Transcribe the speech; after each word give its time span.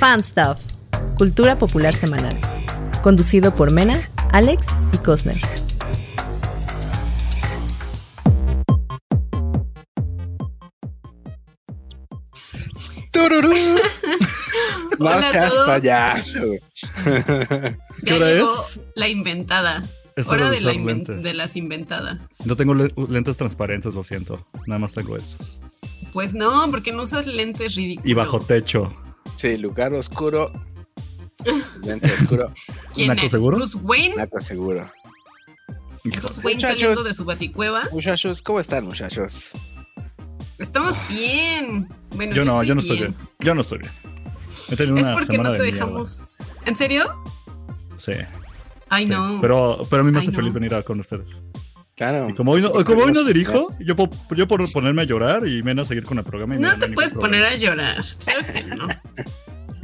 Fan 0.00 0.22
Stuff, 0.22 0.58
Cultura 1.18 1.56
Popular 1.56 1.94
Semanal. 1.94 2.36
Conducido 3.02 3.54
por 3.54 3.70
Mena, 3.70 4.00
Alex 4.32 4.66
y 4.92 4.98
Cosner. 4.98 5.38
¡Tururú! 13.12 13.50
no 14.98 15.06
Hola 15.06 15.22
seas 15.32 15.54
payaso. 15.66 16.40
Ya 18.02 18.14
hora 18.16 18.32
llegó 18.32 18.50
es? 18.50 18.80
la 18.94 19.08
inventada. 19.08 19.86
Es 20.16 20.26
hora 20.28 20.48
de 20.50 20.56
de, 20.56 20.62
la 20.62 20.70
usar 20.70 20.80
inven- 20.82 20.86
lentes. 21.06 21.22
de 21.22 21.34
las 21.34 21.56
inventadas. 21.56 22.18
No 22.46 22.56
tengo 22.56 22.74
le- 22.74 22.92
lentes 23.08 23.36
transparentes, 23.36 23.94
lo 23.94 24.02
siento. 24.02 24.46
Nada 24.66 24.78
más 24.78 24.94
tengo 24.94 25.16
estos. 25.18 25.60
Pues 26.12 26.34
no, 26.34 26.70
porque 26.70 26.92
no 26.92 27.02
usas 27.02 27.26
lentes 27.26 27.74
ridículos. 27.74 28.10
Y 28.10 28.14
bajo 28.14 28.40
techo. 28.40 28.94
Sí, 29.40 29.56
lugar 29.56 29.94
oscuro. 29.94 30.52
Lente 31.82 32.12
oscuro. 32.12 32.52
¿Quién 32.92 33.08
¿Naco 33.08 33.22
es? 33.22 33.30
seguro? 33.30 33.56
Bruce 33.56 33.78
Wayne. 33.78 34.14
Naco 34.16 34.38
seguro. 34.40 34.92
Bruce 36.04 36.40
Wayne 36.42 36.54
Muchachos. 36.56 36.78
saliendo 36.80 37.02
de 37.04 37.14
su 37.14 37.24
baticueva. 37.24 37.82
Muchachos, 37.92 38.42
¿cómo 38.42 38.60
están, 38.60 38.84
muchachos? 38.84 39.52
Estamos 40.58 40.96
bien. 41.08 41.88
Bueno, 42.14 42.34
Yo 42.34 42.44
no, 42.44 42.52
estoy 42.52 42.66
yo 42.68 42.74
no 42.74 42.80
estoy 42.80 42.98
bien. 42.98 43.16
Yo 43.38 43.54
no 43.54 43.60
estoy 43.62 43.78
bien. 43.78 43.92
He 44.70 44.76
tenido 44.76 44.96
Es 44.98 45.04
una 45.04 45.12
porque 45.14 45.26
semana 45.26 45.48
no 45.50 45.56
te 45.56 45.62
de 45.62 45.70
mierda. 45.70 45.86
dejamos. 45.86 46.24
¿En 46.66 46.76
serio? 46.76 47.04
Sí. 47.96 48.12
Ay, 48.90 49.06
sí. 49.06 49.10
no. 49.12 49.38
Pero, 49.40 49.86
pero 49.88 50.02
a 50.02 50.04
mí 50.04 50.10
me 50.10 50.18
Ay, 50.18 50.22
hace 50.22 50.32
no. 50.32 50.36
feliz 50.36 50.52
venir 50.52 50.74
a 50.74 50.82
con 50.82 51.00
ustedes. 51.00 51.40
Claro. 52.00 52.30
Y 52.30 52.34
como 52.34 52.52
hoy 52.52 52.62
no, 52.62 52.72
como 52.72 53.02
hoy 53.02 53.12
no 53.12 53.24
dirijo, 53.24 53.76
yo, 53.78 53.94
po- 53.94 54.08
yo 54.34 54.48
por 54.48 54.72
ponerme 54.72 55.02
a 55.02 55.04
llorar 55.04 55.46
y 55.46 55.62
menos 55.62 55.86
seguir 55.86 56.04
con 56.04 56.16
el 56.16 56.24
programa. 56.24 56.56
no 56.56 56.70
hay 56.70 56.78
te 56.78 56.88
puedes 56.88 57.12
poner 57.12 57.42
problema. 57.42 57.48
a 57.48 57.56
llorar. 57.56 58.04
Claro 58.24 58.40
que 58.50 58.62
no. 58.74 58.86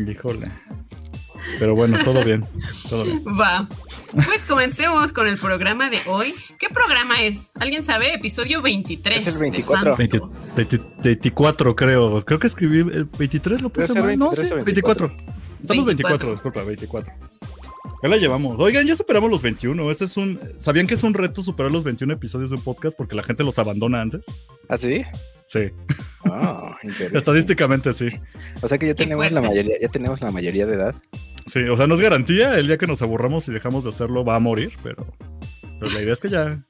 Híjole. 0.11 0.51
Pero 1.59 1.75
bueno, 1.75 1.99
todo 2.03 2.25
bien. 2.25 2.43
Todo 2.89 3.05
bien. 3.05 3.23
Va. 3.39 3.69
Pues 4.15 4.47
comencemos 4.47 5.13
con 5.13 5.29
el 5.29 5.37
programa 5.37 5.91
de 5.91 5.99
hoy. 6.07 6.35
¿Qué 6.59 6.69
programa 6.71 7.21
es? 7.21 7.51
¿Alguien 7.61 7.85
sabe? 7.85 8.15
Episodio 8.15 8.63
23. 8.63 9.19
Es 9.19 9.27
el 9.27 9.35
de 9.35 9.39
24. 9.41 9.95
Fans 9.95 9.99
20 9.99 10.19
Talk. 10.19 10.55
20 10.57 10.81
24, 11.03 11.77
creo. 11.77 12.25
Creo 12.25 12.39
que 12.39 12.47
escribí 12.47 12.79
el 12.79 13.05
23, 13.05 13.61
lo 13.61 13.69
puse 13.69 13.93
mal. 13.93 14.19
No, 14.19 14.31
23 14.31 14.49
sí, 14.49 14.55
o 14.55 14.65
24. 14.65 15.07
Estamos 15.61 15.85
24, 15.85 15.85
24. 15.85 16.33
disculpa, 16.33 16.63
24. 16.63 17.13
Ya 18.03 18.09
la 18.09 18.17
llevamos. 18.17 18.59
Oigan, 18.61 18.87
ya 18.87 18.95
superamos 18.95 19.31
los 19.31 19.43
21. 19.43 19.91
Este 19.91 20.05
es 20.05 20.17
un. 20.17 20.39
¿Sabían 20.59 20.87
que 20.87 20.95
es 20.95 21.03
un 21.03 21.15
reto 21.15 21.43
superar 21.43 21.71
los 21.73 21.85
21 21.85 22.13
episodios 22.13 22.51
de 22.51 22.57
un 22.57 22.63
podcast 22.63 22.97
porque 22.97 23.15
la 23.17 23.23
gente 23.23 23.43
los 23.45 23.59
abandona 23.59 24.01
antes? 24.01 24.27
¿Ah, 24.69 24.79
sí? 24.79 25.03
Sí. 25.47 25.71
Interesante. 26.83 27.19
Estadísticamente 27.19 27.93
sí. 27.93 28.09
O 28.61 28.69
sea 28.69 28.79
que 28.79 28.87
ya 28.87 28.95
Qué 28.95 29.05
tenemos 29.05 29.31
la 29.33 29.43
mayoría, 29.43 29.77
ya 29.81 29.89
tenemos 29.89 30.21
la 30.21 30.31
mayoría 30.31 30.67
de 30.67 30.75
edad. 30.75 30.95
Sí, 31.47 31.61
o 31.61 31.77
sea, 31.77 31.87
no 31.87 31.95
es 31.95 32.01
garantía. 32.01 32.59
El 32.59 32.67
día 32.67 32.79
que 32.79 32.87
nos 32.87 33.03
aburramos 33.03 33.47
y 33.49 33.53
dejamos 33.53 33.85
de 33.85 33.91
hacerlo 33.91 34.25
va 34.25 34.37
a 34.37 34.41
morir, 34.41 34.73
pero. 34.83 35.07
Pero 35.79 35.93
la 35.93 36.03
idea 36.03 36.13
es 36.13 36.21
que 36.21 36.29
ya. 36.31 36.65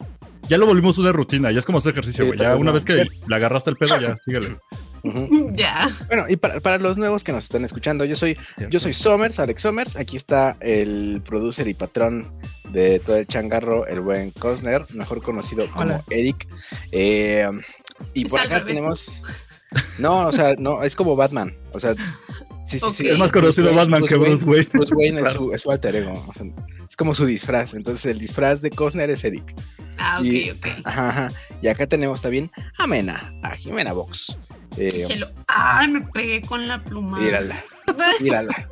Ya 0.49 0.59
lo 0.59 0.67
volvimos 0.67 0.99
una 0.99 1.11
rutina. 1.11 1.51
Ya 1.51 1.59
es 1.59 1.67
como 1.67 1.79
hacer 1.79 1.93
ejercicio, 1.93 2.25
Sí, 2.25 2.29
güey. 2.29 2.39
Ya 2.39 2.55
una 2.55 2.67
no. 2.67 2.73
vez 2.75 2.85
que 2.85 2.95
le 3.27 3.35
agarraste 3.37 3.71
el 3.71 3.77
pedo, 3.77 3.99
ya 4.01 4.17
síguele. 4.17 4.49
Ya. 5.53 5.91
Bueno, 6.09 6.25
y 6.29 6.37
para, 6.37 6.61
para 6.61 6.79
los 6.79 6.99
nuevos 6.99 7.25
que 7.25 7.33
nos 7.33 7.45
están 7.45 7.65
escuchando, 7.65 8.05
yo 8.05 8.17
soy, 8.17 8.37
yo 8.71 8.81
soy 8.81 8.93
Somers, 8.93 9.39
Alex 9.39 9.63
Somers. 9.63 9.97
Aquí 9.97 10.17
está 10.17 10.57
el 10.61 11.23
producer 11.25 11.67
y 11.69 11.75
patrón 11.75 12.33
de 12.71 12.99
todo 13.01 13.17
el 13.17 13.27
changarro, 13.27 13.87
el 13.87 14.01
buen 14.01 14.31
Cosner, 14.33 14.85
mejor 14.95 15.23
conocido 15.23 15.69
como 15.71 15.83
Hola. 15.85 16.05
Eric. 16.11 16.49
Eh, 16.93 17.49
y 18.15 18.25
por 18.27 18.41
acá 18.41 18.65
tenemos. 18.65 19.23
No, 19.99 20.27
o 20.27 20.33
sea, 20.33 20.55
no, 20.59 20.83
es 20.83 20.95
como 20.97 21.17
Batman. 21.17 21.55
O 21.73 21.81
sea, 21.81 21.95
sí, 22.65 22.79
sí, 22.79 22.87
sí. 22.93 23.07
Ok. 23.07 23.13
Es 23.15 23.19
más 23.19 23.33
conocido 23.33 23.75
Batman 23.75 24.05
que 24.05 24.17
Bruce 24.17 24.45
Wayne. 24.45 24.69
Bruce 24.73 24.95
Wayne 24.95 25.21
es, 25.23 25.33
su, 25.33 25.53
es 25.53 25.63
su 25.63 25.71
alter 25.71 25.97
ego. 25.97 26.25
o 26.29 26.35
sea, 26.35 26.45
es 26.89 26.97
como 26.97 27.15
su 27.15 27.25
disfraz. 27.27 27.75
Entonces, 27.75 28.07
el 28.07 28.19
disfraz 28.19 28.61
de 28.61 28.71
Cosner 28.71 29.11
es 29.11 29.25
Eric. 29.25 29.55
Ah, 29.99 30.19
ok, 30.21 30.25
Y- 30.27 30.51
ok. 30.51 30.67
Ajá, 30.85 31.09
ajá. 31.09 31.33
Y 31.63 31.69
acá 31.69 31.87
tenemos 31.87 32.21
también 32.21 32.51
a 32.79 32.87
Mena, 32.87 33.33
a 33.43 33.51
Jimena 33.57 33.93
Box. 33.93 34.39
Eh. 34.79 35.07
Ay, 35.49 35.89
me 35.89 36.01
pegué 36.13 36.43
con 36.43 36.69
la 36.69 36.83
pluma. 36.85 37.19
mírala, 37.19 37.57
mírala. 38.21 38.69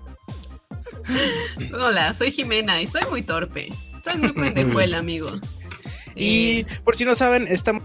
Hola, 1.72 2.12
soy 2.14 2.30
Jimena 2.30 2.80
y 2.80 2.86
soy 2.86 3.02
muy 3.10 3.22
torpe. 3.22 3.72
Soy 4.04 4.16
muy 4.18 4.32
pendejuela, 4.32 4.98
amigos. 5.00 5.58
Y 6.14 6.60
Eh, 6.60 6.66
por 6.84 6.96
si 6.96 7.04
no 7.04 7.14
saben, 7.14 7.46
estamos. 7.48 7.84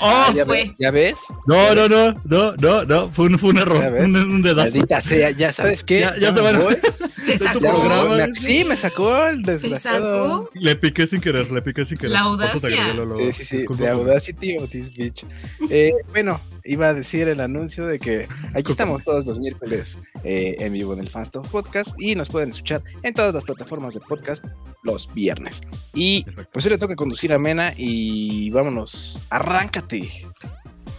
¡Oh! 0.00 0.32
¿ya, 0.34 0.44
fue. 0.44 0.64
ve- 0.64 0.74
¿Ya 0.78 0.90
ves? 0.90 1.14
No, 1.46 1.74
no, 1.74 1.88
no, 1.88 2.12
no, 2.24 2.54
no, 2.56 2.84
no. 2.84 3.10
Fue 3.12 3.26
un, 3.26 3.38
fue 3.38 3.50
un 3.50 3.58
error. 3.58 3.92
Un, 4.02 4.16
un 4.16 4.42
dedazo. 4.42 4.62
Maldita 4.78 5.00
sea, 5.00 5.30
ya 5.30 5.52
sabes 5.52 5.82
qué. 5.84 6.00
Ya- 6.00 6.16
ya 6.18 6.32
se 6.32 6.40
van. 6.40 6.60
voy, 6.62 6.76
te 7.26 7.38
tu 7.38 7.44
sacó. 7.44 7.58
programa, 7.60 8.16
Me-. 8.16 8.34
Sí, 8.34 8.64
me 8.64 8.76
sacó 8.76 9.26
el 9.26 9.42
Te 9.44 9.52
desgraciado. 9.52 10.44
sacó. 10.44 10.50
Le 10.54 10.76
piqué 10.76 11.06
sin 11.06 11.20
querer, 11.20 11.50
le 11.50 11.62
piqué 11.62 11.84
sin 11.84 11.96
querer. 11.98 12.12
La 12.12 12.20
audacia. 12.20 12.84
agregué. 12.86 13.32
Sí, 13.32 13.38
sí, 13.38 13.44
sí. 13.44 13.56
Disculpa, 13.58 13.84
De. 13.84 13.90
Audacity 13.90 14.56
of 14.58 14.68
this 14.70 14.92
bitch. 14.92 15.24
Eh, 15.70 15.92
bueno, 16.10 16.40
iba 16.64 16.88
a 16.88 16.94
decir 16.94 17.28
el 17.28 17.40
anuncio 17.40 17.86
de 17.86 17.98
que 17.98 18.28
aquí 18.54 18.72
estamos 18.72 19.02
todos 19.04 19.26
los 19.26 19.38
miércoles 19.38 19.98
eh, 20.22 20.56
en 20.58 20.72
vivo 20.72 20.92
en 20.94 21.00
el 21.00 21.08
Fanstuff 21.08 21.48
Podcast 21.48 21.94
y 21.98 22.14
nos 22.14 22.28
pueden 22.28 22.50
escuchar 22.50 22.82
en 23.02 23.14
todas 23.14 23.34
las 23.34 23.44
plataformas 23.44 23.94
de 23.94 24.00
podcast 24.00 24.44
los 24.82 25.12
viernes. 25.12 25.60
Y 25.92 26.24
pues 26.52 26.64
hoy 26.64 26.72
le 26.72 26.78
toca 26.78 26.96
conducir 26.96 27.32
a 27.32 27.38
Mena 27.38 27.74
y 27.76 28.50
vámonos, 28.50 29.20
arráncate. 29.30 30.10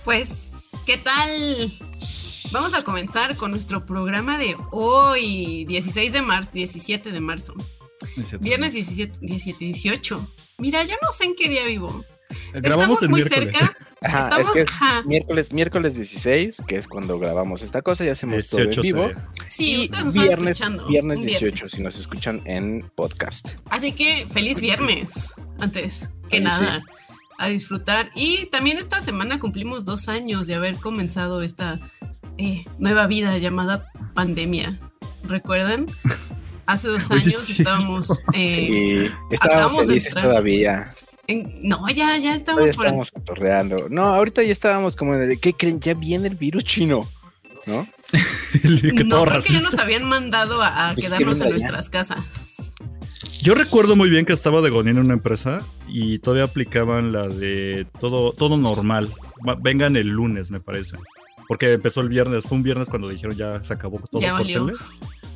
Pues, 0.03 0.51
¿qué 0.85 0.97
tal? 0.97 1.73
Vamos 2.51 2.73
a 2.75 2.83
comenzar 2.83 3.35
con 3.35 3.51
nuestro 3.51 3.85
programa 3.85 4.37
de 4.37 4.55
hoy, 4.71 5.65
16 5.65 6.13
de 6.13 6.21
marzo, 6.21 6.51
17 6.53 7.11
de 7.11 7.19
marzo. 7.19 7.53
Viernes 8.39 8.73
17, 8.73 9.17
17, 9.19 9.65
18. 9.65 10.31
Mira, 10.59 10.83
yo 10.83 10.95
no 11.01 11.11
sé 11.11 11.25
en 11.25 11.35
qué 11.35 11.49
día 11.49 11.65
vivo. 11.65 12.05
Grabamos 12.53 13.01
Estamos 13.01 13.03
el 13.03 13.09
muy 13.09 13.21
miércoles. 13.21 13.57
cerca. 13.57 13.73
Ajá, 14.05 14.19
Estamos, 14.19 14.47
es 14.47 14.53
que 14.53 14.61
es 14.61 14.69
ajá. 14.69 15.03
miércoles, 15.05 15.51
miércoles 15.51 15.95
16, 15.95 16.63
que 16.67 16.77
es 16.77 16.87
cuando 16.87 17.17
grabamos 17.19 17.61
esta 17.61 17.81
cosa 17.81 18.05
y 18.05 18.09
hacemos 18.09 18.47
todo 18.47 18.61
en 18.61 18.69
18 18.69 18.81
vivo. 18.81 19.07
sería. 19.07 19.29
Sí, 19.47 19.71
y 19.75 19.81
ustedes 19.81 20.05
nos 20.05 20.15
están 20.15 20.27
viernes, 20.27 20.51
escuchando. 20.59 20.87
viernes 20.87 21.19
un 21.19 21.25
18, 21.25 21.45
viernes. 21.53 21.71
si 21.71 21.83
nos 21.83 21.99
escuchan 21.99 22.41
en 22.45 22.91
podcast. 22.95 23.49
Así 23.69 23.91
que 23.93 24.27
feliz 24.31 24.61
viernes, 24.61 25.33
antes 25.59 26.09
que 26.29 26.39
nada, 26.39 26.83
a 27.37 27.47
disfrutar. 27.47 28.09
Y 28.15 28.45
también 28.47 28.77
esta 28.77 29.01
semana 29.01 29.39
cumplimos 29.39 29.85
dos 29.85 30.07
años 30.07 30.47
de 30.47 30.55
haber 30.55 30.75
comenzado 30.75 31.41
esta 31.41 31.79
eh, 32.37 32.63
nueva 32.79 33.07
vida 33.07 33.37
llamada 33.37 33.91
pandemia. 34.13 34.77
¿Recuerdan? 35.23 35.87
Hace 36.67 36.87
dos 36.89 37.05
Pues 37.09 37.25
años 37.27 37.39
sí. 37.41 37.55
estábamos... 37.59 38.11
eh, 38.33 38.55
Sí, 38.55 39.11
estábamos 39.31 39.85
felices 39.85 40.13
todavía. 40.13 40.93
En- 41.27 41.59
no, 41.63 41.87
ya, 41.89 42.17
ya 42.17 42.33
estamos 42.33 42.59
Todavía 42.59 42.73
por... 42.73 42.85
estábamos 42.85 43.11
cotorreando. 43.11 43.87
No, 43.89 44.03
ahorita 44.03 44.43
ya 44.43 44.51
estábamos 44.51 44.95
como 44.95 45.15
de, 45.15 45.37
¿qué 45.37 45.53
creen? 45.53 45.79
Ya 45.79 45.93
viene 45.93 46.27
el 46.27 46.35
virus 46.35 46.63
chino, 46.63 47.09
¿no? 47.67 47.87
que 48.61 49.03
no, 49.03 49.09
todo 49.09 49.25
creo 49.25 49.41
que 49.41 49.53
ya 49.53 49.61
nos 49.61 49.77
habían 49.79 50.03
mandado 50.05 50.61
a, 50.61 50.89
a 50.89 50.93
Pues 50.93 51.05
es 51.05 51.11
que 51.11 51.17
quedarnos 51.17 51.39
en 51.39 51.45
ya. 51.45 51.49
nuestras 51.51 51.89
casas. 51.89 52.75
Yo 53.41 53.53
recuerdo 53.53 53.95
muy 53.95 54.09
bien 54.09 54.25
que 54.25 54.33
estaba 54.33 54.61
de 54.61 54.69
Godín 54.69 54.97
en 54.97 54.99
una 55.05 55.13
empresa 55.13 55.61
y 55.87 56.19
todavía 56.19 56.45
aplicaban 56.45 57.11
la 57.11 57.27
de 57.27 57.85
todo, 57.99 58.31
todo 58.31 58.57
normal. 58.57 59.11
Vengan 59.61 59.95
el 59.97 60.07
lunes, 60.07 60.49
me 60.51 60.59
parece. 60.59 60.97
Porque 61.47 61.73
empezó 61.73 62.01
el 62.01 62.09
viernes, 62.09 62.45
fue 62.45 62.57
un 62.57 62.63
viernes 62.63 62.89
cuando 62.89 63.07
dijeron 63.07 63.35
ya 63.35 63.63
se 63.63 63.73
acabó 63.73 63.99
todo, 64.09 64.19
Ya. 64.21 64.35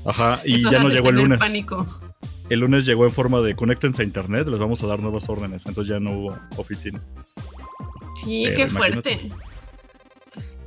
Ajá, 0.06 0.42
y 0.44 0.56
Eso 0.56 0.72
ya 0.72 0.80
de 0.84 0.90
llegó 0.90 1.10
el 1.10 1.16
lunes. 1.18 1.38
pánico. 1.40 1.86
El 2.50 2.60
lunes 2.62 2.86
llegó 2.86 3.06
en 3.06 3.12
forma 3.12 3.42
de 3.42 3.56
conéctense 3.56 4.02
a 4.02 4.06
internet, 4.06 4.48
les 4.48 4.60
vamos 4.60 4.82
a 4.84 4.88
dar 4.88 5.00
nuevas 5.00 5.30
órdenes. 5.30 5.66
Entonces 5.66 5.90
ya 5.92 6.00
no 6.00 6.12
hubo 6.12 6.40
oficina. 6.58 7.02
Sí, 8.16 8.44
Pero 8.46 8.56
qué 8.56 8.62
imagínate. 8.64 9.18
fuerte. 9.18 9.32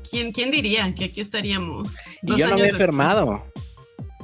¿Quién, 0.09 0.33
¿Quién 0.33 0.51
diría 0.51 0.95
que 0.95 1.07
aquí 1.07 1.21
estaríamos? 1.21 1.97
Y 2.23 2.27
dos 2.27 2.39
yo 2.39 2.49
no 2.49 2.57
me 2.59 2.65
he 2.67 2.69
enfermado. 2.69 3.45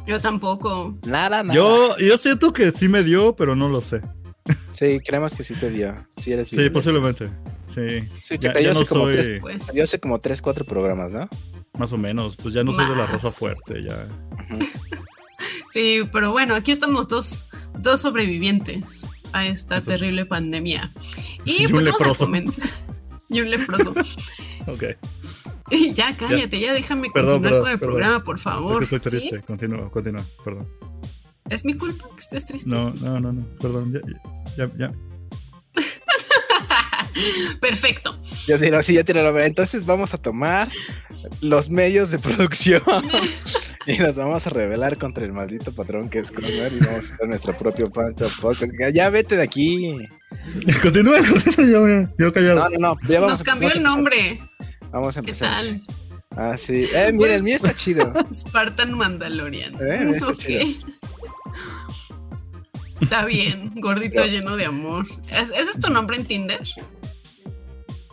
Yo 0.06 0.20
tampoco. 0.20 0.92
Nada, 1.04 1.42
nada. 1.42 1.54
Yo, 1.54 1.96
yo 1.98 2.16
siento 2.16 2.52
que 2.52 2.70
sí 2.72 2.88
me 2.88 3.02
dio, 3.02 3.34
pero 3.36 3.54
no 3.56 3.68
lo 3.68 3.80
sé. 3.80 4.02
Sí, 4.70 4.98
creemos 5.04 5.34
que 5.34 5.44
sí 5.44 5.54
te 5.54 5.70
dio. 5.70 5.94
Sí, 6.16 6.32
eres 6.32 6.48
Sí, 6.48 6.70
posiblemente. 6.70 7.28
Sí. 7.66 8.04
Sí, 8.16 8.38
que 8.38 8.46
Ya, 8.46 8.52
te 8.52 8.60
dio 8.60 8.68
no 8.72 8.74
como 8.76 9.04
soy 9.04 9.12
tres- 9.12 9.40
Pues 9.42 9.70
Yo 9.74 9.84
hace 9.84 10.00
como 10.00 10.18
3, 10.20 10.40
4 10.40 10.64
programas, 10.64 11.12
¿no? 11.12 11.28
más 11.78 11.92
o 11.92 11.98
menos. 11.98 12.36
Pues 12.36 12.54
ya 12.54 12.64
no 12.64 12.72
soy 12.72 12.86
de 12.88 12.96
la 12.96 13.06
raza 13.06 13.30
fuerte. 13.30 13.82
Ya. 13.84 14.08
Ujú. 14.32 14.58
Sí, 15.70 16.00
pero 16.12 16.32
bueno, 16.32 16.54
aquí 16.54 16.72
estamos 16.72 17.08
dos, 17.08 17.46
dos 17.78 18.00
sobrevivientes 18.00 19.06
a 19.32 19.46
esta 19.46 19.76
Eso 19.78 19.84
sí. 19.84 19.90
terrible 19.98 20.26
pandemia. 20.26 20.92
Y, 21.44 21.64
Y 21.64 21.68
pues 21.68 21.84
vamos 21.84 22.00
leproso. 22.00 22.24
a 22.24 22.26
comenzar. 22.26 22.64
Y 23.30 23.42
un 23.42 23.50
leproso. 23.50 23.92
Ok. 24.66 24.84
Y 25.70 25.92
ya, 25.92 26.16
cállate, 26.16 26.58
ya, 26.60 26.72
déjame 26.72 27.10
Perdón, 27.12 27.42
continuar 27.42 27.50
perdón, 27.52 27.60
con 27.62 27.70
el 27.72 27.78
perdón. 27.78 27.94
programa, 27.94 28.24
por 28.24 28.36
Es 28.36 28.42
favor. 28.42 28.78
que 28.88 28.96
estoy 28.96 28.98
¿Sí? 29.00 29.18
triste. 29.28 29.42
Continúa, 29.46 29.90
continúa. 29.90 30.24
Perdón. 30.42 30.66
¿Es 31.50 31.62
mi 31.66 31.74
culpa 31.74 32.06
que 32.14 32.20
estés 32.20 32.46
triste? 32.46 32.70
No, 32.70 32.90
no, 32.94 33.20
no, 33.20 33.32
no. 33.34 33.46
Perdón. 33.60 33.92
Ya, 34.56 34.66
ya, 34.66 34.72
ya. 34.78 34.92
Perfecto. 37.60 38.18
Yo 38.46 38.56
digo, 38.58 38.82
sí, 38.82 38.94
ya 38.94 39.04
tiene 39.04 39.22
la 39.22 39.30
verdad. 39.30 39.46
Entonces 39.48 39.84
vamos 39.84 40.14
a 40.14 40.18
tomar 40.18 40.68
los 41.42 41.68
medios 41.68 42.10
de 42.10 42.18
producción 42.18 42.82
y 43.94 43.98
nos 43.98 44.16
vamos 44.18 44.46
a 44.46 44.50
rebelar 44.50 44.98
contra 44.98 45.24
el 45.24 45.32
maldito 45.32 45.74
patrón 45.74 46.08
que 46.08 46.18
es 46.20 46.30
Conor 46.30 46.50
y 46.72 46.78
vamos 46.84 47.10
a 47.10 47.14
hacer 47.14 47.28
nuestro 47.28 47.56
propio 47.56 47.90
Phantom 47.90 48.30
Podcast. 48.40 48.72
Ya 48.92 49.10
vete 49.10 49.36
de 49.36 49.42
aquí. 49.42 49.96
Continúa, 50.82 51.18
continúa, 51.18 52.08
yo, 52.18 52.32
callado. 52.32 52.68
No, 52.68 52.68
no, 52.70 52.78
no. 52.94 53.08
Ya 53.08 53.20
vamos 53.20 53.38
Nos 53.38 53.42
cambió 53.42 53.70
el 53.72 53.82
nombre. 53.82 54.40
Vamos 54.90 55.16
a 55.16 55.22
¿Qué 55.22 55.30
empezar. 55.30 55.50
tal? 55.50 55.82
Ah, 56.36 56.56
sí. 56.56 56.86
Eh, 56.94 57.10
mira, 57.12 57.34
el 57.34 57.42
mío 57.42 57.56
está 57.56 57.74
chido. 57.74 58.12
Spartan 58.32 58.92
Mandalorian. 58.92 59.74
Eh, 59.80 60.10
está 60.14 60.26
Ok. 60.28 60.36
chido. 60.36 60.66
Está 63.00 63.24
bien, 63.24 63.72
gordito 63.80 64.24
lleno 64.24 64.56
de 64.56 64.66
amor. 64.66 65.06
¿Es- 65.30 65.50
¿Ese 65.50 65.70
es 65.70 65.80
tu 65.80 65.90
nombre 65.90 66.16
en 66.16 66.26
Tinder? 66.26 66.60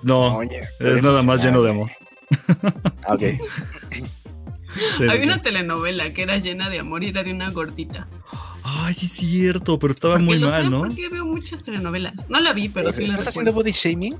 No, 0.03 0.37
Oye, 0.37 0.67
es 0.79 1.03
nada 1.03 1.21
más 1.23 1.43
lleno 1.43 1.61
de 1.63 1.71
amor. 1.71 1.91
Ah, 3.07 3.15
Ok. 3.15 3.23
Sí, 4.97 5.03
Había 5.03 5.17
sí. 5.17 5.23
una 5.23 5.41
telenovela 5.41 6.13
que 6.13 6.23
era 6.23 6.37
llena 6.37 6.69
de 6.69 6.79
amor 6.79 7.03
y 7.03 7.09
era 7.09 7.23
de 7.23 7.31
una 7.33 7.49
gordita. 7.51 8.07
Ay, 8.63 8.93
sí, 8.93 9.05
es 9.05 9.11
cierto, 9.11 9.77
pero 9.79 9.93
estaba 9.93 10.15
Porque 10.15 10.25
muy 10.25 10.39
lo 10.39 10.49
mal, 10.49 10.63
sé, 10.63 10.69
¿no? 10.69 10.79
porque 10.79 11.07
veo 11.09 11.25
muchas 11.25 11.61
telenovelas. 11.63 12.29
No 12.29 12.39
la 12.39 12.51
vi, 12.53 12.69
pero 12.69 12.91
sí 12.91 13.05
la 13.07 13.11
¿Estás 13.13 13.27
haciendo 13.29 13.53
body 13.53 13.71
shaming? 13.71 14.17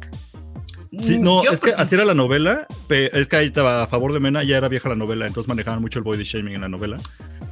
Sí, 1.02 1.18
no, 1.20 1.44
Yo 1.44 1.52
es 1.52 1.60
que 1.60 1.74
así 1.74 1.96
era 1.96 2.06
la 2.06 2.14
novela, 2.14 2.68
es 2.90 3.28
que 3.28 3.36
ahí 3.36 3.48
estaba 3.48 3.84
a 3.84 3.88
favor 3.88 4.14
de 4.14 4.20
Mena, 4.22 4.44
ya 4.44 4.56
era 4.58 4.70
vieja 4.70 4.88
la 4.88 4.96
novela, 4.96 5.28
entonces 5.28 5.50
manejaban 5.50 5.82
mucho 5.82 6.00
el 6.00 6.04
body 6.06 6.24
shaming 6.24 6.54
en 6.56 6.62
la 6.62 6.70
novela, 6.70 7.00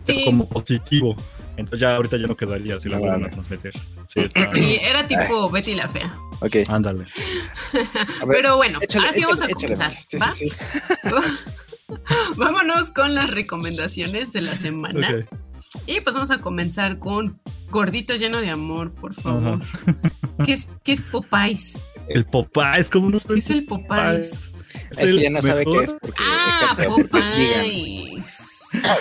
pero 0.06 0.20
Sí. 0.20 0.26
como 0.26 0.48
positivo. 0.48 1.18
Entonces 1.58 1.80
ya 1.82 1.96
ahorita 1.96 2.18
ya 2.18 2.28
no 2.28 2.38
quedaría 2.38 2.80
si 2.80 2.90
la 2.90 2.96
No 2.98 3.02
vuelven 3.04 3.26
a 3.26 3.30
transmitir. 3.30 3.74
Sí, 4.08 4.20
está. 4.22 4.50
Sí, 4.50 4.80
era 4.82 5.08
tipo 5.08 5.50
Betty 5.52 5.76
la 5.76 5.88
Fea. 5.90 6.16
Ok. 6.40 6.56
Ándale. 6.70 7.06
Pero 8.30 8.56
bueno, 8.58 8.80
échale, 8.82 9.08
ahora 9.08 9.18
sí 9.18 9.24
vamos 9.24 9.42
a 9.42 9.46
échale, 9.46 9.76
comenzar. 9.76 9.94
Sí, 10.08 10.18
¿va? 10.18 11.22
Vámonos 12.38 12.90
con 12.92 13.16
las 13.16 13.32
recomendaciones 13.32 14.32
de 14.34 14.42
la 14.42 14.56
semana. 14.56 15.26
Y 15.86 16.02
pues 16.02 16.14
vamos 16.16 16.32
a 16.32 16.40
comenzar 16.40 17.00
con 17.00 17.40
Gordito 17.70 18.16
lleno 18.16 18.40
de 18.42 18.50
amor, 18.50 18.92
por 18.94 19.14
favor. 19.14 19.60
¿Qué 20.46 20.54
es, 20.54 20.68
qué 20.84 20.92
es 20.94 21.02
Popeyes? 21.02 21.84
El 22.08 22.26
Popeyes, 22.26 22.90
¿cómo 22.90 23.10
no 23.10 23.18
¿Qué 23.20 23.40
es 23.40 23.50
el 23.50 23.66
Popeyes? 23.66 24.54
Es 24.92 24.98
que 24.98 25.22
ya 25.22 25.30
no 25.30 25.42
sabe 25.42 25.66
qué 25.66 25.84
es 25.84 25.94
porque, 25.94 26.22
Ah, 26.22 26.76
es 26.78 26.86
vegan. 26.88 27.10
Popeyes. 27.10 28.38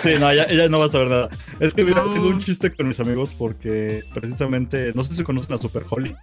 Sí, 0.03 0.09
no, 0.19 0.31
ya, 0.33 0.51
ya 0.51 0.69
no 0.69 0.79
va 0.79 0.85
a 0.85 0.89
saber 0.89 1.07
nada. 1.07 1.29
Es 1.59 1.73
que 1.73 1.83
mira, 1.83 2.03
No. 2.03 2.13
tengo 2.13 2.27
un 2.27 2.39
chiste 2.39 2.71
con 2.73 2.87
mis 2.87 2.99
amigos 2.99 3.35
porque 3.35 4.03
precisamente, 4.13 4.91
no 4.93 5.03
sé 5.03 5.13
si 5.13 5.23
conocen 5.23 5.53
a 5.55 5.57
Super 5.57 5.83
Holly. 5.89 6.15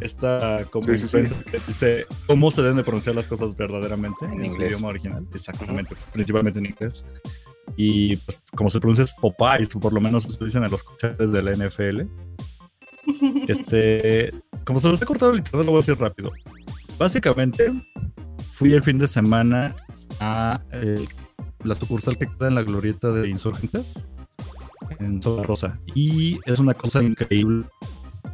Esta 0.00 0.64
como 0.70 0.84
Sí, 0.84 0.98
sí, 0.98 1.08
sí. 1.08 1.30
que 1.50 1.60
dice 1.66 2.06
cómo 2.26 2.50
se 2.50 2.62
deben 2.62 2.78
de 2.78 2.84
pronunciar 2.84 3.14
las 3.14 3.28
cosas 3.28 3.56
verdaderamente 3.56 4.24
En 4.24 4.42
en, 4.42 4.52
su 4.52 4.62
idioma 4.62 4.88
original. 4.88 5.26
Exactamente, 5.34 5.94
principalmente 6.12 6.58
en 6.58 6.66
inglés. 6.66 7.04
Y 7.76 8.16
pues 8.16 8.42
como 8.54 8.70
se 8.70 8.80
pronuncia 8.80 9.04
es 9.04 9.14
Popeyes, 9.14 9.68
por 9.68 9.92
lo 9.92 10.00
menos 10.00 10.26
eso 10.26 10.44
dicen 10.44 10.64
a 10.64 10.68
los 10.68 10.82
coaches 10.82 11.32
de 11.32 11.42
la 11.42 11.52
NFL. 11.52 12.02
Este, 13.48 14.30
como 14.64 14.78
se 14.78 14.88
los 14.88 15.00
he 15.02 15.04
cortado 15.04 15.32
el 15.32 15.38
internet, 15.38 15.64
lo 15.64 15.72
voy 15.72 15.78
a 15.78 15.82
decir 15.82 15.98
rápido. 15.98 16.30
Básicamente, 16.98 17.72
fui 18.50 18.72
el 18.72 18.82
fin 18.82 18.98
de 18.98 19.08
semana 19.08 19.74
a 20.20 20.60
eh, 20.70 21.08
la 21.64 21.74
sucursal 21.74 22.18
que 22.18 22.26
queda 22.26 22.48
en 22.48 22.54
la 22.54 22.62
glorieta 22.62 23.10
de 23.10 23.28
Insurgentes, 23.28 24.04
en 24.98 25.20
Zona 25.22 25.42
Rosa. 25.42 25.80
Y 25.94 26.38
es 26.44 26.58
una 26.58 26.74
cosa 26.74 27.02
increíble 27.02 27.64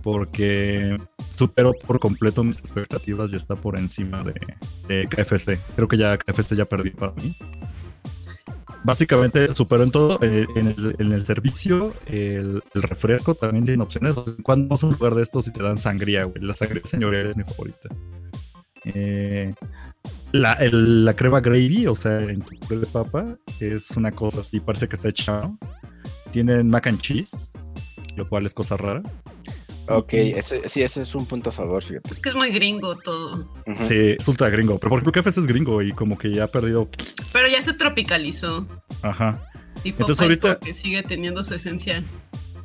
porque 0.06 0.96
superó 1.34 1.72
por 1.72 1.98
completo 1.98 2.44
mis 2.44 2.60
expectativas 2.60 3.32
y 3.32 3.36
está 3.36 3.56
por 3.56 3.76
encima 3.76 4.22
de, 4.22 5.08
KFC. 5.08 5.58
Creo 5.74 5.88
que 5.88 5.96
ya 5.96 6.16
KFC 6.16 6.54
ya 6.54 6.64
perdió 6.64 6.92
para 6.92 7.12
mí. 7.14 7.36
Básicamente 8.84 9.52
superó 9.52 9.82
en 9.82 9.90
todo, 9.90 10.20
eh, 10.22 10.46
en, 10.54 11.12
el, 11.12 11.26
servicio, 11.26 11.92
el, 12.06 12.62
refresco 12.74 13.34
también 13.34 13.64
tiene 13.64 13.82
opciones. 13.82 14.14
Cuando 14.44 14.68
vas 14.68 14.84
a 14.84 14.86
un 14.86 14.92
lugar 14.92 15.16
de 15.16 15.24
estos 15.24 15.48
y 15.48 15.52
te 15.52 15.60
dan 15.60 15.76
sangría. 15.76 16.30
La 16.40 16.54
sangría 16.54 16.82
señorial 16.84 17.30
es 17.30 17.36
mi 17.36 17.42
favorita. 17.42 17.88
Eh, 18.84 19.54
la, 20.30 20.52
el- 20.52 21.04
la 21.04 21.16
crema 21.16 21.40
gravy, 21.40 21.88
o 21.88 21.96
sea, 21.96 22.20
en 22.20 22.42
tu 22.42 22.56
puré 22.60 22.78
de 22.78 22.86
papa, 22.86 23.36
es 23.58 23.90
una 23.96 24.12
cosa 24.12 24.42
así, 24.42 24.60
parece 24.60 24.86
que 24.86 24.94
está 24.94 25.08
hecha. 25.08 25.50
Tienen 26.30 26.70
mac 26.70 26.86
and 26.86 27.00
cheese, 27.00 27.50
lo 28.14 28.28
cual 28.28 28.46
es 28.46 28.54
cosa 28.54 28.76
rara. 28.76 29.02
Ok, 29.88 30.12
eso, 30.14 30.56
sí, 30.66 30.82
eso 30.82 31.00
es 31.00 31.14
un 31.14 31.26
punto 31.26 31.50
a 31.50 31.52
favor, 31.52 31.82
fíjate. 31.82 32.10
Es 32.10 32.20
que 32.20 32.28
es 32.28 32.34
muy 32.34 32.50
gringo 32.50 32.96
todo. 32.96 33.48
Sí, 33.82 34.14
es 34.18 34.26
ultra 34.28 34.48
gringo, 34.50 34.78
pero 34.80 34.90
porque 34.90 35.10
KFC 35.20 35.38
es 35.40 35.46
gringo 35.46 35.82
y 35.82 35.92
como 35.92 36.18
que 36.18 36.30
ya 36.32 36.44
ha 36.44 36.46
perdido. 36.48 36.88
Pero 37.32 37.48
ya 37.48 37.60
se 37.62 37.72
tropicalizó. 37.72 38.66
Ajá. 39.02 39.48
Y 39.84 39.90
Entonces, 39.90 40.16
Popeyes 40.16 40.20
ahorita- 40.44 40.54
como 40.58 40.66
que 40.66 40.74
sigue 40.74 41.02
teniendo 41.02 41.42
su 41.44 41.54
esencia. 41.54 42.02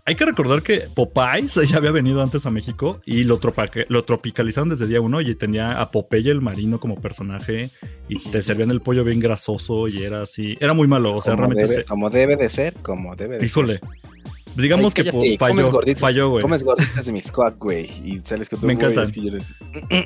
Hay 0.03 0.15
que 0.15 0.25
recordar 0.25 0.63
que 0.63 0.89
Popeyes 0.95 1.53
ya 1.69 1.77
había 1.77 1.91
venido 1.91 2.23
antes 2.23 2.47
a 2.47 2.51
México 2.51 2.99
y 3.05 3.23
lo, 3.23 3.39
tropa- 3.39 3.69
lo 3.87 4.03
tropicalizaron 4.03 4.69
desde 4.69 4.87
día 4.87 4.99
uno 4.99 5.21
y 5.21 5.35
tenía 5.35 5.79
a 5.79 5.91
Popeye 5.91 6.31
el 6.31 6.41
marino 6.41 6.79
como 6.79 6.99
personaje 6.99 7.69
y 8.09 8.17
te 8.17 8.41
servían 8.41 8.71
el 8.71 8.81
pollo 8.81 9.03
bien 9.03 9.19
grasoso 9.19 9.87
y 9.87 10.01
era 10.01 10.23
así. 10.23 10.57
Era 10.59 10.73
muy 10.73 10.87
malo, 10.87 11.15
o 11.17 11.21
sea, 11.21 11.33
como, 11.35 11.45
realmente 11.47 11.69
debe, 11.71 11.83
se- 11.83 11.87
como 11.87 12.09
debe 12.09 12.35
de 12.35 12.49
ser, 12.49 12.73
como 12.81 13.15
debe 13.15 13.37
de 13.37 13.45
Híjole. 13.45 13.73
ser. 13.77 13.89
Digamos 14.55 14.93
Ay, 14.95 15.03
que 15.03 15.09
cállate, 15.11 15.37
comes 15.37 15.55
falló, 15.55 15.71
gorditas, 15.71 16.01
falló, 16.01 16.29
güey. 16.29 16.41
Comes 16.41 16.63
gorditas 16.63 17.05
de 17.05 17.11
Mixcoac, 17.11 17.57
güey, 17.57 17.85
y 18.05 18.19
sales 18.19 18.49
con 18.49 18.59
tu 18.61 18.67
Me 18.67 18.73
encantan. 18.73 19.03
es 19.05 19.11
que 19.11 19.21
yo 19.21 19.31
les- 19.31 19.47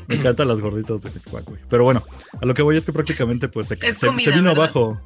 Me 0.08 0.16
encantan 0.16 0.48
las 0.48 0.62
gorditas 0.62 1.02
de 1.02 1.20
Squack, 1.20 1.46
güey. 1.46 1.60
Pero 1.70 1.84
bueno, 1.84 2.04
a 2.42 2.46
lo 2.46 2.54
que 2.54 2.62
voy 2.62 2.78
es 2.78 2.86
que 2.86 2.94
prácticamente 2.94 3.48
pues 3.50 3.68
se, 3.70 3.76
Es 3.82 3.98
se- 3.98 4.08
comida, 4.08 4.26
se 4.32 4.38
vino 4.38 4.50
¿verdad? 4.50 4.66
abajo. 4.66 5.02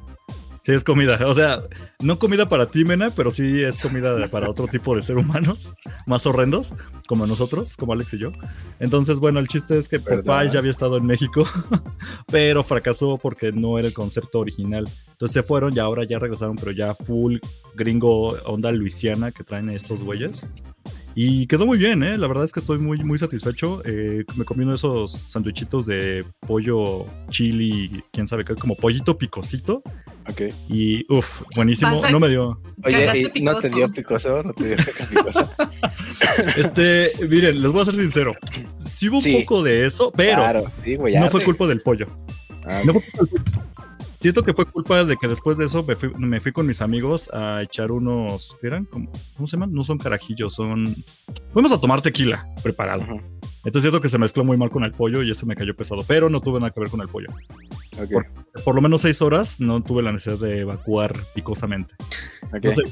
Sí, 0.62 0.72
es 0.72 0.84
comida. 0.84 1.18
O 1.26 1.32
sea, 1.34 1.60
no 2.00 2.18
comida 2.18 2.48
para 2.48 2.70
ti, 2.70 2.84
Mena, 2.84 3.14
pero 3.14 3.30
sí 3.30 3.62
es 3.62 3.78
comida 3.78 4.14
de- 4.14 4.28
para 4.28 4.50
otro 4.50 4.66
tipo 4.68 4.94
de 4.94 5.00
seres 5.00 5.24
humanos 5.24 5.74
más 6.06 6.26
horrendos, 6.26 6.74
como 7.08 7.26
nosotros, 7.26 7.76
como 7.78 7.94
Alex 7.94 8.12
y 8.14 8.18
yo. 8.18 8.32
Entonces, 8.78 9.20
bueno, 9.20 9.38
el 9.40 9.48
chiste 9.48 9.78
es 9.78 9.88
que 9.88 9.98
Perdón. 10.00 10.24
Popeye 10.26 10.48
ya 10.52 10.58
había 10.58 10.70
estado 10.70 10.98
en 10.98 11.06
México, 11.06 11.44
pero 12.30 12.62
fracasó 12.62 13.16
porque 13.18 13.52
no 13.52 13.78
era 13.78 13.88
el 13.88 13.94
concepto 13.94 14.38
original. 14.40 14.88
Entonces 15.12 15.32
se 15.34 15.42
fueron 15.42 15.74
y 15.74 15.78
ahora 15.78 16.04
ya 16.04 16.18
regresaron, 16.18 16.56
pero 16.56 16.72
ya 16.72 16.94
full 16.94 17.38
gringo, 17.74 18.32
onda 18.44 18.70
Luisiana 18.70 19.32
que 19.32 19.44
traen 19.44 19.70
estos 19.70 20.02
güeyes. 20.02 20.46
Y 21.14 21.46
quedó 21.48 21.66
muy 21.66 21.76
bien, 21.76 22.02
¿eh? 22.04 22.16
La 22.16 22.28
verdad 22.28 22.44
es 22.44 22.52
que 22.52 22.60
estoy 22.60 22.78
muy, 22.78 23.02
muy 23.02 23.18
satisfecho. 23.18 23.82
Eh, 23.84 24.24
me 24.36 24.44
comí 24.44 24.62
uno 24.62 24.70
de 24.70 24.76
esos 24.76 25.12
sandwichitos 25.26 25.84
de 25.84 26.24
pollo, 26.46 27.04
chili, 27.30 28.04
quién 28.12 28.28
sabe 28.28 28.44
qué, 28.44 28.54
como 28.54 28.76
pollito 28.76 29.18
picosito. 29.18 29.82
Ok. 30.30 30.42
Y 30.68 31.04
uff, 31.12 31.42
buenísimo. 31.56 32.02
A- 32.04 32.10
No 32.10 32.20
me 32.20 32.28
dio. 32.28 32.60
Oye, 32.84 33.30
¿y 33.34 33.40
¿no 33.42 33.54
te 33.56 33.68
picoso. 33.68 33.76
dio 33.76 33.92
picoso? 33.92 34.42
¿No 34.42 34.52
te 34.52 34.68
dio 34.68 34.76
caca 34.84 35.06
picosa? 35.08 35.50
Este, 36.56 37.10
miren, 37.28 37.60
les 37.62 37.72
voy 37.72 37.82
a 37.82 37.84
ser 37.86 37.94
sincero. 37.96 38.30
Sí 38.84 39.08
hubo 39.08 39.18
un 39.18 39.40
poco 39.42 39.62
de 39.62 39.86
eso, 39.86 40.12
pero 40.14 40.36
Claro, 40.36 40.64
sí, 40.84 40.96
güey, 40.96 41.14
no 41.14 41.20
arde. 41.20 41.30
fue 41.30 41.44
culpa 41.44 41.66
del 41.66 41.80
pollo. 41.80 42.06
Ah, 42.64 42.80
No 42.84 42.92
fue 42.94 43.02
culpa 43.02 43.18
del 43.18 43.28
pollo. 43.42 43.60
Siento 44.20 44.42
que 44.42 44.52
fue 44.52 44.66
culpa 44.66 45.02
de 45.04 45.16
que 45.16 45.28
después 45.28 45.56
de 45.56 45.64
eso 45.64 45.82
me 45.82 45.96
fui, 45.96 46.10
me 46.18 46.40
fui 46.40 46.52
con 46.52 46.66
mis 46.66 46.82
amigos 46.82 47.30
a 47.32 47.62
echar 47.62 47.90
unos. 47.90 48.54
¿Qué 48.60 48.66
eran? 48.66 48.84
¿Cómo, 48.84 49.10
¿Cómo 49.34 49.46
se 49.46 49.56
llaman? 49.56 49.72
No 49.72 49.82
son 49.82 49.96
carajillos, 49.96 50.54
son. 50.54 50.94
Fuimos 51.54 51.72
a 51.72 51.80
tomar 51.80 52.02
tequila 52.02 52.46
preparado. 52.62 53.02
Ujú. 53.02 53.20
Entonces 53.64 53.82
siento 53.82 54.00
que 54.00 54.08
se 54.08 54.18
mezcló 54.18 54.42
muy 54.44 54.56
mal 54.56 54.70
con 54.70 54.84
el 54.84 54.92
pollo 54.92 55.22
y 55.22 55.30
eso 55.30 55.44
me 55.46 55.54
cayó 55.54 55.74
pesado, 55.76 56.02
pero 56.06 56.30
no 56.30 56.40
tuve 56.40 56.60
nada 56.60 56.70
que 56.72 56.80
ver 56.80 56.88
con 56.90 57.00
el 57.02 57.08
pollo. 57.08 57.28
Por- 58.10 58.62
Por 58.64 58.74
lo 58.74 58.80
menos 58.80 59.02
seis 59.02 59.20
horas 59.20 59.60
no 59.60 59.82
tuve 59.82 60.02
la 60.02 60.12
necesidad 60.12 60.38
de 60.38 60.60
evacuar 60.60 61.14
picosamente. 61.34 61.94
ok. 62.44 62.54
Entonces, 62.54 62.86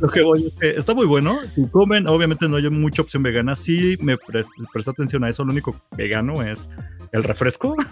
lo 0.00 0.08
que 0.08 0.22
voy 0.22 0.46
es 0.46 0.52
que 0.58 0.70
está 0.78 0.94
muy 0.94 1.04
bueno. 1.06 1.36
Si 1.54 1.66
comen, 1.68 2.06
obviamente 2.06 2.48
no 2.48 2.56
hay 2.56 2.70
mucha 2.70 3.02
opción 3.02 3.22
vegana. 3.22 3.54
Sí 3.56 3.96
me 4.00 4.16
pres- 4.16 4.48
presté 4.72 4.90
atención 4.92 5.22
a 5.24 5.28
eso. 5.28 5.44
Lo 5.44 5.52
único 5.52 5.76
vegano 5.96 6.42
es 6.42 6.70
el 7.12 7.22
refresco. 7.22 7.76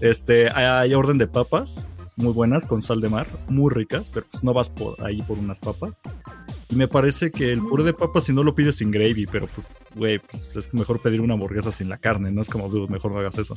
Este, 0.00 0.48
hay 0.50 0.94
orden 0.94 1.18
de 1.18 1.26
papas 1.26 1.88
muy 2.20 2.32
buenas 2.32 2.66
con 2.66 2.82
sal 2.82 3.00
de 3.00 3.08
mar, 3.08 3.26
muy 3.48 3.72
ricas, 3.72 4.10
pero 4.10 4.26
pues 4.30 4.44
no 4.44 4.52
vas 4.52 4.68
por 4.68 5.02
ahí 5.04 5.22
por 5.22 5.38
unas 5.38 5.60
papas. 5.60 6.02
Y 6.68 6.76
me 6.76 6.86
parece 6.86 7.30
que 7.30 7.50
el 7.50 7.60
puré 7.60 7.82
de 7.82 7.92
papas 7.92 8.24
si 8.24 8.32
no 8.32 8.42
lo 8.42 8.54
pides 8.54 8.76
sin 8.76 8.90
gravy, 8.90 9.26
pero 9.26 9.48
pues, 9.48 9.70
güey, 9.94 10.18
pues 10.18 10.50
es 10.54 10.72
mejor 10.74 11.00
pedir 11.02 11.20
una 11.20 11.34
hamburguesa 11.34 11.72
sin 11.72 11.88
la 11.88 11.98
carne, 11.98 12.30
no 12.30 12.42
es 12.42 12.48
como, 12.48 12.68
dude, 12.68 12.92
mejor 12.92 13.12
no 13.12 13.18
hagas 13.18 13.38
eso. 13.38 13.56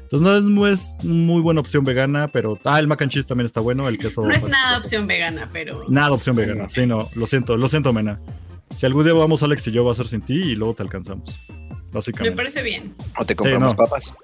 Entonces 0.00 0.22
no 0.22 0.36
es, 0.36 0.44
no 0.44 0.66
es 0.66 0.96
muy 1.02 1.42
buena 1.42 1.60
opción 1.60 1.84
vegana, 1.84 2.28
pero, 2.28 2.58
ah, 2.64 2.78
el 2.78 2.88
mac 2.88 3.02
and 3.02 3.10
cheese 3.10 3.26
también 3.26 3.46
está 3.46 3.60
bueno, 3.60 3.88
el 3.88 3.98
queso. 3.98 4.22
No 4.22 4.30
es 4.30 4.48
nada 4.48 4.78
opción 4.78 5.06
vegana, 5.06 5.50
pero. 5.52 5.84
Nada 5.88 6.12
opción 6.12 6.36
vegana. 6.36 6.70
Sí, 6.70 6.86
no, 6.86 7.10
lo 7.14 7.26
siento, 7.26 7.56
lo 7.56 7.68
siento, 7.68 7.92
Mena. 7.92 8.20
Si 8.76 8.86
algún 8.86 9.04
día 9.04 9.14
vamos, 9.14 9.42
Alex 9.42 9.68
y 9.68 9.72
yo, 9.72 9.84
va 9.84 9.92
a 9.92 9.94
ser 9.94 10.08
sin 10.08 10.22
ti 10.22 10.34
y 10.34 10.56
luego 10.56 10.74
te 10.74 10.82
alcanzamos. 10.82 11.40
Me 12.20 12.32
parece 12.32 12.62
bien. 12.62 12.94
O 13.18 13.24
te 13.24 13.36
compramos 13.36 13.72
no. 13.72 13.76
papas. 13.76 14.14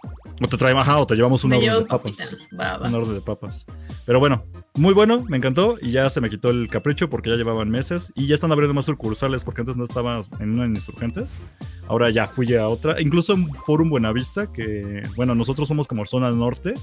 O 0.42 0.48
te 0.48 0.56
traemos, 0.56 0.82
ajá, 0.82 0.98
o 0.98 1.06
te 1.06 1.14
llevamos 1.14 1.44
una 1.44 1.58
orden 1.58 1.74
de 1.74 1.80
papas. 1.84 2.16
papitas. 2.16 2.48
Va, 2.58 2.78
va. 2.78 2.88
Un 2.88 2.94
orden 2.94 3.14
de 3.14 3.20
papas. 3.20 3.66
Pero 4.06 4.18
bueno, 4.18 4.44
muy 4.74 4.94
bueno, 4.94 5.24
me 5.28 5.36
encantó 5.36 5.76
y 5.80 5.90
ya 5.90 6.08
se 6.08 6.20
me 6.20 6.30
quitó 6.30 6.48
el 6.50 6.68
capricho 6.68 7.10
porque 7.10 7.28
ya 7.28 7.36
llevaban 7.36 7.68
meses 7.68 8.12
y 8.14 8.26
ya 8.26 8.34
están 8.34 8.50
abriendo 8.50 8.72
más 8.72 8.86
sucursales 8.86 9.44
porque 9.44 9.60
antes 9.60 9.76
no 9.76 9.84
estaba 9.84 10.22
en 10.38 10.54
una 10.54 10.64
en 10.64 10.74
Insurgentes. 10.74 11.40
Ahora 11.86 12.08
ya 12.10 12.26
fui 12.26 12.54
a 12.54 12.68
otra, 12.68 13.00
incluso 13.00 13.34
en 13.34 13.52
Forum 13.66 13.90
Buenavista, 13.90 14.50
que 14.50 15.06
bueno, 15.16 15.34
nosotros 15.34 15.68
somos 15.68 15.86
como 15.86 16.06
zona 16.06 16.30
norte 16.30 16.74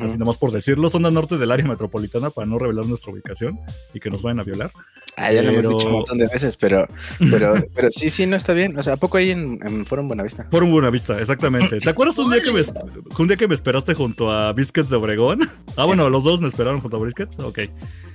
así 0.00 0.16
nomás 0.16 0.38
por 0.38 0.50
decirlo, 0.50 0.88
zona 0.88 1.10
norte 1.10 1.36
del 1.36 1.50
área 1.50 1.66
metropolitana 1.66 2.30
para 2.30 2.46
no 2.46 2.58
revelar 2.58 2.86
nuestra 2.86 3.12
ubicación 3.12 3.58
y 3.92 4.00
que 4.00 4.10
nos 4.10 4.22
vayan 4.22 4.40
a 4.40 4.44
violar. 4.44 4.72
Ah, 5.16 5.32
ya 5.32 5.42
lo 5.42 5.50
hemos 5.50 5.76
dicho 5.76 5.86
un 5.86 5.92
montón 5.92 6.18
de 6.18 6.26
veces, 6.26 6.56
pero, 6.56 6.88
pero, 7.30 7.54
pero 7.74 7.90
sí, 7.90 8.10
sí, 8.10 8.26
no 8.26 8.36
está 8.36 8.52
bien. 8.52 8.76
O 8.78 8.82
sea, 8.82 8.94
¿a 8.94 8.96
poco 8.96 9.18
ahí 9.18 9.30
en, 9.30 9.58
en 9.62 9.86
Forum 9.86 10.08
Buenavista? 10.08 10.46
Forum 10.50 10.72
Buenavista, 10.72 11.18
exactamente. 11.18 11.78
¿Te 11.80 11.90
acuerdas 11.90 12.18
un 12.18 12.30
día, 12.30 12.42
que 12.42 12.50
me, 12.50 12.62
un 13.18 13.28
día 13.28 13.36
que 13.36 13.46
me 13.46 13.54
esperaste 13.54 13.94
junto 13.94 14.32
a 14.32 14.52
Biscuits 14.52 14.90
de 14.90 14.96
Obregón? 14.96 15.40
Ah, 15.76 15.84
bueno, 15.84 16.08
los 16.08 16.24
dos 16.24 16.40
me 16.40 16.48
esperaron 16.48 16.80
junto 16.80 16.96
a 16.96 17.04
Biscuits. 17.04 17.38
Ok. 17.38 17.60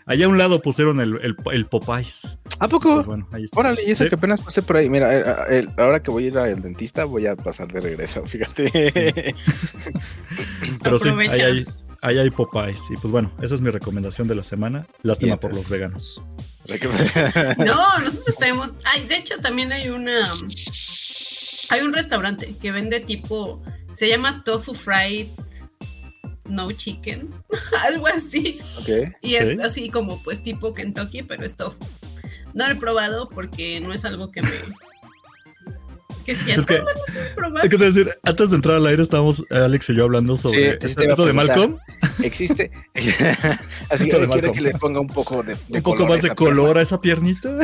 Allá 0.10 0.26
a 0.26 0.30
un 0.30 0.40
lado 0.40 0.60
pusieron 0.60 1.00
el, 1.02 1.20
el, 1.22 1.36
el 1.52 1.68
Popeyes. 1.68 2.36
¿A 2.60 2.68
poco? 2.68 2.96
Pues 2.96 3.06
bueno, 3.06 3.30
ahí 3.32 3.44
está. 3.44 3.60
Órale, 3.60 3.84
y 3.86 3.92
eso 3.92 4.10
que 4.10 4.16
apenas 4.16 4.42
pasé 4.42 4.64
por 4.64 4.78
ahí. 4.78 4.90
Mira, 4.90 5.16
eh, 5.16 5.36
eh, 5.52 5.68
ahora 5.78 6.02
que 6.02 6.10
voy 6.10 6.24
a 6.24 6.28
ir 6.30 6.38
al 6.40 6.64
dentista, 6.64 7.06
voy 7.06 7.28
a 7.28 7.36
pasar 7.36 7.68
de 7.68 7.80
regreso, 7.80 8.26
fíjate. 8.26 9.36
Pero 10.82 10.98
sí, 10.98 11.10
ahí 11.10 11.42
hay, 11.42 11.64
ahí 12.02 12.18
hay 12.18 12.30
Popeyes. 12.32 12.82
Y 12.90 12.98
pues 12.98 13.12
bueno, 13.12 13.32
esa 13.40 13.54
es 13.54 13.62
mi 13.62 13.70
recomendación 13.70 14.28
de 14.28 14.34
la 14.34 14.44
semana. 14.44 14.88
Lástima 15.04 15.38
por 15.38 15.54
los 15.54 15.70
veganos. 15.70 16.22
No, 17.58 18.00
nosotros 18.00 18.36
tenemos. 18.38 18.76
Ay, 18.86 19.08
de 19.08 19.16
hecho, 19.16 19.40
también 19.42 19.72
hay 19.72 19.90
una. 19.90 20.20
Hay 21.72 21.82
un 21.82 21.94
restaurante 21.94 22.56
que 22.60 22.72
vende 22.72 23.00
tipo. 23.00 23.62
Se 23.94 24.08
llama 24.08 24.44
Tofu 24.44 24.74
Fried 24.74 25.30
No 26.50 26.72
Chicken. 26.72 27.30
algo 27.82 28.08
así. 28.08 28.60
Y 29.22 29.36
es 29.36 29.60
así 29.60 29.90
como, 29.90 30.22
pues, 30.24 30.44
tipo 30.44 30.74
Kentucky, 30.74 31.24
pero 31.24 31.46
es 31.46 31.56
tofu. 31.56 31.86
No 32.54 32.68
lo 32.68 32.74
he 32.74 32.78
probado 32.78 33.30
porque 33.30 33.80
no 33.80 33.94
es 33.94 34.06
algo 34.06 34.32
que 34.32 34.42
me 34.42 34.50
que 36.26 36.36
siento, 36.36 36.74
es 36.74 37.70
que, 37.70 37.78
te 37.78 37.86
decir, 37.86 38.10
antes 38.24 38.50
de 38.52 38.58
entrar 38.58 38.76
al 38.76 38.86
aire 38.86 39.02
estábamos 39.02 39.44
Alex 39.50 39.90
y 39.90 39.96
yo 39.96 40.04
hablando 40.04 40.36
sobre 40.36 40.78
eso, 40.80 41.26
de 41.26 41.34
Malcolm. 41.34 41.80
Existe. 42.22 42.72
Así 43.90 44.10
que 44.10 44.28
quiero 44.28 44.52
que 44.52 44.62
le 44.62 44.72
ponga 44.72 45.00
un 45.00 45.08
poco 45.08 45.42
de, 45.42 45.58
un 45.70 45.82
poco 45.82 46.06
más 46.06 46.22
de 46.22 46.36
color 46.36 46.78
a 46.78 46.82
esa 46.82 47.02
piernita. 47.02 47.58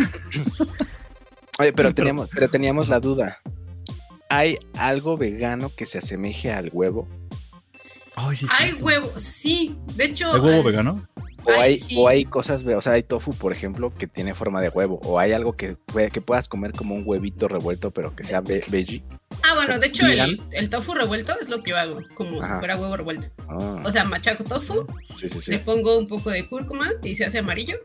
Oye, 1.60 1.74
pero 1.74 1.94
teníamos, 1.94 2.30
pero 2.34 2.50
teníamos 2.50 2.90
la 2.90 3.00
duda. 3.00 3.40
¿Hay 4.30 4.58
algo 4.74 5.18
vegano 5.18 5.72
que 5.76 5.86
se 5.86 6.00
asemeje 6.00 6.52
al 6.52 6.70
huevo? 6.74 7.08
Hay 8.16 8.74
huevo, 8.74 9.14
sí. 9.18 9.78
De 9.96 10.06
hecho. 10.06 10.34
¿Hay 10.34 10.40
huevo 10.40 10.64
vegano? 10.64 11.08
O 11.48 11.52
hay, 11.52 11.80
o 11.96 12.08
hay 12.08 12.26
cosas, 12.26 12.64
o 12.64 12.82
sea, 12.82 12.94
hay 12.94 13.04
tofu, 13.04 13.34
por 13.36 13.54
ejemplo, 13.54 13.94
que 13.94 14.08
tiene 14.08 14.34
forma 14.34 14.62
de 14.62 14.70
huevo. 14.70 15.00
O 15.04 15.20
hay 15.20 15.32
algo 15.32 15.54
que, 15.54 15.78
que 16.12 16.22
puedas 16.22 16.48
comer 16.48 16.72
como 16.72 16.96
un 16.96 17.04
huevito 17.06 17.48
revuelto, 17.48 17.92
pero 17.92 18.16
que 18.16 18.24
sea 18.24 18.42
veggie. 18.42 19.04
Ah, 19.44 19.54
bueno, 19.54 19.78
de 19.78 19.88
hecho, 19.88 20.08
el, 20.08 20.70
tofu 20.70 20.96
revuelto 20.96 21.36
es 21.40 21.50
lo 21.50 21.62
que 21.62 21.72
yo 21.72 21.78
hago, 21.78 22.00
como 22.16 22.42
si 22.44 22.50
fuera 22.54 22.78
huevo 22.78 22.98
revuelto. 22.98 23.28
Ah. 23.48 23.82
O 23.84 23.92
sea, 23.92 24.06
machaco 24.06 24.44
tofu, 24.44 24.88
le 25.48 25.60
pongo 25.60 25.98
un 26.00 26.08
poco 26.08 26.32
de 26.32 26.48
cúrcuma 26.48 26.90
y 27.04 27.14
se 27.14 27.26
hace 27.26 27.40
amarillo. 27.40 27.78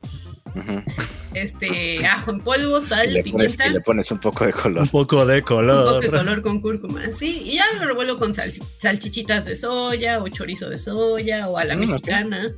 Este, 1.34 2.04
ajo 2.06 2.32
en 2.32 2.40
polvo, 2.40 2.80
sal, 2.80 3.12
le 3.12 3.22
pimienta. 3.22 3.66
y 3.68 3.70
le 3.70 3.80
pones 3.80 4.10
un 4.10 4.18
poco 4.18 4.44
de 4.44 4.52
color. 4.52 4.82
Un 4.82 4.88
poco 4.88 5.24
de 5.24 5.42
color. 5.42 5.86
Un 5.86 5.92
poco 5.94 6.00
de 6.00 6.18
color 6.18 6.42
con 6.42 6.60
cúrcuma, 6.60 7.12
sí. 7.12 7.42
Y 7.44 7.56
ya 7.56 7.64
lo 7.78 7.86
revuelvo 7.86 8.18
con 8.18 8.34
salchichitas 8.34 9.44
de 9.44 9.56
soya 9.56 10.20
o 10.20 10.28
chorizo 10.28 10.68
de 10.68 10.78
soya 10.78 11.48
o 11.48 11.56
a 11.56 11.64
la 11.64 11.76
mm, 11.76 11.78
mexicana. 11.78 12.52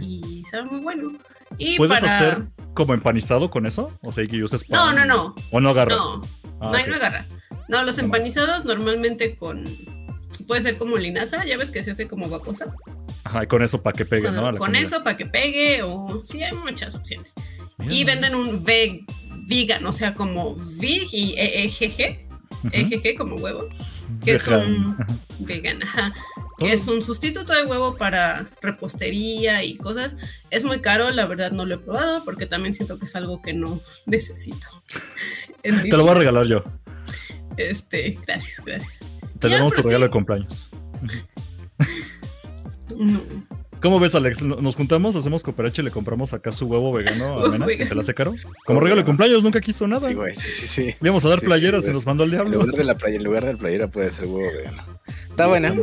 Y 0.00 0.42
sabe 0.44 0.70
muy 0.70 0.80
bueno. 0.80 1.12
Y 1.56 1.76
¿Puedes 1.76 2.02
hacer 2.02 2.42
como 2.74 2.94
empanizado 2.94 3.50
con 3.50 3.66
eso? 3.66 3.92
O 4.02 4.12
sea, 4.12 4.26
que 4.26 4.42
uses 4.42 4.64
pan. 4.64 4.78
No, 4.78 4.92
no, 4.92 5.04
no. 5.04 5.34
¿O 5.50 5.60
no 5.60 5.70
agarra? 5.70 5.96
No, 5.96 6.22
ah, 6.60 6.72
no, 6.72 6.86
no 6.86 6.94
agarra. 6.96 7.26
No, 7.68 7.82
los 7.82 7.98
empanizados 7.98 8.64
normalmente 8.64 9.36
con. 9.36 9.64
Puede 10.46 10.62
ser 10.62 10.78
como 10.78 10.96
linaza, 10.96 11.44
ya 11.44 11.56
ves 11.56 11.70
que 11.70 11.82
se 11.82 11.90
hace 11.90 12.06
como 12.06 12.28
vaposa. 12.28 12.74
Ajá, 13.24 13.44
y 13.44 13.46
con 13.46 13.62
eso 13.62 13.82
para 13.82 13.96
que 13.96 14.04
pegue, 14.04 14.30
¿no? 14.30 14.56
Con 14.56 14.76
eso 14.76 15.02
para 15.02 15.16
que 15.16 15.26
pegue, 15.26 15.82
o 15.82 16.22
sí, 16.24 16.42
hay 16.42 16.54
muchas 16.54 16.94
opciones. 16.94 17.34
Y 17.88 18.04
venden 18.04 18.34
un 18.34 18.64
veg, 18.64 19.04
vegan, 19.46 19.84
o 19.86 19.92
sea, 19.92 20.14
como 20.14 20.56
vig 20.56 21.08
y 21.12 21.34
EGG, 21.36 22.26
EGG 22.72 23.16
como 23.16 23.36
huevo, 23.36 23.68
que 24.24 24.32
es 24.32 24.46
un 24.48 24.96
vegan, 25.38 25.82
ajá, 25.82 26.14
que 26.58 26.72
es 26.72 26.88
un 26.88 27.02
sustituto 27.02 27.54
de 27.54 27.64
huevo 27.64 27.96
para 27.96 28.50
repostería 28.60 29.62
y 29.62 29.76
cosas. 29.76 30.16
Es 30.50 30.64
muy 30.64 30.80
caro, 30.80 31.10
la 31.10 31.26
verdad 31.26 31.52
no 31.52 31.64
lo 31.64 31.76
he 31.76 31.78
probado 31.78 32.24
porque 32.24 32.46
también 32.46 32.74
siento 32.74 32.98
que 32.98 33.04
es 33.04 33.14
algo 33.14 33.42
que 33.42 33.52
no 33.52 33.80
necesito. 34.06 34.66
Te 35.62 35.96
lo 35.96 36.02
voy 36.02 36.12
a 36.12 36.14
regalar 36.14 36.46
yo. 36.46 36.64
Este, 37.56 38.18
gracias, 38.26 38.64
gracias. 38.64 38.92
Te 39.38 39.48
damos 39.48 39.74
tu 39.74 39.82
regalo 39.82 40.06
de 40.06 40.10
cumpleaños. 40.10 40.70
¿Cómo 43.80 44.00
ves, 44.00 44.14
Alex? 44.14 44.42
¿Nos 44.42 44.74
juntamos, 44.74 45.14
hacemos 45.14 45.44
cooperache 45.44 45.82
y 45.82 45.84
le 45.84 45.90
compramos 45.92 46.32
acá 46.32 46.50
su 46.50 46.66
huevo 46.66 46.92
vegano 46.92 47.38
a 47.38 47.48
Mena, 47.48 47.66
que 47.66 47.86
se 47.86 47.94
la 47.94 48.00
hace 48.00 48.12
caro? 48.12 48.34
Como 48.66 48.80
regalo 48.80 49.02
de 49.02 49.06
cumpleaños, 49.06 49.42
nunca 49.44 49.60
quiso 49.60 49.86
nada. 49.86 50.08
Sí, 50.08 50.14
güey, 50.14 50.34
sí, 50.34 50.48
sí, 50.48 50.66
sí. 50.66 50.94
Íbamos 51.00 51.24
a 51.24 51.28
dar 51.28 51.40
playeras 51.40 51.86
y 51.86 51.92
nos 51.92 52.04
mandó 52.04 52.24
al 52.24 52.30
diablo. 52.30 52.60
En 52.60 52.66
lugar, 52.66 52.76
de 52.76 52.84
la 52.84 52.96
playera, 52.96 53.18
en 53.18 53.24
lugar 53.24 53.44
de 53.44 53.52
la 53.52 53.58
playera 53.58 53.88
puede 53.88 54.10
ser 54.10 54.26
huevo 54.26 54.50
vegano. 54.52 54.84
Está 55.30 55.46
buena. 55.46 55.74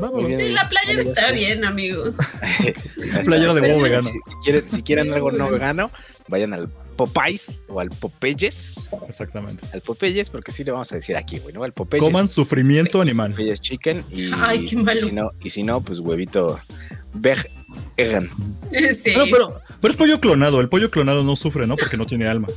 Vamos. 0.00 0.26
Sí, 0.26 0.48
la 0.50 0.68
playera 0.68 1.00
está 1.00 1.32
bien, 1.32 1.64
amigo. 1.64 2.04
playera 3.24 3.54
de 3.54 3.60
huevo 3.62 3.82
vegano. 3.82 4.08
Si, 4.08 4.14
quieren, 4.44 4.68
si 4.68 4.82
quieren 4.82 5.12
algo 5.12 5.32
no 5.32 5.50
vegano, 5.50 5.90
vayan 6.28 6.54
al 6.54 6.70
Popeyes 6.98 7.64
o 7.68 7.78
al 7.78 7.90
Popeyes. 7.90 8.80
Exactamente. 9.08 9.64
Al 9.72 9.80
Popeyes, 9.82 10.30
porque 10.30 10.50
sí 10.50 10.64
le 10.64 10.72
vamos 10.72 10.90
a 10.92 10.96
decir 10.96 11.16
aquí, 11.16 11.38
güey, 11.38 11.54
¿no? 11.54 11.62
Al 11.62 11.72
Popeyes. 11.72 12.02
Coman 12.04 12.26
sufrimiento 12.26 13.00
animal. 13.00 13.30
Popeyes 13.30 13.60
chicken 13.60 14.04
y, 14.10 14.30
Ay, 14.36 14.66
qué 14.66 14.76
malo. 14.76 14.98
y 14.98 15.02
si 15.02 15.12
no, 15.12 15.30
y 15.44 15.50
si 15.50 15.62
no, 15.62 15.80
pues 15.80 16.00
huevito 16.00 16.60
vegan. 17.14 18.30
Sí. 19.00 19.12
pero, 19.30 19.62
pero 19.80 19.92
es 19.92 19.96
pollo 19.96 20.20
clonado. 20.20 20.60
El 20.60 20.68
pollo 20.68 20.90
clonado 20.90 21.22
no 21.22 21.36
sufre, 21.36 21.68
¿no? 21.68 21.76
Porque 21.76 21.96
no 21.96 22.04
tiene 22.04 22.26
alma. 22.26 22.48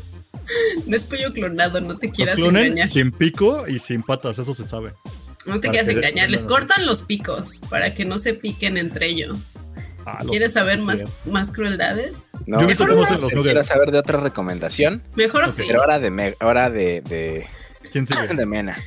No 0.88 0.96
es 0.96 1.04
pollo 1.04 1.32
clonado, 1.32 1.80
no 1.80 1.98
te 1.98 2.10
quieras 2.10 2.38
Los 2.40 2.50
engañar. 2.50 2.88
Sin 2.88 3.12
pico 3.12 3.68
y 3.68 3.78
sin 3.78 4.02
patas, 4.02 4.40
eso 4.40 4.56
se 4.56 4.64
sabe. 4.64 4.94
No 5.46 5.60
te 5.60 5.70
quieras 5.70 5.88
engañar, 5.88 6.30
les 6.32 6.42
cortan 6.42 6.86
los 6.88 7.04
picos 7.04 7.62
para 7.70 7.94
que 7.94 8.06
no 8.06 8.18
se 8.18 8.34
piquen 8.34 8.78
entre 8.78 9.08
ellos. 9.08 9.38
Ah, 10.06 10.24
¿Quieres 10.28 10.54
saber 10.54 10.80
más, 10.82 11.06
más 11.26 11.52
crueldades? 11.52 12.26
No, 12.46 12.62
Yo 12.62 12.68
mejor 12.68 12.96
no. 12.96 13.44
¿Quieres 13.44 13.68
saber 13.68 13.92
de 13.92 14.00
otra 14.00 14.20
recomendación? 14.20 15.02
Mejor 15.16 15.52
sí. 15.52 15.64
Pero 15.68 15.82
ahora 15.82 16.00
de, 16.00 16.36
ahora 16.40 16.70
de, 16.70 17.02
de... 17.02 17.48
¿Quién 17.92 18.08
sigue? 18.08 18.28
De 18.36 18.46
Mena. 18.46 18.78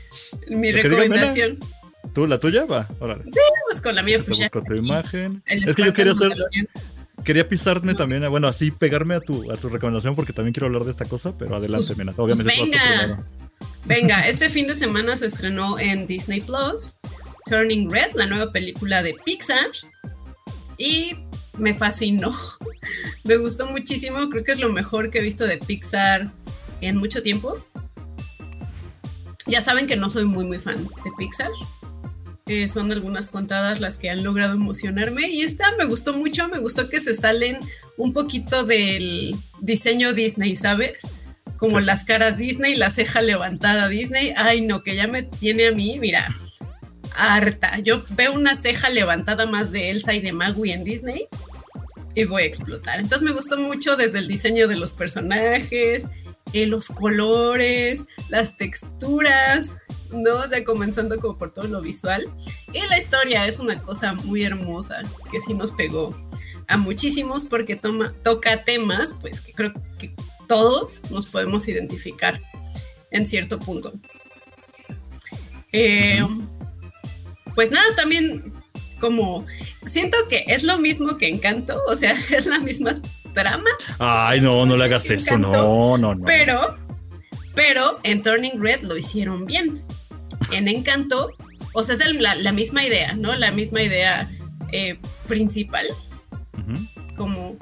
Mi 0.49 0.73
recomendación. 0.73 1.59
¿Tú, 2.12 2.26
la 2.26 2.38
tuya? 2.38 2.64
Va, 2.64 2.88
órale. 3.00 3.25
Sí, 3.25 3.40
pues 3.66 3.80
con 3.80 3.94
la 3.94 4.02
mía. 4.02 4.21
Pues 4.25 4.38
busco 4.38 4.62
tu 4.62 4.75
imagen. 4.75 5.42
es 5.47 5.75
que 5.75 5.85
yo 5.85 5.92
quería 5.92 6.12
hacer... 6.12 6.33
Quería 7.25 7.49
pisarme 7.49 7.94
también, 7.94 8.28
bueno, 8.28 8.49
así 8.49 8.71
pegarme 8.71 9.14
a 9.14 9.21
tu, 9.21 9.50
a 9.50 9.56
tu 9.56 9.71
recomendación 9.71 10.14
porque 10.14 10.35
también 10.35 10.52
quiero 10.52 10.66
hablar 10.66 10.85
de 10.85 10.90
esta 10.90 11.06
cosa, 11.06 11.37
pero 11.38 11.56
adelante, 11.56 11.87
pues, 11.87 11.99
Mena. 11.99 12.12
Obviamente. 12.16 12.52
Pues 12.54 12.71
venga, 12.71 13.25
venga, 13.87 14.28
este 14.28 14.50
fin 14.50 14.66
de 14.66 14.75
semana 14.75 15.16
se 15.16 15.26
estrenó 15.26 15.78
en 15.78 16.06
Disney 16.06 16.42
Plus 16.42 16.97
Turning 17.47 17.90
Red, 17.90 18.12
la 18.14 18.26
nueva 18.26 18.52
película 18.52 19.02
de 19.02 19.14
Pixar 19.25 19.71
y 20.78 21.16
me 21.59 21.75
fascinó. 21.75 22.35
me 23.25 23.37
gustó 23.37 23.66
muchísimo, 23.66 24.28
creo 24.28 24.45
que 24.45 24.52
es 24.52 24.61
lo 24.61 24.71
mejor 24.71 25.11
que 25.11 25.19
he 25.19 25.23
visto 25.23 25.47
de 25.47 25.59
Pixar 25.59 26.33
en 26.81 26.97
mucho 26.97 27.23
tiempo. 27.23 27.64
Ya 29.47 29.61
saben 29.61 29.87
que 29.87 29.97
no 29.97 30.11
soy 30.11 30.25
muy 30.25 30.45
muy 30.45 30.59
fan 30.59 30.85
de 30.85 31.11
Pixar. 31.19 31.50
Eh, 32.47 32.69
son 32.69 32.93
algunas 32.93 33.28
contadas 33.28 33.81
las 33.81 33.97
que 33.97 34.11
han 34.11 34.23
logrado 34.23 34.54
emocionarme 34.54 35.31
y 35.31 35.43
esta 35.43 35.75
me 35.78 35.87
gustó 35.87 36.12
mucho, 36.12 36.47
me 36.47 36.59
gustó 36.59 36.90
que 36.90 37.00
se 37.00 37.14
salen 37.14 37.59
un 37.97 38.12
poquito 38.12 38.64
del 38.64 39.35
diseño 39.62 40.12
Disney, 40.12 40.54
¿sabes? 40.54 41.07
Como 41.57 41.81
las 41.81 42.04
caras 42.04 42.37
Disney, 42.37 42.75
la 42.75 42.90
ceja 42.90 43.23
levantada 43.23 43.88
Disney. 43.88 44.35
Ay, 44.37 44.61
no, 44.61 44.83
que 44.83 44.95
ya 44.95 45.07
me 45.07 45.23
tiene 45.23 45.69
a 45.69 45.73
mí, 45.73 45.99
mira, 45.99 46.28
harta. 47.14 47.78
Yo 47.78 48.04
veo 48.11 48.33
una 48.33 48.54
ceja 48.54 48.88
levantada 48.88 49.47
más 49.47 49.71
de 49.71 49.90
Elsa 49.90 50.14
y 50.14 50.21
de 50.21 50.33
Magui 50.33 50.73
en 50.73 50.85
Disney 50.85 51.26
y 52.14 52.25
voy 52.25 52.42
a 52.42 52.47
explotar. 52.47 53.00
Entonces 53.00 53.23
me 53.23 53.33
gustó 53.33 53.59
mucho 53.59 53.97
desde 53.97 54.18
el 54.18 54.28
diseño 54.28 54.68
de 54.68 54.76
los 54.76 54.92
personajes, 54.92 56.06
eh, 56.52 56.66
los 56.66 56.88
colores, 56.88 58.04
las 58.28 58.56
texturas, 58.56 59.76
¿no? 60.11 60.37
O 60.37 60.49
sea, 60.49 60.62
comenzando 60.64 61.18
como 61.21 61.37
por 61.37 61.52
todo 61.52 61.66
lo 61.66 61.80
visual. 61.80 62.28
Y 62.73 62.87
la 62.88 62.99
historia 62.99 63.47
es 63.47 63.59
una 63.59 63.83
cosa 63.83 64.14
muy 64.14 64.44
hermosa 64.44 65.02
que 65.30 65.40
sí 65.40 65.54
nos 65.54 65.73
pegó 65.73 66.16
a 66.68 66.76
muchísimos 66.76 67.44
porque 67.44 67.76
toca 68.23 68.64
temas, 68.64 69.16
pues 69.21 69.40
que 69.40 69.52
creo 69.52 69.73
que 69.99 70.14
todos 70.47 71.11
nos 71.11 71.26
podemos 71.26 71.66
identificar 71.68 72.40
en 73.11 73.26
cierto 73.26 73.59
punto. 73.59 73.92
Eh, 75.73 76.25
pues 77.54 77.70
nada, 77.70 77.84
también 77.96 78.52
como 79.00 79.46
siento 79.84 80.16
que 80.28 80.44
es 80.49 80.62
lo 80.62 80.78
mismo 80.78 81.18
que 81.18 81.28
Encanto, 81.28 81.82
o 81.87 81.96
sea, 81.96 82.16
es 82.30 82.46
la 82.46 82.58
misma 82.58 83.00
trama. 83.32 83.70
Ay, 83.99 84.40
no, 84.40 84.64
no 84.64 84.76
le 84.76 84.84
hagas 84.84 85.11
eso, 85.11 85.37
no, 85.37 85.99
no, 85.99 86.14
no. 86.14 86.25
Pero, 86.25 86.76
pero 87.54 87.99
en 88.02 88.23
Turning 88.23 88.61
Red 88.61 88.82
lo 88.82 88.96
hicieron 88.96 89.44
bien. 89.44 89.82
En 90.52 90.68
Encanto, 90.68 91.30
o 91.75 91.82
sea, 91.82 91.96
es 91.96 92.02
la, 92.20 92.52
misma 92.52 92.84
idea, 92.84 93.14
¿no? 93.14 93.34
La 93.34 93.50
misma 93.50 93.82
idea 93.82 94.30
eh, 94.73 94.99
principal, 95.26 95.87
como 97.16 97.56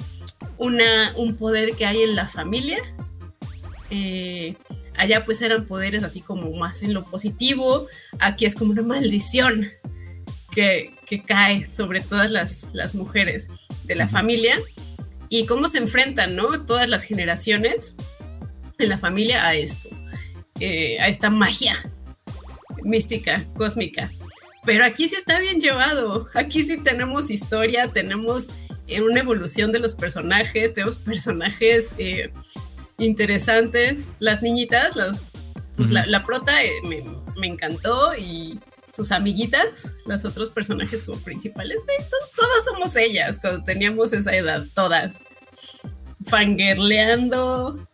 una, 0.58 1.14
un 1.16 1.36
poder 1.36 1.74
que 1.74 1.86
hay 1.86 2.02
en 2.02 2.14
la 2.14 2.28
familia. 2.28 2.78
Eh, 3.90 4.54
allá 4.96 5.24
pues 5.24 5.42
eran 5.42 5.66
poderes 5.66 6.02
así 6.04 6.20
como 6.20 6.50
más 6.52 6.82
en 6.82 6.94
lo 6.94 7.04
positivo, 7.04 7.86
aquí 8.18 8.44
es 8.46 8.54
como 8.54 8.72
una 8.72 8.82
maldición 8.82 9.70
que, 10.50 10.94
cae 11.26 11.66
sobre 11.66 12.00
todas 12.00 12.30
las, 12.30 12.68
las, 12.72 12.94
mujeres 12.94 13.50
de 13.84 13.94
la 13.94 14.08
familia 14.08 14.58
y 15.28 15.44
cómo 15.44 15.68
se 15.68 15.76
enfrentan, 15.76 16.36
¿no? 16.36 16.64
Todas 16.64 16.88
las 16.88 17.02
generaciones 17.04 17.96
en 18.78 18.88
la 18.88 18.96
familia 18.96 19.46
a 19.46 19.54
esto, 19.54 19.90
eh, 20.58 20.98
a 21.00 21.08
esta 21.08 21.28
magia 21.28 21.76
mística, 22.82 23.44
cósmica. 23.54 24.10
Pero 24.64 24.84
aquí 24.84 25.08
sí 25.08 25.16
está 25.16 25.40
bien 25.40 25.60
llevado, 25.60 26.28
aquí 26.34 26.62
sí 26.62 26.78
tenemos 26.78 27.30
historia, 27.30 27.92
tenemos 27.92 28.48
eh, 28.86 29.02
una 29.02 29.20
evolución 29.20 29.72
de 29.72 29.80
los 29.80 29.94
personajes, 29.94 30.74
tenemos 30.74 30.96
personajes 30.96 31.92
eh, 31.98 32.30
interesantes. 33.02 34.08
Las 34.18 34.42
niñitas, 34.42 34.94
pues 35.76 35.90
la, 35.90 36.24
prota 36.24 36.52
me, 36.84 37.04
me, 37.36 37.46
encantó 37.46 38.14
y 38.16 38.58
sus 38.94 39.10
amiguitas, 39.10 39.92
los 40.06 40.24
otros 40.24 40.50
personajes 40.50 41.02
como 41.02 41.18
principales, 41.18 41.86
todas 42.36 42.64
somos 42.64 42.94
ellas 42.96 43.38
cuando 43.40 43.64
teníamos 43.64 44.12
esa 44.12 44.36
edad, 44.36 44.66
todas. 44.74 45.22
Fangirleando, 46.26 47.88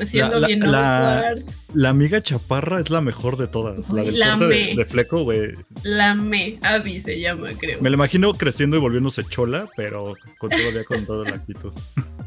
haciendo 0.00 0.44
bien 0.44 0.60
la, 0.60 1.34
la, 1.74 1.88
amiga 1.88 2.20
chaparra 2.20 2.80
es 2.80 2.90
la 2.90 3.00
mejor 3.00 3.36
de 3.36 3.46
todas. 3.46 3.90
la 3.90 4.02
del 4.02 4.18
la 4.18 4.36
de, 4.36 4.84
fleco, 4.88 5.22
güey. 5.22 5.52
La 5.82 6.14
me, 6.14 6.58
Abby 6.62 6.98
se 7.00 7.20
llama, 7.20 7.50
creo. 7.58 7.80
Me 7.80 7.90
la 7.90 7.94
imagino 7.94 8.34
creciendo 8.34 8.76
y 8.76 8.80
volviéndose 8.80 9.22
chola, 9.24 9.68
pero 9.76 10.14
con 10.38 10.50
todavía 10.50 10.84
con 10.84 11.06
toda 11.06 11.30
la 11.30 11.36
actitud. 11.36 11.72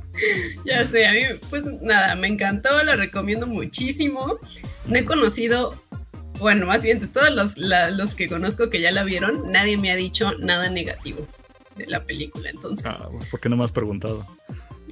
ya 0.65 0.85
sé, 0.85 1.07
a 1.07 1.13
mí, 1.13 1.19
pues 1.49 1.63
nada, 1.81 2.15
me 2.15 2.27
encantó, 2.27 2.83
la 2.83 2.95
recomiendo 2.95 3.47
muchísimo. 3.47 4.39
No 4.85 4.95
he 4.95 5.05
conocido 5.05 5.81
bueno, 6.39 6.67
más 6.67 6.83
bien 6.83 6.99
de 6.99 7.07
todos 7.07 7.31
los, 7.31 7.57
los, 7.57 8.15
que 8.15 8.27
conozco 8.27 8.69
que 8.69 8.81
ya 8.81 8.91
la 8.91 9.03
vieron, 9.03 9.51
nadie 9.51 9.77
me 9.77 9.91
ha 9.91 9.95
dicho 9.95 10.37
nada 10.37 10.69
negativo 10.69 11.27
de 11.75 11.87
la 11.87 12.03
película, 12.03 12.49
entonces. 12.49 12.85
Ah, 12.85 13.09
¿por 13.31 13.39
qué 13.39 13.49
no 13.49 13.57
me 13.57 13.63
has 13.63 13.71
preguntado? 13.71 14.27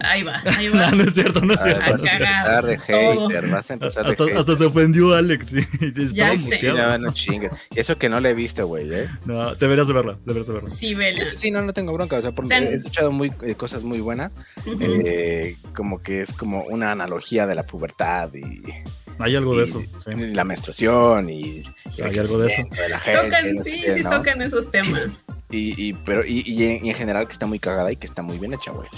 Ahí 0.01 0.23
va, 0.23 0.41
ahí 0.57 0.69
va. 0.69 0.91
no, 0.91 0.97
no 0.97 1.03
es 1.03 1.13
cierto, 1.13 1.41
no 1.41 1.53
es 1.53 1.63
cierto. 1.63 1.91
vas 1.91 2.05
a 2.05 2.13
empezar 2.13 2.65
de 2.65 2.77
hater, 2.77 3.49
vas 3.49 3.71
a 3.71 3.73
empezar 3.73 4.07
hasta, 4.07 4.23
de 4.23 4.29
hater. 4.29 4.37
Hasta 4.37 4.55
se 4.55 4.65
ofendió 4.65 5.13
Alex. 5.13 5.51
ya. 6.13 6.97
No. 6.97 7.13
Y 7.15 7.79
eso 7.79 7.97
que 7.97 8.09
no 8.09 8.19
le 8.19 8.31
he 8.31 8.33
visto, 8.33 8.67
güey, 8.67 8.93
¿eh? 8.93 9.07
No, 9.25 9.55
deberías 9.55 9.87
de 9.87 9.93
verla, 9.93 10.17
deberías 10.25 10.47
de 10.47 10.53
verla. 10.53 10.69
Sí, 10.69 10.95
vela. 10.95 11.23
sí, 11.23 11.51
no, 11.51 11.61
no 11.61 11.73
tengo 11.73 11.93
bronca. 11.93 12.17
O 12.17 12.21
sea, 12.21 12.31
porque 12.31 12.53
he 12.53 12.73
escuchado 12.73 13.11
muy, 13.11 13.31
eh, 13.43 13.55
cosas 13.55 13.83
muy 13.83 13.99
buenas. 13.99 14.37
eh, 14.79 15.57
como 15.73 16.01
que 16.01 16.21
es 16.21 16.33
como 16.33 16.63
una 16.63 16.91
analogía 16.91 17.47
de 17.47 17.55
la 17.55 17.63
pubertad 17.63 18.33
y 18.33 18.61
hay 19.19 19.35
algo 19.35 19.55
de 19.55 19.63
eso. 19.63 19.83
La 20.33 20.43
menstruación 20.43 21.29
y. 21.29 21.63
Hay 22.03 22.19
algo 22.19 22.37
de 22.39 22.47
eso. 22.47 22.63
tocan, 23.21 23.63
sí, 23.63 23.83
sí 23.93 24.03
tocan 24.03 24.41
esos 24.41 24.69
temas. 24.71 25.25
Y, 25.49 25.93
pero, 25.93 26.23
y, 26.25 26.63
en, 26.65 26.93
general 26.93 27.27
que 27.27 27.33
está 27.33 27.45
muy 27.45 27.59
cagada 27.59 27.91
y 27.91 27.95
que 27.95 28.07
está 28.07 28.21
muy 28.21 28.37
bien 28.39 28.53
hecha, 28.53 28.71
güey. 28.71 28.89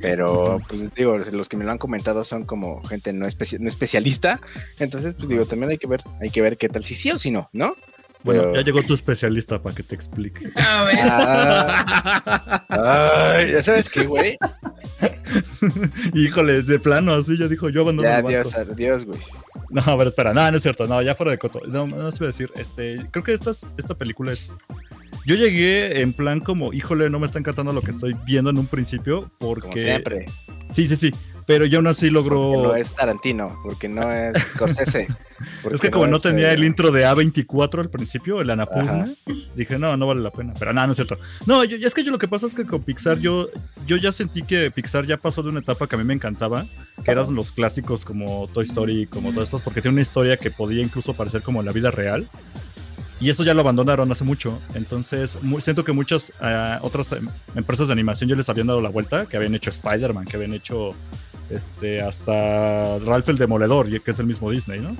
Pero, 0.00 0.60
pues 0.68 0.92
digo, 0.94 1.18
los 1.18 1.48
que 1.48 1.56
me 1.56 1.64
lo 1.64 1.72
han 1.72 1.78
comentado 1.78 2.24
son 2.24 2.44
como 2.44 2.82
gente 2.84 3.12
no, 3.12 3.26
especialista. 3.26 4.40
Entonces, 4.78 5.14
pues 5.14 5.28
digo, 5.28 5.44
también 5.46 5.70
hay 5.70 5.78
que 5.78 5.86
ver, 5.86 6.02
hay 6.20 6.30
que 6.30 6.40
ver 6.40 6.56
qué 6.56 6.68
tal, 6.68 6.84
si 6.84 6.94
sí 6.94 7.10
o 7.10 7.18
si 7.18 7.30
no, 7.30 7.48
¿no? 7.52 7.76
Bueno, 8.24 8.54
ya 8.54 8.62
llegó 8.62 8.82
tu 8.82 8.94
especialista 8.94 9.62
para 9.62 9.74
que 9.74 9.82
te 9.82 9.94
explique. 9.94 10.50
A 10.56 10.84
ver. 10.84 10.98
Ah, 11.10 12.66
ay, 12.68 13.52
ya 13.52 13.62
sabes 13.62 13.88
qué, 13.88 14.04
güey. 14.04 14.38
Híjole, 16.14 16.62
de 16.62 16.78
plano, 16.78 17.14
así 17.14 17.36
ya 17.36 17.48
dijo, 17.48 17.68
yo 17.68 17.82
abandono 17.82 18.08
ya, 18.08 18.18
el 18.18 18.26
Adiós, 18.26 18.54
adiós, 18.54 19.04
güey. 19.04 19.18
No, 19.70 19.80
a 19.82 19.96
ver, 19.96 20.08
espera, 20.08 20.34
no, 20.34 20.50
no 20.50 20.56
es 20.56 20.62
cierto, 20.62 20.86
no, 20.86 21.00
ya 21.00 21.14
fuera 21.14 21.32
de 21.32 21.38
coto. 21.38 21.62
No, 21.66 21.86
no 21.86 22.12
se 22.12 22.18
iba 22.18 22.26
a 22.26 22.32
decir, 22.32 22.50
este, 22.56 23.06
creo 23.10 23.24
que 23.24 23.32
esta, 23.32 23.52
esta 23.76 23.94
película 23.94 24.32
es... 24.32 24.52
Yo 25.24 25.34
llegué 25.34 26.00
en 26.00 26.12
plan 26.12 26.40
como, 26.40 26.72
híjole, 26.72 27.08
no 27.08 27.18
me 27.18 27.26
está 27.26 27.38
encantando 27.38 27.72
lo 27.72 27.80
que 27.80 27.92
estoy 27.92 28.16
viendo 28.24 28.50
en 28.50 28.58
un 28.58 28.66
principio, 28.66 29.30
porque... 29.38 29.68
Como 29.68 29.78
siempre. 29.78 30.26
Sí, 30.70 30.88
sí, 30.88 30.96
sí, 30.96 31.14
pero 31.52 31.66
yo 31.66 31.80
aún 31.80 31.86
así 31.86 32.08
logró... 32.08 32.62
no 32.62 32.76
es 32.76 32.94
Tarantino, 32.94 33.58
porque 33.62 33.86
no 33.86 34.10
es 34.10 34.32
Scorsese. 34.54 35.06
es 35.70 35.80
que 35.82 35.90
como 35.90 36.06
no, 36.06 36.18
tenía 36.18 36.50
el 36.50 36.64
intro 36.64 36.90
de 36.90 37.04
A24 37.04 37.80
al 37.80 37.90
principio, 37.90 38.40
el 38.40 38.48
Anapurna, 38.48 39.14
dije, 39.54 39.78
no, 39.78 39.94
no 39.98 40.06
vale 40.06 40.22
la 40.22 40.30
pena. 40.30 40.54
Pero 40.58 40.72
nada, 40.72 40.86
no 40.86 40.92
es 40.92 40.96
cierto. 40.96 41.18
No, 41.44 41.62
yo, 41.62 41.76
es 41.76 41.92
que 41.92 42.04
yo 42.04 42.10
lo 42.10 42.18
que 42.18 42.26
pasa 42.26 42.46
es 42.46 42.54
que 42.54 42.64
con 42.64 42.82
Pixar 42.82 43.18
yo, 43.18 43.50
yo 43.86 43.98
ya 43.98 44.12
sentí 44.12 44.44
que 44.44 44.70
Pixar 44.70 45.04
ya 45.04 45.18
pasó 45.18 45.42
de 45.42 45.50
una 45.50 45.60
etapa 45.60 45.86
que 45.86 45.94
a 45.94 45.98
mí 45.98 46.04
me 46.04 46.14
encantaba, 46.14 46.64
que 47.04 47.10
eran 47.10 47.34
los 47.34 47.52
clásicos 47.52 48.06
como 48.06 48.48
Toy 48.48 48.64
Story, 48.64 49.06
como 49.06 49.30
todos 49.32 49.44
estos, 49.44 49.60
porque 49.60 49.82
tiene 49.82 49.96
una 49.96 50.02
historia 50.02 50.38
que 50.38 50.50
podía 50.50 50.82
incluso 50.82 51.12
parecer 51.12 51.42
como 51.42 51.62
la 51.62 51.72
vida 51.72 51.90
real. 51.90 52.26
Y 53.20 53.28
eso 53.28 53.44
ya 53.44 53.52
lo 53.52 53.60
abandonaron 53.60 54.10
hace 54.10 54.24
mucho. 54.24 54.58
Entonces, 54.74 55.38
siento 55.58 55.84
que 55.84 55.92
muchas 55.92 56.32
eh, 56.40 56.78
otras 56.80 57.12
em, 57.12 57.28
empresas 57.54 57.88
de 57.88 57.92
animación 57.92 58.30
ya 58.30 58.36
les 58.36 58.48
habían 58.48 58.68
dado 58.68 58.80
la 58.80 58.88
vuelta, 58.88 59.26
que 59.26 59.36
habían 59.36 59.54
hecho 59.54 59.68
Spider-Man, 59.68 60.24
que 60.24 60.36
habían 60.36 60.54
hecho 60.54 60.96
este, 61.52 62.00
hasta 62.00 62.98
Ralph 62.98 63.28
el 63.28 63.38
Demoledor, 63.38 64.00
que 64.00 64.10
es 64.10 64.18
el 64.18 64.26
mismo 64.26 64.50
Disney, 64.50 64.80
¿no? 64.80 64.96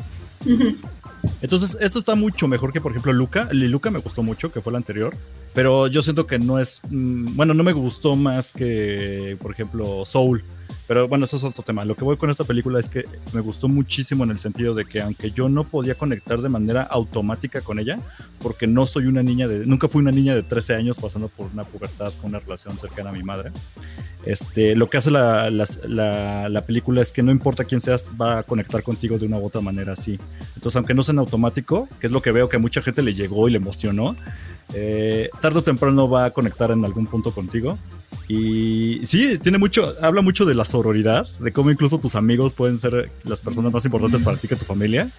Entonces, 1.41 1.77
esto 1.81 1.99
está 1.99 2.15
mucho 2.15 2.49
mejor 2.49 2.73
que, 2.73 2.81
por 2.81 2.93
ejemplo, 2.93 3.13
Luca. 3.13 3.49
Luca 3.53 3.91
me 3.91 3.99
gustó 3.99 4.23
mucho, 4.23 4.53
que 4.53 4.61
fue 4.61 4.71
el 4.71 4.77
anterior. 4.77 5.17
Pero 5.55 5.87
yo 5.87 6.03
siento 6.03 6.27
que 6.27 6.39
no 6.39 6.59
es. 6.59 6.81
Mm, 6.89 7.37
bueno, 7.37 7.55
no 7.55 7.63
me 7.63 7.73
gustó 7.73 8.17
más 8.17 8.53
que, 8.53 9.37
por 9.41 9.53
ejemplo, 9.53 10.05
Soul. 10.05 10.45
Pero 10.93 11.09
bueno, 11.09 11.25
eso 11.25 11.39
es 11.39 11.45
otro 11.45 11.63
tema. 11.63 11.87
Lo 11.87 11.95
que 11.95 12.05
voy 12.05 12.19
con 12.19 12.29
esta 12.29 12.45
película 12.45 12.79
es 12.79 12.91
que 12.91 13.07
me 13.33 13.41
gustó 13.41 13.67
muchísimo 13.67 14.25
en 14.25 14.31
el 14.31 14.37
sentido 14.37 14.75
de 14.75 14.85
que 14.85 15.01
aunque 15.01 15.31
yo 15.31 15.49
no 15.49 15.65
podía 15.65 15.95
conectar 15.95 16.43
de 16.43 16.51
manera 16.51 16.83
automática 16.83 17.63
con 17.63 17.79
ella, 17.79 17.99
porque 18.43 18.67
no 18.67 18.87
soy 18.87 19.07
una 19.07 19.23
niña 19.23 19.49
de, 19.49 19.65
nunca 19.65 19.89
fui 19.89 20.03
una 20.03 20.11
niña 20.11 20.35
de 20.35 20.43
13 20.43 20.75
años 20.75 20.99
pasando 20.99 21.29
por 21.29 21.49
una 21.51 21.65
pubertad 21.65 22.13
con 22.21 22.29
una 22.29 22.41
relación 22.41 22.79
cercana 22.79 23.09
a 23.09 23.15
mi 23.15 23.23
madre, 23.23 23.53
este, 24.27 24.77
lo 24.77 24.91
que 24.91 24.99
hace 24.99 25.11
la, 25.11 25.49
la, 25.49 26.65
película 26.67 27.01
es 27.01 27.11
que 27.11 27.23
no 27.23 27.33
importa 27.33 27.65
quién 27.65 27.81
seas, 27.81 28.11
va 28.21 28.41
a 28.41 28.43
conectar 28.43 28.83
contigo 28.83 29.19
de 29.19 29.25
una 29.25 29.39
u 29.39 29.47
otra 29.47 29.63
manera 29.63 29.95
así. 29.95 30.19
Entonces, 30.57 30.77
aunque 30.77 30.93
no 30.93 31.03
sea 31.03 31.15
en 31.15 31.21
automático, 31.21 31.89
que 32.01 32.07
es 32.09 32.13
lo 32.13 32.21
que 32.21 32.33
veo 32.33 32.51
que 32.51 32.57
a 32.57 32.59
mucha 32.59 32.83
gente 32.83 33.01
le 33.01 33.15
llegó 33.15 33.49
y 33.49 33.53
le 33.53 33.57
emocionó, 33.57 34.15
eh, 34.75 35.31
tarde 35.41 35.61
o 35.61 35.63
temprano 35.63 36.11
va 36.11 36.27
a 36.27 36.31
conectar 36.33 36.71
en 36.71 36.85
algún 36.85 37.07
punto 37.07 37.33
contigo. 37.33 37.79
Y 38.35 39.05
sí, 39.05 39.39
tiene 39.43 39.59
mucho, 39.59 39.95
habla 40.01 40.23
mucho 40.23 40.47
de 40.47 40.55
la 40.55 40.65
sororidad, 40.65 41.29
de 41.39 41.53
cómo 41.53 41.71
incluso 41.71 42.01
tus 42.01 42.15
amigos 42.15 42.55
pueden 42.55 42.79
ser 42.79 43.11
las 43.25 43.43
personas 43.43 43.75
más 43.75 43.85
importantes 43.85 44.23
para 44.23 44.39
ti 44.39 44.49
que 44.49 44.57
tu 44.57 44.65
familia. 44.65 45.11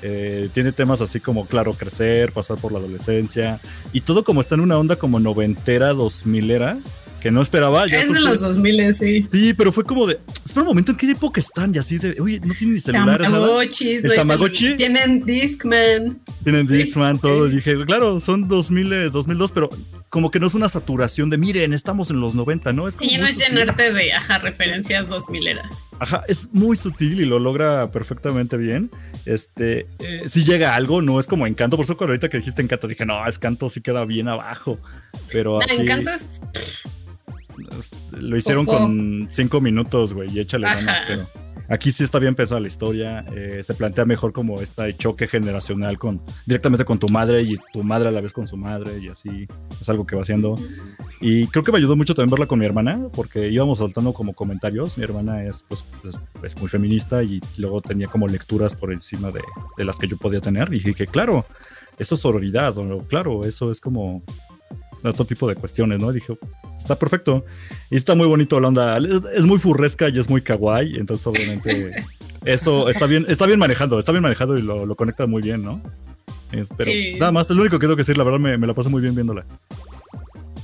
Eh, 0.00 0.48
tiene 0.54 0.72
temas 0.72 1.02
así 1.02 1.20
como, 1.20 1.46
claro, 1.46 1.74
crecer, 1.74 2.32
pasar 2.32 2.56
por 2.56 2.72
la 2.72 2.78
adolescencia 2.78 3.60
y 3.92 4.00
todo 4.00 4.24
como 4.24 4.40
está 4.40 4.54
en 4.54 4.62
una 4.62 4.78
onda 4.78 4.96
como 4.96 5.20
noventera, 5.20 5.92
dos 5.92 6.24
milera, 6.24 6.78
que 7.20 7.30
no 7.30 7.42
esperaba. 7.42 7.86
Ya 7.86 8.00
es 8.00 8.14
de 8.14 8.20
los 8.20 8.40
2000, 8.40 8.94
sí. 8.94 9.28
Sí, 9.30 9.52
pero 9.52 9.70
fue 9.70 9.84
como 9.84 10.06
de, 10.06 10.18
espera 10.42 10.62
un 10.62 10.68
momento, 10.68 10.92
¿en 10.92 10.96
qué 10.96 11.10
época 11.10 11.40
están? 11.40 11.74
Y 11.74 11.78
así 11.78 11.98
de, 11.98 12.18
oye, 12.18 12.40
no 12.42 12.54
tienen 12.54 12.76
ni 12.76 12.80
celulares. 12.80 13.26
Tamagotchis. 13.26 14.04
¿El 14.04 14.14
Tamagotchi? 14.14 14.76
Tienen 14.76 15.22
Discman. 15.26 16.18
Tienen 16.44 16.66
Discman, 16.66 17.18
todo. 17.18 17.46
Y 17.46 17.56
dije, 17.56 17.76
claro, 17.84 18.20
son 18.20 18.48
2000, 18.48 19.10
2002, 19.10 19.52
pero 19.52 19.68
como 20.08 20.30
que 20.30 20.40
no 20.40 20.46
es 20.46 20.54
una 20.54 20.68
saturación 20.68 21.30
de, 21.30 21.38
miren, 21.38 21.72
estamos 21.72 22.10
en 22.10 22.20
los 22.20 22.34
90, 22.34 22.72
¿no? 22.72 22.88
Es 22.88 22.94
sí, 22.94 23.16
no 23.18 23.26
es 23.26 23.38
llenarte 23.38 23.92
de, 23.92 24.12
ajá, 24.12 24.38
referencias 24.38 25.08
2000 25.08 25.48
eras. 25.48 25.86
Ajá, 25.98 26.24
es 26.28 26.52
muy 26.52 26.76
sutil 26.76 27.20
y 27.20 27.24
lo 27.24 27.38
logra 27.38 27.90
perfectamente 27.90 28.56
bien. 28.56 28.90
Este, 29.24 29.86
eh, 29.98 30.22
si 30.26 30.44
llega 30.44 30.74
algo, 30.74 31.02
no 31.02 31.20
es 31.20 31.26
como 31.26 31.46
Encanto, 31.46 31.76
por 31.76 31.84
eso 31.84 31.96
cuando 31.96 32.12
ahorita 32.12 32.28
que 32.28 32.38
dijiste 32.38 32.62
Encanto 32.62 32.88
dije, 32.88 33.04
no, 33.04 33.26
Encanto 33.26 33.68
sí 33.68 33.80
queda 33.80 34.04
bien 34.04 34.28
abajo. 34.28 34.78
Pero 35.30 35.58
no, 35.58 35.74
Encanto 35.74 36.10
es 36.10 36.40
lo 38.12 38.36
hicieron 38.36 38.66
con 38.66 39.26
cinco 39.30 39.60
minutos, 39.60 40.14
güey, 40.14 40.30
y 40.30 40.40
échale 40.40 40.66
ganas, 40.66 41.04
pero 41.06 41.28
aquí 41.68 41.92
sí 41.92 42.04
está 42.04 42.18
bien 42.18 42.34
pesada 42.34 42.60
la 42.60 42.66
historia. 42.66 43.24
Eh, 43.32 43.60
se 43.62 43.74
plantea 43.74 44.04
mejor 44.04 44.32
como 44.32 44.60
este 44.60 44.96
choque 44.96 45.28
generacional 45.28 45.98
con 45.98 46.20
directamente 46.46 46.84
con 46.84 46.98
tu 46.98 47.08
madre 47.08 47.42
y 47.42 47.54
tu 47.72 47.82
madre 47.82 48.08
a 48.08 48.12
la 48.12 48.20
vez 48.20 48.32
con 48.32 48.48
su 48.48 48.56
madre, 48.56 48.98
y 48.98 49.08
así 49.08 49.46
es 49.80 49.88
algo 49.88 50.06
que 50.06 50.16
va 50.16 50.22
haciendo. 50.22 50.58
Y 51.20 51.46
creo 51.48 51.64
que 51.64 51.72
me 51.72 51.78
ayudó 51.78 51.96
mucho 51.96 52.14
también 52.14 52.30
verla 52.30 52.46
con 52.46 52.58
mi 52.58 52.66
hermana, 52.66 53.08
porque 53.12 53.48
íbamos 53.48 53.78
soltando 53.78 54.12
como 54.12 54.34
comentarios. 54.34 54.98
Mi 54.98 55.04
hermana 55.04 55.44
es, 55.44 55.64
pues, 55.68 55.84
es, 56.42 56.56
muy 56.58 56.68
feminista 56.68 57.22
y 57.22 57.40
luego 57.56 57.80
tenía 57.80 58.08
como 58.08 58.26
lecturas 58.26 58.74
por 58.74 58.92
encima 58.92 59.30
de, 59.30 59.42
de 59.76 59.84
las 59.84 59.98
que 59.98 60.08
yo 60.08 60.16
podía 60.16 60.40
tener. 60.40 60.72
Y 60.72 60.80
dije, 60.80 61.06
claro, 61.06 61.44
eso 61.98 62.14
es 62.14 62.20
sororidad, 62.20 62.76
o 62.78 63.00
claro, 63.06 63.44
eso 63.44 63.70
es 63.70 63.80
como 63.80 64.22
otro 65.04 65.24
tipo 65.24 65.48
de 65.48 65.54
cuestiones, 65.54 65.98
¿no? 65.98 66.12
dije, 66.12 66.36
está 66.78 66.98
perfecto. 66.98 67.44
Y 67.90 67.96
está 67.96 68.14
muy 68.14 68.26
bonito 68.26 68.58
la 68.60 68.68
onda. 68.68 68.98
Es, 69.34 69.44
muy 69.44 69.58
furresca 69.58 70.08
y 70.08 70.18
es 70.18 70.30
muy 70.30 70.40
kawaii. 70.42 70.96
Entonces, 70.96 71.26
obviamente, 71.26 72.06
eso 72.44 72.88
está 72.88 73.06
bien, 73.06 73.26
está 73.28 73.46
bien 73.46 73.58
manejado, 73.58 73.98
está 73.98 74.12
bien 74.12 74.22
manejado 74.22 74.56
y 74.56 74.62
lo, 74.62 74.94
conecta 74.96 75.26
muy 75.26 75.42
bien, 75.42 75.62
¿no? 75.62 75.82
pero 76.78 76.90
nada 77.18 77.30
más, 77.30 77.50
es 77.50 77.56
lo 77.56 77.60
único 77.60 77.78
que 77.78 77.84
tengo 77.84 77.94
que 77.94 78.00
decir, 78.00 78.16
la 78.16 78.24
verdad 78.24 78.38
me, 78.38 78.56
me 78.56 78.66
la 78.66 78.72
paso 78.72 78.88
muy 78.88 79.02
bien 79.02 79.14
viéndola. 79.14 79.44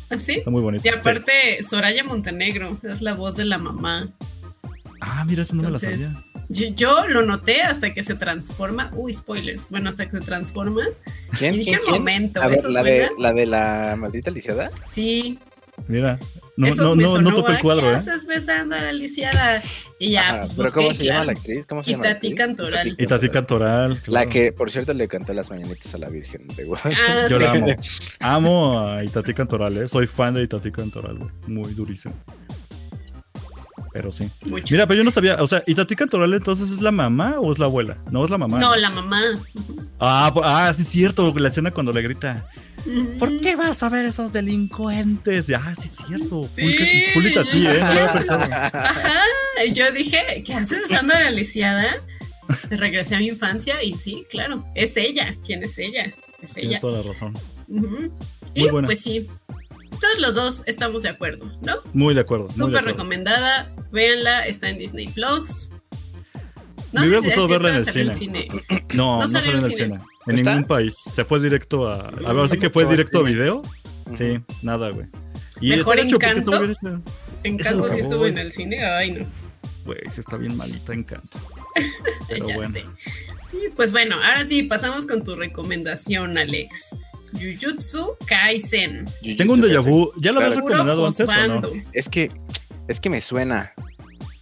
¿Así? 0.09 0.33
Está 0.33 0.51
muy 0.51 0.63
bonito. 0.63 0.83
Y 0.87 0.89
aparte, 0.89 1.63
Soraya 1.63 2.05
Montenegro 2.05 2.79
es 2.83 3.03
la 3.03 3.15
voz 3.15 3.37
de 3.37 3.45
la 3.45 3.59
mamá. 3.59 4.09
Ah, 5.01 5.25
mira, 5.27 5.43
eso 5.43 5.55
no 5.55 5.65
me 5.65 5.71
la 5.71 5.79
sabía. 5.79 6.25
Yo, 6.49 6.69
yo 6.69 7.09
lo 7.09 7.25
noté 7.25 7.63
hasta 7.63 7.93
que 7.93 8.03
se 8.03 8.15
transforma. 8.15 8.91
Uy, 8.95 9.13
spoilers. 9.13 9.69
Bueno, 9.71 9.89
hasta 9.89 10.07
que 10.07 10.13
se 10.13 10.21
transforma. 10.21 10.83
¿Quién? 11.39 11.55
Y 11.55 11.59
dije, 11.59 11.79
¿Quién? 11.81 11.95
momento, 11.97 12.43
A 12.43 12.49
ver, 12.49 12.59
¿eso 12.59 12.69
la 12.69 12.83
de, 12.83 13.09
la 13.19 13.33
de 13.33 13.47
la 13.47 13.97
maldita 13.99 14.31
lisiada. 14.31 14.71
Sí, 14.87 15.39
Mira. 15.89 16.19
No, 16.57 16.69
eso 16.69 16.95
no, 16.95 16.95
no, 16.95 17.21
no 17.21 17.35
topo 17.35 17.49
el 17.51 17.59
cuadro, 17.59 17.89
¿qué 17.89 17.93
¿eh? 17.95 17.97
haces 17.97 18.27
besando 18.29 18.77
a 18.77 18.81
la 18.81 18.93
lisiada? 18.93 19.61
Y 19.99 20.13
ya, 20.13 20.29
Ajá, 20.29 20.39
pues 20.39 20.51
pero 20.53 20.63
busqué, 20.67 20.81
¿cómo 20.83 20.95
se 20.95 21.05
llama 21.05 21.25
la 21.25 21.33
actriz? 21.33 21.67
¿Cómo 21.67 21.83
se 21.83 21.91
llama? 21.91 22.09
actriz? 22.11 22.35
Cantoral. 22.37 22.87
Itatí 22.87 23.03
Y 23.03 23.07
Tati 23.09 23.29
Cantoral. 23.29 24.01
La 24.07 24.27
que, 24.27 24.53
por 24.53 24.71
cierto, 24.71 24.93
le 24.95 25.09
cantó 25.09 25.35
las 25.35 25.51
mañanitas 25.51 25.93
a 25.97 25.99
la 25.99 26.09
Virgen 26.09 26.47
de 26.47 26.63
Guadalupe. 26.65 27.03
Ah, 27.09 27.27
Yo 27.29 27.39
sí. 27.39 27.43
la 27.43 27.51
amo. 27.51 27.67
Amo 28.21 28.81
a 28.89 29.03
Itati 29.03 29.35
Cantoral, 29.35 29.77
¿eh? 29.79 29.89
Soy 29.89 30.07
fan 30.07 30.35
de 30.35 30.45
Itati 30.45 30.71
Cantoral, 30.71 31.19
güey. 31.19 31.31
Muy 31.49 31.75
durísimo. 31.75 32.15
Pero 33.93 34.13
sí. 34.13 34.31
Mucho. 34.47 34.75
Mira, 34.75 34.87
pero 34.87 34.99
yo 34.99 35.05
no 35.05 35.11
sabía, 35.11 35.37
o 35.43 35.47
sea, 35.49 35.63
¿Itati 35.67 35.97
Cantoral 35.97 36.33
entonces 36.35 36.71
es 36.71 36.81
la 36.81 36.93
mamá 36.93 37.41
o 37.41 37.53
es 37.53 37.59
la 37.59 37.67
abuela? 37.67 37.99
No, 38.13 38.25
es 38.25 38.31
la 38.31 38.39
mamá. 38.39 38.61
No, 38.61 38.77
la 38.77 38.91
mamá. 38.91 39.21
Ah, 39.99 40.31
po- 40.33 40.43
ah, 40.45 40.73
sí 40.75 40.83
es 40.83 40.89
cierto, 40.89 41.35
la 41.37 41.49
escena 41.49 41.73
cuando 41.73 41.93
le 41.93 42.03
grita. 42.03 42.47
¿Por 43.19 43.41
qué 43.41 43.57
vas 43.57 43.83
a 43.83 43.89
ver 43.89 44.05
esos 44.07 44.33
delincuentes? 44.33 45.49
Y, 45.49 45.55
Ah, 45.55 45.73
sí 45.77 45.89
es 45.89 45.97
cierto. 46.07 46.49
Sí, 46.55 46.63
¿eh? 46.63 47.79
No 47.81 47.95
lo 47.95 48.01
había 48.01 48.13
pensado. 48.13 48.43
Ajá. 48.43 49.21
Y 49.67 49.73
yo 49.73 49.91
dije, 49.93 50.43
¿qué 50.45 50.55
haces 50.55 50.89
besando 50.89 51.15
a 51.15 51.21
la 51.21 51.31
lisiada? 51.31 52.03
Regresé 52.71 53.15
a 53.15 53.19
mi 53.19 53.29
infancia 53.29 53.83
y 53.83 53.97
sí, 53.97 54.27
claro, 54.29 54.65
es 54.75 54.97
ella. 54.97 55.37
¿Quién 55.45 55.63
es 55.65 55.79
ella? 55.79 56.13
Es 56.43 56.51
ella. 56.57 56.61
Tienes 56.61 56.81
toda 56.81 57.01
la 57.03 57.09
razón. 57.09 57.39
Ujú. 57.69 58.13
Y 58.55 58.63
Muy 58.63 58.71
buena. 58.71 58.87
pues 58.89 59.01
sí, 59.01 59.27
todos 60.01 60.19
los 60.19 60.35
dos 60.35 60.63
estamos 60.67 61.03
de 61.05 61.09
acuerdo, 61.09 61.51
¿no? 61.63 61.77
Muy 61.95 62.15
de 62.15 62.21
acuerdo. 62.21 62.45
muy 62.45 62.55
Súper 62.55 62.85
recomendada, 62.85 63.75
véanla, 63.93 64.47
está 64.47 64.69
en 64.69 64.79
Disney 64.79 65.09
Plus. 65.09 65.71
Me 67.01 67.07
hubiera 67.09 67.21
si- 67.21 67.27
gustado 67.27 67.47
si 67.47 67.53
verla 67.53 67.69
en 67.71 67.75
el 67.77 67.85
cine. 67.87 68.15
cine. 68.15 68.49
No, 68.95 69.17
No 69.17 69.21
no 69.21 69.29
salió 69.29 69.51
en 69.51 69.57
el 69.59 69.63
cine. 69.65 69.77
cine. 69.77 70.01
En 70.27 70.35
¿Está? 70.37 70.51
ningún 70.51 70.67
país. 70.69 70.95
Se 70.97 71.25
fue 71.25 71.41
directo 71.41 71.89
a. 71.89 72.09
A 72.09 72.33
ver, 72.33 72.45
así 72.45 72.59
que 72.59 72.71
fue 72.71 72.85
¿Cómo 72.85 72.93
directo 72.97 73.19
a 73.19 73.23
video. 73.23 73.63
Sí, 74.17 74.41
nada, 74.63 74.91
güey. 74.91 75.07
Y 75.61 75.71
Mejor 75.71 75.99
hecho 75.99 76.17
Encanto. 76.17 76.53
Encanto 77.43 77.91
sí 77.91 78.01
estuvo 78.01 78.27
en 78.27 78.39
el 78.39 78.51
cine, 78.53 78.85
ay 78.85 79.11
no. 79.13 79.27
Güey, 79.85 79.99
sí 80.09 80.21
está 80.21 80.37
bien 80.37 80.57
malita 80.57 80.93
Encanto. 80.95 81.39
Pero 82.29 82.49
ya 82.49 82.55
bueno. 82.57 82.73
sé. 82.73 82.85
Y 83.53 83.69
pues 83.71 83.93
bueno, 83.93 84.17
ahora 84.17 84.45
sí, 84.47 84.63
pasamos 84.65 85.07
con 85.07 85.23
tu 85.25 85.37
recomendación, 85.37 86.39
Alex. 86.39 86.97
Jujutsu 87.33 88.17
Kaisen. 88.27 89.07
Jujutsu 89.21 89.37
Tengo 89.37 89.53
un 89.55 89.61
déjà 89.63 89.81
vu. 89.83 90.11
¿Ya 90.21 90.33
lo 90.33 90.41
habías 90.41 90.57
recomendado 90.57 91.07
antes 91.07 91.29
o 91.31 91.49
no? 91.49 91.63
Es 91.93 92.09
que, 92.09 92.31
es 92.89 93.01
que 93.01 93.11
me 93.11 93.21
suena. 93.21 93.73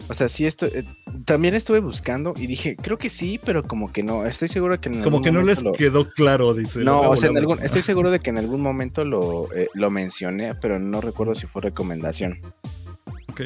O 0.09 0.15
sea, 0.15 0.29
sí, 0.29 0.45
esto, 0.47 0.67
eh, 0.67 0.85
también 1.25 1.55
estuve 1.55 1.81
buscando 1.81 2.35
y 2.37 2.47
dije, 2.47 2.77
creo 2.77 2.99
que 2.99 3.09
sí, 3.09 3.41
pero 3.43 3.63
como 3.63 3.93
que 3.93 4.03
no. 4.03 4.27
Estoy 4.27 4.49
seguro 4.49 4.81
que 4.81 4.89
en 4.89 4.97
Como 4.97 5.19
algún 5.19 5.23
que 5.23 5.33
no 5.33 5.43
les 5.43 5.63
lo- 5.63 5.73
quedó 5.73 6.09
claro, 6.09 6.53
dice. 6.55 6.81
No, 6.81 7.01
o 7.03 7.17
sea, 7.17 7.31
en 7.31 7.39
algún, 7.39 7.63
estoy 7.63 7.83
seguro 7.83 8.11
de 8.11 8.21
que 8.21 8.31
en 8.31 8.39
algún 8.39 8.61
momento 8.61 9.05
lo, 9.05 9.53
eh, 9.55 9.69
lo 9.75 9.91
mencioné, 9.91 10.55
pero 10.57 10.79
no 10.79 11.01
recuerdo 11.01 11.35
si 11.35 11.47
fue 11.47 11.63
recomendación. 11.63 12.41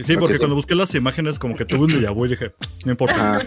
Sí, 0.02 0.16
porque 0.16 0.34
sí. 0.34 0.38
cuando 0.40 0.56
busqué 0.56 0.74
las 0.74 0.92
imágenes, 0.96 1.38
como 1.38 1.54
que 1.54 1.64
tuve 1.64 1.84
un 1.84 1.90
déjà 1.90 2.12
vu 2.12 2.26
y 2.26 2.30
dije, 2.30 2.50
no 2.84 2.90
importa. 2.90 3.38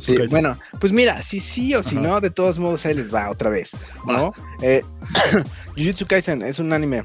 Sí, 0.00 0.14
Kaisen. 0.14 0.28
bueno, 0.30 0.58
pues 0.80 0.92
mira, 0.92 1.20
si 1.20 1.40
sí 1.40 1.74
o 1.74 1.82
si 1.82 1.96
Ajá. 1.98 2.06
no, 2.06 2.20
de 2.22 2.30
todos 2.30 2.58
modos 2.58 2.86
ahí 2.86 2.94
les 2.94 3.12
va 3.12 3.28
otra 3.30 3.50
vez, 3.50 3.72
¿no? 4.06 4.32
Eh, 4.62 4.82
Jujutsu 5.76 6.06
Kaisen 6.06 6.40
es 6.40 6.58
un 6.58 6.72
anime 6.72 7.04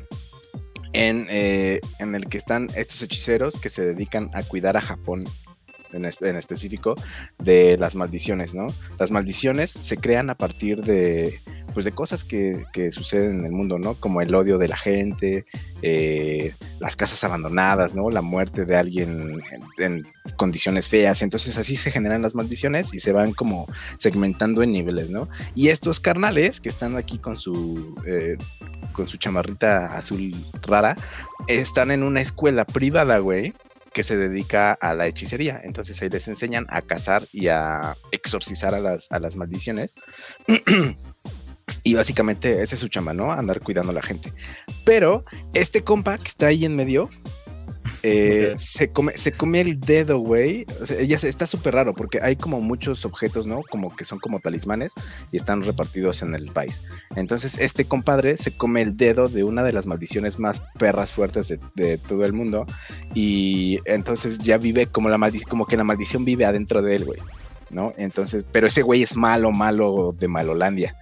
en, 0.93 1.27
eh, 1.29 1.81
en 1.99 2.15
el 2.15 2.27
que 2.27 2.37
están 2.37 2.69
estos 2.75 3.01
hechiceros 3.01 3.57
que 3.57 3.69
se 3.69 3.85
dedican 3.85 4.29
a 4.33 4.43
cuidar 4.43 4.77
a 4.77 4.81
Japón. 4.81 5.23
En, 5.91 6.05
en 6.05 6.35
específico 6.35 6.93
de 7.39 7.75
las 7.75 7.95
maldiciones, 7.95 8.53
¿no? 8.53 8.67
Las 8.99 9.09
maldiciones 9.09 9.75
se 9.79 9.97
crean 9.97 10.29
a 10.29 10.35
partir 10.35 10.83
de, 10.83 11.41
pues, 11.73 11.83
de 11.83 11.91
cosas 11.93 12.23
que, 12.23 12.63
que 12.73 12.91
suceden 12.91 13.39
en 13.39 13.45
el 13.47 13.51
mundo, 13.53 13.79
¿no? 13.79 13.99
Como 13.99 14.21
el 14.21 14.35
odio 14.35 14.59
de 14.59 14.67
la 14.67 14.77
gente, 14.77 15.45
eh, 15.81 16.53
las 16.79 16.95
casas 16.95 17.23
abandonadas, 17.23 17.95
¿no? 17.95 18.11
La 18.11 18.21
muerte 18.21 18.65
de 18.65 18.75
alguien 18.75 19.41
en, 19.77 19.83
en 19.83 20.07
condiciones 20.35 20.89
feas. 20.89 21.23
Entonces 21.23 21.57
así 21.57 21.75
se 21.75 21.89
generan 21.89 22.21
las 22.21 22.35
maldiciones 22.35 22.93
y 22.93 22.99
se 22.99 23.11
van 23.11 23.33
como 23.33 23.65
segmentando 23.97 24.61
en 24.61 24.71
niveles, 24.71 25.09
¿no? 25.09 25.27
Y 25.55 25.69
estos 25.69 25.99
carnales 25.99 26.61
que 26.61 26.69
están 26.69 26.97
aquí 26.97 27.17
con 27.17 27.35
su 27.35 27.95
eh, 28.05 28.37
con 28.99 29.07
su 29.07 29.15
chamarrita 29.15 29.97
azul 29.97 30.45
rara 30.61 30.97
están 31.47 31.89
en 31.89 32.03
una 32.03 32.19
escuela 32.19 32.65
privada, 32.65 33.19
güey, 33.19 33.53
que 33.93 34.03
se 34.03 34.17
dedica 34.17 34.73
a 34.73 34.93
la 34.93 35.07
hechicería. 35.07 35.61
Entonces 35.63 36.01
ahí 36.01 36.09
les 36.09 36.27
enseñan 36.27 36.65
a 36.67 36.81
cazar 36.81 37.25
y 37.31 37.47
a 37.47 37.95
exorcizar 38.11 38.75
a 38.75 38.81
las, 38.81 39.09
a 39.09 39.19
las 39.19 39.37
maldiciones. 39.37 39.95
Y 41.81 41.93
básicamente 41.93 42.61
ese 42.61 42.75
es 42.75 42.81
su 42.81 42.89
chamba, 42.89 43.13
¿no? 43.13 43.31
Andar 43.31 43.61
cuidando 43.61 43.91
a 43.91 43.95
la 43.95 44.01
gente. 44.01 44.33
Pero 44.83 45.23
este 45.53 45.81
compa 45.81 46.17
que 46.17 46.27
está 46.27 46.47
ahí 46.47 46.65
en 46.65 46.75
medio, 46.75 47.09
eh, 48.03 48.53
se, 48.57 48.89
come, 48.89 49.17
se 49.17 49.31
come 49.31 49.61
el 49.61 49.79
dedo, 49.79 50.19
güey. 50.19 50.65
Se- 50.83 51.01
está 51.27 51.45
súper 51.47 51.73
raro 51.75 51.93
porque 51.93 52.19
hay 52.21 52.35
como 52.35 52.61
muchos 52.61 53.05
objetos, 53.05 53.47
¿no? 53.47 53.61
Como 53.63 53.95
que 53.95 54.05
son 54.05 54.19
como 54.19 54.39
talismanes 54.39 54.93
y 55.31 55.37
están 55.37 55.63
repartidos 55.63 56.21
en 56.21 56.33
el 56.35 56.51
país. 56.51 56.83
Entonces, 57.15 57.57
este 57.59 57.85
compadre 57.85 58.37
se 58.37 58.55
come 58.55 58.81
el 58.81 58.97
dedo 58.97 59.29
de 59.29 59.43
una 59.43 59.63
de 59.63 59.73
las 59.73 59.85
maldiciones 59.85 60.39
más 60.39 60.61
perras 60.77 61.11
fuertes 61.11 61.47
de, 61.47 61.59
de 61.75 61.97
todo 61.97 62.25
el 62.25 62.33
mundo. 62.33 62.65
Y 63.13 63.79
entonces 63.85 64.39
ya 64.39 64.57
vive 64.57 64.87
como 64.87 65.09
la 65.09 65.17
maldi- 65.17 65.47
como 65.47 65.65
que 65.65 65.77
la 65.77 65.83
maldición 65.83 66.25
vive 66.25 66.45
adentro 66.45 66.81
de 66.81 66.95
él, 66.95 67.05
güey. 67.05 67.19
¿No? 67.69 67.93
Entonces, 67.97 68.45
pero 68.51 68.65
ese 68.65 68.81
güey 68.81 69.03
es 69.03 69.15
malo, 69.15 69.51
malo 69.51 70.15
de 70.17 70.27
Malolandia. 70.27 70.95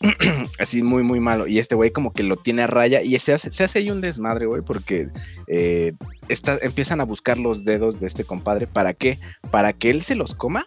Así 0.58 0.82
muy, 0.82 1.02
muy 1.04 1.20
malo. 1.20 1.46
Y 1.46 1.58
este 1.60 1.74
güey 1.76 1.90
como 1.92 2.12
que 2.12 2.22
lo 2.24 2.36
tiene 2.36 2.62
a 2.62 2.66
raya 2.66 3.02
y 3.02 3.16
se 3.20 3.32
hace, 3.32 3.52
se 3.52 3.62
hace 3.64 3.78
ahí 3.78 3.90
un 3.90 4.00
desmadre, 4.00 4.46
güey, 4.46 4.62
porque 4.62 5.08
eh, 5.46 5.92
está- 6.28 6.58
empiezan 6.62 7.00
a 7.00 7.04
buscar 7.04 7.38
los 7.38 7.64
dedos 7.64 8.00
de 8.00 8.06
este 8.06 8.24
compadre. 8.24 8.66
¿Para 8.66 8.94
qué? 8.94 9.18
Para 9.50 9.72
que 9.72 9.90
él 9.90 10.02
se 10.02 10.14
los 10.14 10.34
coma. 10.34 10.66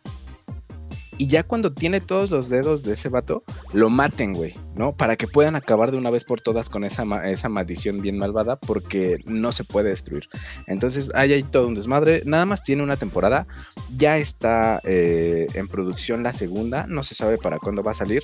Y 1.18 1.28
ya 1.28 1.44
cuando 1.44 1.74
tiene 1.74 2.02
todos 2.02 2.30
los 2.32 2.50
dedos 2.50 2.84
de 2.84 2.94
ese 2.94 3.10
vato, 3.10 3.44
lo 3.74 3.90
maten, 3.90 4.34
güey, 4.34 4.56
¿no? 4.76 4.96
Para 4.96 5.16
que 5.16 5.28
puedan 5.28 5.56
acabar 5.56 5.92
de 5.92 5.98
una 5.98 6.10
vez 6.10 6.26
por 6.26 6.42
todas 6.42 6.70
con 6.70 6.84
esa, 6.84 7.06
ma- 7.06 7.30
esa 7.30 7.48
maldición 7.50 8.02
bien 8.02 8.18
malvada, 8.18 8.60
porque 8.60 9.20
no 9.26 9.52
se 9.52 9.64
puede 9.64 9.90
destruir. 9.90 10.28
Entonces, 10.68 11.12
hay 11.16 11.34
ahí 11.34 11.44
todo 11.44 11.68
un 11.68 11.74
desmadre. 11.74 12.22
Nada 12.26 12.46
más 12.46 12.64
tiene 12.64 12.84
una 12.84 12.98
temporada. 12.98 13.48
Ya 13.96 14.18
está 14.18 14.82
eh, 14.84 15.48
en 15.54 15.68
producción 15.68 16.24
la 16.24 16.34
segunda. 16.34 16.86
No 16.88 17.02
se 17.04 17.16
sabe 17.16 17.38
para 17.38 17.60
cuándo 17.60 17.82
va 17.84 17.92
a 17.92 17.96
salir. 17.96 18.22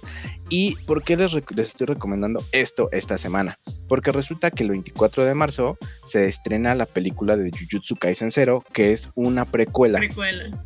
¿Y 0.50 0.76
por 0.86 1.04
qué 1.04 1.16
les 1.18 1.34
estoy 1.70 1.88
recomendando 1.88 2.44
esto 2.52 2.90
esta 2.92 3.18
semana? 3.18 3.58
Porque 3.88 4.12
resulta 4.12 4.52
que 4.52 4.64
el 4.64 4.70
24 4.72 5.26
de 5.26 5.34
marzo 5.34 5.78
se 6.04 6.26
estrena 6.26 6.76
la 6.76 6.86
película 6.86 7.38
de 7.38 7.52
Jujutsu 7.52 7.96
Kaisen 7.96 8.32
Zero, 8.32 8.64
que 8.74 8.92
es 8.92 9.10
una 9.16 9.46
precuela 9.46 10.00
Precuela. 10.00 10.66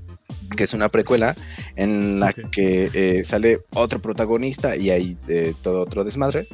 Que 0.56 0.64
es 0.64 0.74
una 0.74 0.90
precuela 0.90 1.36
en 1.76 2.20
la 2.20 2.34
que 2.34 2.90
eh, 2.94 3.24
sale 3.24 3.62
otro 3.72 4.02
protagonista 4.02 4.76
y 4.76 4.90
hay 4.90 5.18
eh, 5.28 5.54
todo 5.62 5.82
otro 5.82 6.04
desmadre. 6.04 6.48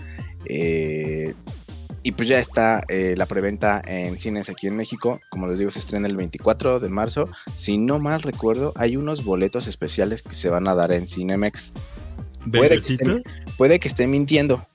Eh, 0.46 1.34
y 2.04 2.14
pues 2.14 2.28
ya 2.28 2.40
está 2.40 2.82
la 2.90 3.28
preventa 3.28 3.80
en 3.86 4.18
cines 4.18 4.50
aquí 4.50 4.66
en 4.66 4.76
México. 4.76 5.20
Como 5.30 5.48
les 5.48 5.60
digo, 5.60 5.70
se 5.70 5.78
estrena 5.78 6.08
el 6.08 6.18
24 6.18 6.80
de 6.80 6.90
marzo. 6.90 7.30
Si 7.54 7.78
no 7.78 8.00
mal 8.00 8.24
recuerdo, 8.24 8.74
hay 8.76 8.98
unos 8.98 9.24
boletos 9.24 9.68
especiales 9.68 10.24
que 10.24 10.34
se 10.34 10.50
van 10.50 10.68
a 10.68 10.74
dar 10.74 10.92
en 10.92 11.08
Cinemex. 11.08 11.74
puede 12.52 12.80
que. 12.80 13.24
Puede 13.56 13.80
que 13.80 13.88
esté 13.88 14.08
mintiendo, 14.08 14.66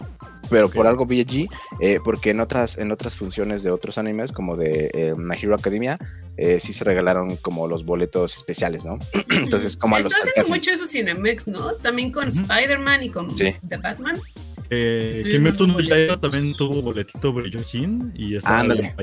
pero 0.50 0.70
por 0.70 0.86
Ok. 0.86 0.90
algo 0.90 1.06
vi 1.06 1.20
allí, 1.20 1.48
eh, 1.80 1.98
porque 2.04 2.30
en 2.30 2.40
otras, 2.40 2.78
en 2.78 2.92
otras 2.92 3.16
funciones 3.16 3.62
de 3.62 3.70
otros 3.70 3.98
animes, 3.98 4.32
como 4.32 4.56
de 4.56 4.90
eh, 4.94 5.14
My 5.16 5.36
Hero 5.40 5.54
Academia, 5.54 5.98
eh, 6.36 6.58
sí 6.60 6.72
se 6.72 6.84
regalaron 6.84 7.36
como 7.36 7.66
los 7.66 7.84
boletos 7.84 8.36
especiales, 8.36 8.84
¿no? 8.84 8.98
Entonces, 9.30 9.76
como 9.76 9.96
a 9.96 10.00
los 10.00 10.12
Está 10.12 10.28
haciendo 10.28 10.54
mucho 10.54 10.70
eso 10.70 10.86
Cinemex, 10.86 11.48
¿no? 11.48 11.74
También 11.74 12.12
con 12.12 12.28
Ujú. 12.28 12.40
Spider-Man 12.40 13.02
y 13.04 13.10
con 13.10 13.36
Sí. 13.36 13.54
The 13.68 13.76
Batman. 13.78 14.20
Eh, 14.70 15.20
Kimetsu 15.22 15.66
no 15.66 15.80
Yaiba 15.80 16.20
también 16.20 16.54
tuvo 16.54 16.82
boletito 16.82 17.32
brillosín 17.32 18.12
y 18.14 18.36
está 18.36 18.60
Ándale. 18.60 18.94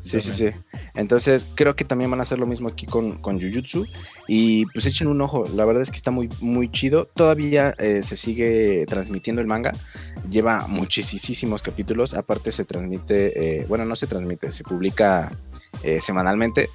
Sí, 0.00 0.20
sí, 0.20 0.32
sí. 0.32 0.48
Entonces, 0.94 1.46
creo 1.54 1.76
que 1.76 1.84
también 1.84 2.10
van 2.10 2.20
a 2.20 2.22
hacer 2.22 2.38
lo 2.38 2.46
mismo 2.46 2.68
aquí 2.68 2.86
con, 2.86 3.18
con 3.18 3.40
Jujutsu. 3.40 3.86
Y 4.26 4.66
pues 4.66 4.86
echen 4.86 5.08
un 5.08 5.20
ojo. 5.20 5.48
La 5.54 5.64
verdad 5.64 5.82
es 5.82 5.90
que 5.90 5.96
está 5.96 6.10
muy, 6.10 6.28
muy 6.40 6.70
chido. 6.70 7.10
Todavía 7.14 7.74
eh, 7.78 8.02
se 8.02 8.16
sigue 8.16 8.86
transmitiendo 8.88 9.42
el 9.42 9.48
manga. 9.48 9.74
Lleva 10.30 10.66
muchísimos 10.66 11.62
capítulos. 11.62 12.14
Aparte, 12.14 12.52
se 12.52 12.64
transmite, 12.64 13.60
eh, 13.60 13.66
bueno, 13.68 13.84
no 13.84 13.96
se 13.96 14.06
transmite, 14.06 14.50
se 14.50 14.64
publica 14.64 15.36
eh, 15.82 16.00
semanalmente. 16.00 16.70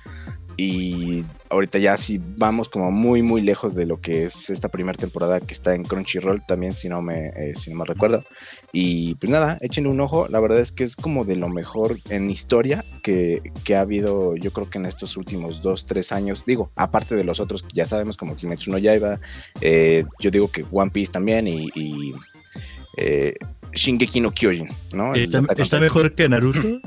Y 0.60 1.24
ahorita 1.52 1.78
ya 1.78 1.96
sí 1.98 2.20
vamos 2.20 2.68
como 2.68 2.90
muy 2.92 3.22
muy 3.22 3.42
lejos 3.42 3.76
de 3.76 3.86
lo 3.86 4.02
que 4.02 4.24
es 4.24 4.50
esta 4.50 4.70
primera 4.70 4.98
temporada 4.98 5.40
que 5.40 5.54
está 5.54 5.76
en 5.76 5.84
Crunchyroll 5.84 6.44
también 6.48 6.74
si 6.74 6.90
no 6.90 7.04
me 7.04 7.28
eh, 7.28 7.54
si 7.56 7.70
no 7.70 7.78
me 7.78 7.86
recuerdo 7.86 8.24
y 8.74 9.14
pues 9.16 9.30
nada 9.30 9.60
echen 9.62 9.86
un 9.86 10.02
ojo 10.02 10.28
la 10.28 10.40
verdad 10.40 10.60
es 10.60 10.72
que 10.72 10.84
es 10.84 10.96
como 10.96 11.26
de 11.26 11.36
lo 11.36 11.48
mejor 11.48 12.00
en 12.10 12.32
historia 12.32 12.84
que, 13.04 13.44
que 13.64 13.76
ha 13.76 13.82
habido 13.82 14.36
yo 14.36 14.52
creo 14.52 14.68
que 14.68 14.80
en 14.80 14.88
estos 14.88 15.16
últimos 15.16 15.62
dos 15.62 15.86
tres 15.86 16.12
años 16.12 16.44
digo 16.44 16.72
aparte 16.76 17.16
de 17.16 17.24
los 17.24 17.40
otros 17.40 17.62
que 17.62 17.70
ya 17.74 17.86
sabemos 17.86 18.18
como 18.18 18.36
Kimetsu 18.36 18.72
no 18.72 18.80
Yaiba 18.80 19.20
eh, 19.62 20.06
yo 20.20 20.32
digo 20.32 20.52
que 20.52 20.66
One 20.72 20.90
Piece 20.90 21.12
también 21.12 21.48
y, 21.48 21.70
y 21.76 22.14
eh, 22.98 23.36
Shingeki 23.74 24.22
no 24.22 24.32
Kyojin 24.32 24.70
¿no? 24.96 25.14
El 25.14 25.24
¿Está, 25.24 25.44
está 25.56 25.80
mejor 25.80 26.16
que 26.16 26.28
Naruto? 26.28 26.82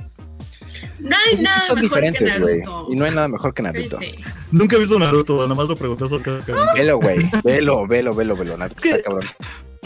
No 0.99 1.17
hay 1.17 1.31
Pues 1.31 1.41
es 1.41 1.43
nada 1.43 1.61
son 1.61 1.81
mejor 1.81 2.01
que 2.01 2.11
diferentes, 2.11 2.41
güey. 2.41 2.59
Naruto. 2.61 2.93
Y 2.93 2.97
no 2.97 3.05
hay 3.05 3.15
nada 3.15 3.29
mejor 3.29 3.55
que 3.55 3.63
Naruto. 3.63 3.99
Vete. 3.99 4.19
Nunca 4.51 4.77
he 4.77 4.79
visto 4.79 4.99
Naruto, 4.99 5.43
nada 5.43 5.55
más 5.55 5.69
lo 5.69 5.77
pregunté 5.77 6.05
acerca 6.05 6.33
de 6.33 6.55
Velo, 6.75 6.99
güey. 6.99 7.31
Velo, 7.45 7.87
velo, 7.87 8.15
velo, 8.15 8.37
velo. 8.37 8.57
Naruto 8.57 8.83
está 8.83 9.03
cabrón. 9.03 9.27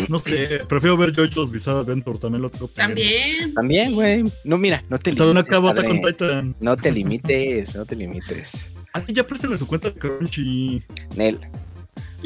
No 0.08 0.18
sé, 0.18 0.62
prefiero 0.68 0.96
ver 0.96 1.12
JoJo's 1.14 1.52
Bizarre 1.52 1.80
Adventure, 1.80 2.18
también 2.18 2.42
lo 2.42 2.50
tengo. 2.50 2.68
También. 2.68 3.54
También, 3.54 3.94
güey. 3.94 4.24
No, 4.42 4.58
mira, 4.58 4.82
no 4.88 4.98
te 4.98 5.12
limites. 5.12 5.38
acabo 5.38 5.68
Attack 5.68 5.88
on 5.88 6.00
padre. 6.00 6.12
Titan. 6.14 6.56
No 6.58 6.76
te 6.76 6.90
limites, 6.90 7.76
no 7.76 7.86
te 7.86 7.94
limites. 7.94 8.70
Ah, 8.92 9.02
ya 9.08 9.24
préstale 9.26 9.56
su 9.56 9.66
cuenta 9.66 9.90
de 9.90 9.98
Crunchy. 9.98 10.82
Nel. 11.14 11.38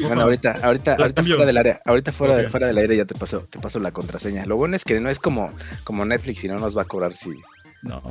Bueno, 0.01 0.21
ahorita, 0.21 0.59
ahorita, 0.63 0.95
ahorita 0.95 1.23
fuera 1.23 1.45
del 1.45 1.57
área, 1.57 1.81
ahorita 1.85 2.11
fuera, 2.11 2.49
fuera 2.49 2.67
del 2.67 2.77
aire 2.77 2.95
ya 2.95 3.05
te 3.05 3.15
paso, 3.15 3.45
te 3.49 3.59
paso 3.59 3.79
la 3.79 3.91
contraseña. 3.91 4.45
Lo 4.45 4.55
bueno 4.55 4.75
es 4.75 4.85
que 4.85 4.99
no 4.99 5.09
es 5.09 5.19
como, 5.19 5.51
como 5.83 6.05
Netflix 6.05 6.43
y 6.43 6.47
no 6.47 6.57
nos 6.57 6.77
va 6.77 6.83
a 6.83 6.85
cobrar 6.85 7.13
si, 7.13 7.31
No, 7.81 8.01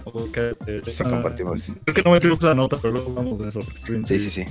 si 0.83 1.02
Ah, 1.02 1.09
compartimos. 1.09 1.72
Creo 1.85 1.94
que 1.94 2.02
no 2.02 2.12
metimos 2.12 2.42
la 2.42 2.54
nota, 2.54 2.78
pero 2.81 2.94
luego 2.94 3.12
vamos 3.12 3.38
de 3.38 3.48
eso. 3.48 3.61
Sí, 4.04 4.18
sí, 4.18 4.31
sí. 4.31 4.44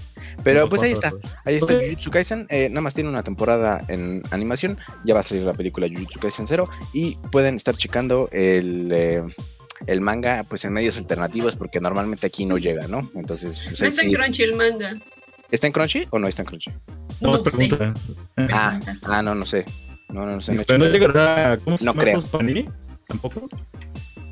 Pero 0.44 0.70
pues 0.70 0.84
ahí 0.84 0.92
está. 0.92 1.12
Ahí 1.44 1.56
está. 1.56 1.74
Jujutsu 1.74 2.12
Kaisen. 2.12 2.46
eh, 2.50 2.70
nada 2.70 2.82
más 2.82 2.94
tiene 2.94 3.10
una 3.10 3.24
temporada 3.24 3.84
en 3.88 4.22
animación. 4.30 4.78
Ya 5.06 5.14
va 5.16 5.22
a 5.22 5.24
salir 5.24 5.44
la 5.44 5.54
película 5.56 5.88
Jujutsu 5.88 6.20
Kaisen 6.20 6.46
0. 6.46 6.70
Y 6.94 7.16
pueden 7.32 7.56
estar 7.56 7.76
checando 7.76 8.30
el, 8.32 8.92
eh, 8.92 9.24
el 9.88 10.02
manga 10.02 10.44
pues 10.44 10.66
en 10.66 10.74
medios 10.74 10.98
alternativos 10.98 11.56
porque 11.56 11.80
normalmente 11.80 12.28
aquí 12.28 12.46
no 12.46 12.58
llega, 12.60 12.88
¿no? 12.88 13.10
Entonces, 13.16 13.60
pues, 13.64 13.80
No 13.80 13.86
ahí 13.86 13.90
está 13.90 14.02
en 14.04 14.10
sí. 14.10 14.16
Crunchy 14.16 14.44
el 14.44 14.56
manga. 14.56 14.96
¿está 15.50 15.66
en 15.66 15.74
Crunchy 15.74 16.08
o 16.12 16.20
no 16.20 16.28
está 16.28 16.44
en 16.44 16.48
Crunchy? 16.48 16.72
No, 17.22 17.36
No 17.36 17.44
preguntas. 17.44 18.12
Ah, 18.52 18.80
ah, 19.04 19.24
no, 19.24 19.34
no 19.34 19.46
sé. 19.48 19.66
No, 20.10 20.26
no, 20.26 20.36
no 20.36 20.42
sé. 20.42 20.54
Pero 20.68 20.78
no 20.78 20.86
llegará. 20.86 21.58
¿Cómo 21.64 21.76
se 21.78 21.86
No 21.86 21.94
llama 21.96 22.22
Panini? 22.32 22.70
¿Tampoco? 23.08 23.50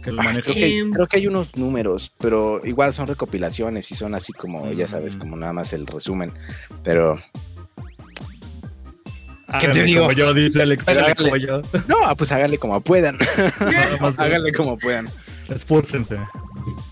Que 0.06 0.12
lo 0.12 0.22
Ah, 0.22 0.26
maneja. 0.26 0.44
creo, 0.44 0.56
que, 0.56 0.78
Em. 0.80 0.92
creo 0.94 1.08
que 1.08 1.18
hay 1.18 1.28
unos 1.28 1.58
números, 1.58 2.14
pero 2.20 2.62
igual 2.64 2.94
son 2.94 3.08
recopilaciones 3.08 3.92
y 3.92 3.96
son 3.96 4.14
así 4.16 4.32
como, 4.34 4.72
ya 4.72 4.88
sabes, 4.88 5.18
como 5.18 5.36
nada 5.36 5.52
más 5.52 5.74
el 5.74 5.88
resumen. 5.88 6.32
Pero 6.84 7.20
¿qué 9.60 9.68
te 9.70 9.84
digo? 9.84 10.02
Como 10.02 10.12
yo, 10.14 10.34
dice 10.34 10.62
Alex. 10.62 10.88
Háganle 10.88 11.16
como 11.16 11.36
yo. 11.38 11.62
no, 11.88 12.16
pues 12.18 12.32
háganle 12.32 12.58
como 12.58 12.80
puedan. 12.82 13.18
Háganle 14.18 14.52
como 14.54 14.78
puedan. 14.78 15.10
Esfuércense. 15.50 16.18
Sí, 16.18 16.22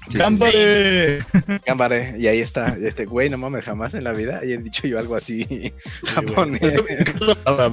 sí, 0.10 0.18
¡Cámbare! 0.20 1.20
Cámara, 1.66 2.18
y 2.18 2.28
ahí 2.28 2.40
está, 2.40 2.78
este 2.78 3.06
güey, 3.06 3.30
no 3.30 3.38
mames, 3.40 3.66
jamás 3.66 3.96
en 3.96 4.04
la 4.04 4.14
vida 4.14 4.40
haya 4.44 4.58
dicho 4.58 4.88
yo 4.88 5.00
algo 5.00 5.16
así 5.16 5.74
japonés. 6.06 6.62
Me 6.88 6.94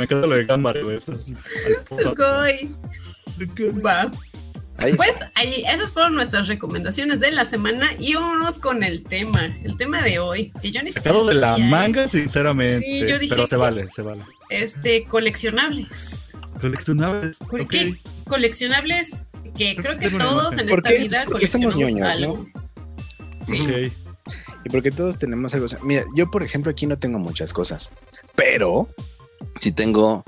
encanta 0.07 0.27
lo 0.27 0.37
de 0.37 0.47
cámbare, 0.47 0.83
güey. 0.83 0.99
Sugoi. 1.01 2.75
Va. 3.85 4.11
Ahí. 4.81 4.95
Pues 4.95 5.19
ahí, 5.35 5.63
esas 5.67 5.93
fueron 5.93 6.15
nuestras 6.15 6.49
recomendaciones 6.49 7.21
de 7.21 7.31
la 7.33 7.45
semana 7.45 7.91
y 7.99 8.15
vámonos 8.15 8.59
con 8.59 8.83
el 8.83 9.03
tema, 9.03 9.57
el 9.63 9.77
tema 9.77 10.03
de 10.03 10.19
hoy, 10.19 10.53
que 10.63 10.71
yo 10.71 10.83
ni 10.83 10.89
siquiera 10.89 11.11
Sacado 11.11 11.27
de 11.27 11.35
la 11.35 11.57
¿eh? 11.57 11.65
manga, 11.65 12.09
sinceramente. 12.09 12.87
Sí, 12.87 13.01
yo 13.01 13.19
dije 13.19 13.35
pero 13.35 13.47
se 13.47 13.57
vale, 13.57 13.91
se 13.91 14.03
vale. 14.03 14.25
Este, 14.49 15.05
coleccionables. 15.05 16.41
Coleccionables. 16.61 17.39
¿Por 17.39 17.69
qué? 17.69 17.99
Coleccionables 18.27 19.17
que 19.57 19.77
creo 19.77 19.99
que 19.99 20.11
todos 20.11 20.57
en 20.57 20.67
¿Por 20.69 20.79
esta 20.79 20.91
qué? 20.91 20.99
vida 20.99 21.25
Porque 21.27 21.47
somos 21.47 21.77
ñoños, 21.77 22.03
algo. 22.03 22.47
Sí. 23.43 23.61
Ok. 23.61 23.93
Y 24.65 24.69
porque 24.71 24.91
todos 24.91 25.19
tenemos 25.19 25.55
algo. 25.55 25.67
Mira, 25.83 26.05
yo, 26.17 26.31
por 26.31 26.43
ejemplo, 26.43 26.71
aquí 26.71 26.87
no 26.87 26.99
tengo 26.99 27.19
muchas 27.19 27.53
cosas, 27.53 27.91
pero 28.35 28.89
sí 29.59 29.73
tengo 29.73 30.25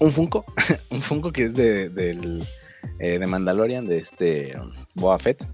un 0.00 0.12
Funko, 0.12 0.44
un 0.90 1.02
Funko 1.02 1.32
que 1.32 1.44
es 1.44 1.54
de, 1.54 1.88
del, 1.90 2.44
eh, 2.98 3.18
de 3.18 3.26
Mandalorian, 3.26 3.86
de 3.86 3.98
este 3.98 4.56
Boa 4.94 5.18
Fett. 5.18 5.46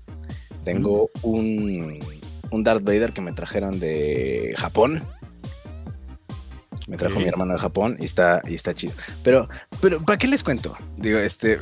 Tengo 0.65 1.11
un, 1.23 2.01
un 2.51 2.65
Darth 2.65 2.83
Vader 2.83 3.13
que 3.13 3.21
me 3.21 3.33
trajeron 3.33 3.81
de 3.81 4.55
Japón. 4.57 5.03
Me 6.87 6.97
trajo 6.97 7.21
mi 7.21 7.27
hermano 7.27 7.55
de 7.55 7.61
Japón 7.61 7.97
y 8.01 8.05
está, 8.05 8.43
y 8.47 8.55
está 8.55 8.75
chido. 8.75 8.93
Pero, 9.23 9.49
pero, 9.81 10.05
¿para 10.05 10.19
qué 10.19 10.27
les 10.27 10.43
cuento? 10.43 10.77
Digo, 10.97 11.19
este. 11.19 11.61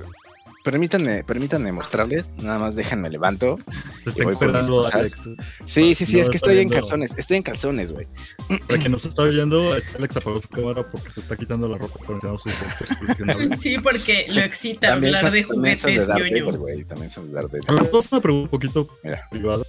Permítanme, 0.64 1.22
permítanme 1.24 1.72
mostrarles, 1.72 2.30
nada 2.36 2.58
más 2.58 2.74
déjenme 2.74 3.08
levanto. 3.08 3.58
Se 4.04 4.10
está 4.10 4.24
cosas. 4.24 4.94
Alex. 4.94 5.22
Sí, 5.64 5.94
sí, 5.94 6.04
sí, 6.04 6.16
No, 6.16 6.22
es 6.22 6.30
que 6.30 6.36
estoy 6.36 6.58
en 6.58 6.68
calzones, 6.68 7.14
estoy 7.16 7.36
en 7.38 7.42
calzones, 7.42 7.92
güey. 7.92 8.06
Para 8.66 8.78
quien 8.80 8.92
nos 8.92 9.04
está 9.04 9.22
oyendo, 9.22 9.76
este 9.76 9.96
Alex 9.98 10.16
apagó 10.16 10.38
su 10.40 10.48
cámara 10.48 10.82
porque 10.90 11.12
se 11.14 11.20
está 11.20 11.36
quitando 11.36 11.68
la 11.68 11.78
ropa 11.78 11.98
por 12.04 12.14
encima 12.16 12.32
de 12.32 12.38
sus. 12.38 12.52
Sí, 13.62 13.78
porque 13.78 14.26
lo 14.30 14.40
excita 14.42 14.88
También 14.88 15.14
hablar 15.14 15.32
son- 15.32 15.32
de 15.32 15.44
también 15.44 15.78
son 15.78 15.90
de 15.94 16.00
juguetes 16.00 16.06
Darth 16.08 16.58
güey, 16.58 16.84
También 16.84 17.10
son 17.10 17.28
de 17.28 17.32
Darth 17.34 17.52
Vader. 17.52 17.64
Una 17.70 18.20
pregunta 18.20 18.42
un 18.44 18.48
poquito 18.48 18.88
Mira, 19.02 19.28
privada. 19.30 19.64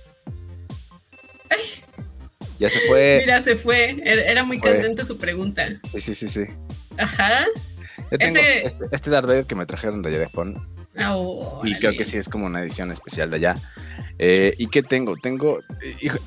ya 2.59 2.69
se 2.69 2.79
fue. 2.87 3.17
Mira, 3.21 3.41
se 3.41 3.55
fue. 3.55 4.01
Era 4.03 4.21
era 4.23 4.43
muy 4.43 4.59
Fue. 4.59 4.71
candente 4.73 5.05
su 5.05 5.17
pregunta. 5.17 5.79
Sí, 5.93 6.01
sí, 6.01 6.15
sí, 6.15 6.27
sí. 6.27 6.43
Ajá. 6.97 7.45
Yo 8.11 8.17
tengo 8.17 8.37
Ese- 8.39 8.67
este, 8.67 8.85
este 8.91 9.09
Darth 9.11 9.27
Vader 9.27 9.45
que 9.45 9.55
me 9.55 9.65
trajeron 9.65 10.01
de 10.01 10.09
allá 10.09 10.19
de 10.19 10.25
Japón. 10.25 10.67
Y 11.63 11.77
creo 11.79 11.91
que 11.97 12.05
sí 12.05 12.17
es 12.17 12.29
como 12.29 12.45
una 12.45 12.61
edición 12.61 12.91
especial 12.91 13.29
de 13.29 13.35
allá. 13.37 13.57
Eh, 14.17 14.53
¿Y 14.57 14.67
qué 14.67 14.83
tengo? 14.83 15.15
Tengo. 15.17 15.59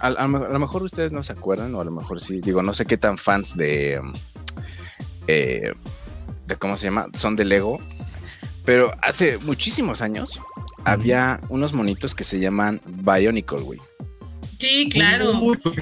a, 0.00 0.06
a 0.06 0.26
lo- 0.28 0.46
a 0.46 0.48
lo 0.48 0.58
mejor 0.58 0.82
ustedes 0.82 1.12
no 1.12 1.22
se 1.22 1.32
acuerdan, 1.32 1.74
o 1.74 1.80
a 1.80 1.84
lo 1.84 1.90
mejor 1.90 2.20
sí. 2.20 2.40
Digo, 2.40 2.62
no 2.62 2.72
sé 2.74 2.86
qué 2.86 2.96
tan 2.96 3.18
fans 3.18 3.56
de. 3.56 4.00
eh, 5.26 5.72
de 6.46 6.56
¿Cómo 6.56 6.76
se 6.76 6.86
llama? 6.86 7.06
Son 7.14 7.36
de 7.36 7.44
Lego. 7.44 7.78
Pero 8.64 8.92
hace 9.02 9.38
muchísimos 9.38 10.02
años 10.02 10.40
había 10.84 11.40
unos 11.48 11.72
monitos 11.72 12.14
que 12.14 12.24
se 12.24 12.38
llaman 12.38 12.80
Bionicle, 12.86 13.60
güey. 13.60 13.80
Sí, 14.58 14.88
claro. 14.88 15.32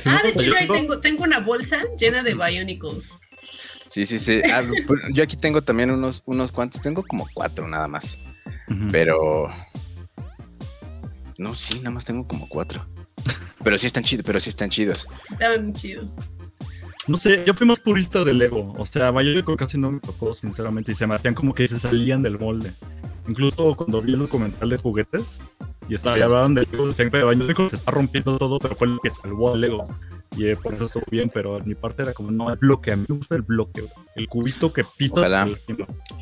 Ah, 0.07 0.21
de 0.23 0.31
hecho, 0.31 0.41
yo 0.43 0.57
ahí 0.57 0.67
tengo, 0.67 1.01
tengo 1.01 1.25
una 1.25 1.41
bolsa 1.41 1.79
llena 1.99 2.23
de 2.23 2.35
Bionicles. 2.35 3.19
Sí, 3.87 4.07
sí, 4.07 4.19
sí. 4.19 4.41
Ah, 4.51 4.63
yo 5.13 5.23
aquí 5.23 5.37
tengo 5.37 5.63
también 5.63 5.91
unos, 5.91 6.23
unos 6.25 6.51
cuantos. 6.53 6.81
Tengo 6.81 7.03
como 7.03 7.29
cuatro 7.35 7.69
nada 7.69 7.87
más. 7.89 8.17
Pero. 8.91 9.49
No, 11.39 11.55
sí, 11.55 11.79
nada 11.79 11.91
más 11.91 12.05
tengo 12.05 12.27
como 12.27 12.49
cuatro. 12.49 12.87
Pero 13.63 13.77
sí 13.79 13.87
están 13.87 14.05
chidos, 14.05 14.25
pero 14.25 14.41
sí 14.41 14.51
están 14.51 14.71
chidos. 14.71 15.07
Estaban 15.31 15.67
muy 15.67 15.75
chidos. 15.75 16.07
No 17.07 17.17
sé, 17.17 17.43
yo 17.47 17.55
fui 17.55 17.67
más 17.67 17.81
purista 17.81 18.25
del 18.25 18.39
Lego. 18.39 18.75
O 18.79 18.85
sea, 18.85 19.11
Bionicle 19.11 19.57
casi 19.57 19.79
no 19.79 19.91
me 19.91 20.01
tocó, 20.01 20.33
sinceramente. 20.33 20.93
Y 20.93 20.95
se 20.95 21.07
me 21.07 21.15
hacían 21.15 21.35
como 21.35 21.55
que 21.55 21.67
se 21.67 21.79
salían 21.79 22.23
del 22.23 22.39
molde. 22.39 22.75
Incluso 23.29 23.75
cuando 23.75 24.01
vi 24.01 24.13
el 24.13 24.19
documental 24.19 24.71
de 24.71 24.77
juguetes 24.77 25.43
y 25.89 25.95
estaba 25.95 26.19
y 26.19 26.23
hablaban 26.23 26.55
del 26.55 26.69
Lego, 26.71 26.87
decían 26.87 27.11
que 27.11 27.19
Bionicle 27.19 27.69
se 27.69 27.77
está 27.77 27.91
rompiendo 27.91 28.39
todo, 28.39 28.59
pero 28.59 28.77
fue 28.77 28.89
lo 28.89 29.01
que 29.01 29.11
salvó 29.11 29.53
al 29.53 29.61
Lego. 29.61 29.89
Y 30.37 30.47
eh, 30.47 30.57
por 30.57 30.73
eso 30.75 30.85
estuvo 30.87 31.03
bien, 31.11 31.29
pero 31.33 31.59
en 31.59 31.67
mi 31.67 31.75
parte 31.75 32.03
era 32.05 32.13
como, 32.15 32.31
no, 32.31 32.51
el 32.53 32.57
bloque, 32.57 32.93
a 32.93 32.97
mí 32.97 33.05
me 33.09 33.17
gusta 33.17 33.35
el 33.35 33.43
bloque, 33.43 33.85
el 34.15 34.29
cubito 34.29 34.73
que 34.73 34.85
pisas. 34.97 35.19
Ojalá. 35.19 35.49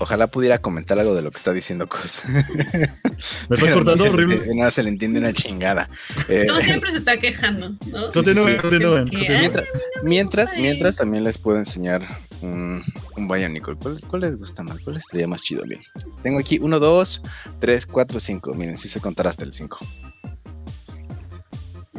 Ojalá 0.01 0.27
pudiera 0.29 0.61
comentar 0.61 0.99
algo 0.99 1.14
de 1.14 1.21
lo 1.23 1.31
que 1.31 1.37
está 1.37 1.53
diciendo 1.53 1.87
Costa. 1.88 2.23
Me 2.33 3.57
estoy 3.57 3.59
Pero 3.68 3.75
cortando 3.77 3.92
ni 3.92 3.99
se 3.99 4.05
le- 4.05 4.11
horrible. 4.11 4.55
Nada 4.55 4.71
se 4.71 4.83
le 4.83 4.88
entiende 4.88 5.18
una 5.21 5.33
chingada. 5.33 5.88
Eh, 6.29 6.47
Como 6.47 6.61
siempre 6.61 6.90
se 6.90 6.99
está 6.99 7.16
quejando, 7.18 7.71
¿no? 7.87 8.11
Sí, 8.11 8.14
Continúen, 8.14 8.55
sí. 8.57 8.61
continúen. 8.61 9.09
mientras, 9.11 9.64
mientras, 10.03 10.53
Ay. 10.53 10.62
mientras 10.62 10.97
también 10.97 11.25
les 11.25 11.38
puedo 11.38 11.59
enseñar 11.59 12.07
un, 12.42 12.83
un 13.16 13.29
Bionicle. 13.29 13.77
¿Cuál, 13.77 13.99
¿Cuál 14.09 14.23
les 14.23 14.37
gusta 14.38 14.62
más? 14.62 14.79
¿Cuál 14.81 14.99
estaría 14.99 15.27
más 15.27 15.42
chido? 15.42 15.64
Bien. 15.64 15.81
Tengo 16.23 16.38
aquí 16.38 16.59
1, 16.61 16.79
2, 16.79 17.23
3, 17.61 17.87
4, 17.87 18.21
5. 18.21 18.55
Miren, 18.55 18.77
si 18.77 18.88
se 18.88 19.01
contar 19.01 19.27
hasta 19.27 19.44
el 19.44 19.53
5. 19.53 19.79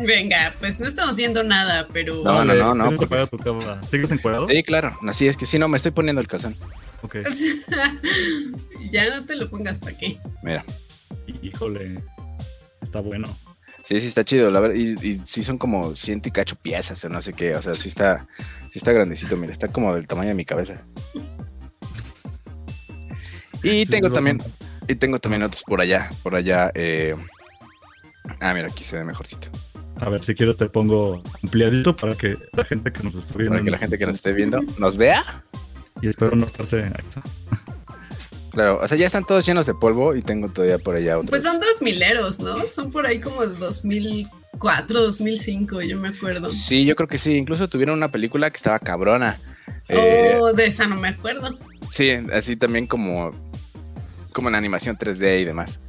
Venga, 0.05 0.53
pues 0.59 0.79
no 0.79 0.87
estamos 0.87 1.15
viendo 1.15 1.43
nada, 1.43 1.87
pero. 1.91 2.23
No, 2.23 2.43
no, 2.45 2.53
no, 2.53 2.73
no, 2.73 2.95
porque- 2.95 3.27
tu 3.27 3.37
cámara. 3.37 3.81
¿Sigues 3.87 4.09
encuadrado? 4.11 4.47
Sí, 4.47 4.63
claro. 4.63 4.97
Así 5.07 5.27
es 5.27 5.35
que 5.37 5.45
sí, 5.45 5.59
no, 5.59 5.67
me 5.67 5.77
estoy 5.77 5.91
poniendo 5.91 6.21
el 6.21 6.27
calzón. 6.27 6.57
Ok. 7.01 7.17
ya 8.91 9.09
no 9.15 9.25
te 9.25 9.35
lo 9.35 9.49
pongas 9.49 9.79
para 9.79 9.97
qué. 9.97 10.19
Mira. 10.43 10.65
Híjole. 11.41 12.03
Está 12.81 13.01
bueno. 13.01 13.37
Sí, 13.83 13.99
sí 14.01 14.07
está 14.07 14.23
chido, 14.23 14.49
la 14.51 14.59
verdad. 14.59 14.75
Y, 14.75 14.91
y 15.05 15.21
sí 15.25 15.43
son 15.43 15.57
como 15.57 15.95
ciento 15.95 16.29
y 16.29 16.31
cacho 16.31 16.55
piezas 16.55 17.03
o 17.05 17.09
no 17.09 17.21
sé 17.21 17.33
qué. 17.33 17.55
O 17.55 17.61
sea, 17.61 17.73
sí 17.73 17.87
está, 17.89 18.27
sí 18.71 18.77
está 18.79 18.91
grandecito, 18.91 19.35
mira, 19.37 19.51
está 19.53 19.69
como 19.69 19.93
del 19.95 20.07
tamaño 20.07 20.29
de 20.29 20.35
mi 20.35 20.45
cabeza. 20.45 20.83
Y 23.63 23.69
Sí, 23.81 23.85
tengo 23.87 24.11
también, 24.11 24.41
y 24.87 24.95
tengo 24.95 25.19
también 25.19 25.43
otros 25.43 25.63
por 25.63 25.81
allá, 25.81 26.11
por 26.23 26.35
allá. 26.35 26.71
eh, 26.75 27.15
Ah, 28.39 28.53
mira, 28.53 28.67
aquí 28.67 28.83
se 28.83 28.95
ve 28.97 29.03
mejorcito. 29.03 29.49
A 30.01 30.09
ver, 30.09 30.23
si 30.23 30.33
quieres 30.33 30.57
te 30.57 30.69
pongo 30.69 31.21
ampliadito 31.43 31.95
para 31.95 32.15
que 32.15 32.37
la 32.53 32.63
gente 32.63 32.91
que 32.91 33.03
nos 33.03 33.15
esté 33.15 33.37
viendo. 33.37 33.51
Para 33.51 33.63
que 33.63 33.71
la 33.71 33.77
gente 33.77 33.97
que 33.97 34.05
nos 34.05 34.15
esté 34.15 34.33
viendo 34.33 34.59
nos 34.77 34.97
vea. 34.97 35.43
Y 36.01 36.07
espero 36.07 36.35
no 36.35 36.45
estarte. 36.45 36.91
Claro, 38.51 38.79
o 38.81 38.87
sea, 38.87 38.97
ya 38.97 39.05
están 39.05 39.25
todos 39.25 39.45
llenos 39.45 39.65
de 39.65 39.73
polvo 39.75 40.15
y 40.15 40.21
tengo 40.21 40.49
todavía 40.49 40.79
por 40.79 40.95
allá 40.95 41.17
otros. 41.17 41.29
Pues 41.29 41.43
son 41.43 41.59
dos 41.59 41.81
mileros, 41.81 42.39
¿no? 42.39 42.57
Son 42.71 42.91
por 42.91 43.05
ahí 43.05 43.19
como 43.19 43.45
de 43.45 43.57
2004, 43.57 45.01
2005, 45.01 45.81
yo 45.81 45.97
me 45.97 46.09
acuerdo. 46.09 46.47
Sí, 46.47 46.85
yo 46.85 46.95
creo 46.95 47.07
que 47.07 47.17
sí. 47.17 47.35
Incluso 47.35 47.67
tuvieron 47.69 47.97
una 47.97 48.09
película 48.11 48.49
que 48.49 48.57
estaba 48.57 48.79
cabrona. 48.79 49.39
Oh, 49.89 50.53
de 50.53 50.65
esa 50.65 50.87
no 50.87 50.95
me 50.95 51.09
acuerdo. 51.09 51.57
Sí, 51.89 52.11
así 52.33 52.55
también 52.55 52.87
como, 52.87 53.31
como 54.33 54.49
en 54.49 54.55
animación 54.55 54.97
3D 54.97 55.41
y 55.41 55.45
demás. 55.45 55.79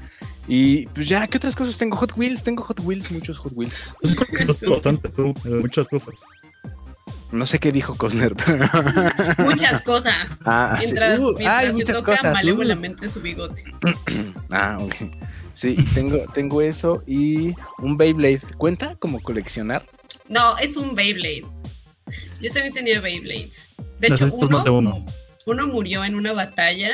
Y 0.49 0.87
pues 0.89 1.09
ya, 1.09 1.27
¿qué 1.27 1.39
otras 1.39 1.55
cosas 1.55 1.77
tengo? 1.77 1.97
Hot 1.97 2.17
Wheels, 2.17 2.43
tengo 2.43 2.63
Hot 2.65 2.81
Wheels, 2.81 3.11
muchos 3.13 3.39
Hot 3.39 3.53
Wheels. 3.55 3.93
bastante, 4.69 5.09
muchas 5.45 5.89
cosas. 5.89 6.15
No 7.33 7.47
sé 7.47 7.61
qué 7.61 7.71
dijo 7.71 7.97
Cosner. 7.97 8.35
Muchas 9.39 9.83
cosas. 9.83 10.39
Ah, 10.45 10.77
mientras, 10.81 11.19
sí. 11.19 11.25
Uh, 11.25 11.33
mientras 11.35 11.59
hay 11.59 11.67
se 11.69 11.73
muchas 11.75 11.97
toca 11.97 12.17
cosas. 12.17 12.35
malévolamente 12.35 13.09
su 13.09 13.21
bigote. 13.21 13.65
ah, 14.51 14.79
ok. 14.81 14.95
Sí, 15.53 15.77
tengo, 15.95 16.19
tengo 16.35 16.61
eso 16.61 17.05
y 17.07 17.55
un 17.79 17.97
Beyblade. 17.97 18.41
¿Cuenta 18.59 18.97
como 18.97 19.21
coleccionar? 19.21 19.87
No, 20.29 20.59
es 20.59 20.77
un 20.77 20.97
Beyblade. 20.97 21.47
Yo 22.41 22.51
también 22.51 22.73
tenía 22.73 23.01
Beyblades. 23.01 23.71
De 24.01 24.09
hecho, 24.09 24.29
uno, 24.33 24.49
más 24.49 24.65
de 24.65 24.71
uno. 24.71 25.07
Uno 25.47 25.67
murió 25.67 26.05
en 26.05 26.15
una 26.15 26.33
batalla 26.33 26.93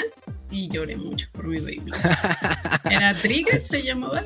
y 0.51 0.69
lloré 0.69 0.97
mucho 0.97 1.29
por 1.33 1.47
mi 1.47 1.61
Beyblade. 1.61 2.03
Era 2.91 3.15
Trigger, 3.15 3.65
se 3.65 3.83
llamaba. 3.83 4.25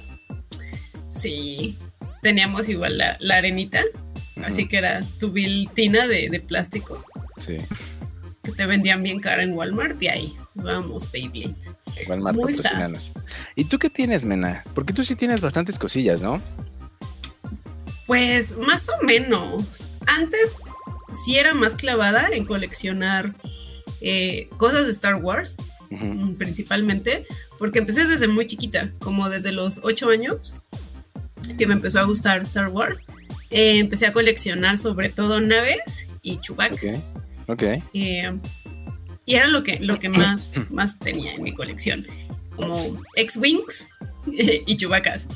Sí, 1.08 1.78
teníamos 2.22 2.68
igual 2.68 2.98
la, 2.98 3.16
la 3.20 3.36
arenita, 3.36 3.82
así 4.44 4.68
que 4.68 4.76
era 4.78 5.02
tu 5.18 5.32
viltina 5.32 6.06
de, 6.06 6.28
de 6.30 6.40
plástico 6.40 7.04
Sí, 7.36 7.56
que 8.44 8.52
te 8.52 8.64
vendían 8.66 9.02
bien 9.02 9.18
cara 9.20 9.42
en 9.42 9.52
Walmart 9.54 10.00
y 10.02 10.08
ahí 10.08 10.36
jugábamos 10.54 11.10
Beyblades. 11.10 11.76
Walmart 12.08 12.36
Muy 12.36 12.52
sad. 12.52 12.62
patrocínanos. 12.62 13.12
¿Y 13.56 13.64
tú 13.64 13.78
qué 13.78 13.90
tienes, 13.90 14.24
Mena? 14.24 14.62
Porque 14.74 14.92
tú 14.92 15.02
sí 15.04 15.16
tienes 15.16 15.40
bastantes 15.40 15.78
cosillas, 15.78 16.22
¿no? 16.22 16.40
Pues 18.06 18.56
más 18.56 18.88
o 18.88 19.04
menos. 19.04 19.90
Antes 20.06 20.60
sí 21.24 21.36
era 21.38 21.54
más 21.54 21.74
clavada 21.74 22.28
en 22.32 22.44
coleccionar 22.44 23.34
eh, 24.00 24.48
cosas 24.56 24.86
de 24.86 24.92
Star 24.92 25.16
Wars, 25.16 25.56
Ujú. 25.90 26.04
mm, 26.04 26.34
principalmente, 26.36 27.26
porque 27.58 27.78
empecé 27.80 28.06
desde 28.06 28.28
muy 28.28 28.46
chiquita, 28.46 28.92
como 29.00 29.28
desde 29.28 29.52
los 29.52 29.80
8 29.82 30.10
años, 30.10 30.56
que 31.58 31.66
me 31.66 31.74
empezó 31.74 32.00
a 32.00 32.04
gustar 32.04 32.40
Star 32.42 32.68
Wars. 32.68 33.04
Eh, 33.50 33.78
empecé 33.78 34.06
a 34.06 34.12
coleccionar 34.12 34.78
sobre 34.78 35.08
todo 35.08 35.40
naves 35.40 36.06
y 36.22 36.38
chubacas. 36.38 37.12
Ok. 37.46 37.62
Eh, 37.94 38.38
y 39.26 39.34
era 39.34 39.48
lo 39.48 39.62
que, 39.62 39.78
lo 39.80 39.96
que 39.98 40.08
más, 40.08 40.52
más 40.70 40.98
tenía 40.98 41.34
en 41.34 41.42
mi 41.42 41.52
colección, 41.52 42.06
como 42.56 43.00
X-Wings 43.16 43.86
y 44.66 44.76
chubacas. 44.76 45.28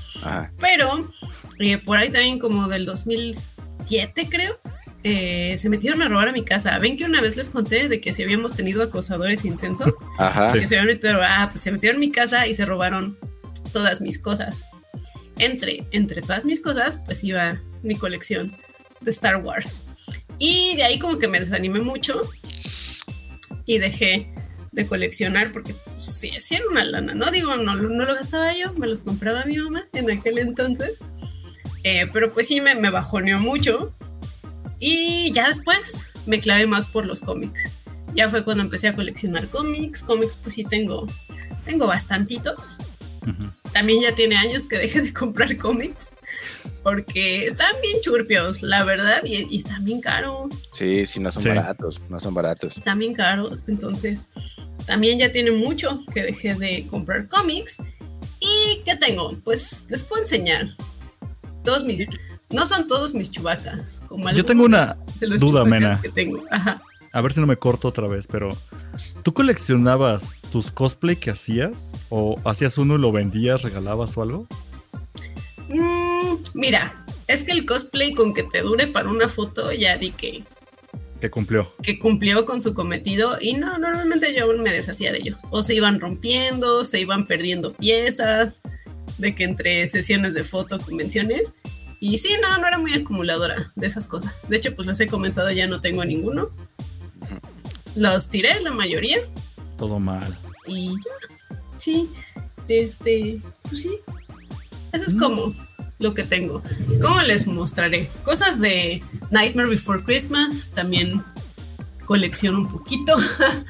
Pero 0.60 1.10
eh, 1.58 1.78
por 1.78 1.96
ahí 1.98 2.10
también 2.10 2.38
como 2.38 2.68
del 2.68 2.86
2007 2.86 4.28
creo, 4.30 4.60
eh, 5.04 5.54
se 5.58 5.68
metieron 5.68 6.00
a 6.00 6.08
robar 6.08 6.28
a 6.28 6.32
mi 6.32 6.44
casa. 6.44 6.78
Ven 6.78 6.96
que 6.96 7.04
una 7.04 7.20
vez 7.20 7.36
les 7.36 7.50
conté 7.50 7.88
de 7.90 8.00
que 8.00 8.12
si 8.14 8.22
habíamos 8.22 8.54
tenido 8.54 8.82
acosadores 8.82 9.44
intensos, 9.44 9.92
Ajá. 10.18 10.50
que 10.50 10.66
se 10.66 10.78
habían 10.78 10.86
metido, 10.86 11.20
ah, 11.22 11.48
pues 11.52 11.62
se 11.62 11.70
metieron 11.70 11.96
en 11.96 12.08
mi 12.08 12.10
casa 12.10 12.46
y 12.46 12.54
se 12.54 12.64
robaron 12.64 13.18
todas 13.72 14.00
mis 14.00 14.18
cosas. 14.18 14.66
Entre, 15.36 15.86
entre 15.90 16.22
todas 16.22 16.46
mis 16.46 16.62
cosas, 16.62 17.02
pues 17.04 17.22
iba 17.22 17.60
mi 17.82 17.96
colección 17.96 18.56
de 19.02 19.10
Star 19.10 19.36
Wars. 19.36 19.82
Y 20.38 20.74
de 20.76 20.84
ahí 20.84 20.98
como 20.98 21.18
que 21.18 21.28
me 21.28 21.38
desanimé 21.38 21.80
mucho 21.80 22.22
y 23.66 23.78
dejé 23.78 24.32
de 24.72 24.86
coleccionar 24.86 25.52
porque 25.52 25.74
pues, 25.74 26.06
sí, 26.06 26.32
sí 26.38 26.54
era 26.54 26.64
una 26.68 26.84
lana, 26.84 27.14
¿no? 27.14 27.30
Digo, 27.30 27.56
no, 27.56 27.76
no 27.76 28.04
lo 28.04 28.14
gastaba 28.14 28.52
yo, 28.54 28.72
me 28.74 28.86
los 28.86 29.02
compraba 29.02 29.44
mi 29.44 29.58
mamá 29.58 29.84
en 29.92 30.10
aquel 30.10 30.38
entonces. 30.38 30.98
Eh, 31.82 32.08
pero 32.12 32.32
pues 32.32 32.48
sí 32.48 32.62
me, 32.62 32.74
me 32.74 32.88
bajoneó 32.88 33.38
mucho. 33.38 33.94
Y 34.86 35.32
ya 35.32 35.48
después 35.48 36.08
me 36.26 36.40
clavé 36.40 36.66
más 36.66 36.84
por 36.84 37.06
los 37.06 37.20
cómics. 37.22 37.70
Ya 38.14 38.28
fue 38.28 38.44
cuando 38.44 38.62
empecé 38.62 38.88
a 38.88 38.94
coleccionar 38.94 39.48
cómics. 39.48 40.02
Cómics 40.02 40.36
pues 40.36 40.54
sí 40.56 40.64
tengo, 40.64 41.06
tengo 41.64 41.86
bastantitos. 41.86 42.80
Ujú. 43.22 43.50
También 43.72 44.02
ya 44.02 44.14
tiene 44.14 44.36
años 44.36 44.66
que 44.66 44.76
dejé 44.76 45.00
de 45.00 45.12
comprar 45.14 45.56
cómics. 45.56 46.10
Porque 46.82 47.46
están 47.46 47.74
bien 47.80 47.96
churpios, 48.02 48.60
la 48.60 48.84
verdad, 48.84 49.22
y, 49.24 49.46
y 49.50 49.56
están 49.56 49.86
bien 49.86 50.02
caros. 50.02 50.60
Sí, 50.72 51.06
sí, 51.06 51.18
no 51.18 51.30
son 51.32 51.44
Sí. 51.44 51.48
baratos, 51.48 52.02
no 52.10 52.20
son 52.20 52.34
baratos. 52.34 52.76
Están 52.76 52.98
bien 52.98 53.14
caros. 53.14 53.64
Entonces, 53.68 54.28
también 54.84 55.18
ya 55.18 55.32
tiene 55.32 55.50
mucho 55.50 56.00
que 56.12 56.24
dejé 56.24 56.56
de 56.56 56.86
comprar 56.88 57.26
cómics. 57.28 57.78
¿Y 58.38 58.82
qué 58.84 58.96
tengo? 58.96 59.34
Pues 59.44 59.86
les 59.90 60.04
puedo 60.04 60.20
enseñar. 60.20 60.68
Todos 61.64 61.84
mis. 61.84 62.06
No 62.54 62.66
son 62.66 62.86
todos 62.86 63.14
mis 63.14 63.30
chubacas. 63.30 64.02
Como 64.08 64.30
Yo 64.30 64.44
tengo 64.44 64.64
una 64.64 64.96
duda, 65.38 65.64
Mena. 65.64 66.00
que 66.00 66.08
tengo. 66.08 66.44
Ajá. 66.50 66.80
A 67.12 67.20
ver 67.20 67.32
si 67.32 67.40
no 67.40 67.46
me 67.46 67.56
corto 67.56 67.86
otra 67.88 68.08
vez, 68.08 68.26
pero 68.26 68.56
¿tú 69.22 69.32
coleccionabas 69.34 70.42
tus 70.50 70.72
cosplay 70.72 71.16
que 71.16 71.30
hacías? 71.30 71.96
¿O 72.08 72.40
hacías 72.44 72.76
uno 72.78 72.96
y 72.96 72.98
lo 72.98 73.12
vendías, 73.12 73.62
regalabas 73.62 74.16
o 74.16 74.22
algo? 74.22 74.48
Mm, 75.68 76.36
mira, 76.54 77.04
es 77.26 77.44
que 77.44 77.52
el 77.52 77.66
cosplay 77.66 78.12
con 78.14 78.34
que 78.34 78.42
te 78.42 78.62
dure 78.62 78.86
para 78.86 79.08
una 79.08 79.28
foto 79.28 79.72
ya 79.72 79.96
di 79.96 80.10
que, 80.10 80.44
Que 81.20 81.30
cumplió. 81.30 81.72
que 81.82 81.98
cumplió 81.98 82.44
con 82.44 82.60
su 82.60 82.74
cometido 82.74 83.36
y 83.40 83.54
no, 83.54 83.78
normalmente 83.78 84.34
yo 84.36 84.46
me 84.58 84.72
deshacía 84.72 85.12
de 85.12 85.18
ellos. 85.18 85.42
O 85.50 85.62
se 85.62 85.74
iban 85.74 86.00
rompiendo, 86.00 86.84
se 86.84 87.00
iban 87.00 87.26
perdiendo 87.26 87.72
piezas, 87.74 88.60
de 89.18 89.34
que 89.34 89.44
entre 89.44 89.86
sesiones 89.86 90.34
de 90.34 90.42
foto, 90.42 90.80
convenciones. 90.80 91.54
Y 92.06 92.18
sí, 92.18 92.28
no, 92.42 92.58
no 92.58 92.66
era 92.66 92.76
muy 92.78 92.92
acumuladora 92.92 93.72
de 93.76 93.86
esas 93.86 94.06
cosas. 94.06 94.46
De 94.48 94.58
hecho, 94.58 94.74
pues 94.76 94.86
les 94.86 95.00
he 95.00 95.06
comentado, 95.06 95.50
ya 95.50 95.66
no 95.66 95.80
tengo 95.80 96.04
ninguno. 96.04 96.50
Los 97.94 98.28
tiré, 98.28 98.60
la 98.60 98.72
mayoría, 98.72 99.18
Todo 99.78 99.98
mal. 99.98 100.38
y 100.66 100.88
ya. 100.88 101.56
Sí, 101.78 102.10
este, 102.68 103.40
pues 103.62 103.82
sí. 103.82 103.98
Eso 104.92 105.04
Mm. 105.04 105.08
es 105.08 105.14
como 105.14 105.54
lo 105.98 106.12
que 106.12 106.24
tengo. 106.24 106.62
¿Cómo 107.00 107.22
les 107.22 107.46
mostraré? 107.46 108.10
Cosas 108.22 108.60
de 108.60 109.02
Nightmare 109.30 109.68
Before 109.70 110.02
Christmas, 110.02 110.72
también 110.74 111.24
colecciono 112.04 112.58
un 112.58 112.68
poquito. 112.68 113.14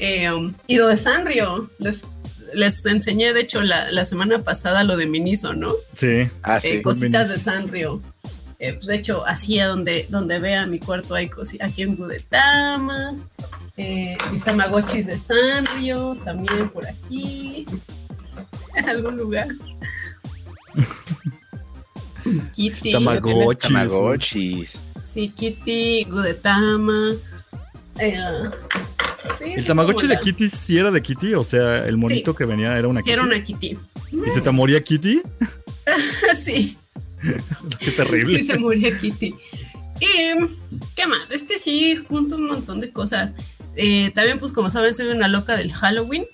Eh, 0.00 0.30
um, 0.32 0.54
y 0.68 0.76
lo 0.76 0.86
de 0.86 0.96
Sanrio, 0.96 1.72
les, 1.80 2.20
les 2.54 2.84
enseñé, 2.86 3.32
de 3.32 3.40
hecho, 3.40 3.62
la, 3.62 3.90
la 3.90 4.04
semana 4.04 4.42
pasada 4.42 4.84
lo 4.84 4.96
de 4.96 5.06
Miniso, 5.06 5.54
¿no? 5.54 5.72
Sí. 5.92 6.28
Ah, 6.42 6.58
Eh, 6.62 6.82
cositas 6.82 7.28
de 7.28 7.38
Sanrio. 7.38 8.00
Eh, 8.60 8.72
pues 8.74 8.86
de 8.86 8.96
hecho, 8.96 9.24
así 9.26 9.60
a 9.60 9.68
donde, 9.68 10.06
donde 10.10 10.38
vea 10.40 10.66
mi 10.66 10.78
cuarto 10.80 11.14
hay 11.14 11.28
cosi- 11.28 11.58
aquí 11.62 11.82
en 11.82 11.94
Gudetama, 11.94 13.14
eh, 13.76 14.16
mis 14.32 14.42
tamagotchis 14.42 15.06
de 15.06 15.16
Sanrio, 15.16 16.16
también 16.24 16.68
por 16.70 16.84
aquí, 16.86 17.64
en 18.74 18.88
algún 18.88 19.16
lugar. 19.16 19.46
Kitty, 22.52 22.92
Tamagotchi. 22.92 23.68
Tamagotchis. 23.68 24.80
sí, 25.02 25.28
Kitty, 25.30 26.04
Gudetama. 26.10 27.12
eh, 28.00 28.20
sí, 29.38 29.52
¿El 29.52 29.58
es 29.60 29.66
Tamagotchi 29.66 30.06
de 30.06 30.18
Kitty 30.18 30.48
sí 30.48 30.78
era 30.78 30.90
de 30.90 31.02
Kitty? 31.02 31.34
O 31.34 31.44
sea, 31.44 31.86
el 31.86 31.96
monito 31.96 32.32
Sí. 32.32 32.36
que 32.38 32.44
venía 32.44 32.76
era 32.78 32.88
una 32.88 33.00
Sí, 33.02 33.06
Kitty. 33.06 33.12
era 33.14 33.22
una 33.24 33.42
Kitty. 33.42 33.78
¿Y 34.26 34.30
se 34.30 34.40
te 34.40 34.50
moría 34.50 34.82
Kitty? 34.82 35.20
sí. 36.42 36.76
Qué 37.80 37.90
terrible. 37.92 38.38
Sí, 38.38 38.44
se 38.44 38.58
moría 38.58 38.96
Kitty. 38.96 39.34
Y, 40.00 40.06
¿qué 40.94 41.06
más? 41.08 41.30
Es 41.30 41.42
que 41.42 41.58
sí, 41.58 41.96
junto 42.08 42.36
un 42.36 42.46
montón 42.46 42.78
de 42.80 42.92
cosas. 42.92 43.34
Eh, 43.74 44.10
también, 44.14 44.38
pues, 44.38 44.52
como 44.52 44.70
saben, 44.70 44.94
soy 44.94 45.08
una 45.08 45.26
loca 45.28 45.56
del 45.56 45.72
Halloween. 45.72 46.26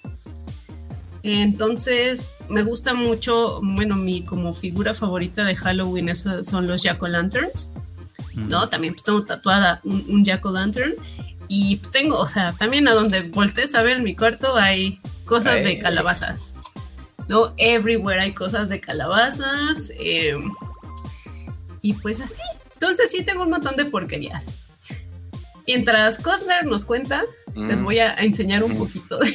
Entonces, 1.23 2.33
me 2.51 2.63
gusta 2.63 2.93
mucho, 2.93 3.61
bueno, 3.63 3.97
mi 3.97 4.23
como 4.25 4.53
figura 4.53 4.93
favorita 4.93 5.45
de 5.45 5.57
Halloween 5.57 6.11
esas 6.11 6.47
son 6.47 6.67
los 6.67 6.83
Jack-O-Lanterns, 6.83 7.73
Mm. 8.35 8.49
¿no? 8.49 8.69
También 8.69 8.95
pues, 8.95 9.05
tengo 9.05 9.23
tatuada 9.23 9.81
un, 9.85 10.05
un 10.09 10.25
Jack-O-Lantern. 10.25 10.95
Y 11.49 11.79
tengo, 11.93 12.19
o 12.19 12.27
sea, 12.29 12.53
también 12.59 12.89
a 12.89 12.93
donde 12.93 13.23
voltees 13.23 13.75
a 13.75 13.83
ver 13.83 13.99
en 13.99 14.05
mi 14.05 14.15
cuarto 14.17 14.57
hay 14.57 15.01
cosas 15.25 15.57
Ay. 15.59 15.65
de 15.65 15.79
calabazas. 15.79 16.57
¿no? 17.29 17.55
Everywhere 17.57 18.21
hay 18.21 18.33
cosas 18.33 18.69
de 18.69 18.81
calabazas. 18.81 19.91
eh, 19.99 20.37
y 21.83 21.93
pues 21.95 22.21
así. 22.21 22.43
Entonces 22.75 23.11
sí 23.11 23.23
tengo 23.25 23.43
un 23.45 23.51
montón 23.51 23.77
de 23.77 23.85
porquerías. 23.87 24.51
Mientras 25.67 26.19
Costner 26.19 26.67
nos 26.67 26.85
cuenta, 26.85 27.23
les 27.55 27.81
Mm, 27.81 27.85
voy 27.85 27.99
a, 28.01 28.15
enseñar 28.15 28.63
un 28.65 28.73
Mm. 28.73 28.79
poquito 28.79 29.19
de, 29.19 29.27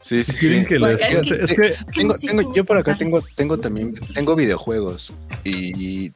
Sí, 0.00 0.22
sí, 0.24 0.32
Quieren 0.38 0.62
sí. 0.62 0.66
que 0.68 0.78
Bueno, 0.78 0.96
les- 0.96 1.04
es 1.04 1.52
que- 1.56 1.64
es 2.02 2.20
Tengo, 2.20 2.54
yo 2.54 2.64
por 2.64 2.76
acá 2.78 2.96
tengo, 2.96 3.20
tengo 3.34 3.58
también, 3.58 3.94
tengo 4.14 4.36
videojuegos 4.36 5.12
y, 5.48 6.12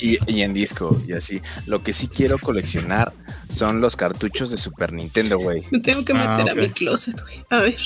y, 0.00 0.18
y 0.26 0.42
en 0.42 0.54
disco 0.54 1.00
y 1.06 1.12
así. 1.12 1.40
Lo 1.66 1.82
que 1.82 1.92
sí 1.92 2.08
quiero 2.08 2.38
coleccionar 2.38 3.12
son 3.48 3.80
los 3.80 3.96
cartuchos 3.96 4.50
de 4.50 4.56
Super 4.56 4.92
Nintendo, 4.92 5.38
güey. 5.38 5.64
Me 5.70 5.80
tengo 5.80 6.04
que 6.04 6.14
meter 6.14 6.28
Ah, 6.28 6.50
a 6.50 6.52
ok. 6.52 6.58
mi 6.58 6.68
closet, 6.70 7.20
güey. 7.22 7.44
A 7.50 7.60
ver. 7.60 7.76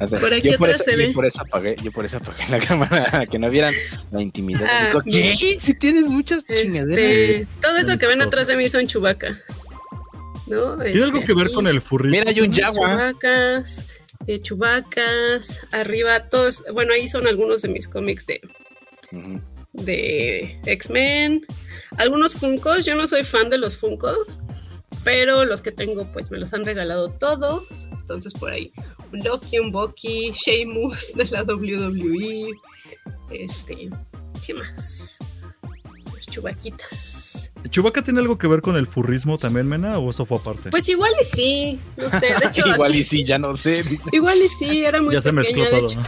A 0.00 0.06
ver, 0.06 0.20
Por 0.20 0.34
aquí 0.34 0.50
yo 0.50 0.58
por 0.58 0.68
atrás 0.68 0.82
eso, 0.82 0.90
se 0.90 1.02
yo 1.02 1.08
ve. 1.08 1.12
por 1.14 1.26
eso 1.26 1.42
apagué, 1.42 1.76
yo 1.82 1.92
por 1.92 2.04
eso 2.04 2.16
apagué 2.18 2.44
la 2.50 2.58
cámara, 2.66 3.26
que 3.26 3.38
no 3.38 3.50
vieran 3.50 3.74
la 4.12 4.22
intimidad. 4.22 4.66
Ah, 4.68 4.86
Digo, 4.88 5.02
¿Qué? 5.04 5.56
Si 5.58 5.74
tienes 5.74 6.06
muchas 6.06 6.44
chingaderas. 6.44 6.98
Este, 6.98 7.46
todo 7.60 7.76
eso 7.78 7.98
que 7.98 8.06
ven 8.06 8.22
atrás 8.22 8.46
de 8.48 8.56
mí 8.56 8.68
son 8.68 8.86
chubacas. 8.86 9.36
¿No? 10.46 10.76
¿Tiene 10.78 11.02
algo 11.02 11.16
Este, 11.18 11.26
que 11.26 11.34
ver 11.34 11.46
aquí, 11.46 11.54
con 11.54 11.66
el 11.66 11.80
furrismo? 11.80 12.18
Mira, 12.20 12.30
hay 12.30 12.40
un 12.40 12.54
Jaguar. 12.54 13.10
Chubacas, 13.12 13.84
eh, 14.28 14.38
chubacas, 14.40 15.60
arriba 15.72 16.28
todos, 16.28 16.62
bueno, 16.72 16.92
ahí 16.92 17.08
son 17.08 17.26
algunos 17.26 17.62
de 17.62 17.68
mis 17.68 17.88
cómics 17.88 18.26
de, 18.26 18.40
Ujú. 19.12 19.40
De 19.76 20.58
X-Men, 20.64 21.46
algunos 21.98 22.34
Funkos, 22.34 22.84
yo 22.84 22.94
no 22.94 23.06
soy 23.06 23.24
fan 23.24 23.50
de 23.50 23.58
los 23.58 23.76
Funkos, 23.76 24.38
pero 25.04 25.44
los 25.44 25.62
que 25.62 25.72
tengo 25.72 26.10
pues 26.12 26.30
me 26.30 26.38
los 26.38 26.52
han 26.52 26.64
regalado 26.64 27.10
todos, 27.10 27.88
entonces 27.92 28.32
por 28.34 28.50
ahí 28.50 28.72
un 29.12 29.22
Loki, 29.22 29.58
un 29.58 29.70
Bucky, 29.70 30.32
Sheamus 30.32 31.14
de 31.14 31.24
la 31.30 31.42
WWE, 31.44 32.52
este, 33.30 33.90
¿qué 34.44 34.54
más? 34.54 35.18
Sus 36.04 36.26
Chubaquitas. 36.26 37.52
¿Chubaca 37.70 38.02
tiene 38.02 38.20
algo 38.20 38.38
que 38.38 38.46
ver 38.46 38.62
con 38.62 38.76
el 38.76 38.86
furrismo 38.86 39.38
también, 39.38 39.66
Mena? 39.66 39.98
¿O 39.98 40.10
eso 40.10 40.24
fue 40.24 40.38
aparte? 40.38 40.70
Pues 40.70 40.88
igual 40.88 41.12
y 41.20 41.24
sí, 41.24 41.80
no 41.96 42.08
sé, 42.10 42.26
de 42.40 42.46
hecho 42.48 42.66
Igual 42.74 42.90
aquí- 42.92 43.00
y 43.00 43.04
sí, 43.04 43.24
ya 43.24 43.38
no 43.38 43.56
sé. 43.56 43.82
dice. 43.82 44.08
igual 44.12 44.38
y 44.38 44.48
sí, 44.48 44.84
era 44.84 45.02
muy 45.02 45.12
ya 45.14 45.20
se 45.20 45.32
pequeña, 45.32 45.64
mezcló 45.64 45.64
de 45.64 45.70
todo. 45.70 45.86
hecho. 45.88 46.00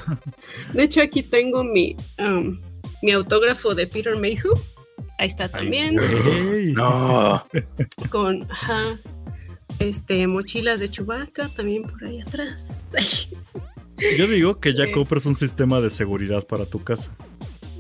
De 0.73 0.83
hecho, 0.85 1.03
aquí 1.03 1.23
tengo 1.25 1.65
mi, 1.65 1.97
um, 2.19 2.59
mi 3.03 3.13
autógrafo 3.13 3.75
de 3.75 3.87
Peter 3.87 4.19
Mayhew. 4.19 4.53
Ahí 5.19 5.27
está 5.27 5.49
también. 5.49 5.97
Güey. 5.97 6.73
No. 6.73 7.45
Con 8.11 8.51
ajá, 8.51 8.99
este, 9.79 10.27
mochilas 10.27 10.81
de 10.81 10.89
Chewbacca 10.89 11.49
también 11.49 11.83
por 11.85 12.05
ahí 12.05 12.21
atrás. 12.21 12.89
Yo 14.17 14.27
digo 14.29 14.61
que 14.61 14.75
ya 14.75 14.85
Eh. 14.85 14.93
compres 14.93 15.27
un 15.27 15.35
sistema 15.35 15.81
de 15.81 15.91
seguridad 15.91 16.47
para 16.47 16.67
tu 16.67 16.83
casa. 16.85 17.15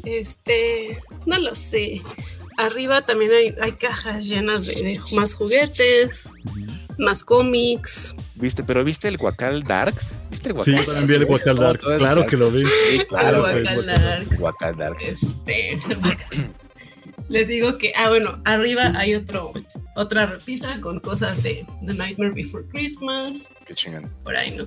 Este, 0.04 1.00
no 1.26 1.38
lo 1.38 1.54
sé. 1.54 2.02
Arriba 2.59 3.02
también 3.02 3.30
hay, 3.30 3.54
hay 3.62 3.70
cajas 3.70 4.26
llenas 4.26 4.66
de, 4.66 4.74
de 4.74 5.00
más 5.14 5.32
juguetes, 5.32 6.32
más 6.98 7.22
cómics. 7.22 8.16
¿Viste? 8.34 8.64
Pero 8.64 8.82
¿viste 8.82 9.06
el 9.06 9.16
Guacal 9.16 9.62
Darks? 9.62 10.14
¿Viste 10.28 10.48
el 10.48 10.54
Sí, 10.64 10.72
Guacal 10.72 10.74
yo 10.74 10.92
también 10.92 11.06
vi 11.06 11.14
el 11.14 11.26
Guacal 11.26 11.56
Darks, 11.56 11.84
claro 11.98 12.26
que 12.26 12.36
lo 12.36 12.50
vi. 12.50 12.64
Sí, 12.66 12.98
claro. 13.09 13.46
El 13.48 13.62
Guacal 13.62 13.86
Darks. 13.86 14.38
Guacal 14.40 14.76
Darks. 14.76 15.04
Este, 15.04 15.78
les 17.28 17.46
digo 17.46 17.78
que, 17.78 17.92
ah, 17.94 18.09
bueno, 18.09 18.40
arriba 18.44 18.92
hay 18.96 19.14
otro, 19.14 19.52
otra 19.94 20.26
repisa 20.26 20.80
con 20.80 20.98
cosas 20.98 21.42
de 21.44 21.64
The 21.86 21.94
Nightmare 21.94 22.32
Before 22.32 22.64
Christmas. 22.72 23.52
Qué 23.66 23.74
chingón. 23.74 24.12
por 24.24 24.34
ahí, 24.34 24.50
¿no? 24.56 24.66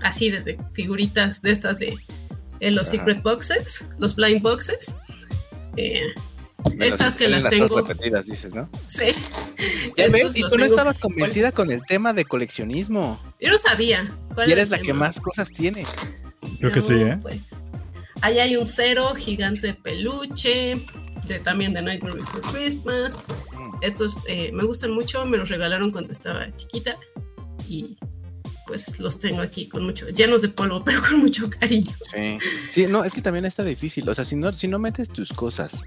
Así 0.00 0.30
desde 0.30 0.58
figuritas 0.72 1.42
de 1.42 1.50
estas 1.50 1.80
de, 1.80 1.96
de 2.60 2.70
los 2.70 2.86
Ajá. 2.86 2.98
secret 2.98 3.22
boxes, 3.22 3.84
los 3.98 4.14
blind 4.14 4.42
boxes. 4.42 4.94
Eh, 5.76 6.02
los 6.14 6.31
Estas 6.78 7.16
que 7.16 7.28
las 7.28 7.42
las 7.42 7.52
tengo. 7.52 7.80
repetidas, 7.80 8.26
dices, 8.26 8.54
¿no? 8.54 8.68
sí. 8.86 9.06
Ya 9.96 10.08
ves, 10.08 10.36
y 10.36 10.42
tú 10.42 10.56
no 10.58 10.64
estabas 10.64 10.98
convencida 10.98 11.52
con 11.52 11.70
el 11.70 11.84
tema 11.86 12.12
de 12.12 12.24
coleccionismo. 12.24 13.20
Yo 13.40 13.50
no 13.50 13.58
sabía. 13.58 14.02
cuál 14.34 14.48
Y 14.48 14.52
eres 14.52 14.70
la 14.70 14.78
que 14.78 14.92
más 14.92 15.20
cosas 15.20 15.48
tiene. 15.50 15.84
Creo 16.58 16.72
que 16.72 16.80
sí, 16.80 16.94
¿eh? 16.94 17.18
Pues. 17.20 17.40
Ahí 18.22 18.38
hay 18.38 18.56
un 18.56 18.66
cero 18.66 19.14
gigante 19.16 19.68
de 19.68 19.74
peluche, 19.74 20.84
de, 21.26 21.38
también 21.40 21.72
de 21.74 21.82
Nightmare 21.82 22.14
Before 22.14 22.42
Christmas. 22.52 23.24
Mm. 23.52 23.76
Estos 23.82 24.22
eh, 24.26 24.50
me 24.52 24.64
gustan 24.64 24.92
mucho, 24.92 25.24
me 25.26 25.36
los 25.36 25.48
regalaron 25.48 25.90
cuando 25.90 26.12
estaba 26.12 26.54
chiquita 26.56 26.96
y 27.68 27.96
pues 28.66 28.98
los 29.00 29.18
tengo 29.18 29.40
aquí 29.40 29.68
con 29.68 29.84
mucho, 29.84 30.08
llenos 30.08 30.42
de 30.42 30.48
polvo, 30.48 30.82
pero 30.84 31.00
con 31.02 31.20
mucho 31.20 31.48
cariño. 31.50 31.92
Sí. 32.02 32.38
Sí, 32.70 32.84
no, 32.86 33.04
es 33.04 33.14
que 33.14 33.22
también 33.22 33.44
está 33.44 33.62
difícil. 33.64 34.08
O 34.08 34.14
sea, 34.14 34.24
si 34.24 34.36
no, 34.36 34.52
si 34.52 34.68
no 34.68 34.78
metes 34.78 35.08
tus 35.10 35.32
cosas 35.32 35.84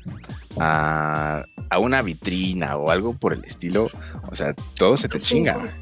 a, 0.58 1.44
a 1.70 1.80
una 1.80 2.02
vitrina 2.02 2.78
o 2.78 2.92
algo 2.92 3.14
por 3.18 3.34
el 3.34 3.44
estilo, 3.46 3.90
o 4.30 4.36
sea, 4.36 4.54
todo 4.78 4.98
se 4.98 5.08
te 5.08 5.20
chinga. 5.20 5.74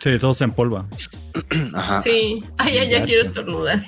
Sí, 0.00 0.18
todo 0.18 0.32
se 0.34 0.44
empolva. 0.44 0.86
Ajá. 1.74 2.02
Sí, 2.02 2.44
ay, 2.58 2.78
ay, 2.78 2.88
ya 2.88 2.98
Gacho. 2.98 3.06
quiero 3.06 3.22
estornudar. 3.22 3.84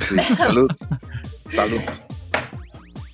Sí, 0.00 0.18
Salud. 0.36 0.70
Salud. 1.50 1.80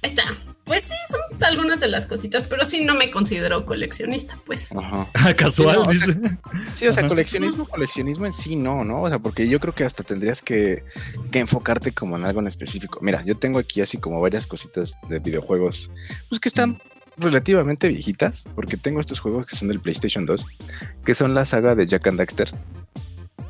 Ahí 0.03 0.11
está. 0.11 0.25
Pues 0.67 0.83
sí, 0.83 0.95
son 1.09 1.21
algunas 1.45 1.79
de 1.79 1.87
las 1.87 2.07
cositas, 2.09 2.43
pero 2.43 2.65
sí 2.67 2.85
no 2.85 2.95
me 2.97 3.11
considero 3.13 3.65
coleccionista, 3.65 4.37
pues. 4.45 4.75
Ajá. 4.77 5.09
Casual, 5.37 5.77
Sí, 5.77 5.83
no, 5.85 5.91
o 5.91 5.95
sea. 5.95 6.39
Sí, 6.75 6.87
o 6.89 6.93
sea, 6.93 7.01
Ajá. 7.03 7.09
coleccionismo, 7.09 7.67
coleccionismo 7.67 8.27
en 8.27 8.33
sí 8.33 8.57
no, 8.57 8.85
¿no? 8.85 9.03
O 9.03 9.09
sea, 9.09 9.21
porque 9.21 9.49
yo 9.49 9.61
creo 9.61 9.73
que 9.75 9.85
hasta 9.85 10.03
tendrías 10.03 10.43
que, 10.43 10.83
que 11.31 11.39
enfocarte 11.39 11.93
como 11.93 12.17
en 12.17 12.25
algo 12.25 12.41
en 12.41 12.49
específico. 12.49 12.99
Mira, 13.01 13.23
yo 13.25 13.37
tengo 13.39 13.61
aquí 13.61 13.81
así 13.81 13.99
como 13.99 14.21
varias 14.21 14.47
cositas 14.49 14.95
de 15.09 15.21
videojuegos, 15.21 15.89
pues 16.29 16.41
que 16.41 16.49
están 16.49 16.83
relativamente 17.17 17.87
viejitas, 17.89 18.45
porque 18.57 18.77
tengo 18.77 18.99
estos 19.01 19.21
juegos 19.21 19.47
que 19.47 19.55
son 19.57 19.69
del 19.69 19.81
PlayStation 19.81 20.27
2, 20.27 20.45
que 21.05 21.15
son 21.15 21.33
la 21.33 21.45
saga 21.45 21.77
de 21.77 21.87
Jack 21.87 22.09
and 22.09 22.19
Daxter. 22.19 22.53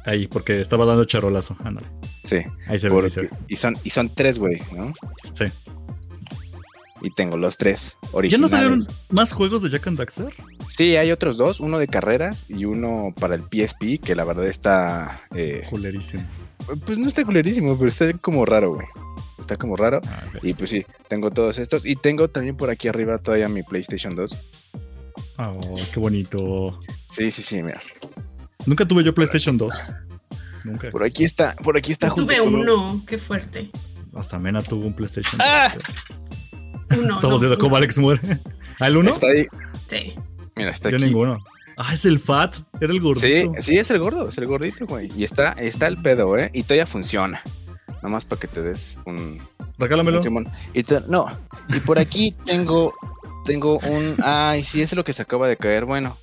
Ahí, 0.05 0.29
porque 0.29 0.61
estaba 0.61 0.85
dando 0.85 1.05
charolazo. 1.05 1.57
Ándale. 1.65 1.89
Sí, 2.25 2.37
Ahí 2.69 2.79
se 2.79 2.89
ve. 2.89 3.01
ahí 3.03 3.11
se 3.11 3.23
ve. 3.23 3.31
y 3.49 3.57
son, 3.57 3.77
y 3.83 3.91
son 3.91 4.15
tres, 4.15 4.39
güey, 4.39 4.63
¿no? 4.73 4.93
Sí. 5.33 5.47
Y 7.03 7.11
tengo 7.11 7.37
los 7.37 7.57
tres 7.59 7.99
¿Ya 8.03 8.09
no 8.11 8.17
originales. 8.19 8.51
salieron 8.51 8.87
más 9.11 9.33
juegos 9.33 9.63
de 9.63 9.69
Jack 9.71 9.87
and 9.87 9.99
Daxter? 9.99 10.33
Sí, 10.69 10.97
hay 10.97 11.13
otros 11.13 11.37
dos, 11.37 11.61
uno 11.61 11.79
de 11.79 11.89
carreras 11.89 12.47
y 12.49 12.65
uno 12.65 13.13
para 13.21 13.35
el 13.35 13.43
PSP, 13.43 14.01
que 14.03 14.17
la 14.17 14.25
verdad 14.25 14.47
está... 14.47 15.21
eh, 15.35 15.67
Culerísimo. 15.69 16.25
pues 16.87 16.99
no 16.99 17.07
está 17.09 17.25
culerísimo, 17.25 17.77
pero 17.79 17.89
está 17.89 18.11
como 18.15 18.45
raro, 18.47 18.75
güey. 18.75 18.87
Está 19.39 19.57
como 19.57 19.77
raro. 19.77 20.01
Ah. 20.07 20.25
Y 20.43 20.55
pues 20.55 20.71
sí, 20.71 20.87
tengo 21.09 21.31
todos 21.31 21.59
estos. 21.59 21.85
Y 21.85 21.97
tengo 21.97 22.29
también 22.29 22.57
por 22.57 22.71
aquí 22.71 22.89
arriba 22.89 23.19
todavía 23.19 23.49
mi 23.49 23.63
PlayStation 23.63 24.15
2. 24.15 24.35
Oh, 25.39 25.61
qué 25.93 26.01
bonito. 26.01 26.79
Sí, 27.11 27.31
sí, 27.31 27.43
sí, 27.43 27.63
mira. 27.63 27.81
Nunca 28.65 28.87
tuve 28.89 29.05
yo 29.05 29.15
PlayStation 29.15 29.59
2. 29.59 29.93
Nunca. 30.65 30.89
Por 30.91 31.05
aquí 31.05 31.25
está, 31.25 31.55
por 31.57 31.77
aquí 31.77 31.93
está 31.93 32.09
Yo 32.09 32.15
junto 32.15 32.33
tuve 32.35 32.39
con 32.43 32.55
un- 32.55 32.61
uno, 32.63 33.05
qué 33.07 33.19
fuerte. 33.19 33.71
Hasta 34.15 34.39
Mena 34.39 34.63
tuvo 34.63 34.87
un 34.87 34.95
PlayStation 34.95 35.39
¡Ah! 35.45 35.71
2. 35.75 35.83
Uno. 36.91 37.15
Estamos 37.15 37.23
no, 37.23 37.39
viendo 37.41 37.59
cómo 37.59 37.69
uno. 37.69 37.77
Alex 37.77 37.99
muere. 37.99 38.41
¿Al 38.81 38.97
uno? 38.97 39.11
Está 39.13 39.27
ahí. 39.29 39.47
Sí. 39.87 40.15
Mira, 40.55 40.71
está 40.71 40.91
Yo 40.91 40.97
aquí. 40.97 41.07
ninguno. 41.07 41.39
Ah, 41.77 41.93
es 41.93 42.05
el 42.07 42.19
Fat. 42.19 42.57
Era 42.81 42.93
el 42.93 43.01
gordito. 43.01 43.53
Sí, 43.57 43.63
sí, 43.63 43.79
es 43.79 43.91
el 43.91 43.99
gordo, 43.99 44.29
es 44.29 44.39
el 44.39 44.47
gordito, 44.47 44.87
güey. 44.87 45.11
Y 45.15 45.25
está, 45.25 45.53
está 45.53 45.87
el 45.89 45.99
pedo, 46.01 46.39
¿eh? 46.39 46.51
Y 46.55 46.63
todavía 46.63 46.87
funciona. 46.87 47.43
Nomás 48.03 48.25
para 48.25 48.41
que 48.41 48.49
te 48.49 48.63
des 48.63 48.99
un 49.05 49.39
Regálamelo. 49.79 50.19
Pokémon. 50.19 50.49
Y 50.73 50.83
te- 50.85 51.03
no, 51.03 51.27
y 51.69 51.81
por 51.81 51.99
aquí 51.99 52.35
tengo, 52.47 52.95
tengo 53.45 53.79
un, 53.81 54.17
ay, 54.25 54.65
sí, 54.65 54.81
es 54.81 54.95
lo 54.95 55.05
que 55.05 55.13
se 55.13 55.23
acaba 55.23 55.49
de 55.49 55.57
caer. 55.57 55.85
Bueno, 55.85 56.19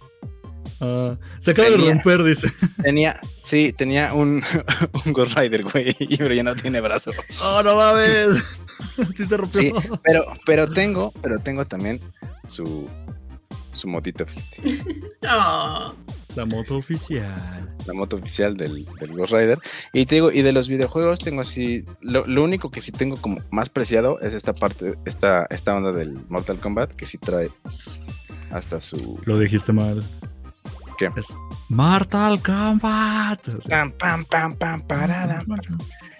Ah, 0.85 1.15
se 1.39 1.51
acaba 1.51 1.69
de 1.69 1.77
romper, 1.77 2.23
dice. 2.23 2.51
tenía, 2.81 3.17
sí, 3.41 3.71
tenía 3.71 4.13
un, 4.13 4.43
un 5.05 5.13
Ghost 5.13 5.37
Rider, 5.37 5.63
güey, 5.63 5.93
pero 6.17 6.33
ya 6.33 6.43
no 6.43 6.55
tiene 6.55 6.81
brazo. 6.81 7.11
Oh, 7.41 7.61
no 7.63 7.75
mames. 7.75 8.43
sí 9.17 9.25
se 9.27 9.37
rompió. 9.37 9.61
Sí, 9.61 9.73
pero, 10.03 10.25
pero 10.45 10.67
tengo, 10.67 11.11
pero 11.21 11.39
tengo 11.39 11.65
también 11.65 11.99
su, 12.43 12.87
su 13.71 13.87
motito, 13.87 14.25
fíjate. 14.25 14.61
Oh, 15.25 15.93
La 16.35 16.45
moto 16.45 16.75
oficial. 16.77 17.73
la 17.85 17.93
moto 17.93 18.17
oficial 18.17 18.57
del, 18.57 18.85
del 18.99 19.13
Ghost 19.15 19.31
Rider. 19.31 19.57
Y 19.93 20.05
te 20.05 20.15
digo, 20.15 20.31
y 20.31 20.41
de 20.41 20.51
los 20.51 20.67
videojuegos 20.67 21.19
tengo 21.19 21.39
así, 21.41 21.85
lo, 22.01 22.27
lo 22.27 22.43
único 22.43 22.69
que 22.71 22.81
sí 22.81 22.91
tengo 22.91 23.21
como 23.21 23.39
más 23.51 23.69
preciado 23.69 24.19
es 24.19 24.33
esta 24.33 24.53
parte, 24.53 24.95
esta, 25.05 25.45
esta 25.49 25.75
onda 25.75 25.93
del 25.93 26.19
Mortal 26.27 26.59
Kombat, 26.59 26.93
que 26.93 27.05
sí 27.05 27.17
trae 27.17 27.51
hasta 28.51 28.81
su... 28.81 29.17
Lo 29.23 29.39
dijiste 29.39 29.71
mal. 29.71 30.03
¿Qué? 30.97 31.09
Es 31.15 31.37
Mortal 31.69 32.41
Kombat. 32.41 33.47
Pam, 33.69 33.91
pam, 33.91 34.25
pam, 34.25 34.55
pam, 34.57 34.81
pararam, 34.85 35.45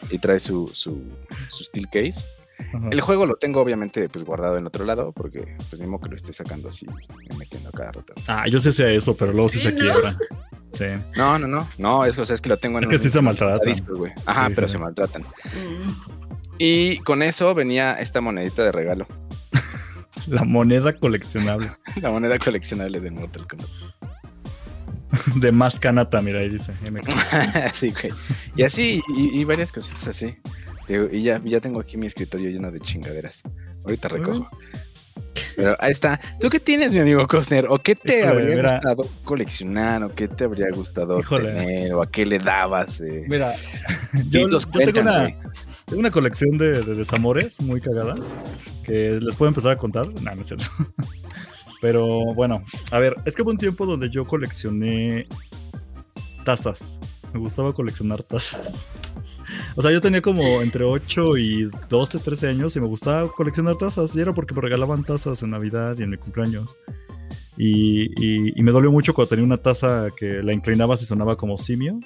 y 0.09 0.17
trae 0.17 0.39
su, 0.39 0.69
su, 0.73 1.01
su 1.49 1.63
steel 1.65 1.87
case. 1.89 2.25
Ajá. 2.59 2.89
El 2.91 3.01
juego 3.01 3.25
lo 3.25 3.35
tengo 3.35 3.61
obviamente 3.61 4.09
pues 4.09 4.23
guardado 4.25 4.57
en 4.57 4.65
otro 4.65 4.85
lado 4.85 5.11
porque 5.11 5.55
pues 5.69 5.79
mismo 5.79 5.99
que 5.99 6.09
lo 6.09 6.15
esté 6.15 6.33
sacando 6.33 6.69
así 6.69 6.85
y 7.29 7.35
metiendo 7.35 7.69
a 7.69 7.71
cada 7.71 7.91
rato. 7.93 8.13
Ah, 8.27 8.45
yo 8.47 8.59
sí 8.59 8.69
hacía 8.69 8.89
eso, 8.89 9.15
pero 9.15 9.31
luego 9.33 9.49
sí 9.49 9.59
se 9.59 9.71
¿no? 9.71 9.77
quiebra. 9.79 10.15
Sí. 10.73 10.85
No, 11.15 11.37
no, 11.37 11.45
no, 11.47 11.67
no, 11.77 12.03
es, 12.03 12.17
o 12.17 12.25
sea, 12.25 12.33
es 12.33 12.41
que 12.41 12.49
lo 12.49 12.57
tengo 12.57 12.79
en 12.79 12.85
Es 12.85 12.89
que 12.89 12.97
sí 12.97 13.07
se 13.11 13.21
maltratan. 13.21 13.59
discos, 13.63 13.95
güey. 13.95 14.11
Ajá, 14.25 14.47
Sí, 14.47 14.53
pero 14.55 14.67
sí. 14.67 14.71
se 14.71 14.77
maltratan. 14.79 15.21
mm. 15.21 15.91
Y 16.57 16.97
con 17.01 17.21
eso 17.21 17.53
venía 17.53 17.93
esta 17.99 18.21
monedita 18.21 18.63
de 18.63 18.71
regalo, 18.71 19.05
La 20.27 20.43
moneda 20.43 20.93
coleccionable. 20.93 21.69
la 22.01 22.09
moneda 22.09 22.39
coleccionable 22.39 22.99
de 23.01 23.11
Mortal 23.11 23.47
Kombat. 23.47 23.69
de 25.35 25.51
más 25.51 25.79
canata, 25.79 26.21
mira, 26.23 26.39
ahí 26.39 26.49
dice. 26.49 26.73
sí, 27.75 27.91
güey. 27.91 28.11
Y 28.55 28.63
así, 28.63 29.01
y, 29.15 29.43
varias 29.43 29.71
cositas 29.71 30.07
así. 30.07 30.35
Y 30.88 31.23
ya, 31.23 31.41
ya 31.43 31.59
tengo 31.59 31.79
aquí 31.79 31.97
mi 31.97 32.07
escritorio 32.07 32.49
lleno 32.49 32.71
de 32.71 32.79
chingaderas. 32.79 33.43
Ahorita 33.84 34.09
recojo. 34.09 34.49
Pero 35.55 35.75
ahí 35.79 35.91
está. 35.91 36.19
¿Tú 36.39 36.49
qué 36.49 36.59
tienes, 36.59 36.93
mi 36.93 36.99
amigo 36.99 37.27
Costner? 37.27 37.67
¿O 37.69 37.77
qué 37.79 37.95
te 37.95 38.25
habría 38.25 38.61
gustado 38.61 39.09
coleccionar? 39.23 40.03
¿O 40.03 40.13
qué 40.13 40.27
te 40.27 40.45
habría 40.45 40.67
gustado 40.71 41.21
tener? 41.21 41.93
¿O 41.93 42.01
a 42.01 42.09
qué 42.09 42.25
le 42.25 42.39
dabas? 42.39 43.01
Eh? 43.01 43.25
Mira, 43.27 43.55
yo, 44.29 44.47
tengo, 44.47 45.01
una, 45.01 45.36
una, 45.91 46.11
colección 46.11 46.57
de, 46.57 46.81
desamores 46.81 47.61
muy 47.61 47.81
cagada 47.81 48.15
que 48.84 49.19
les 49.21 49.36
puedo 49.36 49.49
empezar 49.49 49.71
a 49.71 49.77
contar. 49.77 50.07
No, 50.07 50.36
no 50.36 50.41
es 50.41 50.47
cierto. 50.47 50.65
Pero 51.81 52.34
bueno, 52.34 52.63
a 52.91 52.99
ver, 52.99 53.17
es 53.25 53.36
que 53.36 53.41
hubo 53.41 53.51
un 53.51 53.57
tiempo 53.57 53.86
donde 53.86 54.09
yo 54.09 54.25
coleccioné 54.25 55.27
tazas. 56.45 56.99
Me 57.34 57.39
gustaba 57.39 57.73
coleccionar 57.73 58.23
tazas. 58.23 58.88
O 59.76 59.82
sea, 59.82 59.91
yo 59.91 60.01
tenía 60.01 60.21
como 60.21 60.61
entre 60.61 60.84
8 60.84 61.38
y 61.38 61.69
12, 61.89 62.19
13 62.19 62.49
años 62.49 62.76
y 62.76 62.80
me 62.80 62.88
gustaba 62.88 63.32
coleccionar 63.32 63.76
tazas. 63.78 64.15
Y 64.15 64.21
era 64.21 64.34
porque 64.34 64.53
me 64.53 64.61
regalaban 64.61 65.03
tazas 65.03 65.41
en 65.43 65.51
Navidad 65.51 65.95
y 65.97 66.03
en 66.03 66.11
mi 66.11 66.17
cumpleaños. 66.17 66.78
Y, 67.57 68.61
me 68.61 68.71
dolió 68.71 68.91
mucho 68.91 69.13
cuando 69.13 69.30
tenía 69.30 69.45
una 69.45 69.57
taza 69.57 70.07
que 70.15 70.41
la 70.43 70.53
inclinaba 70.53 70.95
y 70.95 70.97
sonaba 70.99 71.36
como 71.36 71.57
simio. 71.57 71.99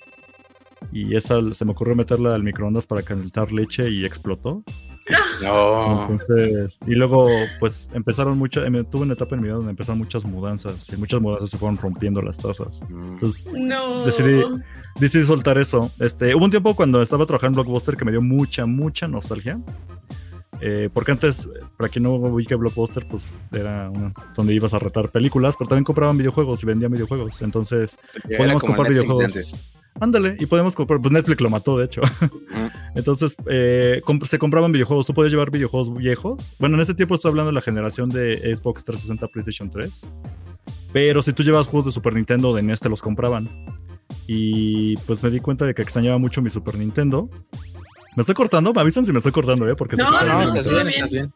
Y 0.91 1.15
esa 1.15 1.41
se 1.53 1.65
me 1.65 1.72
ocurrió 1.72 1.95
meterla 1.95 2.36
al 2.36 2.43
microondas 2.43 2.88
para 2.88 3.01
calentar 3.01 3.51
leche 3.51 3.89
y 3.89 4.05
explotó. 4.05 4.63
No. 5.43 6.01
Entonces, 6.01 6.80
y 6.86 6.95
luego, 6.95 7.28
pues 7.60 7.89
empezaron 7.93 8.38
muchas. 8.38 8.66
Tuve 8.89 9.03
una 9.03 9.14
etapa 9.14 9.36
en 9.36 9.41
mi 9.41 9.47
vida 9.47 9.55
donde 9.55 9.72
empezaron 9.72 9.99
muchas 9.99 10.26
mudanzas 10.26 10.89
y 10.89 10.97
muchas 10.97 11.22
mudanzas 11.22 11.49
se 11.49 11.58
fueron 11.58 11.78
rompiendo 11.78 12.22
las 12.22 12.38
tazas. 12.38 12.82
Entonces, 12.89 13.47
no. 13.53 14.05
decidí, 14.05 14.43
decidí 14.99 15.26
soltar 15.26 15.58
eso. 15.58 15.91
Este, 15.99 16.36
hubo 16.36 16.45
un 16.45 16.51
tiempo 16.51 16.76
cuando 16.76 17.01
estaba 17.01 17.26
trabajando 17.26 17.62
en 17.62 17.66
Blockbuster 17.66 17.95
que 17.95 18.05
me 18.05 18.12
dio 18.12 18.22
mucha, 18.22 18.66
mucha 18.66 19.08
nostalgia. 19.08 19.60
Eh, 20.60 20.89
porque 20.91 21.12
antes, 21.12 21.47
para 21.78 21.89
quien 21.89 22.03
no 22.03 22.36
que 22.47 22.55
Blockbuster, 22.55 23.08
pues 23.08 23.32
era 23.51 23.91
donde 24.36 24.53
ibas 24.53 24.74
a 24.74 24.80
retar 24.80 25.10
películas, 25.10 25.55
pero 25.58 25.70
también 25.70 25.84
compraban 25.84 26.18
videojuegos 26.18 26.64
y 26.64 26.66
vendían 26.66 26.91
videojuegos. 26.91 27.41
Entonces, 27.41 27.99
podíamos 28.24 28.64
comprar 28.64 28.89
videojuegos. 28.89 29.55
Ándale, 29.99 30.37
y 30.39 30.45
podemos 30.45 30.75
comprar. 30.75 31.01
Pues 31.01 31.11
Netflix 31.11 31.41
lo 31.41 31.49
mató, 31.49 31.77
de 31.77 31.85
hecho. 31.85 32.01
Entonces, 32.95 33.35
eh, 33.49 34.01
se 34.23 34.39
compraban 34.39 34.71
videojuegos. 34.71 35.05
Tú 35.05 35.13
podías 35.13 35.31
llevar 35.31 35.51
videojuegos 35.51 35.93
viejos. 35.93 36.53
Bueno, 36.59 36.75
en 36.75 36.81
ese 36.81 36.93
tiempo 36.93 37.15
estoy 37.15 37.29
hablando 37.29 37.49
de 37.49 37.55
la 37.55 37.61
generación 37.61 38.09
de 38.09 38.55
Xbox 38.55 38.83
360, 38.83 39.27
PlayStation 39.27 39.69
3. 39.69 40.09
Pero 40.93 41.21
si 41.21 41.33
tú 41.33 41.43
llevas 41.43 41.67
juegos 41.67 41.85
de 41.85 41.91
Super 41.91 42.13
Nintendo, 42.13 42.53
de 42.53 42.61
NES 42.61 42.79
te 42.79 42.89
los 42.89 43.01
compraban. 43.01 43.49
Y 44.27 44.97
pues 44.97 45.23
me 45.23 45.29
di 45.29 45.39
cuenta 45.39 45.65
de 45.65 45.73
que 45.73 45.81
extrañaba 45.81 46.17
mucho 46.17 46.41
mi 46.41 46.49
Super 46.49 46.77
Nintendo. 46.77 47.29
¿Me 48.18 48.22
estoy 48.22 48.34
cortando? 48.34 48.74
Me 48.74 48.82
avisan 48.82 49.05
si 49.05 49.11
me 49.11 49.20
estoy 49.20 49.32
cortando, 49.32 49.70
¿eh? 49.70 49.76
Porque 49.76 49.95
no, 49.95 50.09
no, 50.09 50.41
estás 50.41 50.68
bien, 50.68 50.88
estás 50.88 51.11
bien. 51.11 51.32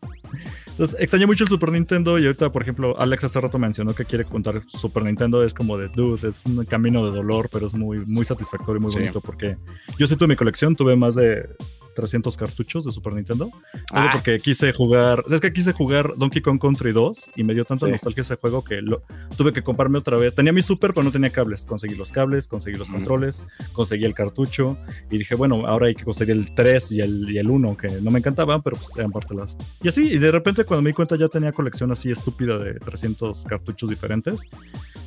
Entonces, 0.65 0.99
extrañé 0.99 1.27
mucho 1.27 1.43
el 1.43 1.47
Super 1.47 1.71
Nintendo 1.71 2.17
y 2.17 2.25
ahorita, 2.25 2.51
por 2.51 2.63
ejemplo, 2.63 2.99
Alex 2.99 3.23
hace 3.25 3.39
rato 3.39 3.59
mencionó 3.59 3.93
que 3.93 4.03
quiere 4.03 4.25
contar 4.25 4.63
Super 4.65 5.03
Nintendo. 5.03 5.43
Es 5.43 5.53
como 5.53 5.77
de, 5.77 5.89
dude, 5.89 6.27
es 6.27 6.43
un 6.47 6.63
camino 6.63 7.05
de 7.05 7.15
dolor, 7.15 7.49
pero 7.51 7.67
es 7.67 7.75
muy, 7.75 7.99
muy 8.07 8.25
satisfactorio 8.25 8.79
y 8.79 8.81
muy 8.81 8.91
bonito 8.91 9.21
porque 9.21 9.57
yo 9.99 10.07
sí 10.07 10.15
tuve 10.15 10.29
mi 10.29 10.35
colección, 10.35 10.75
tuve 10.75 10.95
más 10.95 11.13
de 11.13 11.47
300 11.95 12.35
cartuchos 12.37 12.85
de 12.85 12.91
Super 12.91 13.13
Nintendo. 13.13 13.51
Ah. 13.91 14.09
Porque 14.13 14.39
quise 14.39 14.73
jugar, 14.73 15.23
es 15.29 15.41
que 15.41 15.53
quise 15.53 15.73
jugar 15.73 16.13
Donkey 16.17 16.41
Kong 16.41 16.59
Country 16.59 16.91
2 16.91 17.31
y 17.35 17.43
me 17.43 17.53
dio 17.53 17.65
tanta 17.65 17.87
nostalgia 17.87 18.21
ese 18.21 18.35
juego 18.35 18.63
que 18.63 18.81
lo, 18.81 19.03
tuve 19.37 19.53
que 19.53 19.63
comprarme 19.63 19.97
otra 19.97 20.17
vez. 20.17 20.33
Tenía 20.33 20.53
mi 20.53 20.61
Super, 20.61 20.93
pero 20.93 21.03
no 21.03 21.11
tenía 21.11 21.31
cables. 21.31 21.65
Conseguí 21.65 21.95
los 21.95 22.11
cables, 22.11 22.47
conseguí 22.47 22.77
los 22.77 22.89
controles, 22.89 23.45
conseguí 23.73 24.05
el 24.05 24.13
cartucho 24.13 24.77
y 25.09 25.17
dije, 25.17 25.35
bueno, 25.35 25.67
ahora 25.67 25.87
hay 25.87 25.95
que 25.95 26.03
conseguir 26.03 26.35
el 26.35 26.53
3 26.53 26.91
y 26.93 27.01
el, 27.01 27.29
y 27.29 27.37
el 27.37 27.49
1, 27.49 27.77
que 27.77 27.89
no 28.01 28.11
me 28.11 28.19
encantaban, 28.19 28.61
pero 28.61 28.77
pues 28.77 28.89
eran 28.95 29.11
parte 29.11 29.33
las. 29.33 29.57
Y 29.81 29.87
así, 29.87 30.07
y 30.09 30.17
de 30.17 30.31
repente 30.31 30.65
cuando 30.65 30.81
me 30.81 30.89
di 30.89 30.93
cuenta 30.93 31.15
ya 31.15 31.27
tenía 31.27 31.51
colección 31.51 31.91
así 31.91 32.11
estúpida 32.11 32.57
de 32.57 32.75
300 32.75 33.43
cartuchos 33.45 33.89
diferentes. 33.89 34.41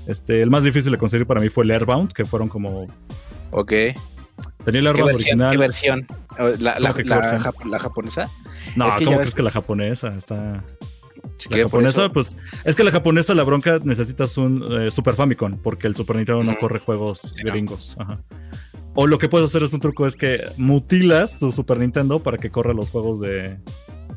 Este, 0.07 0.43
el 0.43 0.51
más 0.51 0.63
difícil 0.63 0.93
de 0.93 0.99
conseguir 0.99 1.27
para 1.27 1.41
mí 1.41 1.49
fue 1.49 1.65
el 1.65 1.71
Airbound, 1.71 2.13
que 2.13 2.25
fueron 2.25 2.49
como... 2.49 2.87
Ok. 3.51 3.73
Tenía 4.65 4.81
el 4.81 4.87
Airbound 4.87 5.15
original. 5.15 5.53
¿Qué 5.53 5.59
versión? 5.59 6.07
¿La, 6.39 6.79
la, 6.79 6.79
la, 6.81 7.79
japonesa? 7.79 8.31
No, 8.77 8.89
¿cómo 8.97 9.17
crees 9.19 9.35
que 9.35 9.43
la 9.43 9.51
japonesa 9.51 10.15
está...? 10.17 10.65
la 11.51 11.59
japonesa, 11.63 12.11
pues 12.11 12.37
es 12.65 12.77
que 12.77 12.85
la 12.85 12.91
japonesa, 12.91 13.35
la 13.35 13.45
bronca, 13.45 13.81
necesitas 13.83 14.37
un 14.37 14.81
eh, 14.81 14.91
Super 14.91 15.15
Famicom, 15.15 15.59
porque 15.59 15.87
el 15.87 15.95
Super 15.95 16.17
Nintendo 16.17 16.43
no 16.43 16.57
corre 16.59 16.79
juegos 16.79 17.31
gringos. 17.43 17.97
Ajá. 17.99 18.21
O 18.95 19.07
lo 19.07 19.19
que 19.19 19.29
puedes 19.29 19.47
hacer 19.47 19.63
es 19.65 19.73
un 19.73 19.81
truco, 19.81 20.07
es 20.07 20.17
que 20.17 20.53
mutilas 20.57 21.39
tu 21.39 21.51
Super 21.51 21.79
Nintendo 21.79 22.23
para 22.23 22.39
que 22.39 22.51
corra 22.51 22.73
los 22.73 22.91
juegos 22.91 23.21
de, 23.21 23.59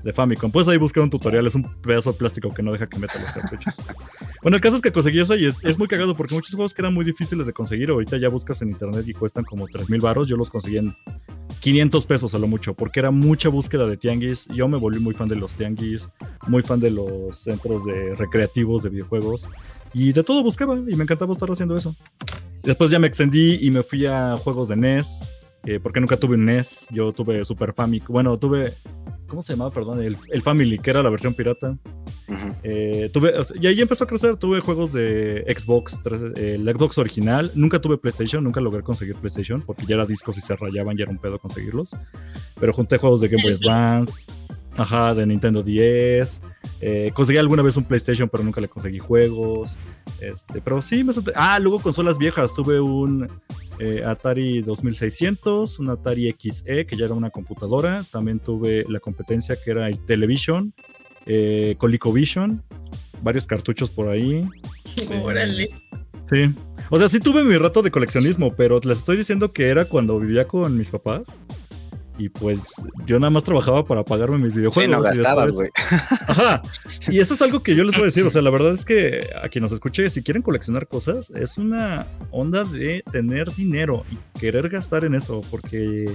de 0.03 0.13
Famicom. 0.13 0.51
Puedes 0.51 0.67
ahí 0.67 0.77
buscar 0.77 1.03
un 1.03 1.09
tutorial, 1.09 1.47
es 1.47 1.55
un 1.55 1.81
pedazo 1.81 2.11
de 2.11 2.17
plástico 2.17 2.53
que 2.53 2.61
no 2.61 2.71
deja 2.71 2.87
que 2.87 2.99
meta 2.99 3.19
los 3.19 3.31
cartuchos. 3.31 3.73
bueno, 4.41 4.55
el 4.55 4.61
caso 4.61 4.75
es 4.75 4.81
que 4.81 4.91
conseguí 4.91 5.19
esa 5.19 5.35
y 5.35 5.45
es, 5.45 5.79
muy 5.79 5.87
cagado 5.87 6.15
porque 6.15 6.35
muchos 6.35 6.53
juegos 6.53 6.73
que 6.73 6.81
eran 6.81 6.93
muy 6.93 7.05
difíciles 7.05 7.47
de 7.47 7.53
conseguir, 7.53 7.89
ahorita 7.89 8.17
ya 8.17 8.29
buscas 8.29 8.61
en 8.61 8.69
internet 8.69 9.07
y 9.07 9.13
cuestan 9.13 9.43
como 9.43 9.67
3 9.67 9.89
mil 9.89 10.01
baros, 10.01 10.27
yo 10.27 10.37
los 10.37 10.49
conseguí 10.49 10.77
en 10.77 10.95
500 11.59 12.05
pesos 12.05 12.35
a 12.35 12.37
lo 12.37 12.47
mucho, 12.47 12.73
porque 12.73 12.99
era 12.99 13.11
mucha 13.11 13.49
búsqueda 13.49 13.87
de 13.87 13.97
tianguis. 13.97 14.47
Yo 14.53 14.67
me 14.67 14.77
volví 14.77 14.99
muy 14.99 15.13
fan 15.13 15.27
de 15.27 15.35
los 15.35 15.55
tianguis, 15.55 16.09
muy 16.47 16.61
fan 16.61 16.79
de 16.79 16.91
los 16.91 17.37
centros 17.37 17.83
de 17.85 18.15
recreativos 18.15 18.83
de 18.83 18.89
videojuegos 18.89 19.49
y 19.93 20.13
de 20.13 20.23
todo 20.23 20.43
buscaba 20.43 20.75
y 20.75 20.95
me 20.95 21.03
encantaba 21.03 21.31
estar 21.31 21.49
haciendo 21.49 21.75
eso. 21.75 21.95
Después 22.63 22.91
ya 22.91 22.99
me 22.99 23.07
extendí 23.07 23.57
y 23.61 23.71
me 23.71 23.83
fui 23.83 24.05
a 24.05 24.37
juegos 24.37 24.67
de 24.67 24.75
NES, 24.75 25.29
eh, 25.65 25.79
porque 25.81 25.99
nunca 25.99 26.17
tuve 26.17 26.35
un 26.35 26.45
NES, 26.45 26.87
yo 26.91 27.13
tuve 27.13 27.43
Super 27.45 27.73
Famicom, 27.73 28.13
bueno, 28.13 28.37
tuve 28.37 28.75
¿Cómo 29.27 29.41
se 29.41 29.53
llamaba? 29.53 29.71
Perdón, 29.71 30.01
el, 30.01 30.41
Family, 30.41 30.79
que 30.79 30.89
era 30.89 31.03
la 31.03 31.09
versión 31.09 31.33
pirata. 31.33 31.77
Eh, 32.63 33.09
tuve, 33.13 33.33
y 33.59 33.67
ahí 33.67 33.81
empezó 33.81 34.05
a 34.05 34.07
crecer. 34.07 34.37
Tuve 34.37 34.59
juegos 34.61 34.93
de 34.93 35.43
Xbox, 35.57 35.99
el 36.35 36.63
Xbox 36.63 36.97
original. 36.97 37.51
Nunca 37.55 37.79
tuve 37.79 37.97
PlayStation, 37.97 38.43
nunca 38.43 38.61
logré 38.61 38.83
conseguir 38.83 39.15
PlayStation 39.15 39.61
porque 39.61 39.85
ya 39.85 39.95
era 39.95 40.05
discos 40.05 40.37
y 40.37 40.41
se 40.41 40.55
rayaban, 40.55 40.97
ya 40.97 41.03
era 41.03 41.11
un 41.11 41.17
pedo 41.17 41.39
conseguirlos. 41.39 41.95
Pero 42.59 42.73
junté 42.73 42.97
juegos 42.97 43.21
de 43.21 43.27
Game 43.27 43.43
Boy 43.43 43.53
Advance, 43.53 44.25
ajá, 44.77 45.13
de 45.13 45.25
Nintendo 45.25 45.61
10. 45.61 46.41
Eh, 46.79 47.11
conseguí 47.13 47.37
alguna 47.37 47.63
vez 47.63 47.75
un 47.77 47.83
PlayStation, 47.83 48.29
pero 48.29 48.43
nunca 48.43 48.61
le 48.61 48.69
conseguí 48.69 48.99
juegos. 48.99 49.77
Este, 50.21 50.61
pero 50.61 50.81
sí, 50.81 51.03
me 51.03 51.13
Ah, 51.35 51.59
luego 51.59 51.79
consolas 51.79 52.17
viejas. 52.17 52.53
Tuve 52.53 52.79
un 52.79 53.27
eh, 53.79 54.03
Atari 54.05 54.61
2600, 54.61 55.79
un 55.79 55.89
Atari 55.89 56.33
XE, 56.33 56.85
que 56.85 56.97
ya 56.97 57.05
era 57.05 57.13
una 57.13 57.29
computadora. 57.29 58.05
También 58.11 58.39
tuve 58.39 58.85
la 58.89 58.99
competencia 58.99 59.55
que 59.61 59.71
era 59.71 59.87
el 59.87 60.03
Television, 60.05 60.73
eh, 61.25 61.75
ColecoVision, 61.77 62.63
varios 63.21 63.45
cartuchos 63.45 63.89
por 63.89 64.09
ahí. 64.09 64.47
Órale. 65.23 65.69
sí. 66.25 66.53
O 66.89 66.97
sea, 66.97 67.09
sí 67.09 67.19
tuve 67.19 67.43
mi 67.43 67.57
rato 67.57 67.81
de 67.81 67.91
coleccionismo, 67.91 68.55
pero 68.55 68.79
les 68.83 68.99
estoy 68.99 69.17
diciendo 69.17 69.51
que 69.51 69.67
era 69.67 69.85
cuando 69.85 70.19
vivía 70.19 70.47
con 70.47 70.77
mis 70.77 70.89
papás. 70.89 71.37
Y 72.17 72.29
pues 72.29 72.71
yo 73.05 73.19
nada 73.19 73.29
más 73.29 73.43
trabajaba 73.43 73.85
para 73.85 74.03
pagarme 74.03 74.39
mis 74.39 74.55
videojuegos. 74.55 74.83
Sí, 74.83 74.89
no 74.89 75.01
gastabas, 75.01 75.53
güey. 75.53 75.69
Ajá. 76.27 76.61
Y 77.09 77.19
eso 77.19 77.33
es 77.33 77.41
algo 77.41 77.63
que 77.63 77.75
yo 77.75 77.83
les 77.83 77.95
voy 77.95 78.03
a 78.03 78.05
decir. 78.05 78.25
O 78.25 78.29
sea, 78.29 78.41
la 78.41 78.49
verdad 78.49 78.73
es 78.73 78.85
que 78.85 79.29
a 79.41 79.49
quien 79.49 79.61
nos 79.61 79.71
escuche, 79.71 80.09
si 80.09 80.23
quieren 80.23 80.41
coleccionar 80.41 80.87
cosas, 80.87 81.31
es 81.31 81.57
una 81.57 82.07
onda 82.31 82.63
de 82.63 83.03
tener 83.11 83.53
dinero 83.55 84.03
y 84.11 84.39
querer 84.39 84.67
gastar 84.69 85.05
en 85.05 85.15
eso. 85.15 85.41
Porque, 85.49 86.11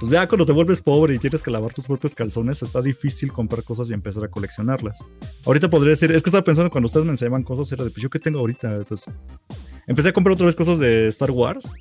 pues 0.00 0.12
ya 0.12 0.28
cuando 0.28 0.44
te 0.44 0.52
vuelves 0.52 0.80
pobre 0.80 1.14
y 1.14 1.18
tienes 1.18 1.42
que 1.42 1.50
lavar 1.50 1.72
tus 1.72 1.86
propios 1.86 2.14
calzones, 2.14 2.62
está 2.62 2.82
difícil 2.82 3.32
comprar 3.32 3.64
cosas 3.64 3.90
y 3.90 3.94
empezar 3.94 4.24
a 4.24 4.28
coleccionarlas. 4.28 5.04
Ahorita 5.44 5.70
podría 5.70 5.90
decir, 5.90 6.12
es 6.12 6.22
que 6.22 6.30
estaba 6.30 6.44
pensando 6.44 6.70
cuando 6.70 6.86
ustedes 6.86 7.06
me 7.06 7.12
enseñaban 7.12 7.42
cosas, 7.42 7.72
era 7.72 7.84
de, 7.84 7.90
pues 7.90 8.02
yo 8.02 8.10
qué 8.10 8.18
tengo 8.18 8.38
ahorita. 8.38 8.84
Pues 8.86 9.06
empecé 9.86 10.10
a 10.10 10.12
comprar 10.12 10.34
otra 10.34 10.46
vez 10.46 10.56
cosas 10.56 10.78
de 10.78 11.08
Star 11.08 11.30
Wars. 11.30 11.72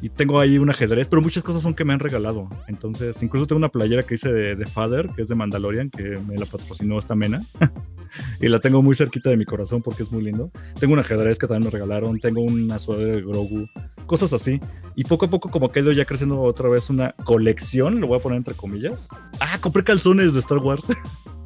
Y 0.00 0.08
tengo 0.08 0.40
ahí 0.40 0.58
un 0.58 0.70
ajedrez, 0.70 1.08
pero 1.08 1.22
muchas 1.22 1.42
cosas 1.42 1.62
son 1.62 1.74
que 1.74 1.84
me 1.84 1.92
han 1.92 2.00
regalado. 2.00 2.48
Entonces, 2.68 3.22
incluso 3.22 3.46
tengo 3.46 3.58
una 3.58 3.68
playera 3.68 4.02
que 4.02 4.14
hice 4.14 4.32
de, 4.32 4.66
Father, 4.66 5.10
que 5.14 5.22
es 5.22 5.28
de 5.28 5.34
Mandalorian, 5.34 5.90
que 5.90 6.18
me 6.26 6.36
la 6.36 6.46
patrocinó 6.46 6.98
esta 6.98 7.14
mena. 7.14 7.46
y 8.40 8.48
la 8.48 8.60
tengo 8.60 8.82
muy 8.82 8.94
cerquita 8.94 9.30
de 9.30 9.36
mi 9.36 9.44
corazón 9.44 9.82
porque 9.82 10.02
es 10.02 10.12
muy 10.12 10.22
lindo. 10.22 10.50
Tengo 10.78 10.92
un 10.94 10.98
ajedrez 10.98 11.38
que 11.38 11.46
también 11.46 11.64
me 11.64 11.70
regalaron. 11.70 12.18
Tengo 12.20 12.42
una 12.42 12.78
sudadera 12.78 13.16
de 13.16 13.22
Grogu. 13.22 13.66
Cosas 14.06 14.32
así. 14.32 14.60
Y 14.94 15.04
poco 15.04 15.26
a 15.26 15.30
poco, 15.30 15.50
como 15.50 15.70
que 15.70 15.80
he 15.80 15.82
ido 15.82 15.92
ya 15.92 16.04
creciendo 16.04 16.40
otra 16.40 16.68
vez 16.68 16.90
una 16.90 17.12
colección, 17.24 18.00
lo 18.00 18.06
voy 18.06 18.18
a 18.18 18.22
poner 18.22 18.38
entre 18.38 18.54
comillas. 18.54 19.08
Ah, 19.40 19.60
compré 19.60 19.84
calzones 19.84 20.34
de 20.34 20.40
Star 20.40 20.58
Wars. 20.58 20.88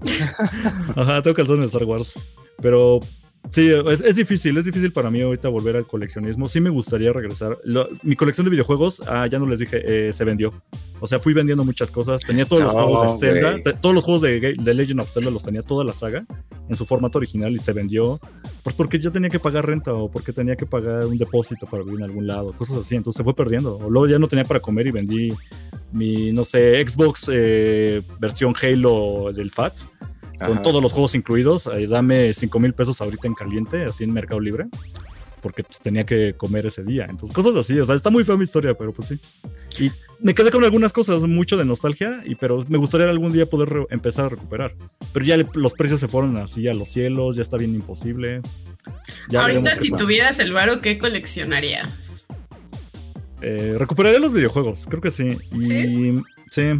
Ajá, 0.96 1.22
tengo 1.22 1.34
calzones 1.34 1.62
de 1.62 1.66
Star 1.66 1.84
Wars. 1.84 2.18
Pero 2.60 3.00
Sí, 3.48 3.68
es, 3.68 4.14
difícil, 4.14 4.56
es 4.58 4.64
difícil 4.64 4.92
para 4.92 5.10
mí 5.10 5.22
ahorita 5.22 5.48
volver 5.48 5.74
al 5.74 5.86
coleccionismo. 5.86 6.48
Sí 6.48 6.60
me 6.60 6.70
gustaría 6.70 7.12
regresar. 7.12 7.58
mi 8.02 8.14
colección 8.14 8.44
de 8.44 8.50
videojuegos, 8.50 9.02
ah, 9.08 9.26
ya 9.26 9.38
no 9.38 9.46
les 9.46 9.58
dije, 9.58 10.08
eh, 10.08 10.12
se 10.12 10.24
vendió. 10.24 10.52
O 11.00 11.06
sea, 11.06 11.18
fui 11.18 11.32
vendiendo 11.32 11.64
muchas 11.64 11.90
cosas. 11.90 12.20
Tenía 12.20 12.44
todos 12.44 12.62
los 12.62 12.72
juegos 12.72 13.20
de 13.20 13.32
Zelda, 13.32 13.80
todos 13.80 13.94
los 13.94 14.04
juegos 14.04 14.22
de, 14.22 14.54
de, 14.56 14.74
Legend 14.74 15.00
of 15.00 15.10
Zelda 15.10 15.30
los 15.30 15.42
tenía 15.42 15.62
toda 15.62 15.84
la 15.84 15.94
saga 15.94 16.24
en 16.68 16.76
su 16.76 16.86
formato 16.86 17.18
original 17.18 17.52
y 17.52 17.58
se 17.58 17.72
vendió. 17.72 18.20
Pues 18.62 18.76
porque 18.76 19.00
ya 19.00 19.10
tenía 19.10 19.30
que 19.30 19.40
pagar 19.40 19.66
renta 19.66 19.94
o 19.94 20.10
porque 20.10 20.32
tenía 20.32 20.54
que 20.54 20.66
pagar 20.66 21.06
un 21.06 21.18
depósito 21.18 21.66
para 21.66 21.82
vivir 21.82 22.00
en 22.00 22.04
algún 22.04 22.26
lado, 22.26 22.52
cosas 22.52 22.76
así. 22.76 22.94
Entonces 22.94 23.16
se 23.16 23.24
fue 23.24 23.34
perdiendo. 23.34 23.78
O 23.78 23.90
luego 23.90 24.06
ya 24.06 24.18
no 24.18 24.28
tenía 24.28 24.44
para 24.44 24.60
comer 24.60 24.86
y 24.86 24.90
vendí 24.92 25.32
mi, 25.92 26.30
no 26.30 26.44
sé, 26.44 26.86
Xbox 26.86 27.28
eh, 27.32 28.02
versión 28.20 28.54
Halo 28.62 29.32
del 29.34 29.50
FAT 29.50 29.80
con 30.44 30.62
todos 30.62 30.82
los 30.82 30.92
juegos 30.92 31.14
incluidos. 31.14 31.68
dame 31.88 32.32
5 32.32 32.60
mil 32.60 32.72
pesos 32.74 33.00
ahorita 33.00 33.26
en 33.26 33.34
caliente, 33.34 33.84
así 33.84 34.04
en 34.04 34.12
Mercado 34.12 34.40
Libre, 34.40 34.66
porque 35.40 35.62
pues, 35.62 35.80
tenía 35.80 36.04
que 36.04 36.34
comer 36.36 36.66
ese 36.66 36.84
día. 36.84 37.06
Entonces, 37.08 37.34
cosas 37.34 37.54
así, 37.56 37.78
o 37.78 37.84
sea, 37.84 37.94
está 37.94 38.10
muy 38.10 38.24
fea 38.24 38.36
mi 38.36 38.44
historia, 38.44 38.74
pero 38.74 38.92
pues 38.92 39.08
sí. 39.08 39.20
Y 39.78 39.90
me 40.20 40.34
quedé 40.34 40.50
con 40.50 40.64
algunas 40.64 40.92
cosas, 40.92 41.22
mucho 41.22 41.56
de 41.56 41.64
nostalgia, 41.64 42.22
y, 42.24 42.34
pero 42.34 42.64
me 42.68 42.78
gustaría 42.78 43.08
algún 43.08 43.32
día 43.32 43.48
poder 43.48 43.86
empezar 43.90 44.26
a 44.26 44.28
recuperar. 44.30 44.74
Pero 45.12 45.24
ya 45.24 45.36
los 45.54 45.72
precios 45.72 46.00
se 46.00 46.08
fueron 46.08 46.36
así 46.36 46.68
a 46.68 46.74
los 46.74 46.90
cielos, 46.90 47.36
ya 47.36 47.42
está 47.42 47.56
bien 47.56 47.74
imposible. 47.74 48.42
ahorita, 49.34 49.76
si 49.76 49.90
tuvieras 49.90 50.38
el 50.38 50.52
varo, 50.52 50.80
¿qué 50.80 50.98
coleccionarías? 50.98 52.26
Eh, 53.42 53.74
recuperaría 53.78 54.20
los 54.20 54.34
videojuegos, 54.34 54.86
creo 54.86 55.00
que 55.00 55.10
sí. 55.10 55.38
Y 55.52 56.20
sí. 56.50 56.72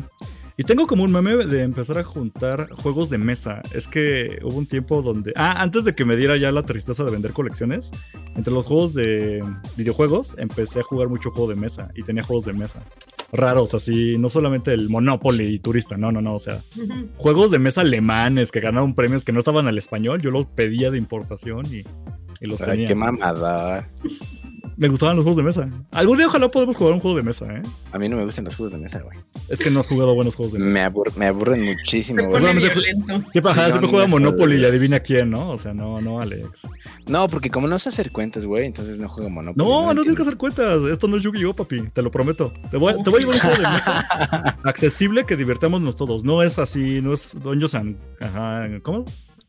Y 0.60 0.64
tengo 0.64 0.86
como 0.86 1.04
un 1.04 1.10
meme 1.10 1.36
de 1.46 1.62
empezar 1.62 1.96
a 1.96 2.04
juntar 2.04 2.68
juegos 2.68 3.08
de 3.08 3.16
mesa. 3.16 3.62
Es 3.72 3.88
que 3.88 4.40
hubo 4.42 4.58
un 4.58 4.66
tiempo 4.66 5.00
donde. 5.00 5.32
Ah, 5.34 5.62
antes 5.62 5.86
de 5.86 5.94
que 5.94 6.04
me 6.04 6.16
diera 6.16 6.36
ya 6.36 6.52
la 6.52 6.64
tristeza 6.64 7.02
de 7.02 7.10
vender 7.10 7.32
colecciones, 7.32 7.92
entre 8.36 8.52
los 8.52 8.66
juegos 8.66 8.92
de 8.92 9.42
videojuegos 9.78 10.36
empecé 10.38 10.80
a 10.80 10.82
jugar 10.82 11.08
mucho 11.08 11.30
juego 11.30 11.48
de 11.48 11.56
mesa 11.56 11.90
y 11.94 12.02
tenía 12.02 12.22
juegos 12.22 12.44
de 12.44 12.52
mesa 12.52 12.84
raros, 13.32 13.72
así, 13.72 14.18
no 14.18 14.28
solamente 14.28 14.74
el 14.74 14.90
Monopoly 14.90 15.54
y 15.54 15.58
Turista, 15.60 15.96
no, 15.96 16.12
no, 16.12 16.20
no, 16.20 16.34
o 16.34 16.38
sea, 16.38 16.62
juegos 17.16 17.52
de 17.52 17.60
mesa 17.60 17.80
alemanes 17.80 18.50
que 18.50 18.60
ganaron 18.60 18.94
premios 18.94 19.24
que 19.24 19.32
no 19.32 19.38
estaban 19.38 19.66
al 19.66 19.78
español, 19.78 20.20
yo 20.20 20.30
los 20.30 20.46
pedía 20.46 20.90
de 20.90 20.98
importación 20.98 21.64
y, 21.72 21.84
y 22.40 22.46
los 22.46 22.60
Ay, 22.62 22.84
qué 22.84 22.94
mamada 22.96 23.88
me 24.80 24.88
gustaban 24.88 25.14
los 25.14 25.24
juegos 25.24 25.36
de 25.36 25.42
mesa. 25.42 25.68
Algún 25.90 26.16
día 26.16 26.26
ojalá 26.26 26.50
podamos 26.50 26.74
jugar 26.74 26.94
un 26.94 27.00
juego 27.00 27.14
de 27.18 27.22
mesa, 27.22 27.44
¿eh? 27.54 27.60
A 27.92 27.98
mí 27.98 28.08
no 28.08 28.16
me 28.16 28.24
gustan 28.24 28.46
los 28.46 28.56
juegos 28.56 28.72
de 28.72 28.78
mesa, 28.78 29.00
güey. 29.00 29.18
Es 29.50 29.58
que 29.58 29.70
no 29.70 29.80
has 29.80 29.86
jugado 29.86 30.14
buenos 30.14 30.36
juegos 30.36 30.54
de 30.54 30.58
mesa. 30.58 30.90
Me, 30.90 31.02
me 31.16 31.26
aburren 31.26 31.62
muchísimo, 31.66 32.26
güey. 32.26 32.40
Siempre, 32.40 33.52
siempre 33.52 33.90
juega 33.90 34.06
Monopoly 34.06 34.56
y 34.56 34.64
adivina 34.64 35.00
quién, 35.00 35.28
¿no? 35.28 35.50
O 35.50 35.58
sea, 35.58 35.74
no, 35.74 36.00
no, 36.00 36.22
Alex. 36.22 36.66
No, 37.06 37.28
porque 37.28 37.50
como 37.50 37.68
no 37.68 37.78
sé 37.78 37.90
hacer 37.90 38.10
cuentas, 38.10 38.46
güey, 38.46 38.64
entonces 38.64 38.98
no 38.98 39.10
juego 39.10 39.28
Monopoly. 39.28 39.68
No, 39.68 39.92
no, 39.92 40.00
tienes 40.00 40.16
que 40.16 40.22
hacer 40.22 40.38
cuentas. 40.38 40.80
Esto 40.90 41.08
no 41.08 41.18
es 41.18 41.24
Yu-Gi-Oh, 41.24 41.54
papi. 41.54 41.90
Te 41.92 42.00
lo 42.00 42.10
prometo. 42.10 42.50
Te 42.70 42.78
voy, 42.78 42.94
te 43.02 43.10
voy 43.10 43.18
a 43.18 43.20
llevar 43.20 43.34
un 43.34 43.40
juego 43.42 43.56
de 43.56 43.68
mesa 43.68 44.56
accesible 44.64 45.26
que 45.26 45.36
divertámonos 45.36 45.94
todos. 45.94 46.24
No 46.24 46.42
es 46.42 46.58
así, 46.58 47.02
no 47.02 47.12
es 47.12 47.38
Dungeons 47.38 47.74
and... 47.74 47.98
Ajá, 48.18 48.66
¿cómo? 48.82 49.04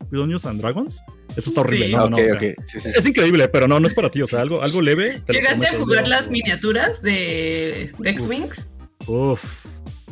Dungeons 0.10 0.46
and 0.46 0.62
Dragons. 0.62 1.04
Eso 1.36 1.50
está 1.50 1.62
horrible, 1.62 1.90
¿no? 1.90 2.10
no, 2.10 2.18
es 2.18 3.06
increíble, 3.06 3.48
pero 3.48 3.68
no, 3.68 3.80
no 3.80 3.88
es 3.88 3.94
para 3.94 4.10
ti. 4.10 4.22
O 4.22 4.28
sea, 4.28 4.42
algo, 4.42 4.62
algo 4.62 4.82
leve. 4.82 5.22
¿Llegaste 5.30 5.68
a 5.68 5.78
jugar 5.78 6.08
las 6.08 6.30
miniaturas 6.30 7.02
de, 7.02 7.92
X-Wings? 8.04 8.70
Uf, 9.08 9.66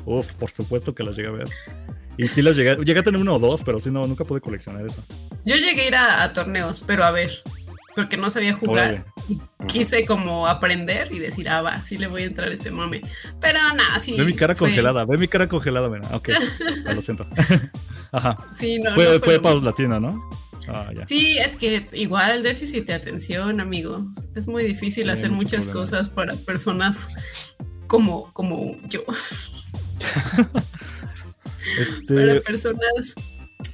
uf, 0.05 0.33
por 0.35 0.49
supuesto 0.49 0.95
que 0.95 1.03
las 1.03 1.15
llegué 1.15 1.29
a 1.29 1.31
ver. 1.31 1.49
Y 2.17 2.27
sí 2.27 2.41
las 2.41 2.55
llegué, 2.55 2.75
llegué 2.83 2.99
a 2.99 3.03
tener 3.03 3.19
uno 3.19 3.35
o 3.35 3.39
dos, 3.39 3.63
pero 3.63 3.79
sí 3.79 3.91
no, 3.91 4.05
nunca 4.05 4.25
pude 4.25 4.41
coleccionar 4.41 4.85
eso. 4.85 5.03
Yo 5.45 5.55
llegué 5.55 5.83
a 5.83 5.87
ir 5.87 5.95
a, 5.95 6.33
torneos, 6.33 6.83
pero 6.85 7.05
a 7.05 7.11
ver, 7.11 7.31
porque 7.99 8.15
no 8.15 8.29
sabía 8.29 8.53
jugar. 8.53 9.03
quise 9.67 10.05
como 10.05 10.47
aprender 10.47 11.11
y 11.11 11.19
decir, 11.19 11.49
ah, 11.49 11.61
va, 11.61 11.83
sí 11.83 11.97
le 11.97 12.07
voy 12.07 12.23
a 12.23 12.27
entrar 12.27 12.49
a 12.49 12.53
este 12.53 12.71
mame. 12.71 13.01
Pero 13.41 13.59
nada, 13.75 13.99
sí. 13.99 14.15
Ve 14.17 14.23
mi 14.23 14.33
cara 14.33 14.55
congelada, 14.55 15.03
ve 15.03 15.17
mi 15.17 15.27
cara 15.27 15.49
congelada, 15.49 15.89
ven. 15.89 16.05
Ok, 16.13 16.29
ah, 16.87 16.93
lo 16.93 17.01
siento. 17.01 17.27
Ajá. 18.13 18.37
Sí, 18.53 18.79
no, 18.79 18.93
fue, 18.93 19.19
fue, 19.19 19.41
pausa 19.41 19.65
latina, 19.65 19.99
¿no? 19.99 20.17
Ah, 20.69 20.91
sí, 21.07 21.37
es 21.39 21.57
que 21.57 21.87
igual 21.91 22.41
déficit 22.41 22.85
de 22.85 22.93
atención, 22.93 23.59
amigo. 23.59 24.09
Es 24.33 24.47
muy 24.47 24.63
difícil 24.63 25.09
hacer 25.09 25.29
muchas 25.29 25.67
cosas 25.67 26.09
para 26.09 26.37
personas 26.37 27.09
como, 27.87 28.31
como 28.31 28.77
yo. 28.87 29.03
Este, 31.77 32.15
para 32.15 32.41
personas 32.41 33.15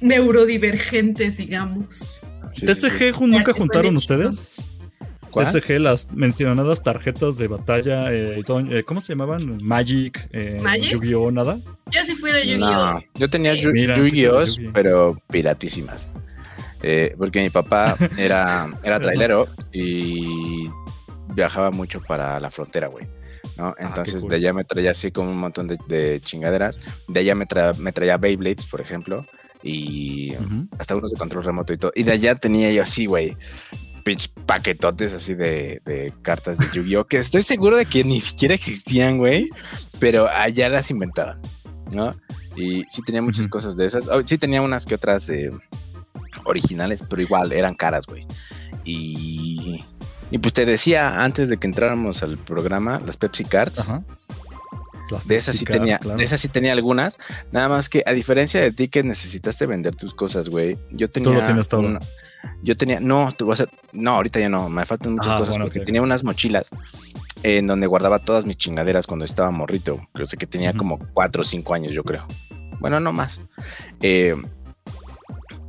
neurodivergentes, 0.02 1.36
digamos. 1.36 2.22
¿TSG 2.50 3.20
nunca 3.20 3.52
juntaron 3.52 3.96
ustedes? 3.96 4.68
TSG, 5.36 5.78
las 5.78 6.12
mencionadas 6.12 6.82
tarjetas 6.82 7.36
de 7.36 7.48
batalla, 7.48 8.12
eh, 8.12 8.40
eh, 8.40 8.82
¿cómo 8.84 9.00
se 9.00 9.12
llamaban? 9.12 9.58
Magic, 9.62 10.28
eh, 10.32 10.62
Yu-Gi-Oh! 10.90 11.30
nada. 11.30 11.60
Yo 11.90 12.04
sí 12.04 12.14
fui 12.14 12.32
de 12.32 12.46
Yu-Gi-Oh! 12.46 13.00
yo 13.14 13.30
tenía 13.30 13.54
Yu-Gi-Oh! 13.54 14.44
pero 14.72 15.16
piratísimas. 15.28 16.10
Eh, 16.82 17.14
porque 17.18 17.42
mi 17.42 17.50
papá 17.50 17.96
era, 18.18 18.68
era 18.82 19.00
trailero 19.00 19.48
y 19.72 20.68
viajaba 21.34 21.70
mucho 21.70 22.00
para 22.02 22.38
la 22.40 22.50
frontera, 22.50 22.88
güey. 22.88 23.06
¿no? 23.56 23.68
Ah, 23.68 23.74
Entonces 23.78 24.26
de 24.26 24.36
allá 24.36 24.52
me 24.52 24.64
traía 24.64 24.90
así 24.90 25.10
como 25.10 25.30
un 25.30 25.38
montón 25.38 25.66
de, 25.66 26.20
chingaderas. 26.22 26.80
De 27.08 27.20
allá 27.20 27.34
me, 27.34 27.46
me 27.78 27.92
traía 27.92 28.16
Beyblades, 28.18 28.66
por 28.66 28.80
ejemplo, 28.80 29.26
y 29.66 30.34
hasta 30.78 30.94
unos 30.94 31.10
de 31.10 31.18
control 31.18 31.44
remoto 31.44 31.72
y 31.72 31.78
todo. 31.78 31.92
Y 31.94 32.04
de 32.04 32.12
allá 32.12 32.34
tenía 32.36 32.70
yo 32.70 32.82
así, 32.82 33.06
güey, 33.06 33.36
pitch 34.04 34.30
paquetotes 34.46 35.12
así 35.12 35.34
de, 35.34 36.12
cartas 36.22 36.58
de 36.58 36.66
Yu-Gi-Oh! 36.72 37.06
que 37.06 37.18
estoy 37.18 37.42
seguro 37.42 37.76
de 37.76 37.86
que 37.86 38.04
ni 38.04 38.20
siquiera 38.20 38.54
existían, 38.54 39.18
güey, 39.18 39.48
pero 39.98 40.28
allá 40.28 40.68
las 40.68 40.90
inventaban, 40.90 41.40
¿no? 41.92 42.16
Y 42.54 42.84
sí 42.84 43.02
tenía 43.04 43.20
muchas 43.20 43.48
cosas 43.48 43.76
de 43.76 43.86
esas. 43.86 44.08
Oh, 44.08 44.22
sí 44.24 44.38
tenía 44.38 44.62
unas 44.62 44.86
que 44.86 44.94
otras 44.94 45.28
eh, 45.28 45.50
originales, 46.44 47.04
pero 47.08 47.20
igual 47.20 47.52
eran 47.52 47.74
caras, 47.74 48.06
güey. 48.06 48.26
Y, 48.84 49.84
y 50.30 50.38
pues 50.38 50.54
te 50.54 50.64
decía 50.64 51.22
antes 51.22 51.48
de 51.48 51.58
que 51.58 51.66
entráramos 51.66 52.22
al 52.22 52.38
programa, 52.38 53.00
las 53.04 53.16
Pepsi 53.16 53.44
Cards. 53.44 53.88
De 55.26 55.36
esas 55.36 55.56
sí 55.56 55.64
tenía, 55.64 55.98
de 55.98 56.24
esas 56.24 56.40
sí 56.40 56.48
tenía 56.48 56.72
algunas. 56.72 57.18
Nada 57.52 57.68
más 57.68 57.88
que 57.88 58.02
a 58.06 58.12
diferencia 58.12 58.60
de 58.60 58.72
ti 58.72 58.88
que 58.88 59.02
necesitaste 59.02 59.66
vender 59.66 59.94
tus 59.94 60.14
cosas, 60.14 60.48
güey. 60.48 60.78
Yo 60.90 61.10
tenía. 61.10 61.30
Tú 61.30 61.34
lo 61.34 61.44
tienes 61.44 61.68
todo. 61.68 61.98
yo 62.62 62.76
tenía, 62.76 63.00
no, 63.00 63.32
te 63.32 63.44
voy 63.44 63.56
a 63.58 63.66
no, 63.92 64.12
ahorita 64.12 64.40
ya 64.40 64.48
no, 64.48 64.68
me 64.68 64.84
faltan 64.84 65.14
muchas 65.14 65.32
ah, 65.32 65.38
cosas 65.38 65.58
porque 65.58 65.80
tenía 65.80 66.02
unas 66.02 66.24
mochilas 66.24 66.70
en 67.42 67.66
donde 67.66 67.86
guardaba 67.86 68.18
todas 68.18 68.44
mis 68.44 68.56
chingaderas 68.56 69.06
cuando 69.06 69.24
estaba 69.24 69.50
morrito. 69.50 70.06
Creo 70.12 70.26
que 70.26 70.46
tenía 70.46 70.72
como 70.72 70.98
cuatro 71.12 71.42
o 71.42 71.44
cinco 71.44 71.74
años, 71.74 71.92
yo 71.92 72.02
creo. 72.04 72.26
Bueno, 72.80 73.00
no 73.00 73.12
más. 73.12 73.40
Eh, 74.00 74.34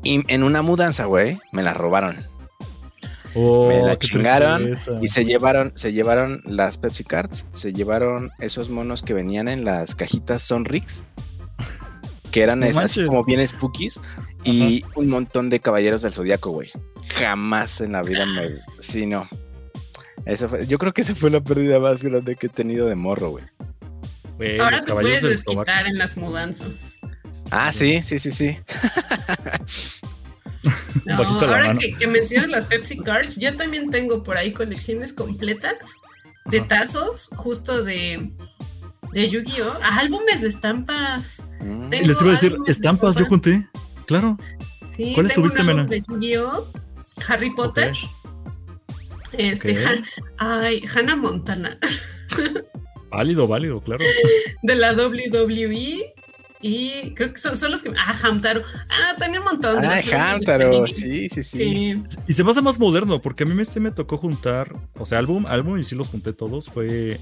y 0.03 0.23
en 0.33 0.43
una 0.43 0.61
mudanza, 0.61 1.05
güey, 1.05 1.39
me 1.51 1.63
la 1.63 1.73
robaron. 1.73 2.36
Oh, 3.35 3.67
me 3.67 3.81
la 3.81 3.97
chingaron 3.97 4.73
y 5.01 5.07
se 5.07 5.25
llevaron, 5.25 5.71
se 5.75 5.91
llevaron 5.91 6.41
las 6.45 6.77
Pepsi 6.77 7.03
Cards, 7.03 7.45
se 7.51 7.73
llevaron 7.73 8.31
esos 8.39 8.69
monos 8.69 9.03
que 9.03 9.13
venían 9.13 9.47
en 9.47 9.65
las 9.65 9.95
cajitas 9.95 10.41
Sonrix, 10.41 11.03
que 12.31 12.41
eran 12.41 12.63
así 12.63 13.05
como 13.05 13.23
bien 13.23 13.45
spookies, 13.47 13.99
y 14.43 14.83
un 14.95 15.09
montón 15.09 15.49
de 15.49 15.59
caballeros 15.59 16.01
del 16.01 16.13
zodiaco, 16.13 16.51
güey. 16.51 16.69
Jamás 17.15 17.81
en 17.81 17.93
la 17.93 18.01
vida 18.01 18.25
me. 18.25 18.55
Sí, 18.55 19.05
no. 19.05 19.27
Eso 20.25 20.49
fue, 20.49 20.67
yo 20.67 20.77
creo 20.77 20.93
que 20.93 21.01
esa 21.01 21.15
fue 21.15 21.29
la 21.29 21.41
pérdida 21.41 21.79
más 21.79 22.03
grande 22.03 22.35
que 22.35 22.47
he 22.47 22.49
tenido 22.49 22.87
de 22.87 22.95
morro, 22.95 23.29
güey. 23.31 23.45
Ahora 24.59 24.81
te 24.83 24.93
puedes 24.93 25.23
desquitar 25.23 25.87
en 25.87 25.97
las 25.97 26.17
mudanzas. 26.17 26.99
Ah, 27.49 27.71
sí, 27.71 28.01
sí, 28.01 28.19
sí, 28.19 28.31
sí. 28.31 28.57
ahora 31.09 31.75
que, 31.75 32.07
mencionas 32.07 32.49
las 32.49 32.65
Pepsi 32.65 32.97
Cards, 32.97 33.37
yo 33.39 33.55
también 33.55 33.89
tengo 33.89 34.23
por 34.23 34.37
ahí 34.37 34.51
colecciones 34.53 35.13
completas 35.13 35.75
de 36.45 36.61
tazos, 36.61 37.29
justo 37.35 37.83
de, 37.83 38.31
de 39.11 39.29
Yu-Gi-Oh! 39.29 39.79
álbumes 39.81 40.41
de 40.41 40.47
estampas. 40.47 41.43
Mm. 41.59 41.89
Les 41.89 42.21
iba 42.21 42.29
a 42.29 42.33
decir, 42.33 42.57
estampas, 42.67 43.15
yo 43.15 43.25
junté. 43.25 43.67
Claro. 44.05 44.37
Sí, 44.89 45.11
¿Cuál 45.13 45.27
estuviste, 45.27 45.63
Mena? 45.63 45.83
De 45.85 46.01
Yu-Gi-Oh! 46.07 46.71
Harry 47.27 47.49
Potter. 47.51 47.93
Este, 49.33 49.77
ay, 50.37 50.83
Hannah 50.93 51.15
Montana. 51.15 51.77
válido, 53.11 53.47
válido, 53.47 53.81
claro. 53.81 54.03
De 54.63 54.75
la 54.75 54.93
WWE 54.93 56.13
y 56.61 57.13
creo 57.13 57.31
que 57.33 57.39
son, 57.39 57.53
los 57.71 57.81
que. 57.83 57.91
Ah, 57.97 58.15
Hamtaro. 58.23 58.61
Ah, 58.89 59.15
tenía 59.19 59.39
un 59.39 59.45
montón 59.45 59.79
de 59.81 59.87
Ah, 59.87 60.33
Hamtaro, 60.33 60.87
sí, 60.87 61.29
sí, 61.29 61.43
sí, 61.43 62.03
Y 62.27 62.33
se 62.33 62.43
pasa 62.43 62.61
más 62.61 62.79
moderno, 62.79 63.21
porque 63.21 63.43
a 63.43 63.45
mí 63.45 63.53
me, 63.53 63.63
se 63.65 63.79
me 63.79 63.91
tocó 63.91 64.17
juntar, 64.17 64.75
o 64.97 65.05
sea, 65.05 65.19
álbum, 65.19 65.45
álbum, 65.45 65.77
y 65.77 65.83
sí 65.83 65.95
los 65.95 66.09
junté 66.09 66.33
todos. 66.33 66.67
Fue 66.67 67.19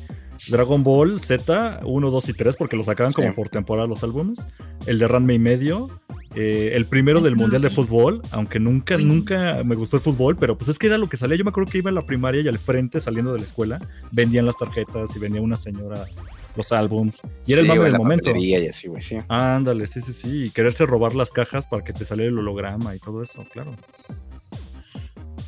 Dragon 0.49 0.83
Ball 0.83 1.19
Z 1.19 1.81
1, 1.83 2.11
2 2.11 2.29
y 2.29 2.33
3, 2.33 2.55
porque 2.57 2.75
los 2.77 2.85
sacaban 2.85 3.13
como 3.13 3.33
por 3.35 3.49
temporada 3.49 3.87
los 3.87 4.03
álbumes. 4.03 4.47
El 4.85 4.99
de 4.99 5.07
Ranma 5.07 5.33
y 5.33 5.39
medio. 5.39 5.87
eh, 6.35 6.71
el 6.73 6.85
primero 6.85 7.21
del 7.21 7.35
Mundial 7.37 7.61
de 7.61 7.69
Fútbol, 7.69 8.21
aunque 8.31 8.59
nunca, 8.59 8.97
nunca 8.97 9.63
me 9.63 9.75
gustó 9.75 9.95
el 9.97 10.03
fútbol, 10.03 10.35
pero 10.37 10.57
pues 10.57 10.69
es 10.69 10.77
que 10.77 10.87
era 10.87 10.97
lo 10.97 11.07
que 11.07 11.15
salía. 11.17 11.37
Yo 11.37 11.45
me 11.45 11.49
acuerdo 11.49 11.71
que 11.71 11.77
iba 11.77 11.89
a 11.89 11.93
la 11.93 12.05
primaria 12.05 12.41
y 12.41 12.47
al 12.49 12.59
frente, 12.59 12.99
saliendo 12.99 13.31
de 13.31 13.39
la 13.39 13.45
escuela, 13.45 13.79
vendían 14.11 14.45
las 14.45 14.57
tarjetas 14.57 15.15
y 15.15 15.19
venía 15.19 15.39
una 15.41 15.55
señora 15.55 16.05
los 16.55 16.71
álbums. 16.71 17.21
Y 17.45 17.53
era 17.53 17.61
el 17.61 17.67
mame 17.67 17.83
del 17.83 17.97
momento. 17.97 18.31
Y 18.35 18.55
así, 18.67 18.87
güey, 18.87 19.01
sí. 19.01 19.17
Ándale, 19.27 19.87
sí, 19.87 20.01
sí, 20.01 20.13
sí. 20.13 20.45
Y 20.45 20.49
quererse 20.51 20.85
robar 20.85 21.15
las 21.15 21.31
cajas 21.31 21.67
para 21.67 21.83
que 21.83 21.93
te 21.93 22.05
saliera 22.05 22.29
el 22.31 22.37
holograma 22.39 22.95
y 22.95 22.99
todo 22.99 23.21
eso, 23.23 23.45
claro. 23.51 23.75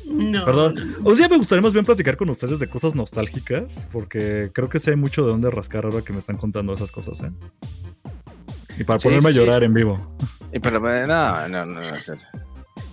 No, 0.04 0.44
Perdón. 0.44 0.74
no. 1.02 1.10
Un 1.10 1.16
día 1.16 1.28
me 1.28 1.36
gustaría 1.36 1.62
más 1.62 1.72
bien 1.74 1.84
platicar 1.84 2.16
con 2.16 2.30
ustedes 2.30 2.58
de 2.58 2.68
cosas 2.68 2.94
nostálgicas, 2.94 3.86
porque 3.92 4.50
creo 4.54 4.68
que 4.68 4.78
sé 4.78 4.96
mucho 4.96 5.22
de 5.22 5.28
dónde 5.32 5.50
rascar 5.50 5.84
ahora 5.84 6.02
que 6.02 6.12
me 6.12 6.18
están 6.20 6.36
contando 6.38 6.72
esas 6.72 6.90
cosas, 6.90 7.22
¿eh? 7.22 7.30
Y 8.78 8.84
para 8.84 8.98
Sí, 8.98 9.04
ponerme 9.08 9.24
sí, 9.24 9.28
a 9.28 9.32
sí. 9.32 9.46
llorar 9.46 9.64
en 9.64 9.74
vivo. 9.74 10.16
Y 10.52 10.60
pero 10.60 10.78
eh, 10.88 11.06
no, 11.06 11.48
no, 11.48 11.66
no. 11.66 11.80
o 11.80 12.00
sea, 12.00 12.14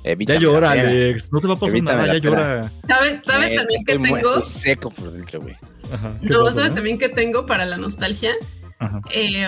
evítame 0.03 0.39
Ya 0.39 0.43
llora. 0.45 0.71
Alex. 0.71 1.31
No 1.31 1.39
te 1.39 1.47
va 1.47 1.53
a 1.53 1.57
pasar 1.57 1.75
Evítame 1.77 2.01
nada, 2.01 2.13
ya 2.13 2.19
llora. 2.19 2.71
¿Sabes, 2.87 3.19
sabes 3.23 3.51
Eh, 3.51 3.55
también 3.55 3.83
que 3.85 3.93
tengo? 3.99 4.17
estoy 4.17 4.43
seco 4.43 4.89
por 4.91 5.11
dentro, 5.13 5.41
güey. 5.41 5.55
Ajá. 5.91 6.17
¿Qué 6.21 6.27
No, 6.29 6.43
pasa, 6.43 6.55
¿sabes 6.55 6.71
no? 6.71 6.75
también 6.75 6.97
que 6.97 7.09
tengo 7.09 7.45
para 7.45 7.65
la 7.65 7.77
nostalgia? 7.77 8.33
Ajá. 8.79 9.01
Eh, 9.13 9.47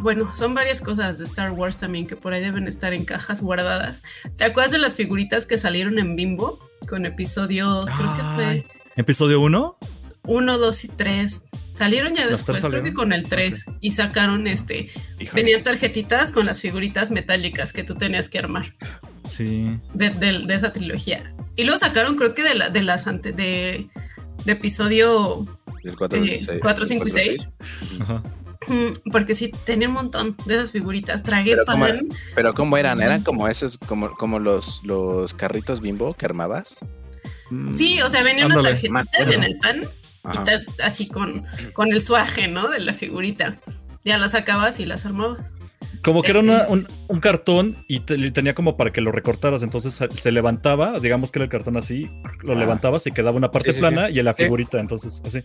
bueno, 0.00 0.32
son 0.34 0.54
varias 0.54 0.80
cosas 0.80 1.18
de 1.18 1.24
Star 1.24 1.52
Wars 1.52 1.76
también 1.78 2.06
que 2.06 2.16
por 2.16 2.32
ahí 2.32 2.40
deben 2.42 2.66
estar 2.66 2.92
en 2.92 3.04
cajas 3.04 3.42
guardadas. 3.42 4.02
¿Te 4.36 4.44
acuerdas 4.44 4.72
de 4.72 4.78
las 4.78 4.96
figuritas 4.96 5.46
que 5.46 5.58
salieron 5.58 5.98
en 5.98 6.16
Bimbo? 6.16 6.58
Con 6.88 7.06
episodio, 7.06 7.82
creo 7.84 8.16
que 8.16 8.22
fue 8.34 8.66
¿Episodio 8.96 9.40
1? 9.40 9.76
1, 10.24 10.58
2 10.58 10.84
y 10.84 10.88
3. 10.88 11.42
Salieron 11.72 12.14
ya 12.14 12.22
¿Las 12.22 12.30
después, 12.30 12.60
tres 12.62 12.70
creo 12.70 12.82
que 12.82 12.94
con 12.94 13.12
el 13.12 13.28
3. 13.28 13.64
Y 13.80 13.90
sacaron 13.92 14.46
este. 14.46 14.90
Híjole. 15.20 15.42
Venían 15.42 15.62
tarjetitas 15.62 16.32
con 16.32 16.46
las 16.46 16.60
figuritas 16.60 17.10
metálicas 17.10 17.72
que 17.72 17.84
tú 17.84 17.94
tenías 17.94 18.28
que 18.30 18.38
armar 18.38 18.72
Sí. 19.28 19.78
de, 19.94 20.10
de- 20.10 20.40
de 20.46 20.54
esa 20.54 20.72
trilogía. 20.72 21.32
Y 21.54 21.64
luego 21.64 21.78
sacaron, 21.78 22.16
creo 22.16 22.34
que 22.34 22.42
de, 22.42 22.54
la, 22.54 22.70
de 22.70 22.82
las 22.82 23.06
ante, 23.06 23.32
de, 23.32 23.88
de 24.46 24.52
episodio 24.52 25.44
Del 25.84 25.96
4, 25.96 26.18
eh, 26.24 26.40
cuatro, 26.62 26.84
cinco 26.84 27.06
y 27.06 27.10
seis. 27.10 27.50
Ajá. 28.00 28.22
Mm, 28.68 29.10
Porque 29.12 29.34
sí, 29.34 29.52
tenía 29.64 29.86
un 29.88 29.94
montón 29.94 30.36
de 30.46 30.54
esas 30.54 30.72
figuritas. 30.72 31.22
Tragué 31.22 31.52
Pero 31.52 31.64
¿cómo 31.66 31.84
pan. 31.86 32.08
Pero 32.34 32.54
¿cómo 32.54 32.76
eran? 32.76 33.02
¿Eran 33.02 33.22
como 33.22 33.48
esos, 33.48 33.76
como, 33.78 34.12
como 34.16 34.38
los, 34.38 34.80
los 34.84 35.34
carritos 35.34 35.80
bimbo 35.80 36.14
que 36.14 36.24
armabas? 36.26 36.78
Sí, 37.72 38.00
o 38.02 38.08
sea, 38.08 38.22
venía 38.24 38.46
una 38.46 38.60
tarjetita 38.62 39.04
en 39.32 39.44
el 39.44 39.58
pan 39.58 39.82
y 40.32 40.38
ta- 40.44 40.62
así 40.84 41.06
con, 41.06 41.44
con 41.74 41.92
el 41.92 42.00
suaje, 42.00 42.48
¿no? 42.48 42.68
De 42.68 42.80
la 42.80 42.92
figurita. 42.94 43.60
Ya 44.04 44.18
las 44.18 44.32
sacabas 44.32 44.80
y 44.80 44.86
las 44.86 45.06
armabas. 45.06 45.54
Como 46.06 46.22
que 46.22 46.30
era 46.30 46.40
una- 46.40 46.66
un, 46.68 46.86
un 47.08 47.20
cartón 47.20 47.76
y 47.88 48.00
te- 48.00 48.14
y 48.16 48.30
tenía 48.30 48.54
como 48.54 48.76
para 48.78 48.92
que 48.92 49.00
lo 49.02 49.10
recortaras. 49.12 49.62
Entonces 49.62 50.00
se- 50.14 50.32
levantaba, 50.32 50.98
digamos 51.00 51.32
que 51.32 51.40
era 51.40 51.44
el 51.44 51.50
cartón 51.50 51.76
así, 51.76 52.08
lo 52.44 52.52
Ah. 52.52 52.56
levantabas 52.56 53.06
y 53.08 53.10
quedaba 53.10 53.36
una 53.36 53.50
parte 53.50 53.72
Sí, 53.72 53.74
sí, 53.74 53.80
plana 53.80 54.08
y 54.08 54.18
en 54.20 54.24
la 54.24 54.32
Sí. 54.32 54.44
figurita. 54.44 54.78
Entonces, 54.80 55.20
así. 55.26 55.42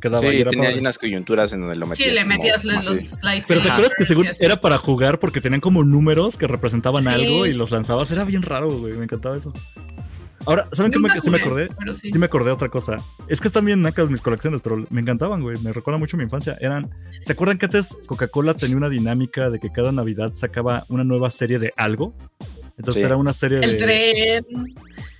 Quedaba 0.00 0.20
Sí, 0.20 0.26
y 0.28 0.40
era 0.40 0.50
tenía 0.50 0.74
unas 0.76 0.96
coyunturas 0.96 1.52
en 1.52 1.60
donde 1.60 1.76
lo 1.76 1.86
metías. 1.86 2.08
Sí, 2.08 2.14
le 2.14 2.22
como- 2.22 2.34
metías 2.36 2.62
como 2.62 2.74
los. 2.74 3.18
Pero 3.48 3.60
te 3.62 3.68
acuerdas 3.70 3.94
que 3.98 4.04
según 4.04 4.28
era 4.40 4.56
para 4.60 4.78
jugar 4.78 5.18
porque 5.18 5.40
tenían 5.40 5.60
como 5.60 5.84
números 5.84 6.36
que 6.38 6.46
representaban 6.46 7.02
Sí. 7.02 7.08
algo 7.10 7.46
y 7.46 7.52
los 7.52 7.70
lanzabas. 7.70 8.10
Era 8.10 8.24
bien 8.24 8.42
raro, 8.42 8.70
güey. 8.78 8.94
Me 8.94 9.04
encantaba 9.04 9.36
eso. 9.36 9.52
Ahora, 10.46 10.68
¿saben 10.72 10.92
qué 10.92 10.98
me, 10.98 11.08
sí 11.20 11.30
me 11.30 11.38
acordé? 11.38 11.68
Sí. 11.92 12.10
Sí 12.12 12.18
me 12.18 12.26
acordé 12.26 12.46
de 12.46 12.52
otra 12.52 12.68
cosa. 12.68 13.02
Es 13.26 13.40
que 13.40 13.48
están 13.48 13.64
bien 13.64 13.82
nacas 13.82 14.08
mis 14.08 14.22
colecciones, 14.22 14.62
pero 14.62 14.84
me 14.88 15.00
encantaban, 15.00 15.42
güey. 15.42 15.58
Me 15.58 15.72
recuerda 15.72 15.98
mucho 15.98 16.16
mi 16.16 16.22
infancia. 16.22 16.56
Eran, 16.60 16.90
¿se 17.22 17.32
acuerdan 17.32 17.58
que 17.58 17.66
antes 17.66 17.98
Coca-Cola 18.06 18.54
tenía 18.54 18.76
una 18.76 18.88
dinámica 18.88 19.50
de 19.50 19.58
que 19.58 19.70
cada 19.70 19.92
Navidad 19.92 20.32
sacaba 20.34 20.86
una 20.88 21.04
nueva 21.04 21.30
serie 21.30 21.58
de 21.58 21.72
algo? 21.76 22.14
Entonces 22.78 23.00
Sí. 23.00 23.06
era 23.06 23.16
una 23.16 23.32
serie 23.32 23.58
El 23.58 23.72
de 23.72 23.76
tren. 23.78 24.74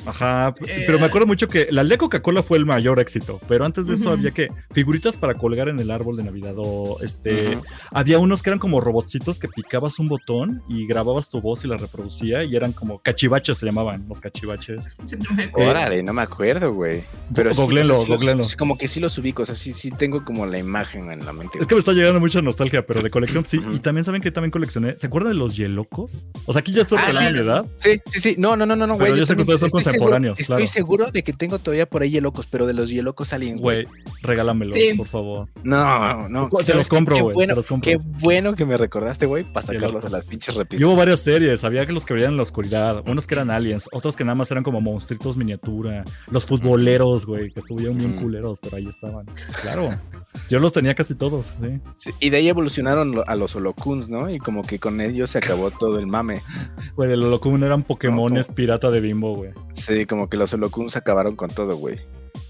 Ajá, 0.09 0.55
Eh. 0.67 0.85
pero 0.87 0.99
me 0.99 1.07
acuerdo 1.07 1.27
mucho 1.27 1.49
que 1.49 1.69
la 1.71 1.85
de 1.85 1.99
Coca-Cola 1.99 2.43
fue 2.43 2.59
el 2.59 2.67
mayor 2.67 2.99
éxito, 3.01 3.41
pero 3.49 3.65
antes 3.65 3.87
de 3.87 3.95
eso 3.95 4.11
había 4.11 4.31
que 4.33 4.49
figuritas 4.73 5.17
para 5.19 5.35
colgar 5.35 5.69
en 5.69 5.79
el 5.81 5.91
árbol 5.91 6.17
de 6.17 6.25
Navidad 6.25 6.55
o 6.57 6.99
este 7.03 7.59
había 7.93 8.19
unos 8.19 8.43
que 8.43 8.51
eran 8.51 8.59
como 8.59 8.81
robotcitos 8.81 9.39
que 9.39 9.49
picabas 9.49 9.99
un 9.99 10.09
botón 10.09 10.63
y 10.69 10.87
grababas 10.87 11.29
tu 11.31 11.41
voz 11.41 11.65
y 11.65 11.69
la 11.69 11.77
reproducía 11.77 12.45
y 12.45 12.55
eran 12.57 12.73
como 12.73 12.99
cachivaches 13.01 13.59
se 13.59 13.67
llamaban, 13.67 14.07
los 14.09 14.21
cachivaches. 14.21 14.97
Órale, 15.55 16.03
no 16.03 16.13
me 16.13 16.23
acuerdo, 16.23 16.73
güey. 16.73 17.03
Pero 17.35 17.53
sí, 17.53 17.61
Googleenlo, 17.61 18.01
o 18.01 18.07
sea, 18.07 18.19
sí 18.19 18.27
los- 18.37 18.51
sí, 18.51 18.57
como 18.57 18.77
que 18.79 18.89
sí 18.89 19.01
los 19.01 19.17
ubico, 19.19 19.43
o 19.43 19.45
sea, 19.47 19.55
sí, 19.55 19.73
sí 19.73 19.91
tengo 19.91 20.25
como 20.25 20.47
la 20.47 20.59
imagen 20.59 21.11
en 21.11 21.25
la 21.25 21.33
mente. 21.33 21.59
Es 21.61 21.67
que 21.67 21.75
me 21.75 21.79
está 21.81 21.93
llegando 21.93 22.21
mucha 22.21 22.41
nostalgia, 22.43 22.85
pero 22.87 23.03
de 23.03 23.11
colección 23.11 23.45
sí. 23.47 23.61
Y 23.73 23.79
también 23.81 24.05
saben 24.05 24.21
que 24.23 24.31
también 24.31 24.51
coleccioné. 24.51 24.97
¿Se 24.97 25.07
acuerdan 25.07 25.33
de 25.33 25.39
los 25.39 25.57
yelocos? 25.57 26.27
O 26.47 26.53
sea, 26.53 26.61
aquí 26.61 26.73
ya 26.73 26.83
estoy 26.83 26.99
Ah, 27.01 27.13
sí. 27.13 27.33
mi 27.33 27.41
edad. 27.41 27.67
Sí, 27.77 28.01
sí, 28.07 28.21
sí. 28.21 28.35
No, 28.39 28.57
no, 28.57 28.67
no, 28.67 28.77
no, 28.77 28.97
güey. 28.97 29.17
yo 29.17 29.27
sé 29.27 29.35
que 29.35 29.43
también 29.45 29.55
ustedes 29.55 29.71
son 29.73 29.83
estoy 29.99 30.07
seguro- 30.07 30.11
contemporáneos, 30.11 30.41
Estoy 30.41 30.57
claro. 30.57 30.67
seguro 30.67 31.11
de 31.13 31.23
que 31.23 31.33
tengo 31.33 31.59
todavía 31.59 31.87
por 31.87 32.03
ahí 32.03 32.21
locos, 32.21 32.47
pero 32.47 32.67
de 32.67 32.75
los 32.75 32.91
locos 32.93 33.33
aliens, 33.33 33.61
güey. 33.61 33.85
Güey, 33.85 33.95
regálamelos, 34.23 34.75
Sí. 34.75 34.95
por 34.97 35.07
favor. 35.07 35.49
No, 35.63 36.29
no. 36.29 36.49
Te 36.65 36.75
los 36.75 36.89
compro, 36.89 37.17
güey, 37.19 37.35
bueno. 37.35 37.55
Qué 37.83 37.99
bueno 38.03 38.55
que 38.55 38.65
me 38.65 38.77
recordaste, 38.77 39.27
güey, 39.27 39.45
para 39.45 39.67
sacarlos 39.67 40.05
a 40.05 40.09
las 40.09 40.25
pinches 40.25 40.55
Y 40.55 40.59
repeticiones. 40.59 40.93
hubo 40.93 40.99
varias 40.99 41.21
series, 41.21 41.65
había 41.65 41.87
que 41.87 41.93
los 41.93 42.05
que 42.07 42.15
veían 42.15 42.31
en 42.33 42.37
la 42.37 42.43
oscuridad, 42.43 43.03
unos 43.07 43.27
que 43.27 43.35
eran 43.35 43.51
aliens, 43.51 43.89
otros 43.93 44.17
que 44.17 44.25
nada 44.25 44.35
más 44.35 44.51
eran 44.51 44.65
como 44.65 44.81
monstruitos 44.81 45.37
miniatura, 45.37 46.05
los 46.31 46.47
futboleros, 46.47 47.27
güey, 47.27 47.51
que 47.51 47.61
estuvieron 47.61 47.99
bien 47.99 48.13
Ujú. 48.15 48.23
culeros, 48.23 48.59
pero 48.61 48.77
ahí 48.77 48.87
estaban. 48.89 49.27
Claro, 49.63 49.89
yo 50.49 50.59
los 50.61 50.73
tenía 50.73 50.95
casi 50.95 51.15
todos, 51.15 51.57
sí. 51.61 51.81
Sí, 51.97 52.11
y 52.21 52.31
de 52.31 52.39
ahí 52.39 52.49
evolucionaron 52.49 53.23
a 53.27 53.35
los 53.37 53.55
holocuns, 53.57 54.11
¿no? 54.11 54.31
Y 54.31 54.39
como 54.39 54.65
que 54.67 54.79
con 54.79 55.01
ellos 55.01 55.31
se 55.31 55.39
acabó 55.39 55.71
todo 55.71 55.99
el 55.99 56.07
mame. 56.07 56.43
Güey, 56.97 57.13
el 57.13 57.23
Holocum 57.23 57.63
eran 57.63 57.83
Pokémones 57.83 58.47
como- 58.47 58.57
pirata 58.57 58.91
de 58.91 59.01
bimbo, 59.01 59.35
güey. 59.37 59.51
Sí, 59.75 60.05
como 60.07 60.29
que 60.29 60.37
los 60.37 60.53
holocuns 60.53 60.97
acabaron 60.97 61.37
con 61.37 61.51
todo, 61.51 61.77
güey. 61.77 62.01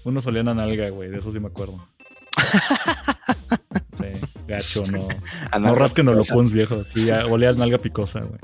Unos 0.03 0.25
olían 0.27 0.47
a 0.47 0.53
nalga, 0.53 0.89
güey, 0.89 1.09
de 1.09 1.17
eso 1.19 1.31
sí 1.31 1.39
me 1.39 1.47
acuerdo. 1.47 1.77
Sí, 3.97 4.05
gacho, 4.47 4.83
no. 4.91 5.07
A 5.51 5.59
No 5.59 5.75
rasquen 5.75 6.07
holocuns 6.07 6.53
viejos, 6.53 6.87
sí, 6.87 7.09
olía 7.11 7.49
a 7.49 7.53
nalga 7.53 7.77
picosa, 7.79 8.21
güey. 8.21 8.39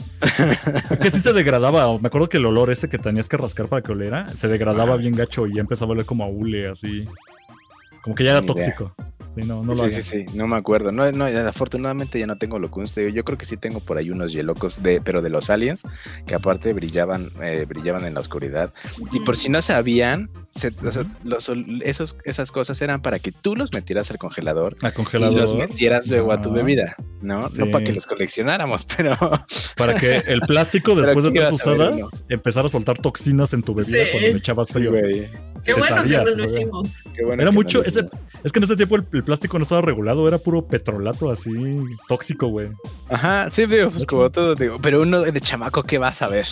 Que 1.00 1.10
sí 1.12 1.22
se 1.22 1.32
degradaba, 1.34 1.98
me 1.98 2.08
acuerdo 2.08 2.28
que 2.28 2.38
el 2.38 2.46
olor 2.46 2.72
ese 2.72 2.90
que 2.90 2.98
tenías 2.98 3.30
que 3.30 3.38
rascar 3.38 3.68
para 3.70 3.82
que 3.82 3.92
oliera, 3.94 4.36
se 4.36 4.48
degradaba 4.50 4.92
Ajá. 4.94 4.98
bien 4.98 5.16
gacho 5.16 5.48
y 5.48 5.56
ya 5.56 5.62
empezaba 5.62 5.92
a 5.92 5.94
oler 5.94 6.06
como 6.06 6.26
a 6.26 6.28
hule, 6.28 6.68
así. 6.68 7.06
Como 8.04 8.16
que 8.16 8.26
ya 8.26 8.32
era 8.32 8.42
idea. 8.42 8.54
Sí, 9.36 9.42
no, 9.44 9.62
no 9.64 9.74
lo 9.74 9.76
sí, 9.76 9.82
hagan. 9.82 9.92
sí, 9.92 10.02
sí, 10.04 10.26
no 10.34 10.48
me 10.48 10.56
acuerdo. 10.56 10.92
No, 10.92 11.12
no, 11.12 11.26
afortunadamente 11.26 12.20
ya 12.20 12.28
no 12.28 12.38
tengo 12.38 12.56
holocuns. 12.58 12.92
te 12.94 13.02
digo, 13.02 13.14
Yo 13.14 13.24
creo 13.26 13.38
que 13.38 13.46
sí 13.46 13.58
tengo 13.58 13.80
por 13.80 13.98
ahí 13.98 14.10
unos 14.10 14.32
hielocos 14.34 14.82
de, 14.82 15.02
pero 15.02 15.22
de 15.22 15.30
los 15.30 15.50
aliens, 15.50 15.84
que 16.26 16.36
aparte 16.36 16.74
brillaban, 16.74 17.32
eh, 17.42 17.66
brillaban 17.68 18.06
en 18.06 18.14
la 18.14 18.20
oscuridad. 18.22 18.72
Y 19.12 19.20
por 19.22 19.36
si 19.36 19.50
no 19.50 19.62
sabían, 19.62 20.30
se- 20.50 20.74
o 20.86 20.92
sea, 20.92 21.06
los 21.24 21.52
esos, 21.84 22.18
esas 22.24 22.52
cosas 22.52 22.82
eran 22.82 23.02
para 23.02 23.20
que 23.20 23.32
tú 23.32 23.56
los 23.56 23.74
metieras 23.74 24.10
al 24.12 24.18
congelador 24.18 24.76
A 24.82 24.90
y 24.90 24.92
congelador. 24.92 25.40
los 25.40 25.56
metieras 25.56 26.08
luego 26.08 26.32
a 26.32 26.42
tu 26.42 26.52
bebida, 26.52 26.96
¿no? 27.22 27.50
Sí. 27.50 27.60
No 27.60 27.72
para 27.72 27.84
que 27.84 27.94
los 27.94 28.06
coleccionáramos, 28.06 28.86
pero 28.98 29.18
Para 29.76 29.96
que 29.96 30.16
el 30.28 30.42
plástico, 30.42 30.96
después 30.96 31.26
de 31.26 31.34
¿qué 31.34 31.40
tres 31.40 31.52
usadas, 31.52 32.02
empezara 32.30 32.68
a 32.68 32.70
soltar 32.70 32.98
toxinas 33.00 33.54
en 33.54 33.64
tu 33.64 33.74
bebida 33.74 34.06
Sí. 34.06 34.12
cuando 34.12 34.30
le 34.30 34.38
echabas 34.38 34.70
frío. 34.72 34.92
Qué 34.92 35.74
bueno 35.74 35.96
sabías, 35.96 36.24
que 36.26 36.32
no 36.32 36.38
lo 36.38 36.44
hicimos. 36.46 36.90
Qué 37.16 37.24
bueno 37.26 37.42
Era 37.42 37.50
que 37.52 37.56
no 37.56 37.62
mucho, 37.64 37.80
lo 37.80 37.86
ese, 37.86 38.06
es 38.44 38.52
que 38.52 38.60
en 38.60 38.64
ese 38.66 38.76
tiempo 38.76 38.96
el, 38.98 39.06
el 39.14 39.24
plástico 39.26 39.58
no 39.58 39.64
estaba 39.64 39.82
regulado, 39.82 40.28
era 40.28 40.38
puro 40.38 40.66
petrolato 40.66 41.30
así, 41.30 41.52
tóxico, 42.08 42.48
güey. 42.48 42.70
Ajá, 43.10 43.50
sí, 43.52 43.66
digo, 43.66 43.92
pues 43.92 44.06
como 44.06 44.30
todo, 44.32 44.56
digo, 44.56 44.78
pero 44.82 45.02
uno 45.02 45.22
de 45.22 45.42
chamaco, 45.42 45.84
¿qué 45.84 45.98
vas 45.98 46.22
a 46.22 46.28
ver? 46.30 46.48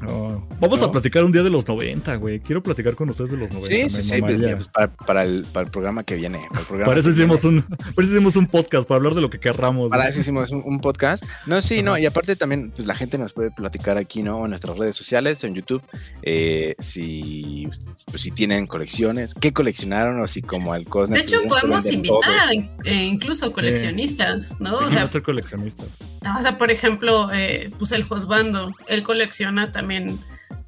No. 0.00 0.46
Vamos 0.60 0.82
a 0.82 0.90
platicar 0.90 1.24
un 1.24 1.32
día 1.32 1.42
de 1.42 1.50
los 1.50 1.68
90, 1.68 2.16
güey. 2.16 2.40
Quiero 2.40 2.62
platicar 2.62 2.94
con 2.94 3.10
ustedes 3.10 3.30
de 3.30 3.36
los 3.36 3.52
90. 3.52 3.66
Sí, 3.66 3.90
sí, 3.90 4.02
sí, 4.02 4.20
mamaría. 4.20 4.56
pues, 4.56 4.68
para, 4.68 4.92
para 4.92 5.24
el, 5.24 5.44
para 5.44 5.66
el 5.66 5.70
programa 5.70 6.02
que 6.02 6.16
viene. 6.16 6.46
Para, 6.48 6.60
el 6.60 6.66
programa 6.66 6.88
Para 6.88 7.00
eso 7.00 7.08
que 7.08 7.14
hicimos 7.14 7.42
viene. 7.42 7.58
un, 7.58 7.76
para 7.76 8.06
eso 8.06 8.14
hicimos 8.14 8.36
un 8.36 8.46
podcast, 8.46 8.88
para 8.88 8.96
hablar 8.96 9.14
de 9.14 9.20
lo 9.20 9.30
que 9.30 9.38
querramos. 9.38 9.90
Para 9.90 10.08
eso 10.08 10.20
hicimos 10.20 10.50
un, 10.50 10.62
un 10.64 10.80
podcast. 10.80 11.24
No, 11.46 11.60
sí, 11.60 11.82
no, 11.82 11.98
y 11.98 12.06
aparte 12.06 12.36
también, 12.36 12.70
pues 12.74 12.86
la 12.86 12.94
gente 12.94 13.18
nos 13.18 13.32
puede 13.32 13.50
platicar 13.50 13.98
aquí, 13.98 14.22
¿no? 14.22 14.44
En 14.44 14.50
nuestras 14.50 14.78
redes 14.78 14.96
sociales, 14.96 15.44
en 15.44 15.54
YouTube, 15.54 15.82
eh, 16.22 16.74
si, 16.78 17.68
pues, 18.06 18.22
si 18.22 18.30
tienen 18.30 18.66
colecciones, 18.66 19.34
qué 19.34 19.52
coleccionaron 19.52 20.20
o 20.20 20.26
si 20.26 20.42
como 20.42 20.72
al 20.72 20.86
Cosner. 20.86 21.18
De 21.18 21.24
hecho, 21.24 21.42
podemos 21.48 21.84
invitar 21.86 22.52
eh, 22.84 23.04
incluso 23.04 23.52
coleccionistas, 23.52 24.60
¿no? 24.60 24.78
O 24.78 24.90
sea, 24.90 25.10
coleccionistas. 25.22 26.04
o 26.38 26.42
sea, 26.42 26.56
por 26.56 26.70
ejemplo, 26.70 27.30
eh, 27.32 27.70
pues 27.78 27.92
el 27.92 28.04
Josbando, 28.04 28.74
él 28.86 29.02
colecciona 29.02 29.72
también 29.72 29.89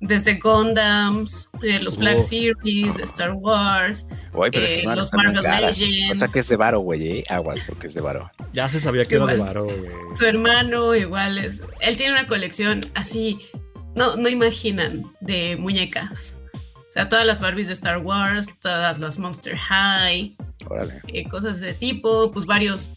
desde 0.01 0.35
Gundams, 0.39 1.49
eh, 1.63 1.79
los 1.81 1.97
Black 1.97 2.17
Oh. 2.19 2.23
Series, 2.23 2.97
de 2.97 3.05
Star 3.05 3.33
Wars, 3.35 4.07
Oye, 4.33 4.51
pero 4.53 4.67
eh, 4.67 4.97
los 4.97 5.13
Marvel. 5.13 5.43
Legends. 5.43 6.11
O 6.11 6.15
sea 6.15 6.29
que 6.29 6.41
es 6.41 6.49
de 6.49 6.57
varo, 6.57 6.81
güey, 6.81 7.19
¿eh? 7.19 7.25
Aguas, 7.31 7.61
porque 7.67 7.87
es 7.87 7.95
de 7.95 8.01
varo. 8.01 8.31
Ya 8.53 8.69
se 8.69 8.81
sabía 8.81 9.05
que 9.05 9.15
era 9.17 9.27
de 9.27 9.35
Igual. 9.35 9.49
varo, 9.49 9.65
güey. 9.65 9.91
su 10.15 10.25
hermano 10.25 10.95
igual 10.97 11.39
es, 11.39 11.63
él 11.81 11.97
tiene 11.97 12.13
una 12.13 12.27
colección 12.27 12.85
así, 12.95 13.39
no, 13.95 14.17
no 14.17 14.29
imaginan, 14.29 15.05
de 15.21 15.57
muñecas. 15.57 16.39
O 16.55 16.93
sea, 16.93 17.09
todas 17.09 17.25
las 17.25 17.41
Barbies 17.41 17.69
de 17.69 17.73
Star 17.75 17.99
Wars, 17.99 18.59
todas 18.61 18.99
las 18.99 19.19
Monster 19.19 19.57
High, 19.57 20.37
Órale. 20.69 21.01
eh, 21.09 21.27
cosas 21.29 21.61
de 21.61 21.73
tipo, 21.75 22.31
pues 22.33 22.45
varios, 22.45 22.91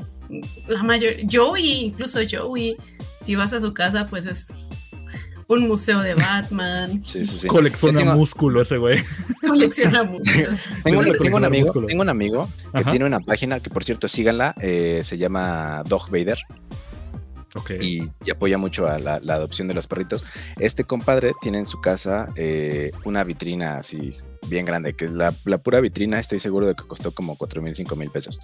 la 0.67 0.81
mayor, 0.83 1.13
Joey, 1.31 1.85
incluso 1.85 2.19
Joey, 2.29 2.75
si 3.21 3.35
vas 3.35 3.53
a 3.53 3.61
su 3.61 3.73
casa, 3.73 4.07
pues 4.07 4.25
es 4.25 4.53
un 5.47 5.67
museo 5.67 5.99
de 6.01 6.15
Batman. 6.15 7.01
Sí, 7.05 7.25
sí, 7.25 7.37
sí. 7.39 7.47
Colecciona 7.47 7.99
tengo- 7.99 8.15
músculo 8.15 8.61
ese 8.61 8.77
güey. 8.77 8.99
Colecciona 9.41 10.03
músculo. 10.05 10.47
Tengo, 10.83 10.99
un- 10.99 11.17
tengo 11.17 11.37
amigo, 11.37 11.59
músculos. 11.65 11.87
tengo 11.87 12.01
un 12.01 12.09
amigo 12.09 12.49
que 12.71 12.79
Ajá. 12.79 12.89
tiene 12.91 13.05
una 13.05 13.19
página 13.19 13.59
que, 13.59 13.69
por 13.69 13.83
cierto, 13.83 14.07
síganla. 14.07 14.55
eh, 14.61 15.01
se 15.03 15.17
llama 15.17 15.83
Dog 15.85 16.09
Vader 16.09 16.39
Ok. 17.55 17.71
y, 17.79 18.09
y 18.25 18.31
apoya 18.31 18.57
mucho 18.57 18.87
a 18.87 18.99
la, 18.99 19.19
la 19.19 19.35
adopción 19.35 19.67
de 19.67 19.73
los 19.73 19.87
perritos. 19.87 20.25
Este 20.59 20.83
compadre 20.83 21.31
tiene 21.41 21.59
en 21.59 21.65
su 21.65 21.79
casa 21.79 22.29
eh, 22.35 22.91
una 23.05 23.23
vitrina 23.23 23.77
así 23.77 24.15
bien 24.47 24.65
grande, 24.65 24.93
que 24.93 25.07
la, 25.07 25.33
la 25.45 25.57
pura 25.57 25.79
vitrina 25.79 26.19
estoy 26.19 26.39
seguro 26.39 26.67
de 26.67 26.75
que 26.75 26.85
costó 26.85 27.11
como 27.11 27.37
4 27.37 27.61
mil, 27.61 27.75
5 27.75 27.95
mil 27.95 28.11
pesos. 28.11 28.39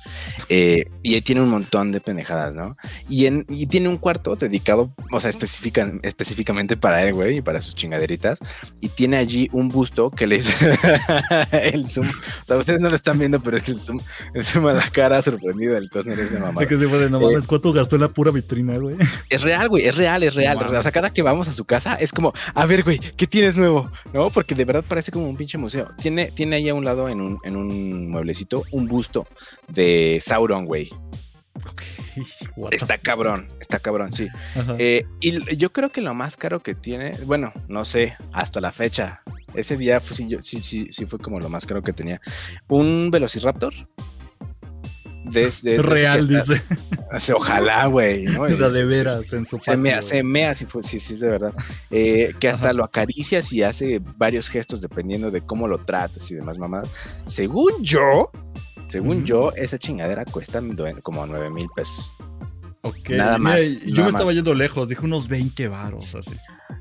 Eh, 0.49 0.85
y 1.03 1.15
ahí 1.15 1.21
tiene 1.21 1.41
un 1.41 1.49
montón 1.49 1.91
de 1.91 2.01
pendejadas, 2.01 2.55
¿no? 2.55 2.77
Y, 3.09 3.25
en, 3.25 3.45
y 3.49 3.67
tiene 3.67 3.89
un 3.89 3.97
cuarto 3.97 4.35
dedicado, 4.35 4.93
o 5.11 5.19
sea, 5.19 5.29
especifican, 5.29 5.99
específicamente 6.03 6.77
para 6.77 7.03
él, 7.03 7.13
güey, 7.13 7.37
y 7.37 7.41
para 7.41 7.61
sus 7.61 7.75
chingaderitas. 7.75 8.39
Y 8.81 8.89
tiene 8.89 9.17
allí 9.17 9.49
un 9.51 9.69
busto 9.69 10.11
que 10.11 10.27
le 10.27 10.37
hizo 10.37 10.51
el 11.51 11.87
zoom. 11.87 12.07
O 12.07 12.47
sea, 12.47 12.57
ustedes 12.57 12.81
no 12.81 12.89
lo 12.89 12.95
están 12.95 13.19
viendo, 13.19 13.41
pero 13.41 13.57
es 13.57 13.63
que 13.63 13.71
el 13.71 13.79
zoom, 13.79 13.99
el 14.33 14.43
zoom 14.43 14.67
a 14.67 14.73
la 14.73 14.89
cara 14.89 15.21
sorprendido 15.21 15.73
del 15.75 15.89
Cosner 15.89 16.19
es 16.19 16.31
de 16.31 16.39
mamá. 16.39 16.61
Es 16.61 16.67
que 16.67 16.77
se 16.77 16.87
fue 16.87 16.99
de 16.99 17.09
no 17.09 17.19
Eh, 17.19 17.25
mames, 17.25 17.47
¿cuánto 17.47 17.71
gastó 17.73 17.95
en 17.95 18.01
la 18.01 18.07
pura 18.07 18.31
vitrina, 18.31 18.77
güey? 18.77 18.95
Es 19.29 19.43
real, 19.43 19.69
güey, 19.69 19.85
es 19.85 19.97
real, 19.97 20.23
es 20.23 20.35
real. 20.35 20.57
No 20.59 20.77
o 20.77 20.81
sea, 20.81 20.91
cada 20.91 21.11
que 21.11 21.21
vamos 21.21 21.47
a 21.47 21.53
su 21.53 21.65
casa 21.65 21.95
es 21.95 22.11
como, 22.11 22.33
a 22.53 22.65
ver, 22.65 22.83
güey, 22.83 22.99
¿qué 22.99 23.27
tienes 23.27 23.55
nuevo? 23.55 23.91
No, 24.13 24.29
porque 24.29 24.55
de 24.55 24.65
verdad 24.65 24.83
parece 24.87 25.11
como 25.11 25.29
un 25.29 25.37
pinche 25.37 25.57
museo. 25.57 25.87
Tiene, 25.99 26.31
tiene 26.31 26.57
ahí 26.57 26.69
a 26.69 26.73
un 26.73 26.85
lado 26.85 27.09
en 27.09 27.21
un, 27.21 27.39
en 27.43 27.55
un 27.55 28.09
mueblecito 28.09 28.63
un 28.71 28.87
busto 28.87 29.27
de 29.67 30.21
Sauron, 30.23 30.65
güey. 30.65 30.89
Está 32.71 32.97
cabrón, 32.97 33.47
está 33.59 33.79
cabrón, 33.79 34.11
sí. 34.11 34.27
Eh, 34.77 35.05
y 35.19 35.55
yo 35.55 35.71
creo 35.71 35.91
que 35.91 36.01
lo 36.01 36.13
más 36.13 36.37
caro 36.37 36.61
que 36.61 36.75
tiene, 36.75 37.17
bueno, 37.25 37.53
no 37.67 37.85
sé, 37.85 38.15
hasta 38.33 38.61
la 38.61 38.71
fecha. 38.71 39.21
Ese 39.53 39.77
día 39.77 39.99
fue, 39.99 40.15
sí, 40.15 40.29
sí, 40.39 40.61
sí, 40.61 40.87
sí 40.91 41.05
fue 41.05 41.19
como 41.19 41.39
lo 41.39 41.49
más 41.49 41.65
caro 41.65 41.81
que 41.81 41.93
tenía. 41.93 42.21
Un 42.67 43.09
Velociraptor. 43.11 43.73
De, 45.23 45.51
de- 45.61 45.71
de- 45.77 45.81
Real, 45.81 46.27
dice. 46.27 46.61
Ojalá, 47.35 47.85
güey. 47.87 48.23
¿no? 48.25 48.47
La 48.47 48.69
de 48.69 48.85
veras, 48.85 49.31
en 49.33 49.45
su 49.45 49.59
Se 49.59 49.77
mea, 49.77 50.01
se 50.01 50.23
mea, 50.23 50.55
si 50.55 50.65
fue, 50.65 50.81
sí, 50.83 50.99
sí, 50.99 51.13
es 51.13 51.19
de 51.19 51.29
verdad. 51.29 51.53
Eh, 51.89 52.33
que 52.39 52.47
hasta 52.49 52.69
Ajá. 52.69 52.73
lo 52.73 52.83
acaricias 52.83 53.51
y 53.53 53.63
hace 53.63 54.01
varios 54.17 54.49
gestos 54.49 54.81
dependiendo 54.81 55.29
de 55.29 55.41
cómo 55.41 55.67
lo 55.67 55.77
tratas 55.79 56.29
y 56.31 56.35
demás 56.35 56.57
mamadas. 56.57 56.89
Según 57.25 57.83
yo, 57.83 58.31
según 58.87 59.25
yo, 59.25 59.51
esa 59.55 59.77
chingadera 59.77 60.25
cuesta 60.25 60.61
como 61.03 61.25
9 61.25 61.49
mil 61.49 61.67
pesos. 61.75 62.13
Ok, 62.83 63.09
Nada 63.11 63.37
mira, 63.37 63.51
más, 63.51 63.61
Yo 63.85 63.89
nada 63.91 64.03
me 64.05 64.09
estaba 64.09 64.33
yendo 64.33 64.53
lejos, 64.55 64.89
dije 64.89 65.05
unos 65.05 65.27
20 65.27 65.67
varos, 65.67 66.15
así. 66.15 66.31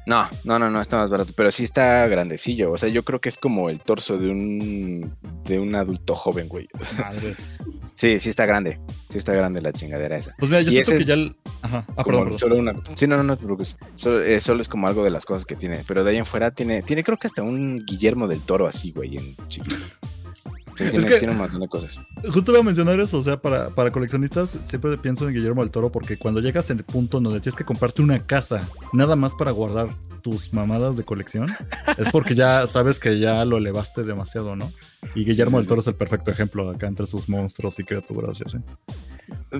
No, 0.07 0.27
no, 0.45 0.59
no, 0.59 0.71
no, 0.71 0.81
está 0.81 0.99
más 0.99 1.11
barato, 1.11 1.33
pero 1.37 1.51
sí 1.51 1.65
está 1.65 2.07
grandecillo. 2.09 2.73
O 2.73 2.79
sea, 2.79 2.89
yo 2.89 3.05
creo 3.05 3.21
que 3.21 3.29
es 3.29 3.37
como 3.39 3.69
el 3.71 3.81
torso 3.81 4.19
de 4.19 4.29
un 4.29 5.15
de 5.45 5.59
un 5.59 5.75
adulto 5.75 6.15
joven, 6.15 6.49
güey. 6.49 6.69
Madres. 6.99 7.59
Sí, 7.97 8.19
sí 8.19 8.31
está 8.31 8.47
grande. 8.47 8.81
Sí 9.09 9.19
está 9.19 9.33
grande 9.35 9.61
la 9.61 9.73
chingadera 9.73 10.17
esa. 10.17 10.35
Pues 10.39 10.51
mira, 10.51 10.63
yo 10.63 10.71
siento 10.71 10.93
que 10.93 11.05
ya. 11.05 11.15
el- 11.15 11.37
Ajá. 11.63 11.85
Ah, 11.97 12.05
perdón, 12.05 12.23
perdón. 12.25 12.39
solo 12.39 12.57
una. 12.59 12.73
Sí, 12.95 13.07
no, 13.07 13.17
no, 13.19 13.23
no 13.23 13.37
te 13.37 13.45
preocupes. 13.45 13.77
Solo, 13.95 14.23
eh, 14.23 14.41
solo 14.41 14.63
es 14.63 14.69
como 14.69 14.89
algo 14.89 15.05
de 15.05 15.11
las 15.11 15.27
cosas 15.27 15.45
que 15.45 15.57
tiene. 15.57 15.85
Pero 15.87 16.03
de 16.05 16.13
ahí 16.13 16.17
en 16.17 16.27
fuera 16.27 16.51
tiene, 16.51 16.83
tiene 16.83 17.05
creo 17.05 17.19
que 17.19 17.27
hasta 17.27 17.43
un 17.43 17.85
Guillermo 17.85 18.27
del 18.27 18.41
Toro 18.43 18.67
así, 18.67 18.93
güey, 18.93 19.17
en 19.19 19.37
chiquito. 19.49 19.77
Sí, 20.85 20.91
tiene, 20.91 21.07
que- 21.07 21.19
tiene 21.19 21.33
un 21.33 21.39
montón 21.39 21.61
de 21.61 21.69
cosas. 21.69 21.99
Justo 22.33 22.53
voy 22.53 22.61
a 22.61 22.65
mencionar 22.65 22.99
eso, 23.01 23.19
o 23.19 23.23
sea, 23.23 23.41
para, 23.41 23.71
para 23.71 23.91
coleccionistas 23.93 24.59
siempre 24.65 24.97
pienso 24.99 25.29
en 25.29 25.35
Guillermo 25.35 25.63
del 25.63 25.71
Toro 25.71 25.91
porque 25.93 26.17
cuando 26.19 26.41
llegas 26.41 26.71
en 26.71 26.79
el 26.79 26.85
punto 26.85 27.21
donde 27.21 27.41
tienes 27.41 27.57
que 27.57 27.65
comprarte 27.65 28.03
una 28.03 28.25
casa 28.27 28.69
nada 28.93 29.17
más 29.17 29.35
para 29.35 29.51
guardar 29.51 29.89
tus 30.23 30.53
mamadas 30.53 30.97
de 30.97 31.05
colección, 31.05 31.49
es 31.97 32.11
porque 32.11 32.35
ya 32.35 32.67
sabes 32.67 33.01
que 33.01 33.19
ya 33.19 33.45
lo 33.45 33.57
elevaste 33.59 34.03
demasiado, 34.05 34.55
¿no? 34.57 34.73
Y 35.15 35.25
Guillermo 35.25 35.59
sí, 35.59 35.63
del 35.63 35.69
Toro 35.69 35.81
es 35.81 35.87
el 35.87 35.95
perfecto 35.95 36.31
ejemplo 36.31 36.71
acá 36.71 36.87
entre 36.87 37.07
sus 37.07 37.29
monstruos 37.29 37.79
y 37.79 37.85
criaturas 37.85 38.39
y 38.41 38.45
así. 38.45 38.59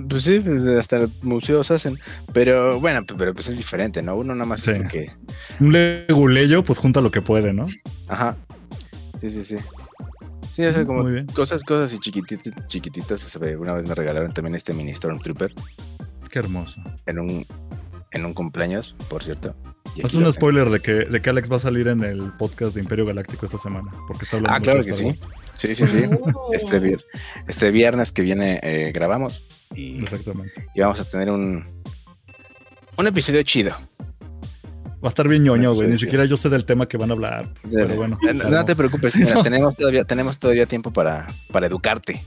Pues 0.09 0.23
sí, 0.25 0.41
pues 0.41 0.65
hasta 0.67 1.09
museos 1.23 1.71
hacen. 1.71 1.99
Pero 2.33 2.81
bueno, 2.81 3.05
pero 3.07 3.33
pues 3.33 3.49
es 3.49 3.57
diferente, 3.57 4.03
¿no? 4.03 4.17
Uno 4.17 4.35
nada 4.35 4.47
más 4.47 4.63
porque. 4.67 5.13
Un 5.61 5.73
leguleyo, 5.73 6.65
pues 6.65 6.79
junta 6.79 7.01
lo 7.01 7.11
que 7.11 7.23
puede, 7.23 7.53
¿no? 7.53 7.67
Ajá. 8.09 8.37
Sí, 9.17 9.31
sí, 9.31 9.45
sí. 9.45 9.57
Sí, 10.51 10.65
o 10.65 10.73
sea, 10.73 10.85
como 10.85 11.03
Muy 11.03 11.13
bien. 11.13 11.27
cosas, 11.27 11.63
cosas 11.63 11.93
y 11.93 11.99
chiquititas, 12.01 13.37
Una 13.59 13.75
vez 13.75 13.87
me 13.87 13.95
regalaron 13.95 14.33
también 14.35 14.55
este 14.57 14.73
mini 14.75 14.95
Stormtrooper 14.95 15.55
Qué 16.29 16.39
hermoso. 16.41 16.81
en 17.07 17.19
un, 17.19 17.47
en 18.13 18.27
un 18.27 18.35
cumpleaños, 18.35 18.97
por 19.09 19.23
cierto. 19.23 19.55
Haz 20.05 20.15
un 20.15 20.21
tengo. 20.21 20.33
spoiler 20.33 20.71
de 20.71 20.81
que, 20.81 20.93
de 20.93 21.21
que 21.23 21.31
Alex 21.31 21.51
va 21.51 21.57
a 21.57 21.61
salir 21.61 21.89
en 21.89 22.05
el 22.05 22.33
podcast 22.35 22.75
de 22.75 22.81
Imperio 22.81 23.05
Galáctico 23.07 23.45
esta 23.47 23.59
semana, 23.59 23.91
porque 24.07 24.25
está 24.25 24.37
hablando 24.37 24.57
Ah, 24.57 24.61
claro 24.61 24.83
que 24.83 24.93
sí. 24.93 25.19
Sí, 25.55 25.75
sí, 25.75 25.87
sí. 25.87 26.05
Oh. 26.35 26.51
Este, 26.53 26.81
vier- 26.81 27.05
este 27.49 27.71
viernes 27.73 28.13
que 28.13 28.23
viene 28.23 28.61
eh, 28.63 28.93
grabamos 28.95 29.45
y, 29.75 30.01
Exactamente. 30.03 30.67
y 30.75 30.81
vamos 30.81 31.01
a 31.01 31.05
tener 31.09 31.31
un, 31.31 31.65
un 32.97 33.07
episodio 33.07 33.43
chido. 33.43 33.75
Va 35.03 35.07
a 35.07 35.09
estar 35.09 35.27
bien 35.29 35.43
ñoño, 35.45 35.73
güey. 35.73 35.89
Ni 35.89 35.97
siquiera 35.97 36.27
yo 36.27 36.37
sé 36.37 36.51
del 36.51 36.65
tema 36.65 36.87
que 36.87 36.99
van 36.99 37.11
a 37.11 37.15
hablar. 37.15 37.49
Pero 37.73 37.97
bueno. 37.97 38.19
No, 38.21 38.51
no 38.51 38.65
te 38.65 38.77
preocupes, 38.77 39.17
mira, 39.17 39.43
tenemos, 39.43 39.75
todavía, 39.75 40.05
tenemos 40.05 40.39
todavía 40.39 40.67
tiempo 40.67 40.93
para, 40.93 41.33
para 41.51 41.67
educarte. 41.67 42.25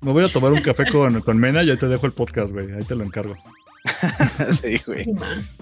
Me 0.00 0.12
voy 0.12 0.24
a 0.24 0.28
tomar 0.28 0.52
un 0.52 0.60
café 0.60 0.90
con, 0.90 1.20
con 1.20 1.38
Mena 1.38 1.62
y 1.62 1.70
ahí 1.70 1.76
te 1.76 1.88
dejo 1.88 2.06
el 2.06 2.12
podcast, 2.12 2.52
güey. 2.52 2.72
Ahí 2.72 2.84
te 2.84 2.94
lo 2.94 3.04
encargo. 3.04 3.36
sí, 4.52 4.80
güey. 4.86 5.06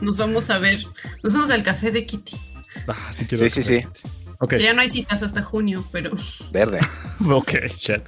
Nos 0.00 0.18
vamos 0.18 0.50
a 0.50 0.58
ver. 0.58 0.84
Nos 1.22 1.34
vamos 1.34 1.50
al 1.50 1.62
café 1.62 1.90
de 1.90 2.06
Kitty. 2.06 2.36
Ah, 2.86 3.12
sí 3.12 3.26
quiero. 3.26 3.48
Sí, 3.48 3.62
sí, 3.62 3.80
sí. 3.80 3.86
Ok, 4.38 4.50
Que 4.50 4.62
ya 4.62 4.72
no 4.72 4.80
hay 4.80 4.88
citas 4.88 5.22
hasta 5.22 5.42
junio, 5.42 5.84
pero 5.92 6.12
Verde. 6.52 6.80
ok, 7.28 7.52
shit. 7.66 8.02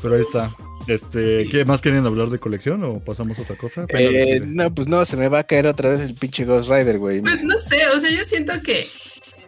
Pero 0.00 0.14
ahí 0.14 0.20
está. 0.20 0.50
Este, 0.88 1.42
Sí. 1.44 1.48
¿Qué 1.48 1.64
más 1.64 1.80
quieren 1.80 2.06
hablar 2.06 2.30
de 2.30 2.38
colección 2.38 2.82
o 2.84 3.00
pasamos 3.00 3.38
a 3.38 3.42
otra 3.42 3.56
cosa? 3.56 3.86
Eh, 3.90 4.40
no, 4.44 4.74
pues 4.74 4.88
no, 4.88 5.04
se 5.04 5.16
me 5.16 5.28
va 5.28 5.40
a 5.40 5.44
caer 5.44 5.66
otra 5.66 5.90
vez 5.90 6.00
el 6.00 6.14
pinche 6.14 6.44
Ghost 6.44 6.70
Rider, 6.70 6.98
güey. 6.98 7.20
pues 7.20 7.42
no 7.44 7.58
sé, 7.58 7.86
o 7.88 8.00
sea, 8.00 8.10
yo 8.10 8.24
siento 8.24 8.54
que, 8.62 8.86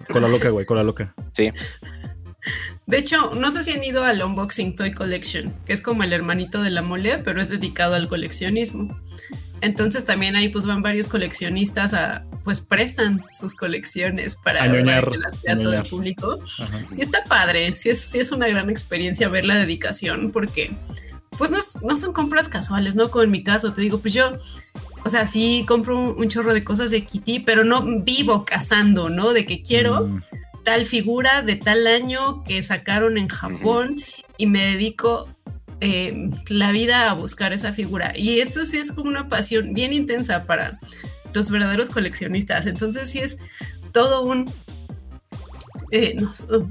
Con 0.08 0.22
la 0.22 0.28
loca, 0.28 0.50
güey, 0.50 0.66
con 0.66 0.76
la 0.76 0.82
loca. 0.82 1.14
Sí. 1.32 1.50
de 2.86 2.98
hecho, 2.98 3.34
no 3.34 3.50
sé 3.50 3.64
si 3.64 3.72
han 3.72 3.82
ido 3.82 4.04
al 4.04 4.22
Unboxing 4.22 4.76
Toy 4.76 4.92
Collection, 4.92 5.54
que 5.64 5.72
es 5.72 5.80
como 5.80 6.02
el 6.02 6.12
hermanito 6.12 6.62
de 6.62 6.70
la 6.70 6.82
mole, 6.82 7.18
pero 7.18 7.40
es 7.40 7.48
dedicado 7.48 7.94
al 7.94 8.08
coleccionismo. 8.08 9.00
Entonces 9.62 10.04
también 10.04 10.36
ahí 10.36 10.48
pues 10.48 10.66
van 10.66 10.82
varios 10.82 11.06
coleccionistas 11.06 11.92
a, 11.92 12.24
pues 12.44 12.60
prestan 12.60 13.24
sus 13.30 13.54
colecciones 13.54 14.36
para, 14.36 14.62
A 14.62 14.66
ñoñar, 14.68 15.04
para 15.04 15.12
que 15.12 15.18
las 15.18 15.42
vea 15.42 15.54
a 15.54 15.58
todo 15.58 15.72
el 15.74 15.82
público. 15.84 16.38
Ajá. 16.58 16.80
Y 16.96 17.02
está 17.02 17.24
padre, 17.24 17.72
sí 17.72 17.90
es, 17.90 18.00
sí 18.00 18.18
es 18.18 18.32
una 18.32 18.48
gran 18.48 18.70
experiencia 18.70 19.28
ver 19.28 19.44
la 19.44 19.56
dedicación, 19.56 20.30
porque 20.32 20.70
pues 21.38 21.50
no, 21.50 21.58
es- 21.58 21.78
no 21.82 21.96
son 21.96 22.12
compras 22.12 22.48
casuales, 22.48 22.96
¿no? 22.96 23.10
Como 23.10 23.24
en 23.24 23.30
mi 23.30 23.42
caso, 23.42 23.72
te 23.72 23.80
digo, 23.82 24.00
pues 24.00 24.14
yo, 24.14 24.38
o 25.04 25.08
sea, 25.08 25.26
sí 25.26 25.64
compro 25.66 25.98
un, 25.98 26.18
un 26.18 26.28
chorro 26.28 26.52
de 26.54 26.64
cosas 26.64 26.90
de 26.90 27.04
Kitty, 27.04 27.40
pero 27.40 27.64
no 27.64 27.82
vivo 28.02 28.44
cazando, 28.44 29.08
¿no? 29.10 29.32
De 29.32 29.46
que 29.46 29.62
quiero 29.62 30.06
Mm, 30.06 30.22
tal 30.64 30.84
figura 30.84 31.40
de 31.42 31.56
tal 31.56 31.86
año 31.86 32.44
que 32.44 32.62
sacaron 32.62 33.16
en 33.16 33.28
Japón 33.28 34.02
y 34.36 34.46
me 34.46 34.64
dedico 34.66 35.28
eh, 35.80 36.28
la 36.48 36.70
vida 36.72 37.10
a 37.10 37.14
buscar 37.14 37.54
esa 37.54 37.72
figura. 37.72 38.12
Y 38.14 38.40
esto 38.40 38.66
sí 38.66 38.76
es 38.76 38.92
como 38.92 39.08
una 39.08 39.28
pasión 39.28 39.72
bien 39.72 39.94
intensa 39.94 40.44
para 40.44 40.78
los 41.32 41.50
verdaderos 41.50 41.88
coleccionistas. 41.88 42.66
Entonces 42.66 43.08
sí 43.10 43.20
es 43.20 43.38
todo 43.92 44.22
un... 44.22 44.52
eh, 45.90 46.14
no 46.16 46.30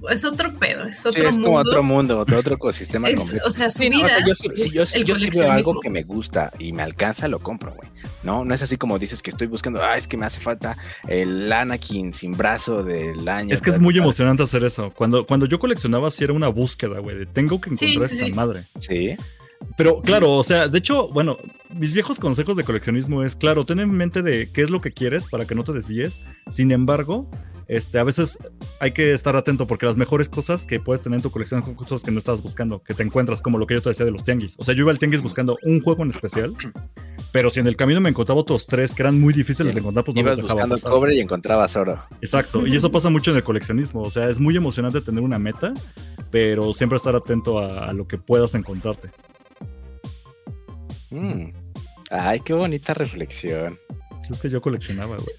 es 0.09 0.23
otro 0.25 0.53
pedo, 0.55 0.85
es 0.85 0.99
otro 1.05 1.11
Sí, 1.21 1.27
es 1.27 1.33
mundo. 1.33 1.47
como 1.47 1.57
otro 1.59 1.83
mundo, 1.83 2.19
otro, 2.19 2.37
otro 2.39 2.55
ecosistema 2.55 3.09
Es- 3.09 3.19
completo. 3.19 3.45
o 3.47 3.51
sea, 3.51 3.69
su 3.69 3.79
Sí, 3.79 3.89
no, 3.89 3.97
vida 3.97 4.05
o 4.05 4.09
sea, 4.09 4.25
yo 4.25 4.35
si 4.35 4.47
yo, 4.73 4.85
si 4.85 5.03
yo 5.03 5.15
veo 5.41 5.51
algo 5.51 5.79
que 5.81 5.89
me 5.89 6.03
gusta 6.03 6.51
y 6.59 6.71
me 6.73 6.83
alcanza, 6.83 7.27
lo 7.27 7.39
compro, 7.39 7.73
güey. 7.75 7.89
No, 8.23 8.45
no 8.45 8.53
es 8.53 8.61
así 8.61 8.77
como 8.77 8.97
dices 8.99 9.21
que 9.21 9.29
estoy 9.29 9.47
buscando, 9.47 9.83
ah, 9.83 9.97
es 9.97 10.07
que 10.07 10.17
me 10.17 10.25
hace 10.25 10.39
falta 10.39 10.77
el 11.07 11.51
Anakin 11.51 12.13
sin 12.13 12.35
brazo 12.37 12.83
del 12.83 13.27
año. 13.27 13.53
Es 13.53 13.61
que 13.61 13.69
es 13.69 13.79
muy 13.79 13.93
tal". 13.93 14.03
emocionante 14.03 14.43
hacer 14.43 14.63
eso. 14.63 14.91
Cuando, 14.95 15.25
cuando 15.25 15.45
yo 15.45 15.59
coleccionaba, 15.59 16.09
sí 16.11 16.23
era 16.23 16.33
una 16.33 16.47
búsqueda, 16.49 16.99
güey. 16.99 17.17
de 17.17 17.25
Tengo 17.25 17.59
que 17.61 17.69
encontrar 17.71 18.07
sí, 18.07 18.15
esta 18.15 18.25
sí. 18.27 18.31
madre. 18.33 18.67
Sí. 18.79 19.15
Pero 19.75 20.01
claro, 20.01 20.33
o 20.37 20.43
sea, 20.43 20.69
de 20.69 20.77
hecho, 20.77 21.09
bueno, 21.09 21.37
mis 21.75 21.91
viejos 21.93 22.17
consejos 22.19 22.55
de 22.55 22.63
coleccionismo 22.63 23.23
es, 23.23 23.35
claro, 23.35 23.65
ten 23.65 23.79
en 23.79 23.91
mente 23.91 24.21
de 24.21 24.51
qué 24.53 24.61
es 24.61 24.69
lo 24.69 24.79
que 24.79 24.91
quieres 24.91 25.27
para 25.27 25.45
que 25.45 25.53
no 25.53 25.63
te 25.65 25.73
desvíes. 25.73 26.21
Sin 26.47 26.71
embargo, 26.71 27.29
este, 27.69 27.99
a 27.99 28.03
veces 28.03 28.39
hay 28.79 28.93
que 28.93 29.13
estar 29.13 29.35
atento 29.35 29.67
porque 29.67 29.85
las 29.85 29.95
mejores 29.95 30.27
cosas 30.27 30.65
que 30.65 30.79
puedes 30.79 31.01
tener 31.01 31.17
en 31.17 31.21
tu 31.21 31.29
colección 31.29 31.63
son 31.63 31.75
cosas 31.75 32.03
que 32.03 32.09
no 32.09 32.17
estabas 32.17 32.41
buscando, 32.41 32.81
que 32.81 32.95
te 32.95 33.03
encuentras, 33.03 33.43
como 33.43 33.59
lo 33.59 33.67
que 33.67 33.75
yo 33.75 33.81
te 33.83 33.89
decía 33.89 34.05
de 34.07 34.11
los 34.11 34.23
tianguis. 34.23 34.55
O 34.57 34.63
sea, 34.63 34.73
yo 34.73 34.81
iba 34.81 34.91
al 34.91 34.97
tianguis 34.97 35.21
buscando 35.21 35.55
un 35.61 35.79
juego 35.79 36.01
en 36.01 36.09
especial, 36.09 36.55
pero 37.31 37.51
si 37.51 37.59
en 37.59 37.67
el 37.67 37.75
camino 37.75 38.01
me 38.01 38.09
encontraba 38.09 38.41
otros 38.41 38.65
tres 38.65 38.95
que 38.95 39.03
eran 39.03 39.19
muy 39.21 39.33
difíciles 39.35 39.75
de 39.75 39.81
encontrar, 39.81 40.03
pues 40.03 40.15
no 40.15 40.21
Ibas 40.21 40.37
los 40.37 40.47
dejaba 40.47 40.53
buscando 40.55 40.75
pasar. 40.75 40.91
cobre 40.91 41.15
y 41.15 41.19
encontrabas 41.19 41.75
oro. 41.75 42.01
Exacto, 42.21 42.65
y 42.65 42.75
eso 42.75 42.91
pasa 42.91 43.11
mucho 43.11 43.29
en 43.29 43.37
el 43.37 43.43
coleccionismo. 43.43 44.01
O 44.01 44.09
sea, 44.09 44.27
es 44.29 44.39
muy 44.39 44.57
emocionante 44.57 44.99
tener 45.01 45.23
una 45.23 45.37
meta, 45.37 45.73
pero 46.31 46.73
siempre 46.73 46.97
estar 46.97 47.15
atento 47.15 47.59
a, 47.59 47.89
a 47.89 47.93
lo 47.93 48.07
que 48.07 48.17
puedas 48.17 48.55
encontrarte. 48.55 49.11
Mm. 51.11 51.51
Ay, 52.09 52.39
qué 52.39 52.53
bonita 52.53 52.95
reflexión. 52.95 53.77
Pues 54.09 54.31
es 54.31 54.39
que 54.39 54.49
yo 54.49 54.59
coleccionaba, 54.59 55.17
güey. 55.17 55.35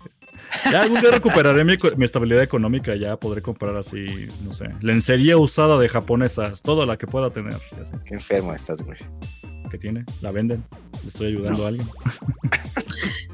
Ya 0.70 0.82
algún 0.82 1.00
día 1.00 1.10
recuperaré 1.10 1.64
mi, 1.64 1.76
mi, 1.96 2.04
estabilidad 2.04 2.42
económica, 2.42 2.94
ya 2.96 3.16
podré 3.16 3.42
comprar 3.42 3.76
así, 3.76 4.28
no 4.42 4.52
sé, 4.52 4.70
lencería 4.80 5.36
usada 5.36 5.78
de 5.78 5.88
japonesas, 5.88 6.62
toda 6.62 6.86
la 6.86 6.96
que 6.96 7.06
pueda 7.06 7.30
tener. 7.30 7.58
Qué 8.04 8.14
enfermo 8.14 8.52
estás, 8.52 8.82
güey. 8.82 8.98
¿Qué 9.70 9.78
tiene? 9.78 10.04
¿La 10.20 10.32
venden? 10.32 10.64
¿Le 11.02 11.08
estoy 11.08 11.28
ayudando 11.28 11.58
no. 11.58 11.64
a 11.64 11.68
alguien? 11.68 11.88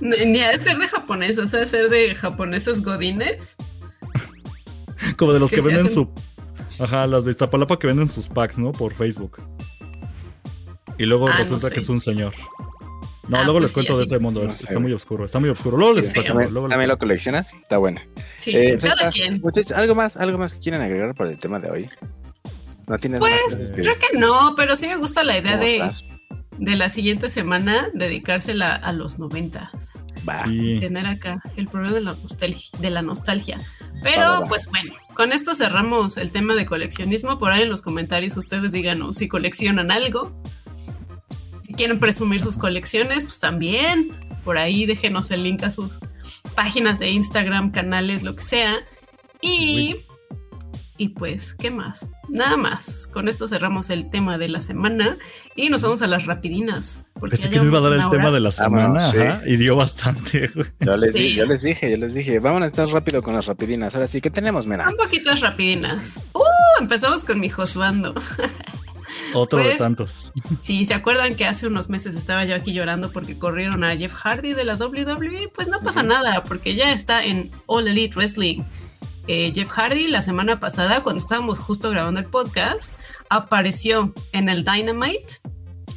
Ni 0.00 0.40
a 0.40 0.58
ser 0.58 0.78
de 0.78 0.86
japonesas, 0.86 1.54
a 1.54 1.66
ser 1.66 1.88
de 1.88 2.14
japonesas 2.14 2.82
godines. 2.82 3.56
Como 5.16 5.32
de 5.32 5.40
los 5.40 5.50
que, 5.50 5.56
que 5.56 5.62
venden 5.62 5.86
hacen... 5.86 5.94
su. 5.94 6.10
Ajá, 6.78 7.06
las 7.06 7.24
de 7.24 7.30
Iztapalapa 7.30 7.78
que 7.78 7.86
venden 7.86 8.10
sus 8.10 8.28
packs, 8.28 8.58
¿no? 8.58 8.72
Por 8.72 8.92
Facebook. 8.92 9.38
Y 10.98 11.04
luego 11.04 11.28
ah, 11.28 11.36
resulta 11.38 11.64
no 11.64 11.68
sé. 11.68 11.74
que 11.74 11.80
es 11.80 11.88
un 11.88 12.00
señor. 12.00 12.34
No, 13.28 13.38
ah, 13.38 13.44
luego 13.44 13.58
pues 13.58 13.62
les 13.62 13.72
cuento 13.72 13.92
sí, 13.94 13.98
de 13.98 14.04
ese 14.04 14.18
mundo. 14.18 14.42
No 14.42 14.48
está 14.48 14.78
muy 14.78 14.92
oscuro, 14.92 15.24
está 15.24 15.40
muy 15.40 15.48
oscuro. 15.48 15.76
Luego 15.76 15.94
les 15.94 16.12
cuento. 16.12 16.34
Luego 16.34 16.68
¿También 16.68 16.88
lo 16.88 16.98
coleccionas? 16.98 17.52
Está 17.52 17.78
buena. 17.78 18.06
Sí, 18.38 18.52
eh, 18.54 18.76
cada 18.80 18.94
está, 18.94 19.10
quien. 19.10 19.40
Muchachos, 19.40 19.72
¿algo 19.72 19.94
más, 19.94 20.16
¿algo 20.16 20.38
más 20.38 20.54
que 20.54 20.60
quieren 20.60 20.80
agregar 20.80 21.14
para 21.14 21.30
el 21.30 21.38
tema 21.38 21.58
de 21.58 21.70
hoy? 21.70 21.90
¿No 22.86 22.98
tienes 22.98 23.18
pues, 23.18 23.72
que... 23.72 23.82
creo 23.82 23.94
que 23.98 24.18
no, 24.18 24.54
pero 24.56 24.76
sí 24.76 24.86
me 24.86 24.96
gusta 24.96 25.24
la 25.24 25.36
idea 25.36 25.56
de, 25.56 25.90
de 26.58 26.76
la 26.76 26.88
siguiente 26.88 27.28
semana 27.28 27.88
dedicársela 27.94 28.74
a 28.76 28.92
los 28.92 29.18
noventas. 29.18 30.04
Sí. 30.44 30.78
Tener 30.80 31.06
acá 31.06 31.40
el 31.56 31.66
problema 31.66 31.94
de 31.94 32.02
la 32.02 32.14
nostalgia. 32.14 32.78
De 32.78 32.90
la 32.90 33.02
nostalgia. 33.02 33.58
Pero 34.02 34.42
pues 34.48 34.66
bueno, 34.68 34.94
con 35.14 35.32
esto 35.32 35.54
cerramos 35.54 36.16
el 36.16 36.30
tema 36.30 36.54
de 36.54 36.64
coleccionismo. 36.64 37.38
Por 37.38 37.50
ahí 37.50 37.62
en 37.62 37.70
los 37.70 37.82
comentarios 37.82 38.36
ustedes 38.36 38.72
díganos 38.72 39.16
si 39.16 39.28
coleccionan 39.28 39.90
algo. 39.90 40.40
Si 41.66 41.74
quieren 41.74 41.98
presumir 41.98 42.40
sus 42.40 42.56
colecciones, 42.56 43.24
pues 43.24 43.40
también. 43.40 44.12
Por 44.44 44.56
ahí 44.56 44.86
déjenos 44.86 45.32
el 45.32 45.42
link 45.42 45.64
a 45.64 45.72
sus 45.72 45.98
páginas 46.54 47.00
de 47.00 47.10
Instagram, 47.10 47.72
canales, 47.72 48.22
lo 48.22 48.36
que 48.36 48.42
sea. 48.42 48.76
Y... 49.40 49.96
Y 50.98 51.08
pues, 51.08 51.54
¿qué 51.54 51.70
más? 51.70 52.10
Nada 52.28 52.56
más. 52.56 53.06
Con 53.08 53.28
esto 53.28 53.48
cerramos 53.48 53.90
el 53.90 54.08
tema 54.08 54.38
de 54.38 54.48
la 54.48 54.60
semana 54.60 55.18
y 55.54 55.68
nos 55.68 55.82
vamos 55.82 56.00
a 56.02 56.06
las 56.06 56.24
rapidinas. 56.24 57.06
Porque 57.14 57.36
Pensé 57.36 57.50
que 57.50 57.56
no 57.56 57.64
iba 57.64 57.78
a 57.78 57.82
dar 57.82 57.92
el 57.94 58.08
tema 58.08 58.30
de 58.30 58.40
la 58.40 58.52
semana 58.52 59.00
Vámonos, 59.00 59.10
sí. 59.10 59.18
y 59.52 59.56
dio 59.56 59.76
bastante. 59.76 60.50
Yo 60.80 60.96
les, 60.96 61.12
sí. 61.12 61.18
di, 61.18 61.34
yo 61.34 61.44
les, 61.44 61.62
dije, 61.62 61.90
yo 61.90 61.96
les 61.98 62.14
dije, 62.14 62.38
vamos 62.38 62.62
a 62.62 62.66
estar 62.66 62.88
rápido 62.88 63.22
con 63.22 63.34
las 63.34 63.44
rapidinas. 63.44 63.94
Ahora 63.94 64.06
sí, 64.06 64.22
¿qué 64.22 64.30
tenemos, 64.30 64.66
Mena? 64.66 64.88
Un 64.88 64.96
poquito 64.96 65.30
de 65.30 65.36
rapidinas. 65.36 66.18
Uh, 66.32 66.80
empezamos 66.80 67.26
con 67.26 67.40
mi 67.40 67.50
Josuando. 67.50 68.14
Otro 69.34 69.58
pues, 69.58 69.72
de 69.72 69.78
tantos. 69.78 70.32
Sí, 70.60 70.86
¿se 70.86 70.94
acuerdan 70.94 71.34
que 71.36 71.46
hace 71.46 71.66
unos 71.66 71.88
meses 71.88 72.16
estaba 72.16 72.44
yo 72.44 72.54
aquí 72.54 72.72
llorando 72.72 73.12
porque 73.12 73.38
corrieron 73.38 73.84
a 73.84 73.96
Jeff 73.96 74.14
Hardy 74.14 74.54
de 74.54 74.64
la 74.64 74.74
WWE? 74.76 75.50
Pues 75.54 75.68
no 75.68 75.80
pasa 75.80 76.02
nada, 76.02 76.44
porque 76.44 76.74
ya 76.74 76.92
está 76.92 77.24
en 77.24 77.50
All 77.66 77.88
Elite 77.88 78.16
Wrestling 78.16 78.62
eh, 79.28 79.52
Jeff 79.54 79.70
Hardy 79.70 80.06
la 80.08 80.22
semana 80.22 80.60
pasada, 80.60 81.02
cuando 81.02 81.18
estábamos 81.18 81.58
justo 81.58 81.90
grabando 81.90 82.20
el 82.20 82.26
podcast, 82.26 82.92
apareció 83.28 84.14
en 84.32 84.48
el 84.48 84.64
Dynamite, 84.64 85.40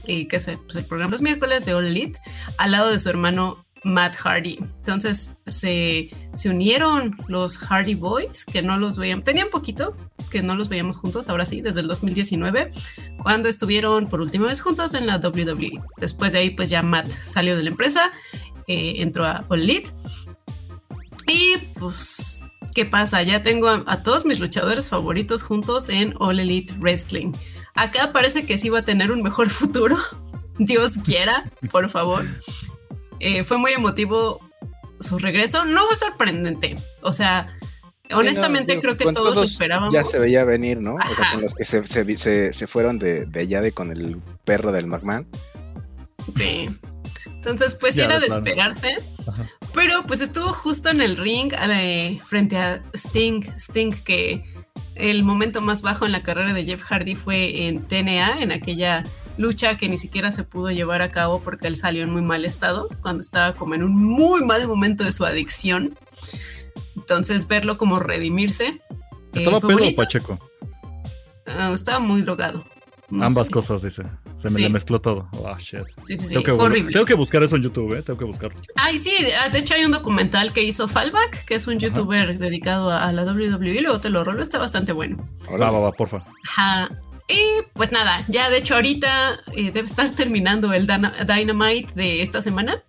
y 0.08 0.26
que 0.26 0.38
es 0.38 0.50
pues, 0.66 0.76
el 0.78 0.86
programa 0.86 1.12
los 1.12 1.22
miércoles 1.22 1.66
de 1.66 1.76
All 1.76 1.86
Elite, 1.86 2.20
al 2.58 2.72
lado 2.72 2.90
de 2.90 2.98
su 2.98 3.08
hermano 3.10 3.66
Matt 3.84 4.16
Hardy. 4.16 4.58
Entonces 4.80 5.36
se, 5.46 6.10
se, 6.34 6.50
unieron 6.50 7.18
los 7.28 7.58
Hardy 7.58 7.96
Boys, 7.96 8.46
que 8.46 8.62
no 8.62 8.78
los 8.78 8.98
veíamos, 8.98 9.26
tenían 9.26 9.50
poquito 9.50 9.96
que 10.30 10.42
no 10.42 10.56
los 10.56 10.70
veíamos 10.70 10.98
juntos, 10.98 11.30
ahora 11.30 11.46
sí, 11.46 11.62
desde 11.62 11.82
el 11.82 11.88
2019, 11.88 12.72
cuando 13.22 13.50
estuvieron 13.50 14.08
por 14.08 14.22
última 14.22 14.48
vez 14.48 14.62
juntos 14.62 14.94
en 14.94 15.08
la 15.08 15.18
WWE. 15.18 15.82
Después 15.98 16.34
de 16.34 16.40
ahí, 16.40 16.50
pues 16.52 16.70
ya 16.70 16.82
Matt 16.82 17.10
salió 17.10 17.58
de 17.58 17.64
la 17.64 17.70
empresa, 17.70 18.12
eh, 18.68 18.96
entró 18.98 19.26
a 19.26 19.46
All 19.50 19.62
Elite. 19.62 19.92
Y 21.28 21.58
pues 21.80 22.44
¿Qué 22.74 22.86
pasa? 22.86 23.24
Ya 23.24 23.42
tengo 23.42 23.68
a, 23.68 23.84
a, 23.88 24.04
todos 24.04 24.26
mis 24.26 24.40
luchadores 24.40 24.90
favoritos 24.90 25.44
juntos 25.44 25.90
en 25.90 26.14
All 26.20 26.40
Elite 26.40 26.74
Wrestling. 26.80 27.34
Acá 27.74 28.12
parece 28.12 28.46
que 28.46 28.58
sí 28.58 28.70
va 28.70 28.80
a 28.80 28.86
tener 28.86 29.12
un 29.12 29.22
mejor 29.22 29.50
futuro. 29.50 29.98
Dios 30.60 30.94
quiera, 31.04 31.50
por 31.72 31.90
favor. 31.90 32.26
Eh, 33.20 33.44
fue 33.44 33.58
muy 33.58 33.72
emotivo 33.72 34.40
su 35.00 35.18
regreso. 35.18 35.66
No 35.66 35.86
fue 35.88 35.96
sorprendente. 35.96 36.78
O 37.02 37.14
sea, 37.14 37.56
sí, 37.62 38.16
honestamente 38.16 38.76
no, 38.76 38.82
creo 38.82 38.98
que 38.98 39.04
todos, 39.06 39.16
todos, 39.16 39.36
lo 39.36 39.44
esperábamos. 39.44 39.94
Ya 39.94 40.04
se 40.04 40.20
veía 40.20 40.44
venir, 40.44 40.80
¿no? 40.82 40.98
Ajá. 41.00 41.12
O 41.12 41.16
sea, 41.16 41.32
con 41.34 41.42
los 41.42 41.56
que 41.56 41.66
se, 41.66 41.86
se, 41.86 42.18
se, 42.18 42.54
se 42.54 42.68
fueron 42.68 43.00
de, 43.00 43.26
de, 43.26 43.40
allá 43.42 43.62
de 43.62 43.72
con 43.72 43.92
el 43.92 44.18
perro 44.46 44.72
del 44.72 44.88
McMahon. 44.88 45.28
Sí. 46.36 46.70
Entonces, 47.26 47.76
pues 47.76 47.96
ya 47.96 48.06
era 48.06 48.20
de, 48.20 48.28
de 48.28 48.36
esperarse. 48.36 48.98
Ajá. 49.26 49.50
Pero 49.74 50.06
pues 50.06 50.22
estuvo 50.22 50.54
justo 50.54 50.90
en 50.90 51.02
el 51.02 51.18
ring 51.18 51.54
eh, 51.54 52.20
frente 52.24 52.58
a 52.58 52.82
Sting. 52.94 53.42
Sting 53.56 53.92
que 54.04 54.44
el 54.96 55.24
momento 55.24 55.62
más 55.62 55.82
bajo 55.82 56.06
en 56.06 56.12
la 56.12 56.24
carrera 56.24 56.54
de 56.54 56.66
Jeff 56.66 56.82
Hardy 56.82 57.16
fue 57.16 57.68
en 57.68 57.88
TNA, 57.88 58.42
en 58.42 58.52
aquella 58.52 59.06
lucha 59.40 59.78
que 59.78 59.88
ni 59.88 59.98
siquiera 59.98 60.32
se 60.32 60.44
pudo 60.44 60.70
llevar 60.70 61.02
a 61.02 61.12
cabo 61.12 61.40
porque 61.40 61.68
él 61.68 61.78
salió 61.78 62.04
en 62.04 62.12
muy 62.12 62.22
mal 62.22 62.44
estado, 62.44 62.90
cuando 63.02 63.22
estaba 63.22 63.54
como 63.56 63.74
en 63.74 63.84
un 63.84 63.96
muy 63.96 64.44
mal 64.44 64.68
momento 64.68 65.06
de 65.06 65.14
su 65.14 65.26
adicción. 65.26 65.98
Entonces 66.98 67.48
verlo 67.48 67.78
como 67.78 68.00
redimirse. 68.00 68.82
¿Estaba 69.34 69.60
eh, 69.60 69.62
pedo 69.62 69.88
o 69.88 69.96
Pacheco? 69.96 70.40
Uh, 71.48 71.74
estaba 71.74 72.00
muy 72.00 72.22
drogado. 72.22 72.66
No 73.10 73.26
Ambas 73.26 73.48
sé. 73.48 73.54
cosas, 73.54 73.82
dice. 73.82 74.04
Se 74.36 74.50
me 74.50 74.56
sí. 74.56 74.62
le 74.62 74.70
mezcló 74.70 75.00
todo. 75.00 75.30
Oh, 75.32 75.58
shit. 75.58 75.86
Sí, 76.06 76.18
sí, 76.18 76.28
sí. 76.28 76.28
Tengo 76.28 76.44
que, 76.44 76.54
Fue 76.54 76.66
horrible. 76.66 76.92
Tengo 76.92 77.06
que 77.06 77.16
buscar 77.16 77.42
eso 77.42 77.56
en 77.56 77.64
YouTube, 77.64 77.98
¿eh? 77.98 78.04
Tengo 78.04 78.20
que 78.20 78.26
buscarlo. 78.26 78.60
Ay, 78.76 78.98
sí. 78.98 79.12
De 79.52 79.58
hecho, 79.58 79.74
hay 79.74 79.86
un 79.86 79.92
documental 79.92 80.52
que 80.52 80.64
hizo 80.64 80.88
Fallback, 80.88 81.46
que 81.46 81.56
es 81.56 81.66
un 81.66 81.80
youtuber 81.80 82.38
dedicado 82.38 82.92
a, 82.92 83.12
la 83.14 83.24
WWE. 83.24 83.82
Luego 83.82 84.00
te 84.00 84.10
lo 84.10 84.24
rolo. 84.24 84.42
Está 84.42 84.60
bastante 84.60 84.92
bueno. 84.92 85.28
Va, 85.50 85.72
va, 85.72 85.92
porfa. 85.94 86.24
Ajá. 86.50 86.90
Y 87.30 87.62
pues 87.74 87.92
nada, 87.92 88.26
ya 88.28 88.50
de 88.50 88.58
hecho 88.58 88.74
ahorita 88.74 89.42
eh, 89.54 89.72
debe 89.72 89.86
estar 89.86 90.10
terminando 90.12 90.74
el 90.74 90.88
Dynamite 90.88 91.94
de 91.94 92.24
esta 92.24 92.42
semana, 92.42 92.82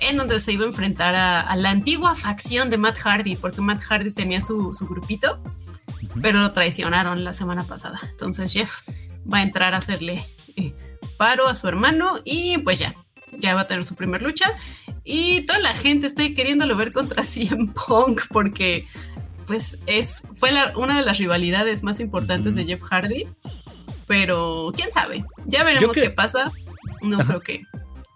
en 0.00 0.16
donde 0.16 0.40
se 0.40 0.52
iba 0.52 0.64
a 0.64 0.68
enfrentar 0.68 1.14
a, 1.14 1.42
a 1.42 1.54
la 1.54 1.68
antigua 1.70 2.14
facción 2.14 2.70
de 2.70 2.78
Matt 2.78 2.98
Hardy, 2.98 3.36
porque 3.36 3.60
Matt 3.60 3.82
Hardy 3.82 4.10
tenía 4.10 4.40
su, 4.40 4.72
su 4.72 4.86
grupito, 4.86 5.38
uh 5.42 5.92
-huh. 6.00 6.20
pero 6.22 6.40
lo 6.40 6.50
traicionaron 6.52 7.24
la 7.24 7.34
semana 7.34 7.64
pasada. 7.64 8.00
Entonces 8.10 8.52
Jeff 8.54 8.88
va 9.30 9.38
a 9.38 9.42
entrar 9.42 9.74
a 9.74 9.78
hacerle 9.78 10.26
eh, 10.56 10.72
paro 11.18 11.46
a 11.46 11.54
su 11.54 11.68
hermano 11.68 12.20
y 12.24 12.58
pues 12.58 12.78
ya, 12.78 12.94
ya 13.38 13.54
va 13.54 13.62
a 13.62 13.66
tener 13.66 13.84
su 13.84 13.96
primer 13.96 14.22
lucha. 14.22 14.50
Y 15.04 15.42
toda 15.42 15.58
la 15.58 15.74
gente 15.74 16.06
está 16.06 16.22
queriéndolo 16.34 16.74
ver 16.76 16.92
contra 16.92 17.22
CM 17.32 17.72
Punk 17.86 18.22
porque 18.30 18.86
pues 19.46 19.76
es, 19.86 20.22
fue 20.36 20.52
la, 20.52 20.72
una 20.76 20.96
de 20.98 21.04
las 21.04 21.18
rivalidades 21.18 21.82
más 21.82 22.00
importantes 22.00 22.54
uh 22.54 22.58
-huh. 22.58 22.60
de 22.60 22.64
Jeff 22.64 22.82
Hardy. 22.82 23.26
Pero 24.06 24.72
quién 24.76 24.92
sabe, 24.92 25.24
ya 25.46 25.64
veremos 25.64 25.94
qué 25.94 26.10
pasa. 26.10 26.50
No 27.02 27.18
creo 27.18 27.40
que 27.40 27.64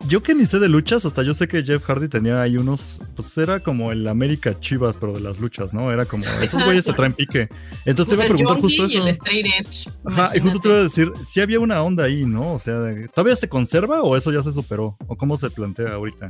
yo 0.06 0.22
que 0.22 0.34
ni 0.34 0.46
sé 0.46 0.58
de 0.58 0.68
luchas, 0.68 1.04
hasta 1.04 1.22
yo 1.22 1.34
sé 1.34 1.48
que 1.48 1.62
Jeff 1.62 1.84
Hardy 1.84 2.08
tenía 2.08 2.40
ahí 2.40 2.56
unos, 2.56 3.00
pues 3.16 3.36
era 3.38 3.60
como 3.60 3.92
el 3.92 4.06
América 4.06 4.58
Chivas, 4.58 4.96
pero 4.96 5.12
de 5.12 5.20
las 5.20 5.38
luchas, 5.38 5.74
¿no? 5.74 5.92
Era 5.92 6.06
como, 6.06 6.24
esos 6.42 6.64
güeyes 6.64 6.84
se 6.84 6.92
traen 6.92 7.12
pique. 7.12 7.48
Entonces 7.84 8.06
pues 8.06 8.08
te 8.08 8.14
iba 8.14 8.24
a 8.24 8.36
preguntar 8.36 8.60
justo 8.62 8.86
eso. 8.86 8.98
Y 8.98 9.00
el 9.00 9.08
straight 9.08 9.46
edge, 9.46 9.92
Ajá, 10.04 10.30
y 10.36 10.40
justo 10.40 10.60
te 10.60 10.68
iba 10.68 10.78
a 10.78 10.82
decir, 10.82 11.12
si 11.18 11.24
sí 11.24 11.40
había 11.40 11.60
una 11.60 11.82
onda 11.82 12.04
ahí, 12.04 12.24
¿no? 12.24 12.54
O 12.54 12.58
sea, 12.58 12.74
¿todavía 13.14 13.36
se 13.36 13.48
conserva 13.48 14.02
o 14.02 14.16
eso 14.16 14.32
ya 14.32 14.42
se 14.42 14.52
superó? 14.52 14.96
¿O 15.06 15.16
cómo 15.16 15.36
se 15.36 15.50
plantea 15.50 15.94
ahorita? 15.94 16.28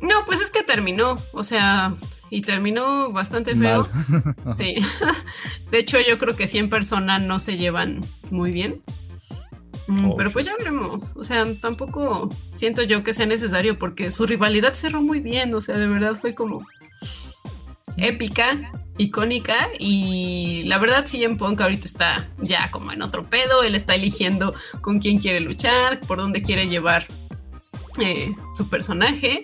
No, 0.00 0.24
pues 0.26 0.40
es 0.40 0.50
que 0.50 0.62
terminó, 0.62 1.18
o 1.32 1.42
sea, 1.42 1.94
y 2.30 2.42
terminó 2.42 3.12
bastante 3.12 3.54
feo. 3.54 3.88
sí. 4.56 4.74
De 5.70 5.78
hecho, 5.78 5.98
yo 6.06 6.18
creo 6.18 6.36
que 6.36 6.46
100 6.46 6.68
personas 6.68 7.22
no 7.22 7.38
se 7.38 7.56
llevan 7.56 8.04
muy 8.30 8.50
bien. 8.52 8.82
Mm, 9.86 10.10
oh, 10.10 10.16
pero 10.16 10.30
pues 10.30 10.46
ya 10.46 10.56
veremos. 10.56 11.12
O 11.16 11.24
sea, 11.24 11.46
tampoco 11.60 12.34
siento 12.54 12.82
yo 12.82 13.04
que 13.04 13.12
sea 13.12 13.26
necesario 13.26 13.78
porque 13.78 14.10
su 14.10 14.26
rivalidad 14.26 14.74
cerró 14.74 15.02
muy 15.02 15.20
bien. 15.20 15.54
O 15.54 15.60
sea, 15.60 15.76
de 15.76 15.86
verdad 15.86 16.14
fue 16.14 16.34
como 16.34 16.66
épica, 17.96 18.72
icónica. 18.98 19.68
Y 19.78 20.64
la 20.66 20.78
verdad, 20.78 21.04
sí, 21.06 21.22
en 21.24 21.36
Punk 21.36 21.60
ahorita 21.60 21.86
está 21.86 22.28
ya 22.38 22.70
como 22.70 22.92
en 22.92 23.02
otro 23.02 23.28
pedo. 23.28 23.62
Él 23.62 23.74
está 23.74 23.94
eligiendo 23.94 24.54
con 24.80 25.00
quién 25.00 25.18
quiere 25.18 25.40
luchar, 25.40 26.00
por 26.00 26.18
dónde 26.18 26.42
quiere 26.42 26.68
llevar 26.68 27.06
eh, 28.00 28.34
su 28.56 28.68
personaje. 28.68 29.42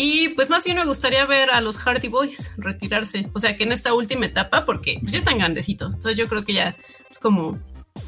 Y 0.00 0.28
pues 0.30 0.48
más 0.48 0.64
bien 0.64 0.76
me 0.76 0.84
gustaría 0.84 1.26
ver 1.26 1.50
a 1.50 1.60
los 1.60 1.78
Hardy 1.78 2.06
Boys 2.06 2.52
retirarse. 2.56 3.28
O 3.32 3.40
sea, 3.40 3.56
que 3.56 3.64
en 3.64 3.72
esta 3.72 3.94
última 3.94 4.26
etapa, 4.26 4.64
porque 4.64 4.98
pues, 5.00 5.12
ya 5.12 5.18
están 5.18 5.38
grandecitos. 5.38 5.94
Entonces 5.94 6.16
yo 6.16 6.28
creo 6.28 6.44
que 6.44 6.54
ya 6.54 6.76
es 7.10 7.18
como 7.18 7.58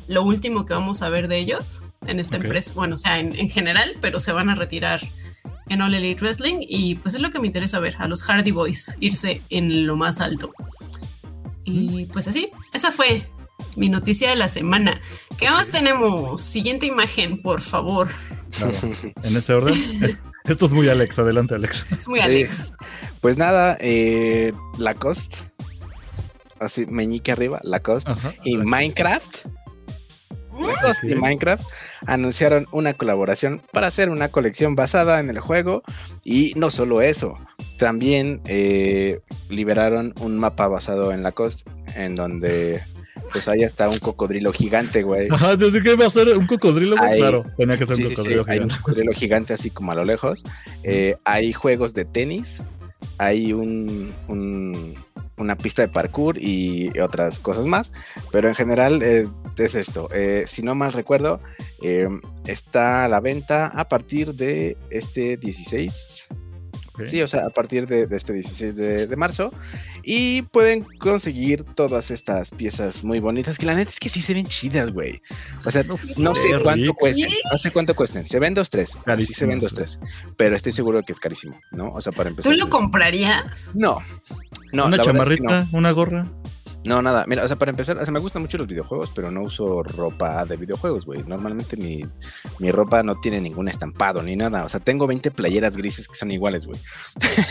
lo 0.09 0.23
último 0.23 0.67
que 0.67 0.75
vamos 0.75 1.03
a 1.03 1.09
ver 1.09 1.29
de 1.29 1.39
ellos 1.39 1.83
en 2.07 2.21
esta 2.21 2.37
okay. 2.37 2.47
empresa, 2.47 2.73
bueno, 2.75 2.95
o 2.95 2.97
sea, 2.97 3.19
en, 3.19 3.39
en, 3.39 3.49
general, 3.49 3.97
pero 4.01 4.19
se 4.19 4.33
van 4.33 4.51
a 4.51 4.55
retirar 4.55 5.01
en 5.69 5.83
All 5.83 5.95
Elite 5.95 6.21
Wrestling 6.21 6.59
y 6.61 6.97
pues 6.97 7.15
es 7.15 7.21
lo 7.21 7.31
que 7.31 7.39
me 7.39 7.47
interesa 7.47 7.79
ver, 7.79 7.97
a 7.99 8.09
los 8.09 8.23
Hardy 8.23 8.51
Boys 8.51 8.97
irse 9.01 9.43
en 9.51 9.87
lo 9.87 9.97
más 9.97 10.21
alto. 10.21 10.53
Y 11.65 12.07
pues 12.07 12.27
así, 12.27 12.49
esa 12.73 12.91
fue 12.91 13.27
mi 13.77 13.89
noticia 13.89 14.31
de 14.31 14.37
la 14.37 14.49
semana. 14.49 15.01
¿Qué 15.39 15.49
más 15.51 15.69
tenemos? 15.69 16.43
Siguiente 16.43 16.87
imagen, 16.87 17.41
por 17.41 17.61
favor. 17.61 18.09
En 19.23 19.37
ese 19.37 19.53
orden. 19.53 20.19
Esto 20.45 20.67
es 20.67 20.73
muy 20.73 20.89
Alex, 20.89 21.19
adelante 21.19 21.55
Alex. 21.55 21.87
Es 21.91 22.09
muy 22.09 22.21
Alex. 22.21 22.73
Pues 23.21 23.39
nada, 23.39 23.77
eh, 23.81 24.53
Lacoste, 24.79 25.37
así 26.59 26.87
meñique 26.87 27.31
arriba, 27.31 27.61
Lacoste 27.63 28.13
y 28.45 28.57
Minecraft. 28.57 29.47
Lacoste 30.61 31.11
y 31.11 31.15
Minecraft 31.15 31.65
anunciaron 32.07 32.67
una 32.73 32.95
colaboración 32.95 33.63
para 33.73 33.87
hacer 33.87 34.11
una 34.11 34.29
colección 34.31 34.75
basada 34.75 35.21
en 35.21 35.31
el 35.31 35.41
juego 35.41 35.83
y 36.25 36.53
no 36.57 36.71
solo 36.71 37.03
eso, 37.03 37.37
también 37.77 38.41
eh, 38.47 39.21
liberaron 39.49 40.15
un 40.21 40.39
mapa 40.39 40.69
basado 40.69 41.13
en 41.13 41.23
Lacoste 41.23 41.71
en 41.95 42.15
donde 42.15 42.83
pues 43.33 43.49
ahí 43.49 43.63
está 43.63 43.89
un 43.89 43.99
cocodrilo 43.99 44.53
gigante, 44.53 45.03
güey. 45.03 45.29
Ajá, 45.31 45.57
que 45.57 45.93
iba 45.93 46.07
a 46.07 46.11
ser 46.11 46.37
un 46.37 46.47
cocodrilo, 46.47 46.97
claro, 46.97 47.45
tenía 47.57 47.79
que 47.79 47.87
ser 47.87 47.97
un 47.97 48.15
cocodrilo 48.15 48.45
gigante. 48.45 48.53
Hay 48.53 48.59
un 48.61 48.69
cocodrilo 48.69 49.13
gigante 49.13 49.55
así 49.55 49.71
como 49.71 49.93
a 49.93 49.95
lo 49.95 50.05
lejos. 50.05 50.45
Eh, 50.83 51.17
hay 51.25 51.53
juegos 51.53 51.95
de 51.95 52.05
tenis, 52.05 52.63
hay 53.19 53.53
un, 53.53 54.15
una 55.41 55.57
pista 55.57 55.83
de 55.83 55.89
parkour 55.89 56.39
y 56.39 56.99
otras 57.01 57.41
cosas 57.41 57.67
más, 57.67 57.93
pero 58.33 58.49
en 58.49 58.55
general 58.55 59.03
es, 59.03 59.31
esto. 59.75 60.09
Eh, 60.13 60.45
si 60.47 60.63
no 60.63 60.75
mal 60.75 60.93
recuerdo, 60.93 61.41
eh, 61.83 62.09
está 62.47 63.05
a 63.05 63.09
la 63.09 63.21
venta 63.21 63.67
a 63.67 63.89
partir 63.89 64.35
de 64.35 64.79
este 64.91 65.37
16 65.37 66.29
Sí, 67.05 67.23
o 67.23 67.29
sea, 67.29 67.47
a 67.47 67.51
partir 67.51 67.87
de, 67.87 68.07
este 68.11 68.33
16 68.33 68.77
de, 68.77 69.17
marzo. 69.17 69.53
Y 70.03 70.43
pueden 70.43 70.85
conseguir 70.99 71.65
todas 71.65 72.11
estas 72.11 72.51
piezas 72.51 73.05
muy 73.05 73.21
bonitas, 73.21 73.59
que 73.59 73.67
la 73.67 73.75
neta 73.75 73.91
es 73.91 74.01
que 74.01 74.09
sí 74.09 74.23
se 74.23 74.35
ven 74.35 74.47
chidas, 74.47 74.91
güey. 74.91 75.21
O 75.65 75.71
sea, 75.71 75.83
no, 75.85 75.97
sé 75.97 76.51
cuánto 76.63 76.93
cuesten, 76.95 77.29
no 77.51 77.59
sé 77.59 77.71
cuánto 77.71 77.95
cuesten. 77.95 78.25
Se 78.25 78.39
ven 78.39 78.55
dos, 78.55 78.71
tres. 78.71 78.97
Sí 79.19 79.35
se 79.35 79.47
ven 79.47 79.61
dos, 79.61 79.75
tres. 79.75 79.99
Pero 80.37 80.57
estoy 80.57 80.73
seguro 80.73 81.03
que 81.03 81.13
es 81.13 81.21
carísimo, 81.21 81.61
¿no? 81.73 81.93
O 81.93 82.01
sea, 82.01 82.13
para 82.13 82.31
empezar. 82.31 82.53
¿Tú 82.53 82.59
lo 82.59 82.69
comprarías? 82.69 83.73
No. 83.75 83.99
No, 84.73 84.87
una 84.87 84.99
chamarrita, 84.99 85.69
una 85.73 85.91
gorra. 85.91 86.27
No, 86.85 87.03
nada. 87.03 87.25
Mira, 87.27 87.45
o 87.45 87.47
sea, 87.47 87.57
para 87.57 87.71
empezar, 87.71 87.99
o 87.99 88.05
sea, 88.05 88.13
me 88.13 88.21
gustan 88.21 88.43
mucho 88.43 88.57
los 88.59 88.67
videojuegos, 88.67 89.11
pero 89.15 89.31
no 89.31 89.43
uso 89.43 89.83
ropa 89.83 90.45
de 90.45 90.57
videojuegos, 90.57 91.05
güey. 91.05 91.23
Normalmente 91.25 91.77
mi, 91.77 92.05
mi, 92.59 92.71
ropa 92.71 93.03
no 93.03 93.21
tiene 93.21 93.41
ningún 93.41 93.69
estampado 93.69 94.23
ni 94.23 94.35
nada. 94.35 94.65
O 94.65 94.69
sea, 94.69 94.81
tengo 94.81 95.07
20 95.07 95.31
playeras 95.31 95.77
grises 95.77 96.09
que 96.09 96.15
son 96.15 96.31
iguales, 96.31 96.67
güey. 96.67 96.81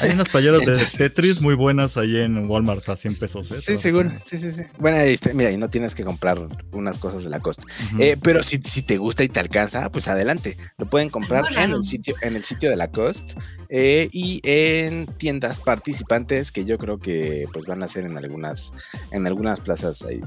Hay 0.02 0.12
unas 0.12 0.30
playeras 0.30 0.66
de 0.66 0.86
Tetris 0.98 1.42
muy 1.42 1.56
buenas 1.56 1.98
ahí 1.98 2.18
en 2.18 2.50
Walmart 2.50 2.88
a 2.90 2.96
100 2.96 3.18
pesos, 3.18 3.52
¿eh? 3.52 3.62
Sí, 3.62 3.78
seguro. 3.78 4.10
Sí, 4.20 4.38
sí, 4.38 4.52
sí. 4.52 4.64
Bueno, 4.80 4.98
ahí 4.98 5.14
está. 5.14 5.34
Mira, 5.34 5.52
y 5.52 5.58
no 5.58 5.70
tienes 5.70 5.94
que 5.94 6.04
comprar 6.04 6.40
unas 6.72 6.98
cosas 6.98 7.24
de 7.24 7.30
la 7.30 7.40
costa. 7.40 7.64
Eh, 8.00 8.18
pero 8.22 8.42
si, 8.42 8.60
si 8.64 8.82
te 8.82 8.98
gusta 8.98 9.24
y 9.24 9.30
te 9.30 9.40
alcanza, 9.40 9.92
pues 9.92 10.08
adelante. 10.08 10.58
Lo 10.78 10.90
pueden 10.90 11.10
comprar 11.10 11.46
en 11.56 11.72
el 11.72 11.84
sitio, 11.84 12.16
en 12.22 12.36
el 12.36 12.44
sitio 12.44 12.70
de 12.70 12.76
la 12.76 12.90
Cost 12.90 13.34
eh, 13.70 14.10
y 14.12 14.42
en 14.44 15.06
tiendas 15.18 15.60
participantes 15.60 16.52
que 16.52 16.66
yo 16.66 16.78
creo 16.78 17.00
que 17.00 17.46
pues 17.54 17.66
van 17.66 17.84
a 17.84 17.88
ser 17.88 18.06
en 18.06 18.18
algunas 18.18 18.74
en 19.12 19.19
algunas 19.28 19.60
plazas 19.60 20.04
ahí. 20.04 20.22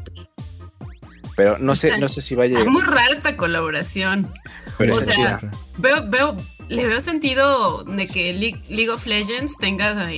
Pero 1.37 1.59
no 1.59 1.75
sé, 1.77 1.99
no 1.99 2.09
sé 2.09 2.21
si 2.21 2.35
va 2.35 2.45
a 2.45 2.47
llegar. 2.47 2.67
Es 2.67 2.71
muy 2.71 2.83
rara 2.83 3.13
esta 3.13 3.37
colaboración. 3.37 4.33
o 4.79 5.01
sea, 5.01 5.41
veo, 5.79 6.09
veo, 6.09 6.37
le 6.69 6.87
veo 6.87 7.01
sentido 7.01 7.85
de 7.85 8.07
que 8.07 8.33
League, 8.33 8.91
of 8.91 9.07
Legends 9.07 9.57
tenga 9.59 10.09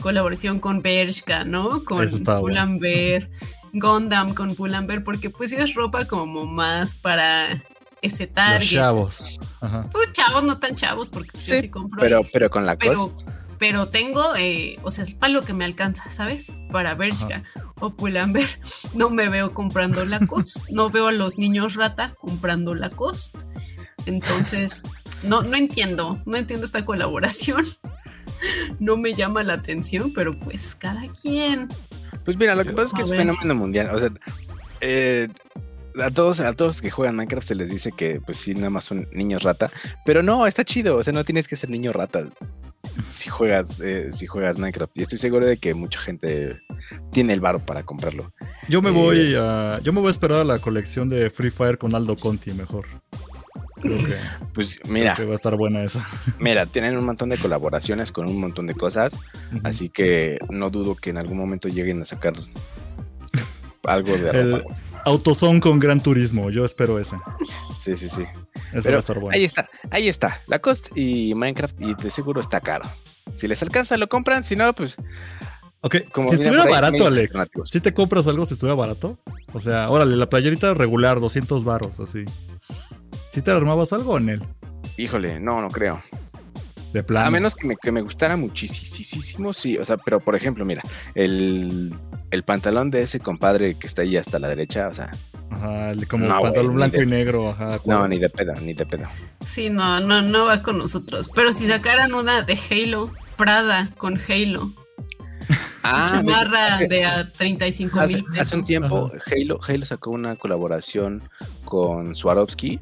colaboración 0.00 0.60
con 0.60 0.82
Bershka, 0.82 1.44
¿no? 1.44 1.84
Con 1.84 2.08
Pull&Bear, 2.08 3.28
Gundam 3.72 4.34
con 4.34 4.54
Pull&Bear, 4.54 5.04
porque 5.04 5.30
pues 5.30 5.52
es 5.52 5.74
ropa 5.74 6.06
como 6.06 6.46
más 6.46 6.96
para 6.96 7.62
ese 8.02 8.26
target. 8.26 8.60
Los 8.60 8.70
chavos. 8.70 9.40
Pues 9.90 10.12
chavos, 10.12 10.44
no 10.44 10.58
tan 10.58 10.74
chavos, 10.74 11.08
porque 11.08 11.30
yo 11.32 11.60
sí 11.60 11.68
compro. 11.68 12.00
Pero, 12.00 12.22
pero 12.32 12.50
con 12.50 12.66
la 12.66 12.76
pero, 12.76 13.14
Pero 13.66 13.88
tengo, 13.88 14.36
eh, 14.36 14.76
o 14.82 14.90
sea, 14.90 15.04
es 15.04 15.14
para 15.14 15.32
lo 15.32 15.42
que 15.42 15.54
me 15.54 15.64
alcanza, 15.64 16.10
¿sabes? 16.10 16.54
Para 16.70 16.94
Bershka 16.94 17.44
o 17.80 17.96
Pull&Bear. 17.96 18.46
No 18.92 19.08
me 19.08 19.30
veo 19.30 19.54
comprando 19.54 20.04
la 20.04 20.20
cost. 20.26 20.68
no 20.70 20.90
veo 20.90 21.06
a 21.06 21.12
los 21.12 21.38
niños 21.38 21.74
rata 21.74 22.14
comprando 22.18 22.74
la 22.74 22.90
cost. 22.90 23.44
Entonces, 24.04 24.82
no, 25.22 25.40
no 25.44 25.56
entiendo, 25.56 26.20
no 26.26 26.36
entiendo 26.36 26.66
esta 26.66 26.84
colaboración. 26.84 27.64
No 28.78 28.98
me 28.98 29.14
llama 29.14 29.42
la 29.42 29.54
atención, 29.54 30.12
pero 30.12 30.38
pues 30.38 30.74
cada 30.74 31.08
quien. 31.12 31.68
Pues 32.22 32.36
mira, 32.36 32.54
lo 32.54 32.66
que 32.66 32.72
pasa 32.72 32.88
es 32.88 32.92
que 32.92 33.02
es 33.10 33.16
fenómeno 33.16 33.54
mundial. 33.54 33.94
O 33.94 33.98
sea, 33.98 34.10
eh, 34.82 35.28
a 35.98 36.10
todos, 36.10 36.40
a 36.40 36.52
todos 36.52 36.82
que 36.82 36.90
juegan 36.90 37.16
Minecraft 37.16 37.48
se 37.48 37.54
les 37.54 37.70
dice 37.70 37.92
que 37.92 38.20
pues 38.20 38.36
sí, 38.36 38.54
nada 38.54 38.68
más 38.68 38.84
son 38.84 39.08
niños 39.12 39.42
rata. 39.42 39.70
Pero 40.04 40.22
no, 40.22 40.46
está 40.46 40.64
chido. 40.64 40.96
O 40.96 41.02
sea, 41.02 41.14
no 41.14 41.24
tienes 41.24 41.48
que 41.48 41.56
ser 41.56 41.70
niño 41.70 41.94
rata 41.94 42.28
si 43.08 43.28
juegas, 43.28 43.80
eh, 43.80 44.12
si 44.12 44.26
juegas 44.26 44.58
Minecraft. 44.58 44.96
Y 44.98 45.02
estoy 45.02 45.18
seguro 45.18 45.46
de 45.46 45.58
que 45.58 45.74
mucha 45.74 46.00
gente 46.00 46.60
tiene 47.12 47.32
el 47.32 47.40
varo 47.40 47.64
para 47.64 47.82
comprarlo. 47.82 48.32
Yo 48.68 48.82
me 48.82 48.90
voy 48.90 49.34
eh, 49.34 49.38
a. 49.38 49.80
Yo 49.82 49.92
me 49.92 50.00
voy 50.00 50.08
a 50.08 50.10
esperar 50.10 50.40
a 50.40 50.44
la 50.44 50.58
colección 50.58 51.08
de 51.08 51.30
Free 51.30 51.50
Fire 51.50 51.78
con 51.78 51.94
Aldo 51.94 52.16
Conti 52.16 52.52
mejor. 52.52 52.86
Creo 53.80 53.98
que, 53.98 54.14
pues 54.54 54.80
mira, 54.86 55.16
va 55.18 55.32
a 55.32 55.34
estar 55.34 55.56
buena 55.56 55.82
esa. 55.82 56.06
Mira, 56.38 56.66
tienen 56.66 56.96
un 56.96 57.04
montón 57.04 57.28
de 57.28 57.36
colaboraciones 57.36 58.12
con 58.12 58.26
un 58.26 58.40
montón 58.40 58.66
de 58.66 58.74
cosas, 58.74 59.18
así 59.62 59.90
que 59.90 60.38
no 60.48 60.70
dudo 60.70 60.94
que 60.94 61.10
en 61.10 61.18
algún 61.18 61.36
momento 61.36 61.68
lleguen 61.68 62.00
a 62.00 62.04
sacar 62.04 62.32
algo 63.82 64.16
de 64.16 64.32
ropa. 64.52 64.74
Autosón 65.04 65.60
con 65.60 65.78
Gran 65.78 66.02
Turismo, 66.02 66.50
yo 66.50 66.64
espero 66.64 66.98
ese. 66.98 67.16
Sí, 67.78 67.94
sí, 67.96 68.08
sí. 68.08 68.24
Eso 68.74 68.90
va 68.90 68.96
a 68.96 68.98
estar 68.98 69.18
bueno. 69.18 69.36
Ahí 69.36 69.44
está, 69.44 69.68
ahí 69.90 70.08
está. 70.08 70.42
La 70.46 70.58
Cost 70.58 70.96
y 70.96 71.34
Minecraft, 71.34 71.80
y 71.80 71.94
de 71.94 72.10
seguro 72.10 72.40
está 72.40 72.60
caro. 72.60 72.84
Si 73.34 73.48
les 73.48 73.62
alcanza, 73.62 73.96
lo 73.96 74.08
compran, 74.08 74.44
si 74.44 74.56
no, 74.56 74.74
pues. 74.74 74.96
Ok, 75.80 75.96
si 76.28 76.34
estuviera 76.36 76.64
barato, 76.64 77.06
Alex, 77.06 77.50
si 77.64 77.80
te 77.80 77.92
compras 77.92 78.26
algo 78.26 78.46
si 78.46 78.54
estuviera 78.54 78.74
barato, 78.74 79.18
o 79.52 79.60
sea, 79.60 79.90
órale, 79.90 80.16
la 80.16 80.30
playerita 80.30 80.72
regular, 80.72 81.20
200 81.20 81.62
varos, 81.64 82.00
así. 82.00 82.24
¿Si 83.30 83.42
te 83.42 83.50
armabas 83.50 83.92
algo 83.92 84.16
en 84.16 84.30
él? 84.30 84.42
Híjole, 84.96 85.40
no, 85.40 85.60
no 85.60 85.70
creo. 85.70 86.02
De 86.94 87.02
plano. 87.02 87.26
A 87.26 87.30
menos 87.30 87.54
que 87.56 87.66
me, 87.66 87.76
que 87.76 87.92
me 87.92 88.00
gustara 88.00 88.36
muchísimo, 88.36 89.52
sí. 89.52 89.76
O 89.76 89.84
sea, 89.84 89.96
pero 89.96 90.20
por 90.20 90.36
ejemplo, 90.36 90.64
mira, 90.64 90.82
el, 91.14 91.92
el 92.30 92.42
pantalón 92.44 92.90
de 92.90 93.02
ese 93.02 93.20
compadre 93.20 93.76
que 93.78 93.86
está 93.86 94.02
ahí 94.02 94.16
hasta 94.16 94.38
la 94.38 94.48
derecha, 94.48 94.88
o 94.88 94.94
sea. 94.94 95.14
Ajá, 95.50 95.92
como 96.08 96.28
pantalón 96.40 96.74
blanco 96.74 97.02
y 97.02 97.06
negro, 97.06 97.50
ajá. 97.50 97.78
No, 97.84 98.06
ni 98.08 98.18
de 98.18 98.28
pedo, 98.28 98.54
ni 98.60 98.74
de 98.74 98.86
pedo. 98.86 99.04
Sí, 99.44 99.70
no, 99.70 100.00
no, 100.00 100.22
no 100.22 100.46
va 100.46 100.62
con 100.62 100.78
nosotros. 100.78 101.30
Pero 101.34 101.52
si 101.52 101.66
sacaran 101.66 102.14
una 102.14 102.42
de 102.42 102.58
Halo, 102.70 103.12
Prada 103.36 103.90
con 103.96 104.18
Halo. 104.28 104.72
Ah, 105.86 106.06
chamarra 106.08 106.78
de 106.78 107.04
a 107.04 107.30
35 107.30 108.06
mil 108.06 108.24
Hace 108.40 108.56
un 108.56 108.64
tiempo, 108.64 109.12
Halo, 109.30 109.60
Halo 109.68 109.84
sacó 109.84 110.12
una 110.12 110.34
colaboración 110.34 111.28
con 111.66 112.14
Swarovski 112.14 112.80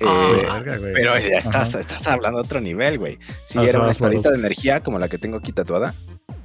eh, 0.00 0.92
pero 0.94 1.18
ya 1.18 1.38
estás, 1.38 1.74
estás 1.74 2.06
hablando 2.06 2.38
a 2.38 2.42
otro 2.42 2.60
nivel, 2.60 2.98
güey. 2.98 3.18
Si 3.44 3.58
era 3.58 3.80
una 3.80 3.92
espadita 3.92 4.30
de 4.30 4.38
energía 4.38 4.80
como 4.80 4.98
la 4.98 5.08
que 5.08 5.18
tengo 5.18 5.36
aquí 5.36 5.52
tatuada, 5.52 5.94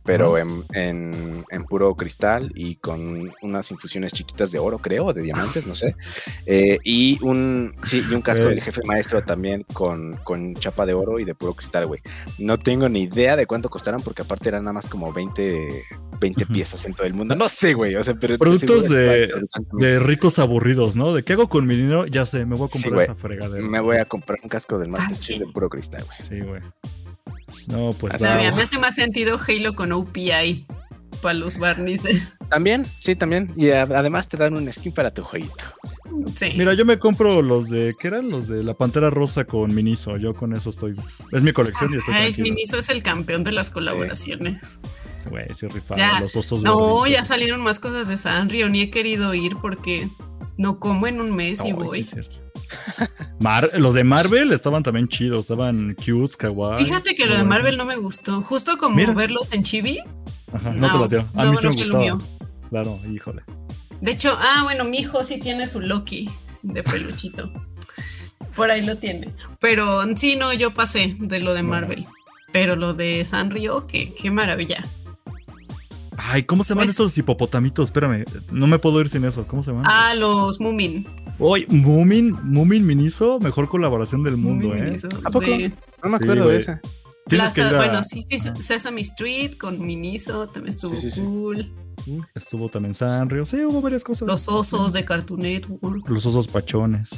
pero 0.08 0.38
en, 0.38 0.64
en, 0.72 1.66
puro 1.66 1.93
cristal 1.95 2.53
y 2.55 2.78
con 2.78 3.30
unas 3.41 3.70
infusiones 3.72 4.14
chiquitas 4.14 4.53
de 4.53 4.58
oro, 4.58 4.80
creo, 4.80 5.12
de 5.12 5.22
diamantes, 5.22 5.68
no 5.68 5.76
sé. 5.76 5.95
Eh, 6.45 6.78
y 6.86 7.20
un 7.22 7.74
sí, 7.84 8.01
y 8.10 8.14
un 8.16 8.22
casco 8.22 8.45
del 8.45 8.62
jefe 8.62 8.82
maestro 8.86 9.22
también 9.22 9.66
con, 9.74 10.16
con 10.24 10.55
chapa 10.55 10.86
de 10.86 10.93
oro 10.93 11.20
y 11.20 11.26
de 11.26 11.36
puro 11.36 11.53
cristal, 11.53 11.88
güey. 11.88 11.99
No 12.38 12.58
tengo 12.58 12.88
ni 12.88 13.03
idea 13.03 13.36
de 13.36 13.45
cuánto 13.45 13.70
costaron, 13.70 14.01
porque 14.01 14.22
aparte 14.22 14.47
eran 14.47 14.64
nada 14.64 14.74
más 14.76 14.88
como 14.88 15.12
20, 15.12 15.84
20 16.22 16.45
piezas 16.45 16.86
en 16.86 16.93
todo 16.93 17.05
el 17.05 17.14
mundo. 17.14 17.36
No 17.36 17.49
sé, 17.49 17.74
güey. 17.74 17.95
O 17.95 18.03
sea, 18.03 18.14
pero 18.16 18.38
Productos 18.38 18.88
de, 18.88 19.30
de, 19.74 19.99
ricos 19.99 20.39
aburridos, 20.39 20.95
¿no? 20.95 21.14
¿De 21.14 21.26
qué 21.26 21.34
hago 21.34 21.49
con 21.49 21.68
mi 21.68 21.76
dinero? 21.76 22.05
Ya 22.05 22.26
sé, 22.26 22.45
me 22.45 22.56
voy 22.56 22.68
a 22.68 22.69
comprar 22.69 23.02
esa 23.03 23.15
fregadera. 23.15 23.61
Me 23.61 23.82
voy 23.82 23.98
a 23.98 24.06
comprar 24.06 24.40
un 24.41 24.48
casco 24.48 24.80
del 24.80 24.88
Master 24.88 25.19
Chief 25.19 25.40
de 25.40 25.48
puro 25.48 25.68
cristal, 25.68 26.06
güey. 26.06 26.30
Sí, 26.30 26.40
güey. 26.40 26.61
No, 27.68 27.94
pues. 27.94 28.22
A 28.23 28.35
mí 28.38 28.44
me 28.44 28.48
hace 28.48 28.80
más 28.80 28.95
sentido 28.95 29.38
Halo 29.38 29.76
con 29.76 29.91
OPI 29.91 30.65
para 31.22 31.34
los 31.34 31.57
barnices. 31.57 32.35
También, 32.49 32.88
sí, 32.99 33.15
también. 33.15 33.53
Y 33.57 33.69
además 33.72 34.27
te 34.27 34.38
dan 34.38 34.56
un 34.56 34.72
skin 34.72 34.94
para 34.94 35.14
tu 35.14 35.23
jueguito. 35.23 35.64
Sí. 36.35 36.53
Mira, 36.56 36.73
yo 36.73 36.85
me 36.85 36.98
compro 36.98 37.41
los 37.41 37.69
de. 37.69 37.95
¿Qué 37.99 38.07
eran? 38.07 38.30
Los 38.30 38.48
de 38.48 38.64
la 38.64 38.73
pantera 38.73 39.10
rosa 39.10 39.44
con 39.45 39.76
Miniso. 39.76 40.18
Yo 40.18 40.34
con 40.34 40.53
eso 40.53 40.69
estoy. 40.69 40.95
Es 41.31 41.44
mi 41.44 41.52
colección 41.52 41.94
y 41.94 41.98
estoy. 41.98 42.15
Es 42.15 42.39
Miniso 42.39 42.77
es 42.77 42.89
el 42.89 43.03
campeón 43.03 43.44
de 43.44 43.52
las 43.52 43.69
colaboraciones. 43.69 44.80
Güey, 45.30 45.53
sí, 45.53 45.68
rifado. 45.68 46.02
Los 46.22 46.35
osos 46.38 46.64
No, 46.64 47.06
ya 47.06 47.26
salieron 47.26 47.61
más 47.61 47.80
cosas 47.80 48.07
de 48.07 48.15
Sanrio. 48.15 48.69
Ni 48.69 48.81
he 48.81 48.89
querido 48.89 49.34
ir 49.34 49.57
porque 49.61 50.10
no 50.57 50.80
como 50.80 51.07
en 51.07 51.19
un 51.19 51.35
mes 51.35 51.65
y 51.65 51.73
voy. 51.73 51.98
Sí, 51.98 52.02
es 52.02 52.10
cierto 52.11 52.47
los 53.73 53.94
de 53.94 54.03
Marvel 54.03 54.52
estaban 54.52 54.84
también 54.84 55.07
chidos, 55.07 55.45
estaban 55.45 55.95
cute, 55.95 56.35
kawaii. 56.38 56.84
Fíjate 56.84 57.15
que 57.15 57.26
lo 57.26 57.35
de 57.35 57.44
Marvel 57.44 57.77
no 57.77 57.85
me 57.85 57.98
gustó. 57.98 58.41
Justo 58.41 58.77
como 58.77 59.14
verlos 59.14 59.52
en 59.52 59.64
Chibi. 59.64 59.99
Ajá, 60.52 60.72
no, 60.72 60.91
te 60.91 60.98
lo 60.98 61.07
dio. 61.07 61.30
A 61.35 61.45
mí 61.45 61.56
sí 61.56 61.68
me 61.68 61.73
gustó. 61.73 62.19
Claro, 62.69 62.99
híjole. 63.11 63.44
De 64.02 64.11
hecho, 64.11 64.38
ah, 64.39 64.61
bueno, 64.64 64.84
mi 64.84 64.99
hijo 64.99 65.23
sí 65.23 65.39
tiene 65.39 65.68
su 65.68 65.81
Loki 65.81 66.30
de 66.61 66.84
peluchito. 66.84 67.52
Por 68.56 68.72
ahí 68.72 68.81
lo 68.81 68.98
tiene. 68.98 69.34
Pero 69.60 70.02
sí, 70.15 70.35
no, 70.35 70.53
yo 70.53 70.73
pasé 70.73 71.15
de 71.19 71.39
lo 71.39 71.53
de 71.53 71.64
Marvel. 71.64 72.06
Pero 72.52 72.76
lo 72.76 72.94
de 72.94 73.23
Sanrio, 73.26 73.88
qué, 73.88 74.14
qué 74.14 74.31
maravilla. 74.31 74.85
Ay, 76.18 76.44
¿cómo 76.44 76.64
se 76.64 76.69
llaman 76.69 76.85
Pues- 76.88 76.95
esos 76.95 77.18
hipopotamitos? 77.18 77.85
Espérame, 77.85 78.26
no 78.52 78.68
me 78.68 78.80
puedo 78.80 78.99
ir 79.02 79.10
sin 79.10 79.23
eso. 79.26 79.45
¿Cómo 79.48 79.64
se 79.64 79.72
llaman? 79.72 79.85
Ah, 79.88 80.14
los 80.15 80.60
Moomin. 80.60 81.06
Uy, 81.39 81.65
Moomin, 81.69 82.35
Moomin 82.44 82.85
Miniso, 82.85 83.39
mejor 83.39 83.69
colaboración 83.69 84.23
del 84.23 84.38
mundo, 84.38 84.68
Moomin 84.69 84.88
¿eh? 84.88 84.94
hizo- 84.95 85.07
¿A 85.23 85.30
poco? 85.30 85.45
sí. 85.45 85.72
No 86.03 86.10
me 86.10 86.15
acuerdo 86.18 86.48
de 86.49 86.57
esa. 86.57 86.81
Que 87.30 87.35
Plaza- 87.35 87.60
ir 87.69 87.76
a- 87.76 87.77
Bueno, 87.77 88.03
sí, 88.03 88.22
sí. 88.22 88.39
Sesame 88.60 89.02
Street 89.02 89.57
con 89.60 89.80
Miniso 89.85 90.48
también 90.48 90.69
estuvo 90.69 90.95
Sí, 90.95 91.10
sí, 91.10 91.11
sí. 91.11 91.22
cool. 91.22 91.72
Estuvo 92.35 92.69
también 92.69 92.94
Sanrio. 92.94 93.45
Sí, 93.45 93.57
hubo 93.65 93.81
varias 93.81 94.03
cosas. 94.03 94.27
Los 94.27 94.48
osos 94.48 94.94
de 94.94 95.03
Cartoon 95.03 95.41
Network. 95.41 96.07
Los 96.10 96.26
osos 96.26 96.48
pachones. 96.48 97.10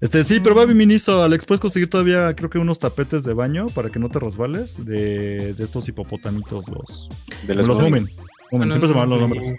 Este, 0.00 0.24
sí, 0.24 0.40
pero 0.40 0.54
va 0.56 0.66
mi 0.66 0.74
Miniso. 0.74 1.22
Alex, 1.22 1.44
puedes 1.46 1.60
conseguir 1.60 1.88
todavía, 1.88 2.34
creo 2.34 2.50
que 2.50 2.58
unos 2.58 2.78
tapetes 2.78 3.22
de 3.22 3.32
baño 3.32 3.68
para 3.68 3.90
que 3.90 3.98
no 3.98 4.08
te 4.08 4.18
resbales 4.18 4.84
de, 4.84 5.54
de 5.54 5.64
estos 5.64 5.88
hipopotamitos, 5.88 6.66
los, 6.68 7.08
De 7.46 7.54
los, 7.54 7.68
los 7.68 7.78
Moomin. 7.80 8.10
Moomin, 8.50 8.70
siempre 8.70 8.88
se 8.88 8.94
me 8.94 9.00
van 9.00 9.10
los 9.10 9.20
nombres. 9.20 9.52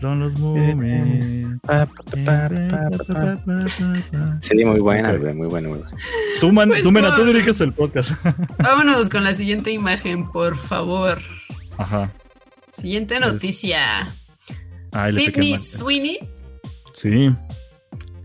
Son 0.00 0.20
los 0.20 0.36
Moomin. 0.36 1.58
Pa, 1.60 1.86
pa. 1.86 2.50
Sí, 4.40 4.64
muy 4.64 4.80
buena, 4.80 5.12
güey, 5.14 5.34
muy 5.34 5.46
buena, 5.48 5.68
muy 5.68 5.78
buena. 5.78 5.96
Tú, 6.40 6.52
man, 6.52 6.68
Pues 6.68 6.82
tú, 6.82 6.92
Mena, 6.92 7.14
tú 7.14 7.24
diriges 7.24 7.60
el 7.60 7.72
podcast. 7.72 8.12
Vámonos 8.58 9.08
con 9.08 9.24
la 9.24 9.34
siguiente 9.34 9.70
imagen, 9.70 10.30
por 10.30 10.56
favor. 10.56 11.18
Ajá. 11.78 12.12
Siguiente 12.70 13.18
noticia. 13.20 14.12
Sidney. 15.14 15.56
Sweeney 15.58 16.18
Sí. 16.94 17.28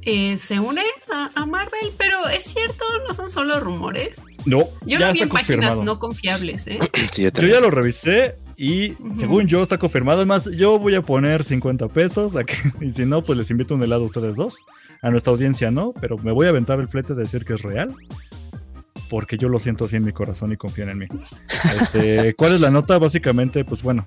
eh, 0.03 0.37
se 0.37 0.59
une 0.59 0.81
a, 1.13 1.29
a 1.35 1.45
Marvel, 1.45 1.93
pero 1.97 2.27
es 2.29 2.43
cierto, 2.43 2.85
no 3.05 3.13
son 3.13 3.29
solo 3.29 3.59
rumores. 3.59 4.23
No, 4.45 4.69
Yo 4.85 4.99
ya 4.99 5.07
lo 5.07 5.13
vi 5.13 5.19
en 5.21 5.29
páginas 5.29 5.77
no 5.77 5.99
confiables, 5.99 6.67
¿eh? 6.67 6.79
Sí, 7.11 7.23
yo 7.23 7.47
ya 7.47 7.59
lo 7.59 7.69
revisé 7.71 8.37
y 8.61 8.95
según 9.13 9.47
yo 9.47 9.63
está 9.63 9.79
confirmado. 9.79 10.19
Además, 10.19 10.51
yo 10.55 10.77
voy 10.77 10.93
a 10.93 11.01
poner 11.01 11.43
50 11.43 11.87
pesos 11.87 12.33
y 12.79 12.91
si 12.91 13.07
no, 13.07 13.23
pues 13.23 13.35
les 13.35 13.49
invito 13.49 13.73
un 13.73 13.81
helado 13.81 14.03
a 14.03 14.05
ustedes 14.05 14.35
dos. 14.35 14.55
A 15.01 15.09
nuestra 15.09 15.31
audiencia 15.31 15.71
no, 15.71 15.95
pero 15.99 16.19
me 16.19 16.31
voy 16.31 16.45
a 16.45 16.49
aventar 16.49 16.79
el 16.79 16.87
flete 16.87 17.15
de 17.15 17.23
decir 17.23 17.43
que 17.43 17.53
es 17.53 17.63
real. 17.63 17.95
Porque 19.09 19.39
yo 19.39 19.49
lo 19.49 19.57
siento 19.57 19.85
así 19.85 19.95
en 19.95 20.05
mi 20.05 20.11
corazón 20.11 20.51
y 20.51 20.57
confían 20.57 20.89
en 20.89 20.99
mí. 20.99 21.07
Este, 21.75 22.35
¿Cuál 22.37 22.53
es 22.53 22.61
la 22.61 22.69
nota? 22.69 22.99
Básicamente, 22.99 23.65
pues 23.65 23.81
bueno, 23.81 24.05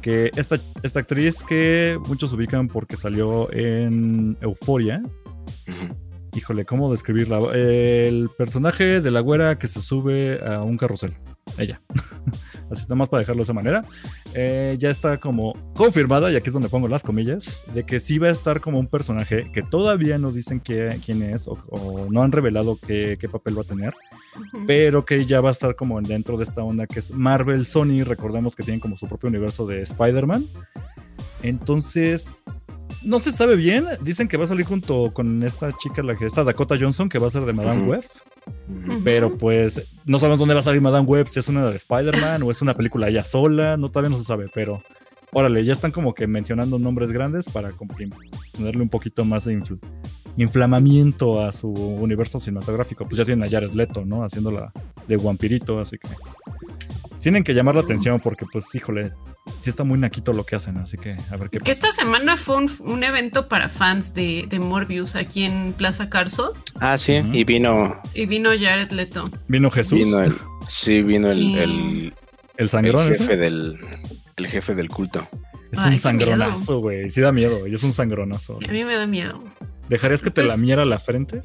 que 0.00 0.30
esta, 0.36 0.60
esta 0.84 1.00
actriz 1.00 1.42
que 1.42 1.98
muchos 2.06 2.32
ubican 2.32 2.68
porque 2.68 2.96
salió 2.96 3.52
en 3.52 4.38
Euforia. 4.40 5.02
Híjole, 6.34 6.64
¿cómo 6.64 6.92
describirla? 6.92 7.40
El 7.52 8.30
personaje 8.38 9.00
de 9.00 9.10
la 9.10 9.18
güera 9.18 9.58
que 9.58 9.66
se 9.66 9.80
sube 9.80 10.38
a 10.46 10.62
un 10.62 10.76
carrusel. 10.76 11.16
Ella. 11.58 11.80
Así, 12.70 12.82
nada 12.82 12.96
más 12.96 13.08
para 13.08 13.20
dejarlo 13.20 13.40
de 13.40 13.44
esa 13.44 13.52
manera. 13.54 13.82
Eh, 14.34 14.76
ya 14.78 14.90
está 14.90 15.18
como 15.18 15.54
confirmada, 15.74 16.30
y 16.30 16.36
aquí 16.36 16.48
es 16.48 16.52
donde 16.54 16.68
pongo 16.68 16.86
las 16.86 17.02
comillas, 17.02 17.58
de 17.72 17.84
que 17.84 17.98
sí 17.98 18.18
va 18.18 18.28
a 18.28 18.30
estar 18.30 18.60
como 18.60 18.78
un 18.78 18.86
personaje 18.88 19.50
que 19.52 19.62
todavía 19.62 20.18
no 20.18 20.32
dicen 20.32 20.60
qué- 20.60 21.00
quién 21.04 21.22
es 21.22 21.48
o, 21.48 21.52
o 21.68 22.06
no 22.10 22.22
han 22.22 22.30
revelado 22.30 22.78
qué, 22.78 23.16
qué 23.18 23.26
papel 23.28 23.56
va 23.56 23.62
a 23.62 23.64
tener, 23.64 23.94
pero 24.66 25.06
que 25.06 25.24
ya 25.24 25.40
va 25.40 25.48
a 25.48 25.52
estar 25.52 25.76
como 25.76 25.98
dentro 26.02 26.36
de 26.36 26.44
esta 26.44 26.62
onda 26.62 26.86
que 26.86 26.98
es 26.98 27.10
Marvel 27.10 27.64
Sony. 27.64 28.04
Recordemos 28.04 28.54
que 28.54 28.62
tienen 28.64 28.80
como 28.80 28.96
su 28.98 29.08
propio 29.08 29.28
universo 29.30 29.66
de 29.66 29.80
Spider-Man. 29.80 30.46
Entonces, 31.42 32.32
no 33.02 33.18
se 33.20 33.32
sabe 33.32 33.56
bien. 33.56 33.86
Dicen 34.02 34.28
que 34.28 34.36
va 34.36 34.44
a 34.44 34.48
salir 34.48 34.66
junto 34.66 35.12
con 35.14 35.42
esta 35.42 35.72
chica, 35.78 36.02
la 36.02 36.16
que 36.16 36.26
está 36.26 36.44
Dakota 36.44 36.76
Johnson, 36.78 37.08
que 37.08 37.18
va 37.18 37.28
a 37.28 37.30
ser 37.30 37.44
de 37.44 37.52
Madame 37.52 37.82
Ujú. 37.82 37.90
Web. 37.92 38.04
Pero 39.04 39.36
pues 39.38 39.82
no 40.04 40.18
sabemos 40.18 40.38
dónde 40.38 40.54
va 40.54 40.60
a 40.60 40.62
salir 40.62 40.80
Madame 40.80 41.06
Web, 41.06 41.28
si 41.28 41.38
es 41.38 41.48
una 41.48 41.70
de 41.70 41.76
Spider-Man 41.76 42.42
o 42.42 42.50
es 42.50 42.62
una 42.62 42.74
película 42.74 43.08
ella 43.08 43.24
sola. 43.24 43.76
No, 43.76 43.88
todavía 43.88 44.10
no 44.10 44.16
se 44.16 44.24
sabe, 44.24 44.50
pero 44.52 44.82
órale, 45.32 45.64
ya 45.64 45.72
están 45.72 45.90
como 45.90 46.14
que 46.14 46.26
mencionando 46.26 46.78
nombres 46.78 47.12
grandes 47.12 47.48
para 47.48 47.70
ponerle 47.72 48.82
un 48.82 48.88
poquito 48.88 49.24
más 49.24 49.44
de 49.44 49.58
infl- 49.58 49.78
inflamamiento 50.36 51.42
a 51.42 51.52
su 51.52 51.68
universo 51.68 52.38
cinematográfico. 52.38 53.04
Pues 53.06 53.18
ya 53.18 53.24
tienen 53.24 53.46
a 53.46 53.50
Jared 53.50 53.72
Leto, 53.72 54.04
¿no? 54.04 54.22
Haciéndola 54.22 54.72
de 55.06 55.16
vampirito, 55.16 55.80
así 55.80 55.98
que 55.98 56.08
tienen 57.20 57.44
que 57.44 57.54
llamar 57.54 57.74
la 57.74 57.80
atención 57.82 58.20
porque 58.20 58.46
pues 58.50 58.72
híjole, 58.74 59.12
sí 59.58 59.70
está 59.70 59.84
muy 59.84 59.98
naquito 59.98 60.32
lo 60.32 60.44
que 60.46 60.56
hacen, 60.56 60.76
así 60.78 60.96
que 60.98 61.16
a 61.30 61.36
ver 61.36 61.50
qué 61.50 61.58
Que 61.58 61.70
esta 61.70 61.90
semana 61.92 62.36
fue 62.36 62.56
un, 62.56 62.70
un 62.80 63.02
evento 63.04 63.48
para 63.48 63.68
fans 63.68 64.14
de, 64.14 64.46
de 64.48 64.58
Morbius 64.60 65.14
aquí 65.16 65.44
en 65.44 65.72
Plaza 65.72 66.08
Carso 66.08 66.52
Ah, 66.80 66.96
sí, 66.98 67.14
y 67.32 67.44
vino, 67.44 68.00
y 68.14 68.26
vino 68.26 68.50
Jared 68.58 68.90
Leto. 68.92 69.24
Vino 69.48 69.70
Jesús, 69.70 69.98
vino 69.98 70.20
el, 70.20 70.32
sí, 70.66 71.02
vino 71.02 71.28
el, 71.28 71.36
Sí. 71.38 71.58
el, 71.58 71.70
el 71.70 72.14
el 72.58 72.68
sangrón 72.68 73.10
ese. 73.12 73.22
jefe 73.22 73.36
del, 73.36 73.78
el 74.36 74.46
jefe 74.48 74.74
del 74.74 74.88
culto. 74.88 75.28
Es 75.70 75.78
Ay, 75.80 75.92
un 75.92 75.98
sangronazo, 75.98 76.78
güey. 76.80 77.08
Sí 77.10 77.20
da 77.20 77.30
miedo, 77.30 77.66
y 77.68 77.74
es 77.74 77.82
un 77.84 77.92
sangronazo. 77.92 78.56
Sí, 78.56 78.64
a 78.68 78.72
mí 78.72 78.84
me 78.84 78.96
da 78.96 79.06
miedo. 79.06 79.42
¿Dejarías 79.88 80.22
que 80.22 80.30
te 80.30 80.40
Pues- 80.42 80.48
lamiera 80.56 80.84
la 80.84 80.98
frente? 80.98 81.42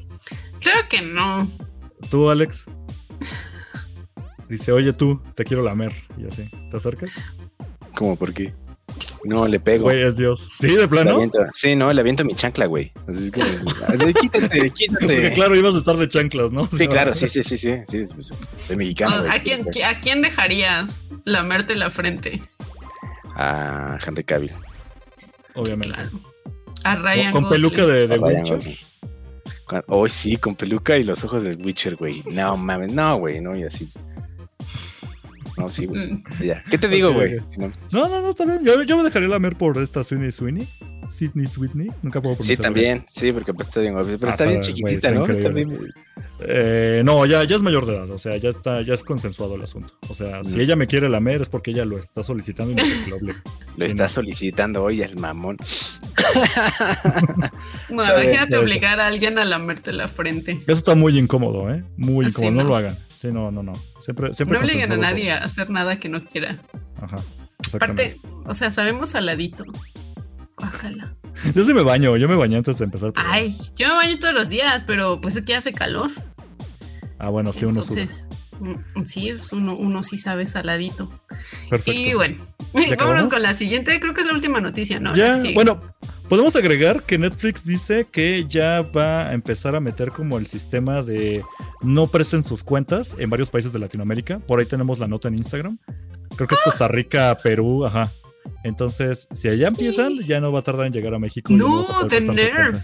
Claro 0.60 0.80
que 0.88 1.02
no. 1.02 1.48
Tú, 2.10 2.30
Alex. 2.30 2.64
Dice, 4.48 4.72
oye 4.72 4.92
tú, 4.92 5.20
te 5.34 5.44
quiero 5.44 5.62
lamer. 5.62 5.92
Y 6.18 6.26
así. 6.26 6.48
¿Te 6.70 6.76
acercas? 6.76 7.10
¿Cómo? 7.94 8.16
¿Por 8.16 8.32
qué? 8.34 8.54
No, 9.24 9.48
le 9.48 9.58
pego. 9.58 9.84
Güey, 9.84 10.02
es 10.02 10.16
Dios. 10.18 10.50
¿Sí, 10.58 10.68
de 10.76 10.86
plano? 10.86 11.12
aviento- 11.16 11.38
sí, 11.52 11.74
no, 11.74 11.90
le 11.92 12.00
aviento 12.00 12.24
mi 12.24 12.34
chancla, 12.34 12.66
güey. 12.66 12.92
Así 13.08 13.24
es 13.24 13.30
como, 13.32 13.44
así, 13.46 14.14
quítate, 14.20 14.48
Porque 14.48 14.70
quítate. 14.70 15.32
claro, 15.32 15.56
ibas 15.56 15.74
a 15.74 15.78
estar 15.78 15.96
de 15.96 16.08
chanclas, 16.08 16.52
¿no? 16.52 16.68
Sí, 16.70 16.86
claro, 16.88 17.14
sí, 17.14 17.26
sí, 17.28 17.42
sí, 17.42 17.56
sí. 17.56 17.72
sí, 17.86 18.04
sí, 18.04 18.14
sí. 18.20 18.34
Soy 18.66 18.76
mexicano. 18.76 19.20
güey. 19.20 19.30
¿A 19.30 19.42
quién, 19.42 19.66
¿A 19.86 20.00
quién 20.00 20.20
dejarías 20.20 21.04
lamerte 21.24 21.74
la 21.74 21.88
frente? 21.88 22.42
A 23.36 23.98
Henry 24.06 24.24
Cavill. 24.24 24.52
Obviamente. 25.54 25.94
Claro. 25.94 26.10
A 26.84 26.96
Ryan 26.96 27.32
Con 27.32 27.48
peluca 27.48 27.86
de, 27.86 28.06
de 28.06 28.14
A 28.14 28.18
Ryan 28.18 28.42
Witcher. 28.42 28.58
Con- 29.64 29.84
Oh, 29.86 30.06
sí, 30.08 30.36
con 30.36 30.54
peluca 30.54 30.98
y 30.98 31.04
los 31.04 31.24
ojos 31.24 31.42
del 31.44 31.56
Witcher, 31.64 31.96
güey. 31.96 32.22
No 32.32 32.56
mames, 32.58 32.90
no, 32.90 33.16
güey, 33.16 33.40
no, 33.40 33.56
y 33.56 33.62
así. 33.64 33.88
No, 35.56 35.70
sí, 35.70 35.86
güey. 35.86 36.12
Mm. 36.14 36.24
Sí, 36.36 36.46
ya. 36.46 36.62
¿Qué 36.70 36.78
te 36.78 36.88
digo, 36.88 37.12
güey? 37.12 37.36
no- 37.58 37.70
No, 37.92 38.08
no, 38.08 38.30
está 38.30 38.44
bien. 38.44 38.64
Yo, 38.64 38.82
yo 38.82 38.96
me 38.96 39.04
dejaría 39.04 39.28
lamer 39.28 39.54
por 39.56 39.78
esta 39.78 40.02
Sweeney 40.02 40.32
Sweeney. 40.32 40.68
Sidney 41.08 41.46
Sweeney. 41.46 41.90
Nunca 42.02 42.20
puedo 42.22 42.34
Sí, 42.36 42.56
pronunciarlo. 42.56 42.62
también, 42.64 43.04
sí, 43.06 43.30
porque 43.30 43.52
pues, 43.52 43.68
está 43.68 43.80
bien, 43.80 43.92
güey, 43.92 44.06
pero 44.16 44.26
Ah, 44.26 44.30
está 44.30 44.46
bien 44.46 44.60
está- 44.60 44.72
chiquitita, 44.72 45.08
está 45.08 45.10
¿no? 45.12 45.26
Está 45.26 45.48
bien. 45.50 45.92
Eh, 46.40 47.02
no, 47.04 47.26
ya, 47.26 47.44
ya 47.44 47.56
es 47.56 47.62
mayor 47.62 47.84
de 47.84 47.94
edad, 47.94 48.10
o 48.10 48.16
sea, 48.16 48.38
ya 48.38 48.48
está, 48.48 48.80
ya 48.80 48.94
es 48.94 49.04
consensuado 49.04 49.56
el 49.56 49.62
asunto. 49.62 49.92
O 50.08 50.14
sea, 50.14 50.42
si 50.44 50.56
Mm. 50.56 50.60
ella 50.60 50.76
me 50.76 50.86
quiere 50.86 51.10
lamer 51.10 51.42
es 51.42 51.50
porque 51.50 51.72
ella 51.72 51.84
lo 51.84 51.98
está 51.98 52.22
solicitando 52.22 52.72
y 52.72 52.76
no 52.76 52.84
sé 52.86 53.04
que 53.04 53.10
lo 53.10 53.16
obligue. 53.16 53.34
Lo 53.76 53.84
Sí, 53.84 53.90
está 53.92 54.04
no. 54.04 54.08
solicitando 54.08 54.82
hoy 54.82 55.02
el 55.02 55.16
mamón. 55.16 55.58
Imagínate 57.90 58.56
obligar 58.56 59.00
a 59.00 59.06
alguien 59.06 59.38
a 59.38 59.44
lamerte 59.44 59.92
la 59.92 60.08
frente. 60.08 60.52
Eso 60.66 60.78
está 60.78 60.94
muy 60.94 61.18
incómodo, 61.18 61.72
¿eh? 61.72 61.82
Muy 61.96 62.26
Así 62.26 62.40
incómodo, 62.42 62.56
no. 62.56 62.62
no. 62.62 62.68
lo 62.70 62.76
hagan. 62.76 62.98
Sí, 63.24 63.32
no, 63.32 63.50
no, 63.50 63.62
no. 63.62 63.72
Siempre, 64.04 64.34
siempre 64.34 64.58
No 64.58 64.64
obliguen 64.64 64.92
a 64.92 64.96
nadie 64.98 65.32
a 65.32 65.38
hacer 65.38 65.70
nada 65.70 65.98
que 65.98 66.10
no 66.10 66.22
quiera. 66.26 66.58
Ajá. 67.00 67.16
Aparte, 67.72 68.20
o 68.44 68.52
sea, 68.52 68.70
sabemos 68.70 69.08
saladitos. 69.10 69.66
Ojalá. 70.56 71.16
Yo 71.54 71.64
sí 71.64 71.72
me 71.72 71.82
baño, 71.82 72.18
yo 72.18 72.28
me 72.28 72.34
bañé 72.36 72.58
antes 72.58 72.76
de 72.76 72.84
empezar. 72.84 73.12
Ay, 73.16 73.56
yo 73.76 73.88
me 73.88 73.94
baño 73.94 74.18
todos 74.18 74.34
los 74.34 74.50
días, 74.50 74.84
pero 74.86 75.22
pues 75.22 75.36
es 75.36 75.46
que 75.46 75.54
hace 75.56 75.72
calor. 75.72 76.10
Ah, 77.18 77.30
bueno, 77.30 77.50
sí, 77.54 77.64
uno. 77.64 77.80
Entonces, 77.80 78.28
mm, 78.60 79.04
sí, 79.06 79.30
es 79.30 79.54
uno, 79.54 79.74
uno 79.74 80.02
sí 80.02 80.18
sabe 80.18 80.44
saladito. 80.44 81.08
Perfecto. 81.70 81.98
Y 81.98 82.12
bueno, 82.12 82.44
acabamos? 82.74 82.96
vámonos 82.98 83.28
con 83.30 83.42
la 83.42 83.54
siguiente. 83.54 83.98
Creo 84.00 84.12
que 84.12 84.20
es 84.20 84.26
la 84.26 84.34
última 84.34 84.60
noticia, 84.60 85.00
¿no? 85.00 85.14
ya, 85.14 85.38
Sí. 85.38 85.54
bueno, 85.54 85.80
podemos 86.28 86.56
agregar 86.56 87.02
que 87.02 87.18
Netflix 87.18 87.64
dice 87.64 88.06
que 88.10 88.46
ya 88.48 88.82
va 88.82 89.28
a 89.28 89.34
empezar 89.34 89.76
a 89.76 89.80
meter 89.80 90.10
como 90.10 90.38
el 90.38 90.46
sistema 90.46 91.02
de 91.02 91.42
no 91.82 92.06
presten 92.06 92.42
sus 92.42 92.62
cuentas 92.62 93.16
en 93.18 93.30
varios 93.30 93.50
países 93.50 93.72
de 93.72 93.78
Latinoamérica. 93.78 94.38
Por 94.40 94.60
ahí 94.60 94.66
tenemos 94.66 94.98
la 94.98 95.06
nota 95.06 95.28
en 95.28 95.34
Instagram. 95.36 95.78
Creo 96.36 96.48
que 96.48 96.54
es 96.54 96.60
Costa 96.62 96.88
Rica, 96.88 97.36
Perú, 97.42 97.84
ajá. 97.86 98.12
Entonces, 98.64 99.28
si 99.34 99.48
allá 99.48 99.68
Sí. 99.68 99.74
empiezan, 99.74 100.18
ya 100.26 100.40
no 100.40 100.52
va 100.52 100.60
a 100.60 100.62
tardar 100.62 100.86
en 100.86 100.92
llegar 100.92 101.14
a 101.14 101.18
México. 101.18 101.52
No, 101.52 101.82
de 102.08 102.24
cuenta. 102.24 102.82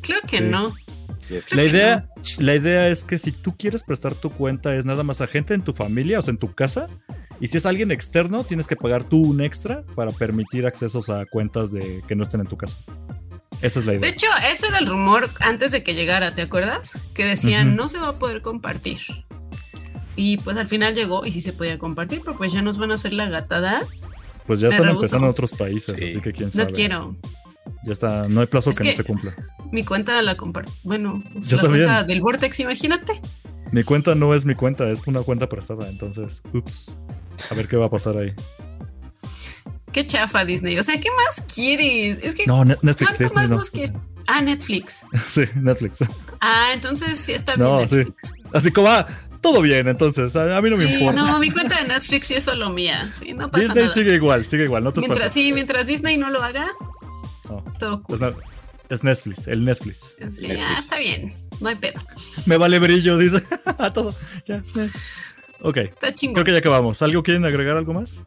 Claro 0.00 0.22
que 0.26 0.38
Sí. 0.38 0.44
no. 0.44 0.74
Yes. 1.28 1.54
La 1.54 1.64
idea, 1.64 2.08
la 2.38 2.54
idea 2.54 2.88
es 2.88 3.04
que 3.04 3.18
si 3.18 3.32
tú 3.32 3.56
quieres 3.56 3.82
prestar 3.82 4.14
tu 4.14 4.30
cuenta 4.30 4.74
es 4.74 4.86
nada 4.86 5.02
más 5.02 5.20
a 5.20 5.26
gente 5.26 5.54
en 5.54 5.62
tu 5.62 5.72
familia, 5.72 6.18
o 6.18 6.22
sea, 6.22 6.32
en 6.32 6.38
tu 6.38 6.54
casa. 6.54 6.88
Y 7.40 7.48
si 7.48 7.56
es 7.58 7.66
alguien 7.66 7.90
externo, 7.90 8.44
tienes 8.44 8.66
que 8.66 8.74
pagar 8.76 9.04
tú 9.04 9.22
un 9.22 9.40
extra 9.40 9.84
para 9.94 10.10
permitir 10.10 10.66
accesos 10.66 11.08
a 11.08 11.24
cuentas 11.26 11.70
de 11.70 12.02
que 12.08 12.16
no 12.16 12.22
estén 12.22 12.40
en 12.40 12.46
tu 12.46 12.56
casa. 12.56 12.76
Esa 13.60 13.80
es 13.80 13.86
la 13.86 13.92
De 13.92 13.98
idea. 13.98 14.10
hecho, 14.10 14.26
ese 14.52 14.68
era 14.68 14.78
el 14.78 14.86
rumor 14.86 15.28
antes 15.40 15.70
de 15.72 15.82
que 15.82 15.94
llegara, 15.94 16.34
¿te 16.34 16.42
acuerdas? 16.42 16.98
Que 17.14 17.24
decían 17.24 17.76
no 17.76 17.88
se 17.88 17.98
va 17.98 18.08
a 18.08 18.18
poder 18.18 18.40
compartir. 18.42 18.98
Y 20.16 20.38
pues 20.38 20.56
al 20.56 20.66
final 20.66 20.94
llegó 20.94 21.24
y 21.26 21.32
sí 21.32 21.40
se 21.40 21.52
podía 21.52 21.78
compartir, 21.78 22.22
pero 22.24 22.36
pues 22.36 22.52
ya 22.52 22.62
nos 22.62 22.78
van 22.78 22.90
a 22.90 22.94
hacer 22.94 23.12
la 23.12 23.28
gatada. 23.28 23.82
Pues 24.46 24.60
ya 24.60 24.68
están 24.68 24.88
empezando 24.88 25.26
en 25.26 25.30
otros 25.30 25.52
países, 25.52 25.94
Sí. 25.96 26.06
así 26.06 26.20
que 26.20 26.32
quién 26.32 26.50
sabe. 26.50 26.66
No 26.66 26.72
quiero. 26.72 27.16
Ya 27.84 27.92
está, 27.92 28.28
no 28.28 28.40
hay 28.40 28.46
plazo 28.46 28.70
Es 28.70 28.78
que, 28.78 28.88
no 28.88 28.92
se 28.92 29.04
cumpla. 29.04 29.34
Mi 29.72 29.84
cuenta 29.84 30.20
la 30.22 30.36
comparto. 30.36 30.70
Bueno, 30.82 31.22
Yo 31.36 31.56
la 31.56 31.62
también. 31.62 31.84
cuenta 31.84 32.04
del 32.04 32.20
Vortex, 32.20 32.60
imagínate. 32.60 33.20
Mi 33.72 33.84
cuenta 33.84 34.14
no 34.14 34.34
es 34.34 34.46
mi 34.46 34.54
cuenta, 34.54 34.88
es 34.90 35.00
una 35.06 35.22
cuenta 35.22 35.48
prestada, 35.48 35.88
entonces, 35.88 36.42
ups. 36.54 36.96
A 37.50 37.54
ver 37.54 37.68
qué 37.68 37.76
va 37.76 37.86
a 37.86 37.90
pasar 37.90 38.16
ahí. 38.16 38.32
Qué 39.92 40.04
chafa 40.06 40.44
Disney. 40.44 40.78
O 40.78 40.82
sea, 40.82 41.00
¿qué 41.00 41.08
más 41.10 41.44
quieres? 41.54 42.18
Es 42.22 42.34
que 42.34 42.46
No, 42.46 42.64
Net- 42.64 42.78
Netflix, 42.82 43.14
¿cuánto 43.16 43.34
más 43.34 43.50
no. 43.50 43.56
nos 43.56 43.70
quieres? 43.70 43.92
Ah, 44.26 44.40
Netflix. 44.42 45.04
Sí, 45.28 45.42
Netflix. 45.56 45.98
Ah, 46.40 46.68
entonces 46.74 47.18
sí 47.18 47.32
está 47.32 47.56
bien 47.56 47.68
No, 47.68 47.86
sí. 47.88 48.04
Así 48.52 48.70
como, 48.70 48.88
ah, 48.88 49.06
todo 49.40 49.62
bien, 49.62 49.88
entonces, 49.88 50.34
a, 50.36 50.60
mí 50.60 50.70
no 50.70 50.76
me 50.76 50.84
importa. 50.84 51.20
no, 51.22 51.38
mi 51.38 51.50
cuenta 51.50 51.80
de 51.82 51.88
Netflix 51.88 52.26
sí 52.26 52.34
es 52.34 52.44
solo 52.44 52.70
mía. 52.70 53.10
Sí, 53.12 53.32
no 53.34 53.50
pasa 53.50 53.64
Disney 53.64 53.84
nada. 53.84 53.94
sigue 53.94 54.14
igual, 54.14 54.44
sigue 54.44 54.64
igual, 54.64 54.84
no 54.84 54.92
te 54.92 55.00
Mientras, 55.00 55.26
espantes. 55.26 55.44
sí, 55.44 55.52
mientras 55.52 55.86
Disney 55.86 56.16
no 56.18 56.28
lo 56.30 56.42
haga, 56.42 56.66
No, 57.48 57.64
todo 57.78 58.02
cool. 58.02 58.14
es, 58.16 58.20
na- 58.20 58.34
es 58.88 59.04
Netflix, 59.04 59.46
el 59.48 59.64
Netflix. 59.64 60.16
Sí, 60.28 60.46
Netflix. 60.48 60.62
ah, 60.66 60.76
está 60.78 60.98
bien. 60.98 61.32
No 61.60 61.68
hay 61.68 61.76
pedo. 61.76 61.98
Me 62.46 62.56
vale 62.56 62.78
brillo, 62.78 63.16
dice. 63.18 63.42
A 63.78 63.92
todo, 63.92 64.14
ya. 64.46 64.62
eh. 64.76 64.90
Ok, 65.60 65.76
Está 65.78 66.14
chingón. 66.14 66.34
creo 66.34 66.44
que 66.46 66.52
ya 66.52 66.58
acabamos. 66.58 67.02
¿Algo 67.02 67.22
quieren 67.22 67.44
agregar 67.44 67.76
algo 67.76 67.92
más? 67.94 68.24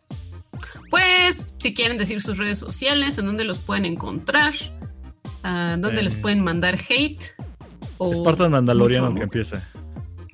Pues, 0.90 1.54
si 1.60 1.74
quieren 1.74 1.98
decir 1.98 2.22
sus 2.22 2.38
redes 2.38 2.60
sociales, 2.60 3.18
en 3.18 3.26
dónde 3.26 3.44
los 3.46 3.60
pueden 3.60 3.86
encontrar, 3.86 4.54
a 5.44 5.78
dónde 5.80 6.02
Eh. 6.02 6.04
les 6.04 6.16
pueden 6.16 6.42
mandar 6.44 6.76
hate. 6.90 7.24
O 7.98 8.14
Spartan 8.16 8.52
Mandaloriano 8.52 9.12
mucho 9.12 9.16
que 9.16 9.24
amor. 9.24 9.36
empiece. 9.36 9.62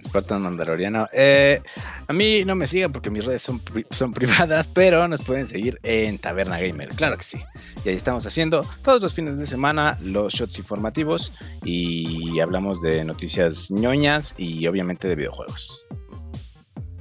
Spartan 0.04 0.42
Mandaloriano. 0.42 1.08
Eh, 1.12 1.62
a 2.08 2.14
mí 2.14 2.44
no 2.46 2.56
me 2.56 2.68
sigan 2.68 2.92
porque 2.92 3.10
mis 3.10 3.26
redes 3.26 3.42
son, 3.42 3.60
pri- 3.60 3.86
son 3.92 4.14
privadas, 4.14 4.68
pero 4.74 5.08
nos 5.08 5.22
pueden 5.22 5.48
seguir 5.48 5.80
en 5.84 6.20
Taberna 6.20 6.60
Gamer. 6.60 6.90
Claro 6.90 7.18
que 7.18 7.24
sí. 7.24 7.40
Y 7.84 7.90
ahí 7.90 7.96
estamos 7.96 8.26
haciendo 8.28 8.66
todos 8.84 9.02
los 9.02 9.14
fines 9.14 9.40
de 9.40 9.46
semana 9.46 9.98
los 10.02 10.34
shots 10.34 10.58
informativos 10.60 11.34
y 11.64 12.40
hablamos 12.40 12.82
de 12.82 13.04
noticias 13.06 13.72
ñoñas 13.72 14.36
y 14.38 14.68
obviamente 14.68 15.08
de 15.08 15.16
videojuegos. 15.16 15.86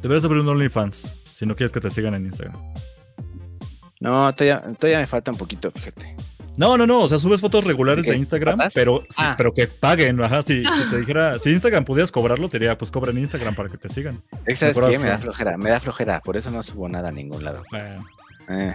Deberías 0.03 0.25
abrir 0.25 0.43
un 0.43 0.49
OnlyFans 0.49 1.13
si 1.33 1.47
no 1.47 1.55
quieres 1.57 1.73
que 1.73 1.81
te 1.81 1.91
sigan 1.91 2.15
en 2.15 2.27
Instagram. 2.27 2.57
No, 4.01 4.33
todavía, 4.35 4.63
todavía 4.79 5.01
me 5.01 5.07
falta 5.07 5.31
un 5.31 5.37
poquito, 5.39 5.71
fíjate. 5.71 6.15
No, 6.57 6.77
no, 6.79 6.87
no. 6.87 7.01
O 7.03 7.09
sea, 7.09 7.19
subes 7.19 7.41
fotos 7.41 7.65
regulares 7.65 8.07
¿De 8.07 8.13
de 8.13 8.19
Instagram, 8.19 8.57
patas? 8.57 8.73
pero, 8.75 9.03
sí, 9.11 9.17
Ah. 9.23 9.35
pero 9.37 9.53
que 9.53 9.67
paguen. 9.67 10.21
Ajá, 10.23 10.43
si, 10.43 10.65
si 10.65 10.91
te 10.91 10.99
dijera, 11.01 11.39
si 11.39 11.51
Instagram 11.51 11.85
pudieras 11.85 12.11
cobrarlo, 12.13 12.49
te 12.49 12.59
diría, 12.59 12.77
pues 12.79 12.91
cobra 12.91 13.11
en 13.11 13.19
Instagram 13.19 13.55
para 13.55 13.69
que 13.69 13.79
te 13.79 13.89
sigan. 13.89 14.23
¿Sabes 14.55 14.79
qué? 14.79 14.99
Me 14.99 15.07
da 15.09 15.19
flojera, 15.19 15.57
me 15.59 15.71
da 15.71 15.81
flojera, 15.81 16.21
por 16.21 16.37
eso 16.37 16.51
no 16.51 16.63
subo 16.63 16.89
nada 16.89 17.09
a 17.09 17.13
ningún 17.13 17.45
lado. 17.45 17.63
Bueno, 17.71 18.07
Eh, 18.49 18.75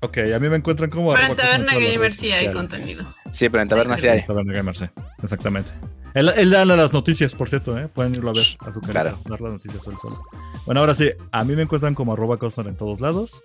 ok, 0.00 0.18
a 0.34 0.38
mí 0.38 0.48
me 0.48 0.56
encuentran 0.56 0.90
como. 0.90 1.14
Pero 1.14 1.26
en 1.28 1.36
Taberna 1.36 1.72
Gamer 1.74 2.10
sí 2.10 2.32
hay 2.32 2.50
contenido. 2.50 3.04
Sí, 3.30 3.48
pero 3.48 3.62
en 3.62 3.68
Taberna 3.68 3.96
sí 3.96 4.08
hay. 4.08 4.26
Taberna 4.26 4.52
Gamer, 4.52 4.76
sí. 4.76 4.86
Exactamente. 5.22 5.70
Él, 6.14 6.30
él 6.36 6.50
da 6.50 6.64
las 6.66 6.92
noticias, 6.92 7.34
por 7.34 7.48
cierto, 7.48 7.78
¿eh? 7.78 7.88
Pueden 7.88 8.12
irlo 8.14 8.30
a 8.30 8.32
ver 8.34 8.44
a 8.58 8.70
su 8.72 8.80
canal. 8.82 8.92
Claro. 8.92 9.20
Dar 9.24 9.40
las 9.40 9.52
noticias 9.52 9.82
solo. 9.82 10.22
Bueno, 10.66 10.80
ahora 10.80 10.94
sí, 10.94 11.10
a 11.30 11.42
mí 11.44 11.56
me 11.56 11.62
encuentran 11.62 11.94
como 11.94 12.12
arroba 12.12 12.38
en 12.66 12.76
todos 12.76 13.00
lados. 13.00 13.44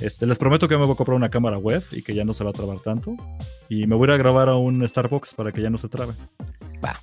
Este, 0.00 0.26
les 0.26 0.38
prometo 0.38 0.66
que 0.68 0.76
me 0.76 0.84
voy 0.84 0.94
a 0.94 0.96
comprar 0.96 1.16
una 1.16 1.28
cámara 1.30 1.58
web 1.58 1.82
y 1.92 2.02
que 2.02 2.14
ya 2.14 2.24
no 2.24 2.32
se 2.32 2.42
va 2.44 2.50
a 2.50 2.52
trabar 2.52 2.80
tanto. 2.80 3.14
Y 3.68 3.86
me 3.86 3.94
voy 3.94 4.10
a 4.10 4.16
grabar 4.16 4.48
a 4.48 4.56
un 4.56 4.86
Starbucks 4.86 5.34
para 5.34 5.52
que 5.52 5.62
ya 5.62 5.70
no 5.70 5.78
se 5.78 5.88
trabe. 5.88 6.14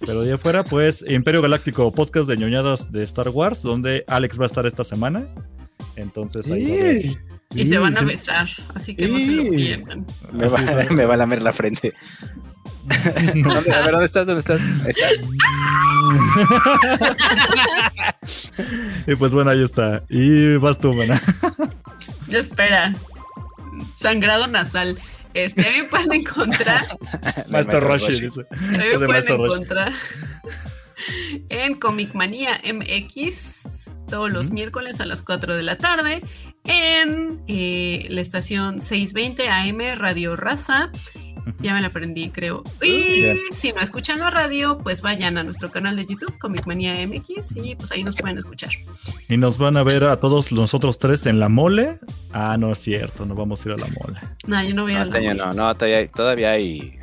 Pero 0.06 0.22
de 0.22 0.34
afuera, 0.34 0.64
pues, 0.64 1.06
Imperio 1.08 1.42
Galáctico, 1.42 1.92
podcast 1.94 2.28
de 2.28 2.36
ñoñadas 2.38 2.92
de 2.92 3.04
Star 3.04 3.30
Wars, 3.30 3.62
donde 3.64 4.04
Alex 4.08 4.38
va 4.40 4.44
a 4.44 4.48
estar 4.48 4.66
esta 4.66 4.84
semana. 4.84 5.28
Entonces 5.96 6.50
ahí 6.52 6.66
va 6.70 6.76
a 6.76 6.80
haber- 6.82 7.06
Y 7.56 7.64
Sí, 7.64 7.66
se 7.70 7.78
van 7.80 7.96
a 7.96 8.00
sí. 8.02 8.06
besar, 8.06 8.48
así 8.76 8.96
que 8.96 9.08
no 9.08 9.20
se 9.20 9.32
lo 9.32 9.44
Sí. 9.44 9.50
pierdan. 9.56 10.06
Me 10.34 10.48
va, 10.48 10.62
va. 10.62 10.84
me 10.96 11.06
va 11.06 11.14
a 11.16 11.18
lamer 11.18 11.42
la 11.42 11.52
frente. 11.54 11.94
¿Dónde- 13.34 13.74
a 13.74 13.80
ver, 13.82 13.92
¿dónde 13.92 14.06
estás? 14.06 14.28
¿Dónde 14.28 14.42
estás? 14.42 14.60
Ahí 14.84 14.92
está. 14.92 15.08
y 19.08 19.16
pues 19.16 19.34
bueno, 19.34 19.50
ahí 19.52 19.64
está. 19.64 20.04
Y 20.10 20.58
vas 20.58 20.78
tú, 20.80 20.94
mana. 22.30 22.40
Espera. 22.40 22.96
Sangrado 23.96 24.48
nasal. 24.48 25.00
Este, 25.34 25.68
a 25.68 25.72
mí 25.72 25.78
me 25.82 25.84
pueden 25.84 26.14
encontrar. 26.14 26.86
Maestro 27.50 27.80
Roshi, 27.80 28.20
dice. 28.20 28.42
a 28.50 28.56
mí 28.56 28.68
me 28.78 28.90
pueden 28.94 29.10
Maestro 29.12 29.38
Roshi. 29.38 29.54
encontrar 29.54 29.94
en 31.50 31.76
Comic 31.76 32.14
Manía 32.14 32.60
MX 32.64 33.92
todos 34.10 34.32
los 34.32 34.52
miércoles 34.52 35.00
a 35.02 35.06
las 35.06 35.22
4 35.22 35.56
de 35.56 35.64
la 35.64 35.78
tarde 35.78 36.24
en 36.66 37.42
eh, 37.48 38.08
la 38.10 38.22
estación 38.22 38.80
620 38.80 39.50
AM 39.50 40.00
Radio 40.00 40.36
Raza. 40.36 40.92
Ya 41.60 41.74
me 41.74 41.82
la 41.82 41.88
aprendí, 41.88 42.30
creo. 42.30 42.64
Y 42.82 43.22
Bien. 43.22 43.38
si 43.52 43.72
no 43.72 43.82
escuchan 43.82 44.20
la 44.20 44.30
radio, 44.30 44.78
pues 44.80 45.02
vayan 45.02 45.38
a 45.38 45.44
nuestro 45.44 45.72
canal 45.72 45.96
de 45.96 46.06
YouTube, 46.06 46.38
Comic 46.38 46.66
Manía 46.68 46.94
MX, 47.08 47.56
y 47.58 47.76
pues 47.76 47.92
ahí 47.92 48.04
nos 48.04 48.16
pueden 48.16 48.38
escuchar. 48.38 48.70
Y 49.28 49.38
nos 49.38 49.58
van 49.58 49.78
a 49.78 49.84
ver 49.84 50.04
a 50.04 50.18
todos 50.18 50.52
nosotros 50.52 50.98
tres 51.00 51.26
en 51.26 51.40
la 51.40 51.50
mole. 51.50 51.98
Ah, 52.32 52.58
no 52.58 52.72
es 52.72 52.80
cierto, 52.80 53.26
no 53.26 53.36
vamos 53.36 53.66
a 53.66 53.70
ir 53.70 53.76
a 53.76 53.78
la 53.78 53.88
mole. 54.00 54.20
No, 54.48 54.64
yo 54.64 54.74
no 54.76 54.84
voy 54.84 54.92
a 54.94 54.96
No, 54.96 55.00
la 55.00 55.04
este 55.06 55.18
año 55.18 55.28
mole. 55.30 55.40
no, 55.40 55.54
no, 55.54 55.76
todavía 55.76 55.98
hay. 56.00 56.08
Todavía 56.10 56.52
hay, 56.52 56.96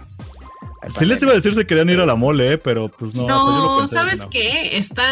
Sí 0.88 1.04
les 1.04 1.20
iba 1.22 1.32
a 1.32 1.34
decir 1.34 1.54
si 1.54 1.64
querían 1.64 1.90
ir 1.90 1.98
a 2.00 2.06
la 2.06 2.14
mole, 2.14 2.52
eh, 2.52 2.58
pero 2.58 2.88
pues 2.88 3.14
no. 3.14 3.22
hasta 3.22 3.34
yo 3.34 3.44
lo 3.44 3.62
No, 3.72 3.78
pensé, 3.78 3.94
¿sabes 3.94 4.18
no. 4.20 4.30
qué? 4.30 4.76
Está. 4.78 5.02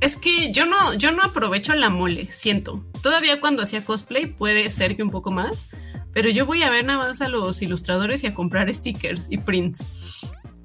Es 0.00 0.16
que 0.16 0.50
yo 0.52 0.64
no, 0.66 0.94
yo 0.94 1.12
no 1.12 1.22
aprovecho 1.22 1.74
la 1.74 1.88
mole, 1.90 2.26
siento. 2.32 2.82
Todavía 3.02 3.38
cuando 3.40 3.62
hacía 3.62 3.84
cosplay 3.84 4.26
puede 4.26 4.68
ser 4.70 4.96
que 4.96 5.02
un 5.02 5.10
poco 5.10 5.30
más, 5.30 5.68
pero 6.14 6.30
yo 6.30 6.46
voy 6.46 6.62
a 6.62 6.70
ver 6.70 6.84
nada 6.84 7.00
más 7.00 7.20
a 7.20 7.28
los 7.28 7.60
ilustradores 7.60 8.24
y 8.24 8.28
a 8.28 8.34
comprar 8.34 8.72
stickers 8.72 9.26
y 9.30 9.38
prints. 9.38 9.84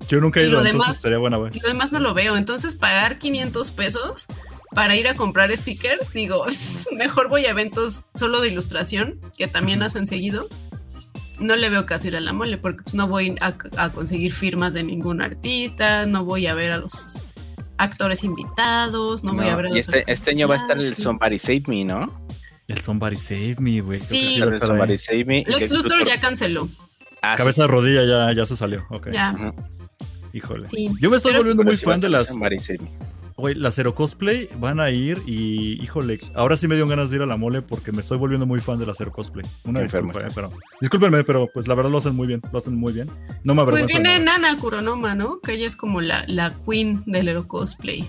Yo 0.07 0.21
nunca 0.21 0.39
he 0.39 0.43
ido, 0.47 0.53
lo 0.53 0.65
entonces 0.65 0.87
demás- 0.87 1.01
sería 1.01 1.17
buena 1.17 1.37
vez. 1.37 1.55
Y 1.55 1.59
lo 1.59 1.67
demás 1.67 1.91
no 1.91 1.99
lo 1.99 2.13
veo. 2.13 2.37
Entonces, 2.37 2.75
pagar 2.75 3.19
500 3.19 3.71
pesos 3.71 4.27
para 4.73 4.95
ir 4.95 5.07
a 5.07 5.15
comprar 5.15 5.55
stickers, 5.55 6.13
digo, 6.13 6.45
mejor 6.95 7.29
voy 7.29 7.45
a 7.45 7.49
eventos 7.51 8.03
solo 8.15 8.39
de 8.41 8.47
ilustración, 8.49 9.19
que 9.37 9.47
también 9.47 9.83
hacen 9.83 10.07
seguido. 10.07 10.47
No 11.39 11.55
le 11.55 11.69
veo 11.69 11.85
caso 11.85 12.07
ir 12.07 12.15
a 12.15 12.19
la 12.19 12.33
mole, 12.33 12.57
porque 12.57 12.83
pues, 12.83 12.93
no 12.95 13.07
voy 13.07 13.35
a, 13.41 13.55
a 13.77 13.91
conseguir 13.91 14.33
firmas 14.33 14.73
de 14.73 14.83
ningún 14.83 15.21
artista, 15.21 16.05
no 16.05 16.25
voy 16.25 16.47
a 16.47 16.53
ver 16.53 16.71
a 16.71 16.77
los 16.77 17.19
actores 17.77 18.23
invitados, 18.25 19.23
no, 19.23 19.33
voy 19.33 19.47
a 19.47 19.55
ver 19.55 19.67
a 19.67 19.69
y 19.69 19.75
los 19.75 19.79
este, 19.79 20.03
este 20.11 20.31
año 20.31 20.47
va 20.49 20.55
a 20.55 20.57
estar 20.57 20.77
el. 20.77 20.95
Somebody 20.95 21.39
Save 21.39 21.63
Me, 21.67 21.85
¿no? 21.85 22.28
El 22.69 22.79
Somebody 22.81 23.17
Save 23.17 23.55
Me, 23.59 23.81
güey. 23.81 23.99
Sí. 23.99 24.41
El 24.41 24.53
Somebody. 24.59 24.97
Save 24.97 25.25
Me. 25.25 25.43
Lex 25.47 25.71
Luthor 25.71 26.05
ya 26.05 26.19
canceló. 26.19 26.69
Ah, 27.21 27.33
sí. 27.33 27.37
Cabeza 27.39 27.63
de 27.63 27.67
rodilla 27.67 28.05
ya, 28.05 28.31
ya 28.33 28.45
se 28.45 28.55
salió. 28.55 28.85
Ok. 28.89 29.09
Ya. 29.11 29.35
Híjole. 30.33 30.67
sí. 30.69 30.89
Yo 31.01 31.09
me 31.09 31.17
estoy 31.17 31.31
Pero- 31.31 31.41
volviendo 31.43 31.63
Pero 31.63 31.71
muy 31.71 31.75
fan 31.77 31.99
de 31.99 32.09
las. 32.09 32.27
Somebody 32.29 32.59
Save 32.59 32.79
Me. 32.79 32.91
Güey, 33.35 33.55
las 33.55 33.73
Zero 33.75 33.95
Cosplay 33.95 34.49
van 34.59 34.81
a 34.81 34.91
ir 34.91 35.21
y, 35.25 35.81
híjole, 35.81 36.19
ahora 36.35 36.57
sí 36.57 36.67
me 36.67 36.75
dio 36.75 36.85
ganas 36.89 37.09
de 37.09 37.15
ir 37.15 37.21
a 37.21 37.25
la 37.25 37.37
mole 37.37 37.61
porque 37.61 37.93
me 37.93 38.01
estoy 38.01 38.17
volviendo 38.17 38.45
muy 38.45 38.59
fan 38.59 38.77
de 38.79 38.85
la 38.85 38.93
Zero 38.93 39.13
Cosplay. 39.13 39.45
Una 39.63 39.79
disculpa, 39.79 40.19
eh, 40.19 40.27
pero. 40.35 40.51
Discúlpenme, 40.81 41.23
pero 41.23 41.47
pues 41.53 41.65
la 41.69 41.73
verdad 41.73 41.89
lo 41.89 41.99
hacen 41.99 42.15
muy 42.15 42.27
bien. 42.27 42.41
Lo 42.51 42.57
hacen 42.57 42.75
muy 42.75 42.91
bien. 42.91 43.09
No 43.45 43.55
me 43.55 43.63
Pues 43.63 43.87
viene 43.87 44.19
nada. 44.19 44.37
Nana 44.39 44.59
Kuronoma, 44.59 45.15
¿no? 45.15 45.39
Que 45.39 45.53
ella 45.53 45.67
es 45.67 45.77
como 45.77 46.01
la, 46.01 46.25
la 46.27 46.53
queen 46.67 47.01
del 47.05 47.29
Hero 47.29 47.47
Cosplay. 47.47 48.05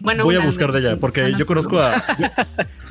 Bueno, 0.00 0.24
Voy 0.24 0.36
a 0.36 0.44
buscar 0.46 0.72
de 0.72 0.80
ella, 0.80 0.98
porque 0.98 1.34
yo 1.36 1.46
conozco 1.46 1.80
a. 1.80 1.94
Yo, 2.18 2.26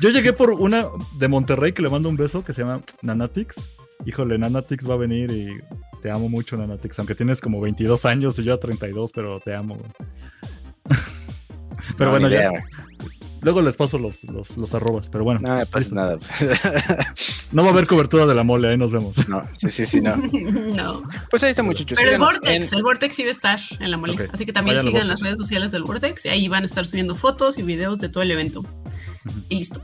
yo 0.00 0.10
llegué 0.10 0.32
por 0.32 0.50
una 0.50 0.86
de 1.18 1.28
Monterrey 1.28 1.72
que 1.72 1.82
le 1.82 1.88
mando 1.88 2.08
un 2.08 2.16
beso 2.16 2.44
que 2.44 2.52
se 2.52 2.62
llama 2.62 2.82
Nanatix. 3.02 3.70
Híjole, 4.04 4.38
Nanatix 4.38 4.88
va 4.88 4.94
a 4.94 4.98
venir 4.98 5.30
y 5.30 5.60
te 6.02 6.10
amo 6.10 6.28
mucho, 6.28 6.56
Nanatix. 6.56 6.98
Aunque 6.98 7.14
tienes 7.14 7.40
como 7.40 7.60
22 7.60 8.04
años 8.04 8.38
y 8.38 8.44
yo 8.44 8.54
a 8.54 8.60
32, 8.60 9.12
pero 9.12 9.40
te 9.40 9.54
amo, 9.54 9.76
güey. 9.76 9.90
Pero 11.98 12.12
No, 12.12 12.18
bueno, 12.18 12.28
ya. 12.28 12.50
Luego 13.44 13.62
les 13.62 13.76
paso 13.76 13.98
los, 13.98 14.24
los, 14.24 14.56
los 14.56 14.74
arrobas, 14.74 15.08
pero 15.10 15.22
bueno. 15.24 15.40
No 15.40 15.54
me 15.56 15.66
pasa 15.66 15.78
listo. 15.78 15.94
nada. 15.94 16.18
No 17.52 17.62
va 17.62 17.68
a 17.68 17.72
haber 17.72 17.86
cobertura 17.86 18.26
de 18.26 18.34
la 18.34 18.42
mole, 18.42 18.68
ahí 18.68 18.76
nos 18.76 18.90
vemos. 18.90 19.28
no, 19.28 19.46
sí, 19.56 19.68
sí, 19.70 19.86
sí, 19.86 20.00
no. 20.00 20.16
no. 20.76 21.02
Pues 21.30 21.44
ahí 21.44 21.50
está, 21.50 21.62
muchachos. 21.62 21.96
Pero 21.96 22.10
el 22.12 22.18
Vortex, 22.18 22.72
en- 22.72 22.78
el 22.78 22.82
Vortex 22.82 23.14
sí 23.14 23.22
va 23.22 23.28
a 23.28 23.32
estar 23.32 23.60
en 23.78 23.90
la 23.90 23.96
mole. 23.96 24.28
Así 24.32 24.44
que 24.44 24.52
también 24.52 24.78
vayan 24.78 24.90
sigan 24.92 25.08
las 25.08 25.20
redes 25.20 25.36
sociales 25.38 25.70
del 25.70 25.84
Vortex 25.84 26.24
y 26.26 26.30
ahí 26.30 26.48
van 26.48 26.64
a 26.64 26.66
estar 26.66 26.84
subiendo 26.86 27.14
fotos 27.14 27.58
y 27.58 27.62
videos 27.62 27.98
de 28.00 28.08
todo 28.08 28.22
el 28.24 28.30
evento. 28.32 28.64
Y 29.48 29.58
listo. 29.58 29.80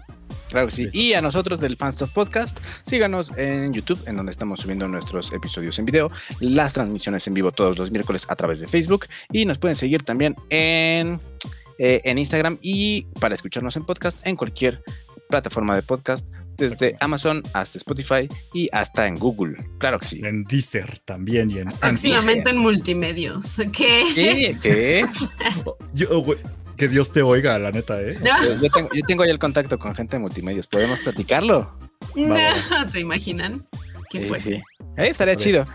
Claro 0.49 0.67
que 0.67 0.73
sí. 0.73 0.89
Y 0.93 1.13
a 1.13 1.21
nosotros 1.21 1.61
del 1.61 1.77
Fanstuff 1.77 2.11
Podcast, 2.11 2.59
síganos 2.83 3.31
en 3.37 3.73
YouTube, 3.73 4.01
en 4.07 4.17
donde 4.17 4.33
estamos 4.33 4.59
subiendo 4.59 4.89
nuestros 4.89 5.33
episodios 5.33 5.79
en 5.79 5.85
video, 5.85 6.11
las 6.41 6.73
transmisiones 6.73 7.25
en 7.29 7.35
vivo 7.35 7.53
todos 7.53 7.79
los 7.79 7.93
miércoles 7.93 8.27
a 8.29 8.35
través 8.35 8.59
de 8.59 8.67
Facebook. 8.67 9.07
Y 9.31 9.45
nos 9.45 9.59
pueden 9.59 9.77
seguir 9.77 10.03
también 10.03 10.35
en, 10.49 11.21
eh, 11.83 12.03
en 12.05 12.19
Instagram 12.19 12.59
y 12.61 13.07
para 13.21 13.35
escucharnos 13.35 13.75
en 13.77 13.87
podcast 13.87 14.19
en 14.27 14.37
cualquier 14.37 14.83
plataforma 15.31 15.75
de 15.75 15.83
podcast, 15.83 16.27
desde 16.59 16.95
Amazon 17.01 17.43
hasta 17.55 17.79
Spotify 17.79 18.29
y 18.53 18.69
hasta 18.73 19.07
en 19.07 19.15
Google. 19.15 19.57
Claro 19.79 19.99
que 19.99 20.05
sí. 20.05 20.21
En 20.23 20.45
Deezer 20.45 20.99
también 21.07 21.51
y 21.51 21.59
en. 21.59 21.69
Próximamente 21.71 22.51
en 22.51 22.59
multimedios. 22.59 23.57
¿Qué? 23.73 24.05
¿Qué? 24.15 24.57
¿Qué? 24.61 25.07
Yo, 25.95 26.21
güey, 26.23 26.39
que 26.77 26.89
Dios 26.89 27.13
te 27.13 27.23
oiga, 27.23 27.59
la 27.59 27.71
neta, 27.73 28.01
¿eh? 28.03 28.15
No, 28.21 28.61
Yo, 28.63 28.71
tengo, 28.71 28.89
yo 28.93 29.03
tengo 29.07 29.25
ya 29.25 29.31
el 29.33 29.39
contacto 29.39 29.79
con 29.79 29.95
gente 29.95 30.17
de 30.17 30.21
multimedios. 30.21 30.67
¿Podemos 30.67 31.01
platicarlo? 31.01 31.79
no, 32.15 32.35
¿se 32.91 33.01
imaginan? 33.01 33.67
Qué 34.11 34.21
Sí, 34.23 34.29
fuerte. 34.29 34.51
sí. 34.51 34.63
¿Eh? 34.99 35.09
Estaría 35.09 35.37
chido. 35.37 35.67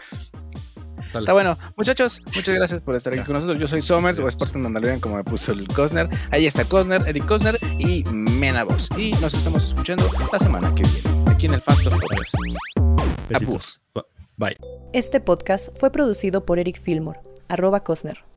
Está 1.05 1.33
bueno. 1.33 1.57
Muchachos, 1.75 2.21
muchas 2.25 2.55
gracias 2.55 2.81
por 2.81 2.95
estar 2.95 3.13
aquí 3.13 3.23
con 3.23 3.33
nosotros. 3.33 3.59
Yo 3.59 3.67
soy 3.67 3.81
Somers 3.81 4.19
o 4.19 4.27
Sporting 4.27 4.59
Mandalorian, 4.59 4.99
como 4.99 5.15
me 5.15 5.23
puso 5.23 5.51
el 5.51 5.67
Cosner. 5.67 6.09
Ahí 6.31 6.45
está 6.45 6.65
Cosner, 6.65 7.07
Eric 7.07 7.25
Cosner 7.25 7.59
y 7.79 8.03
Mena 8.05 8.63
Voz. 8.63 8.89
Y 8.97 9.13
nos 9.13 9.33
estamos 9.33 9.65
escuchando 9.65 10.09
la 10.31 10.39
semana 10.39 10.73
que 10.73 10.83
viene, 10.83 11.31
aquí 11.31 11.45
en 11.45 11.53
el 11.53 11.61
Fast 11.61 11.83
Podcast. 11.83 12.35
Besitos. 13.29 13.81
Bye. 14.37 14.57
Este 14.93 15.19
podcast 15.19 15.69
fue 15.79 15.91
producido 15.91 16.45
por 16.45 16.59
Eric 16.59 16.81
Fillmore, 16.81 17.19
arroba 17.47 17.83
Cosner. 17.83 18.34